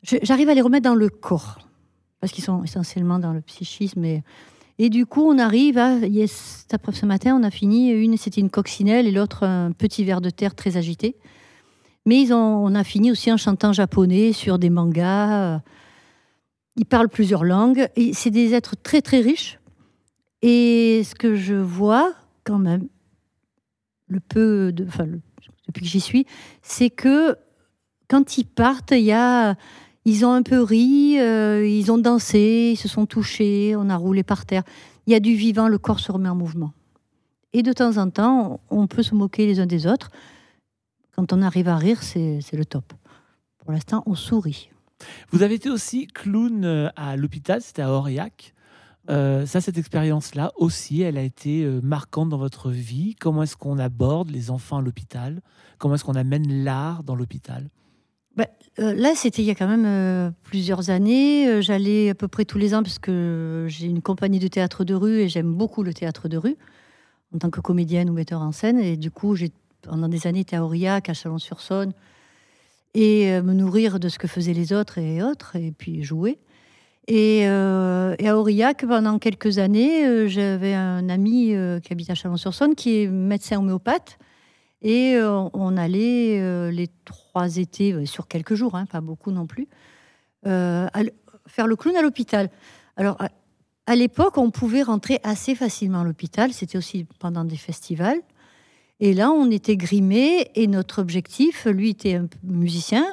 J'arrive 0.02 0.48
à 0.48 0.54
les 0.54 0.60
remettre 0.60 0.84
dans 0.84 0.94
le 0.94 1.08
corps, 1.08 1.58
parce 2.20 2.32
qu'ils 2.32 2.44
sont 2.44 2.62
essentiellement 2.62 3.18
dans 3.18 3.32
le 3.32 3.40
psychisme. 3.40 4.04
Et, 4.04 4.22
et 4.78 4.90
du 4.90 5.06
coup, 5.06 5.22
on 5.22 5.38
arrive 5.38 5.76
à. 5.76 5.96
Yes, 5.96 6.66
ce 6.92 7.06
matin, 7.06 7.36
on 7.38 7.42
a 7.42 7.50
fini. 7.50 7.90
Une, 7.90 8.16
c'était 8.16 8.40
une 8.40 8.50
coccinelle 8.50 9.08
et 9.08 9.10
l'autre, 9.10 9.44
un 9.44 9.72
petit 9.72 10.04
verre 10.04 10.20
de 10.20 10.30
terre 10.30 10.54
très 10.54 10.76
agité. 10.76 11.16
Mais 12.06 12.22
ils 12.22 12.32
ont, 12.32 12.64
on 12.64 12.74
a 12.74 12.84
fini 12.84 13.10
aussi 13.10 13.32
en 13.32 13.36
chantant 13.36 13.72
japonais 13.72 14.32
sur 14.32 14.58
des 14.58 14.70
mangas. 14.70 15.60
Ils 16.76 16.86
parlent 16.86 17.08
plusieurs 17.08 17.44
langues. 17.44 17.88
Et 17.96 18.12
c'est 18.12 18.30
des 18.30 18.54
êtres 18.54 18.76
très, 18.80 19.02
très 19.02 19.20
riches. 19.20 19.58
Et 20.42 21.02
ce 21.04 21.16
que 21.16 21.34
je 21.34 21.56
vois, 21.56 22.14
quand 22.44 22.58
même, 22.58 22.88
le 24.06 24.20
peu 24.20 24.70
de. 24.72 24.86
Enfin, 24.86 25.06
depuis 25.66 25.82
que 25.82 25.90
j'y 25.90 26.00
suis, 26.00 26.24
c'est 26.62 26.90
que 26.90 27.36
quand 28.08 28.38
ils 28.38 28.46
partent, 28.46 28.92
il 28.92 29.04
y 29.04 29.12
a 29.12 29.56
ils 30.08 30.24
ont 30.24 30.32
un 30.32 30.42
peu 30.42 30.62
ri, 30.62 31.20
euh, 31.20 31.68
ils 31.68 31.92
ont 31.92 31.98
dansé, 31.98 32.70
ils 32.72 32.78
se 32.78 32.88
sont 32.88 33.04
touchés, 33.04 33.74
on 33.76 33.90
a 33.90 33.96
roulé 33.96 34.22
par 34.22 34.46
terre. 34.46 34.62
Il 35.06 35.12
y 35.12 35.14
a 35.14 35.20
du 35.20 35.34
vivant, 35.34 35.68
le 35.68 35.76
corps 35.76 36.00
se 36.00 36.10
remet 36.10 36.30
en 36.30 36.34
mouvement. 36.34 36.72
Et 37.52 37.62
de 37.62 37.74
temps 37.74 37.98
en 37.98 38.08
temps, 38.08 38.60
on 38.70 38.86
peut 38.86 39.02
se 39.02 39.14
moquer 39.14 39.46
les 39.46 39.60
uns 39.60 39.66
des 39.66 39.86
autres. 39.86 40.10
Quand 41.14 41.34
on 41.34 41.42
arrive 41.42 41.68
à 41.68 41.76
rire, 41.76 42.02
c'est 42.02 42.40
le 42.54 42.64
top. 42.64 42.94
Pour 43.58 43.70
l'instant, 43.72 44.02
on 44.06 44.14
sourit. 44.14 44.70
Vous 45.30 45.42
avez 45.42 45.56
été 45.56 45.68
aussi 45.68 46.06
clown 46.06 46.64
euh, 46.64 46.88
à 46.96 47.16
l'hôpital, 47.16 47.60
c'était 47.60 47.82
à 47.82 47.92
Aurillac. 47.92 48.54
Euh, 49.10 49.44
ça, 49.44 49.60
cette 49.60 49.76
expérience-là 49.76 50.52
aussi, 50.56 51.02
elle 51.02 51.18
a 51.18 51.22
été 51.22 51.66
marquante 51.82 52.30
dans 52.30 52.38
votre 52.38 52.70
vie. 52.70 53.14
Comment 53.14 53.42
est-ce 53.42 53.58
qu'on 53.58 53.78
aborde 53.78 54.30
les 54.30 54.50
enfants 54.50 54.78
à 54.78 54.82
l'hôpital? 54.82 55.42
Comment 55.76 55.96
est-ce 55.96 56.04
qu'on 56.04 56.14
amène 56.14 56.64
l'art 56.64 57.02
dans 57.02 57.14
l'hôpital? 57.14 57.68
Bah, 58.38 58.46
euh, 58.78 58.94
là, 58.94 59.14
c'était 59.16 59.42
il 59.42 59.46
y 59.46 59.50
a 59.50 59.56
quand 59.56 59.66
même 59.66 59.84
euh, 59.84 60.30
plusieurs 60.44 60.90
années. 60.90 61.48
Euh, 61.48 61.60
j'allais 61.60 62.10
à 62.10 62.14
peu 62.14 62.28
près 62.28 62.44
tous 62.44 62.58
les 62.58 62.72
ans 62.72 62.84
parce 62.84 63.00
que 63.00 63.66
j'ai 63.68 63.86
une 63.86 64.00
compagnie 64.00 64.38
de 64.38 64.46
théâtre 64.46 64.84
de 64.84 64.94
rue 64.94 65.22
et 65.22 65.28
j'aime 65.28 65.52
beaucoup 65.52 65.82
le 65.82 65.92
théâtre 65.92 66.28
de 66.28 66.36
rue 66.36 66.56
en 67.34 67.38
tant 67.38 67.50
que 67.50 67.60
comédienne 67.60 68.08
ou 68.08 68.12
metteur 68.12 68.40
en 68.40 68.52
scène. 68.52 68.78
Et 68.78 68.96
du 68.96 69.10
coup, 69.10 69.34
j'ai 69.34 69.50
pendant 69.82 70.08
des 70.08 70.28
années 70.28 70.40
été 70.40 70.54
à 70.54 70.64
Aurillac, 70.64 71.08
à 71.08 71.14
Chalon-sur-Saône, 71.14 71.92
et 72.94 73.40
me 73.42 73.52
nourrir 73.52 74.00
de 74.00 74.08
ce 74.08 74.18
que 74.18 74.26
faisaient 74.26 74.54
les 74.54 74.72
autres 74.72 74.98
et 74.98 75.22
autres, 75.22 75.56
et 75.56 75.72
puis 75.76 76.02
jouer. 76.02 76.38
Et, 77.06 77.46
à 77.46 78.36
Aurillac, 78.36 78.84
pendant 78.86 79.18
quelques 79.18 79.58
années, 79.58 80.28
j'avais 80.28 80.74
un 80.74 81.08
ami 81.08 81.54
qui 81.82 81.92
habite 81.92 82.10
à 82.10 82.14
Chalon-sur-Saône, 82.14 82.74
qui 82.74 83.02
est 83.02 83.06
médecin 83.06 83.58
homéopathe. 83.58 84.18
Et 84.82 85.16
on 85.22 85.76
allait 85.76 86.72
les 86.72 86.88
trois 87.04 87.27
étés, 87.46 88.06
sur 88.06 88.28
quelques 88.28 88.54
jours, 88.54 88.74
hein, 88.74 88.86
pas 88.86 89.00
beaucoup 89.00 89.30
non 89.30 89.46
plus, 89.46 89.68
faire 90.44 91.66
le 91.66 91.76
clown 91.76 91.96
à 91.96 92.02
l'hôpital. 92.02 92.50
Alors, 92.96 93.16
à, 93.20 93.28
à 93.88 93.96
l'époque, 93.96 94.36
on 94.36 94.50
pouvait 94.50 94.82
rentrer 94.82 95.18
assez 95.22 95.54
facilement 95.54 96.02
à 96.02 96.04
l'hôpital. 96.04 96.52
C'était 96.52 96.76
aussi 96.76 97.06
pendant 97.18 97.44
des 97.44 97.56
festivals. 97.56 98.20
Et 99.00 99.14
là, 99.14 99.30
on 99.30 99.50
était 99.50 99.78
grimé 99.78 100.50
et 100.54 100.66
notre 100.66 101.00
objectif, 101.00 101.64
lui 101.64 101.90
était 101.90 102.16
un 102.16 102.28
musicien 102.42 103.06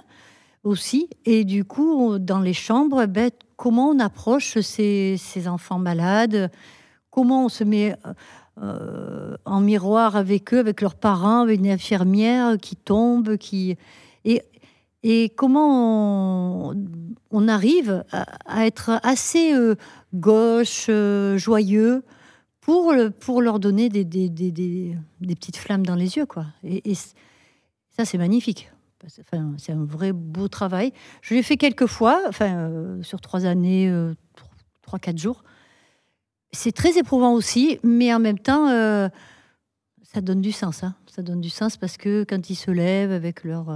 aussi. 0.64 1.10
Et 1.24 1.46
du 1.46 1.64
coup, 1.64 2.20
dans 2.20 2.40
les 2.40 2.54
chambres, 2.54 3.06
ben, 3.06 3.32
comment 3.56 3.90
on 3.90 4.00
approche 4.00 4.60
ces, 4.60 5.18
enfants 5.48 5.80
malades? 5.80 6.52
Comment 7.10 7.46
on 7.46 7.50
se 7.50 7.64
met 7.64 7.96
euh, 8.62 9.38
en 9.46 9.62
miroir 9.62 10.18
avec 10.18 10.54
eux, 10.54 10.60
avec 10.60 10.82
leurs 10.82 10.96
parents, 10.96 11.44
avec 11.44 11.60
une 11.60 11.70
infirmière 11.70 12.58
qui 12.62 12.76
tombe 12.76 13.38
qui... 13.38 13.78
Et, 14.26 15.30
comment 15.36 16.74
on, 17.30 17.48
arrive 17.48 18.04
à, 18.12 18.66
être 18.66 19.00
assez 19.04 19.54
euh, 19.54 19.76
gauche, 20.14 20.88
euh, 20.90 21.38
joyeux, 21.38 22.04
pour, 22.60 22.94
pour 23.20 23.42
leur 23.44 23.60
donner 23.60 23.90
des, 23.90 24.04
des, 24.04 24.30
des, 24.30 24.52
des, 24.52 24.96
petites 25.36 25.58
flammes 25.58 25.86
dans 25.86 25.94
les 25.94 26.18
yeux. 26.18 26.26
Quoi. 26.26 26.48
Et, 26.64 26.96
ça, 26.96 28.04
c'est 28.04 28.18
magnifique. 28.18 28.72
C'est 29.08 29.72
un 29.72 29.86
vrai 29.86 30.12
beau 30.12 30.48
travail. 30.48 30.92
Je 31.22 31.36
l'ai 31.36 31.44
fait 31.44 31.58
quelques 31.58 31.86
fois, 31.86 32.24
enfin, 32.28 32.56
euh, 32.56 33.04
sur 33.04 33.22
trois 33.22 33.46
années, 33.46 33.94
trois, 34.82 34.98
quatre 34.98 35.20
jours. 35.20 35.44
C'est 36.52 36.72
très 36.72 36.98
éprouvant 36.98 37.34
aussi, 37.34 37.78
mais 37.84 38.12
en 38.12 38.20
même 38.20 38.40
temps, 38.40 38.68
ça 40.16 40.22
donne 40.22 40.42
du 40.42 40.52
sens. 40.52 40.84
Hein. 40.84 40.96
Ça 41.14 41.22
donne 41.22 41.42
du 41.42 41.50
sens 41.50 41.78
parce 41.78 41.98
que 41.98 42.26
quand 42.28 42.50
ils 42.50 42.56
se 42.56 42.72
lèvent 42.72 43.12
avec 43.12 43.44
leur, 43.44 43.70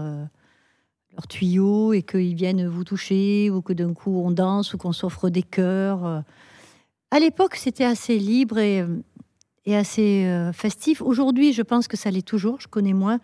leur 1.14 1.28
tuyau 1.28 1.94
et 1.94 2.04
qu'ils 2.04 2.36
viennent 2.36 2.68
vous 2.68 2.84
toucher, 2.84 3.50
ou 3.50 3.62
que 3.62 3.74
d'un 3.74 3.94
coup 3.94 4.22
on 4.24 4.32
danse, 4.32 4.74
ou 4.74 4.78
qu'on 4.78 4.94
s'offre 4.94 5.30
des 5.30 5.44
cœurs 5.44 6.24
à 7.12 7.20
l'époque, 7.20 7.56
c'était 7.56 7.86
assez 7.86 8.20
libre 8.20 8.60
et, 8.60 8.86
assez 9.68 10.26
euh, 10.26 10.52
festif. 10.52 11.02
Aujourd'hui, 11.02 11.54
je 11.54 11.62
pense 11.62 11.88
que 11.88 11.98
ça 11.98 12.10
l'est 12.10 12.26
toujours, 12.26 12.60
je 12.60 12.68
connais 12.68 12.94
moins. 12.94 13.20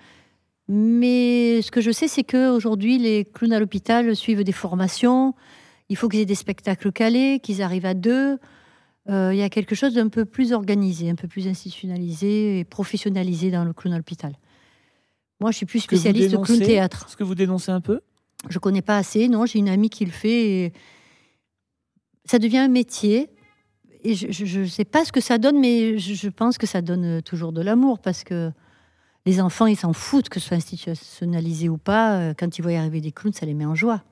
Mais 0.68 1.62
ce 1.62 1.72
que 1.72 1.82
je 1.82 1.91
sais, 1.91 2.07
c'est 2.07 2.24
qu'aujourd'hui, 2.24 2.98
les 2.98 3.26
clowns 3.26 3.53
à 3.53 3.60
l'hôpital 3.60 4.16
suivent 4.16 4.44
des 4.44 4.52
formations. 4.52 5.34
Il 5.90 5.98
faut 5.98 6.07
qu'ils 6.10 6.22
aient 6.22 6.26
des 6.26 6.36
spectacles 6.36 6.91
calés, 6.91 7.40
qu'ils 7.41 7.62
arrivent 7.62 7.86
à 7.86 7.94
deux. 7.94 8.40
Euh, 9.10 9.34
il 9.34 9.38
y 9.38 9.44
a 9.44 9.49
quelque 9.49 9.76
chose 9.76 9.94
d'un 9.94 10.10
peu 10.10 10.26
plus 10.26 10.53
organisé, 10.53 11.10
un 11.12 11.16
peu 11.16 11.28
plus 11.28 11.48
institutionnalisé 11.48 12.60
et 12.60 12.64
professionnalisé 12.64 13.52
dans 13.52 13.64
le 13.64 13.74
clown 13.74 13.94
à 13.94 13.98
l'hôpital. 13.98 14.34
Moi, 15.40 15.52
je 15.52 15.57
suis 15.57 15.66
plus 15.66 15.80
spécialiste 15.80 16.34
au 16.36 16.41
clown 16.41 16.60
théâtre. 16.60 17.06
Est-ce 17.07 17.18
que 17.18 17.24
vous 17.24 17.36
dénoncez 17.36 17.72
un 17.72 17.82
peu? 17.82 18.02
Je 18.49 18.60
connais 18.60 18.82
pas 18.82 18.98
assez. 18.98 19.28
Non, 19.28 19.45
j'ai 19.45 19.60
une 19.60 19.70
amie 19.70 19.90
qui 19.90 20.06
le 20.06 20.12
fait. 20.12 20.49
Et 20.49 20.74
ça 22.26 22.40
devient 22.40 22.60
un 22.60 22.68
métier 22.68 23.30
et 24.06 24.14
je 24.14 24.60
ne 24.60 24.66
sais 24.68 24.86
pas 24.86 25.03
ce 25.03 25.12
que 25.12 25.20
ça 25.20 25.40
donne, 25.40 25.60
mais 25.60 25.98
je, 25.98 26.30
pense 26.30 26.60
que 26.60 26.68
ça 26.68 26.82
donne 26.82 27.24
toujours 27.24 27.52
de 27.52 27.62
l'amour 27.62 27.98
parce 27.98 28.24
que 28.24 28.52
les 29.26 29.41
enfants, 29.41 29.66
ils 29.66 29.76
s'en 29.76 29.94
foutent 29.94 30.30
que 30.30 30.40
ce 30.40 30.49
soit 30.49 30.57
institutionnalisé 30.57 31.70
ou 31.70 31.78
pas. 31.78 32.20
Euh, 32.20 32.34
quand 32.38 32.56
ils 32.56 32.62
voient 32.62 32.78
arriver 32.78 33.02
des 33.02 33.12
clowns, 33.12 33.34
ça 33.34 33.48
les 33.48 33.56
met 33.56 33.66
en 33.66 33.74
joie. 33.74 34.03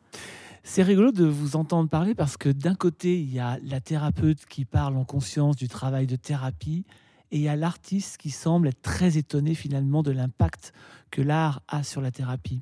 C'est 0.63 0.81
rigolo 0.81 1.11
de 1.11 1.25
vous 1.25 1.55
entendre 1.55 1.89
parler 1.89 2.15
parce 2.15 2.37
que 2.37 2.49
d'un 2.49 2.73
côté, 2.73 3.19
il 3.19 3.31
y 3.31 3.39
a 3.39 3.59
la 3.63 3.81
thérapeute 3.81 4.47
qui 4.47 4.65
parle 4.65 4.97
en 4.97 5.05
conscience 5.05 5.55
du 5.55 5.67
travail 5.67 6.07
de 6.07 6.15
thérapie 6.15 6.85
et 7.33 7.37
il 7.37 7.41
y 7.41 7.49
a 7.49 7.55
l'artiste 7.55 8.17
qui 8.17 8.29
semble 8.29 8.67
être 8.67 8.81
très 8.81 9.17
étonné 9.17 9.55
finalement 9.55 10.03
de 10.03 10.11
l'impact 10.11 10.71
que 11.11 11.21
l'art 11.21 11.61
a 11.67 11.83
sur 11.83 11.99
la 11.99 12.11
thérapie. 12.11 12.61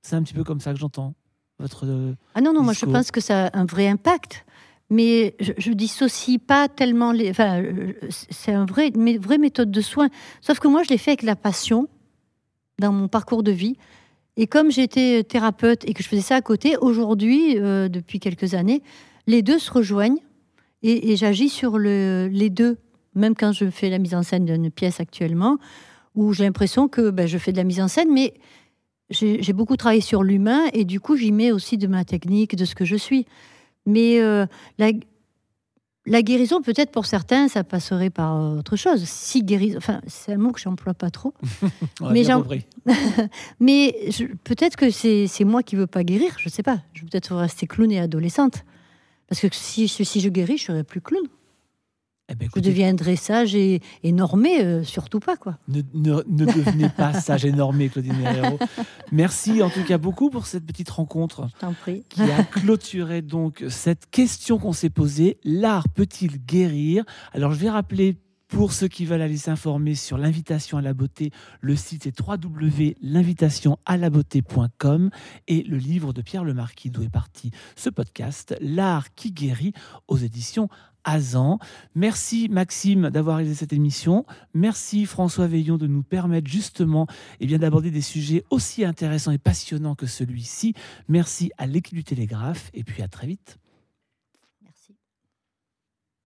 C'est 0.00 0.16
un 0.16 0.22
petit 0.22 0.32
peu 0.32 0.44
comme 0.44 0.60
ça 0.60 0.72
que 0.72 0.78
j'entends 0.78 1.14
votre. 1.58 2.14
Ah 2.34 2.40
non, 2.40 2.52
non, 2.54 2.62
moi 2.62 2.72
je 2.72 2.86
pense 2.86 3.10
que 3.10 3.20
ça 3.20 3.48
a 3.48 3.58
un 3.58 3.64
vrai 3.66 3.88
impact 3.88 4.46
mais 4.90 5.34
je, 5.40 5.52
je, 5.56 5.72
dissocie 5.72 6.38
pas 6.38 6.68
tellement 6.68 7.12
les. 7.12 7.30
Enfin, 7.30 7.62
c'est 8.10 8.52
un 8.52 8.66
vrai, 8.66 8.88
une 8.88 9.18
vraie 9.18 9.38
méthode 9.38 9.70
de 9.70 9.80
soin. 9.80 10.10
Sauf 10.42 10.58
que 10.58 10.68
moi, 10.68 10.82
je 10.82 10.90
l'ai 10.90 10.98
fait 10.98 11.12
avec 11.12 11.22
la 11.22 11.34
passion 11.34 11.88
dans 12.78 12.92
mon 12.92 13.08
parcours 13.08 13.42
de 13.42 13.52
vie. 13.52 13.76
Et 14.36 14.46
comme 14.46 14.70
j'étais 14.70 15.24
thérapeute 15.24 15.88
et 15.88 15.94
que 15.94 16.02
je 16.02 16.08
faisais 16.08 16.20
ça 16.20 16.36
à 16.36 16.42
côté, 16.42 16.76
aujourd'hui, 16.76 17.58
euh, 17.58 17.88
depuis 17.88 18.20
quelques 18.20 18.52
années, 18.52 18.82
les 19.26 19.40
deux 19.40 19.58
se 19.58 19.70
rejoignent 19.70 20.20
et, 20.82 21.16
j'agis 21.16 21.48
sur 21.48 21.78
le, 21.78 22.28
les 22.30 22.50
deux. 22.50 22.76
Même 23.14 23.34
quand 23.34 23.52
je 23.52 23.70
fais 23.70 23.90
la 23.90 23.98
mise 23.98 24.14
en 24.14 24.22
scène 24.22 24.44
d'une 24.44 24.70
pièce 24.70 25.00
actuellement, 25.00 25.58
où 26.14 26.32
j'ai 26.32 26.44
l'impression 26.44 26.88
que 26.88 27.10
ben, 27.10 27.26
je 27.26 27.38
fais 27.38 27.52
de 27.52 27.56
la 27.56 27.64
mise 27.64 27.80
en 27.80 27.88
scène, 27.88 28.12
mais 28.12 28.34
j'ai 29.10 29.52
beaucoup 29.52 29.76
travaillé 29.76 30.00
sur 30.00 30.22
l'humain 30.22 30.66
et 30.72 30.84
du 30.84 31.00
coup, 31.00 31.16
j'y 31.16 31.32
mets 31.32 31.52
aussi 31.52 31.76
de 31.78 31.86
ma 31.86 32.04
technique, 32.04 32.56
de 32.56 32.64
ce 32.64 32.74
que 32.74 32.84
je 32.84 32.96
suis. 32.96 33.26
Mais 33.84 34.20
euh, 34.20 34.46
la, 34.78 36.22
guérison, 36.22 36.62
peut-être 36.62 36.90
pour 36.90 37.06
certains, 37.06 37.48
ça 37.48 37.64
passerait 37.64 38.10
par 38.10 38.56
autre 38.56 38.76
chose. 38.76 39.04
Si 39.04 39.42
guérison, 39.42 39.76
enfin, 39.76 40.00
c'est 40.06 40.32
un 40.32 40.38
mot 40.38 40.52
que 40.52 40.60
j'emploie 40.60 40.94
pas 40.94 41.10
trop. 41.10 41.34
mais 42.00 42.24
mais 43.60 43.94
peut-être 44.44 44.76
que 44.76 44.90
c'est 44.90 45.44
moi 45.44 45.62
qui 45.62 45.76
veux 45.76 45.86
pas 45.86 46.04
guérir. 46.04 46.36
Je 46.38 46.48
sais 46.48 46.62
pas. 46.62 46.78
Je 46.94 47.02
vais 47.02 47.08
peut-être 47.10 47.34
rester 47.34 47.66
clown 47.66 47.90
et 47.90 48.00
adolescente. 48.00 48.64
Parce 49.28 49.40
que 49.40 49.48
si, 49.52 49.88
si 49.88 50.20
je 50.20 50.28
guéris, 50.28 50.58
je 50.58 50.64
serai 50.64 50.84
plus 50.84 51.00
clown. 51.00 51.26
Eh 52.32 52.34
ben, 52.34 52.48
vous 52.54 52.62
deviendrez 52.62 53.16
sage 53.16 53.54
et, 53.54 53.82
normé, 54.04 54.64
euh, 54.64 54.84
surtout 54.84 55.20
pas. 55.20 55.36
quoi. 55.36 55.58
Ne, 55.68 55.82
devenez 56.26 56.88
pas 56.88 57.12
sage 57.20 57.44
et 57.44 57.52
normé, 57.52 57.90
Claudine 57.90 58.18
Herrero. 58.24 58.58
Merci 59.12 59.62
en 59.62 59.68
tout 59.68 59.84
cas 59.84 59.98
beaucoup 59.98 60.30
pour 60.30 60.46
cette 60.46 60.64
petite 60.64 60.88
rencontre 60.88 61.48
qui 62.08 62.22
a 62.22 62.42
clôturé 62.44 63.20
donc 63.20 63.62
cette 63.68 64.08
question 64.10 64.58
qu'on 64.58 64.72
s'est 64.72 64.88
posée. 64.88 65.38
L'art 65.44 65.90
peut-il 65.90 66.42
guérir? 66.44 67.04
Alors 67.34 67.52
je 67.52 67.58
vais 67.58 67.68
rappeler 67.68 68.16
pour 68.52 68.72
ceux 68.72 68.88
qui 68.88 69.04
veulent 69.06 69.22
aller 69.22 69.38
s'informer 69.38 69.94
sur 69.94 70.18
l'invitation 70.18 70.76
à 70.76 70.82
la 70.82 70.92
beauté, 70.92 71.30
le 71.62 71.74
site 71.74 72.06
est 72.06 72.20
www.l'invitationalabeauté.com 72.20 75.08
et 75.48 75.62
le 75.62 75.78
livre 75.78 76.12
de 76.12 76.20
Pierre 76.20 76.44
Lemarquis 76.44 76.90
d'où 76.90 77.02
est 77.02 77.08
parti 77.08 77.50
ce 77.76 77.88
podcast, 77.88 78.54
L'art 78.60 79.14
qui 79.14 79.32
guérit 79.32 79.72
aux 80.06 80.18
éditions 80.18 80.68
Azan. 81.04 81.58
Merci 81.94 82.48
Maxime 82.48 83.10
d'avoir 83.10 83.36
réalisé 83.36 83.56
cette 83.56 83.72
émission. 83.72 84.24
Merci 84.54 85.06
François 85.06 85.46
Veillon 85.46 85.76
de 85.78 85.86
nous 85.86 86.02
permettre 86.02 86.48
justement 86.48 87.06
et 87.40 87.44
eh 87.44 87.46
bien, 87.46 87.58
d'aborder 87.58 87.90
des 87.90 88.00
sujets 88.00 88.44
aussi 88.50 88.84
intéressants 88.84 89.32
et 89.32 89.38
passionnants 89.38 89.94
que 89.94 90.06
celui-ci. 90.06 90.74
Merci 91.08 91.52
à 91.58 91.66
l'équipe 91.66 91.94
du 91.94 92.04
Télégraphe 92.04 92.70
et 92.74 92.84
puis 92.84 93.02
à 93.02 93.08
très 93.08 93.26
vite. 93.26 93.58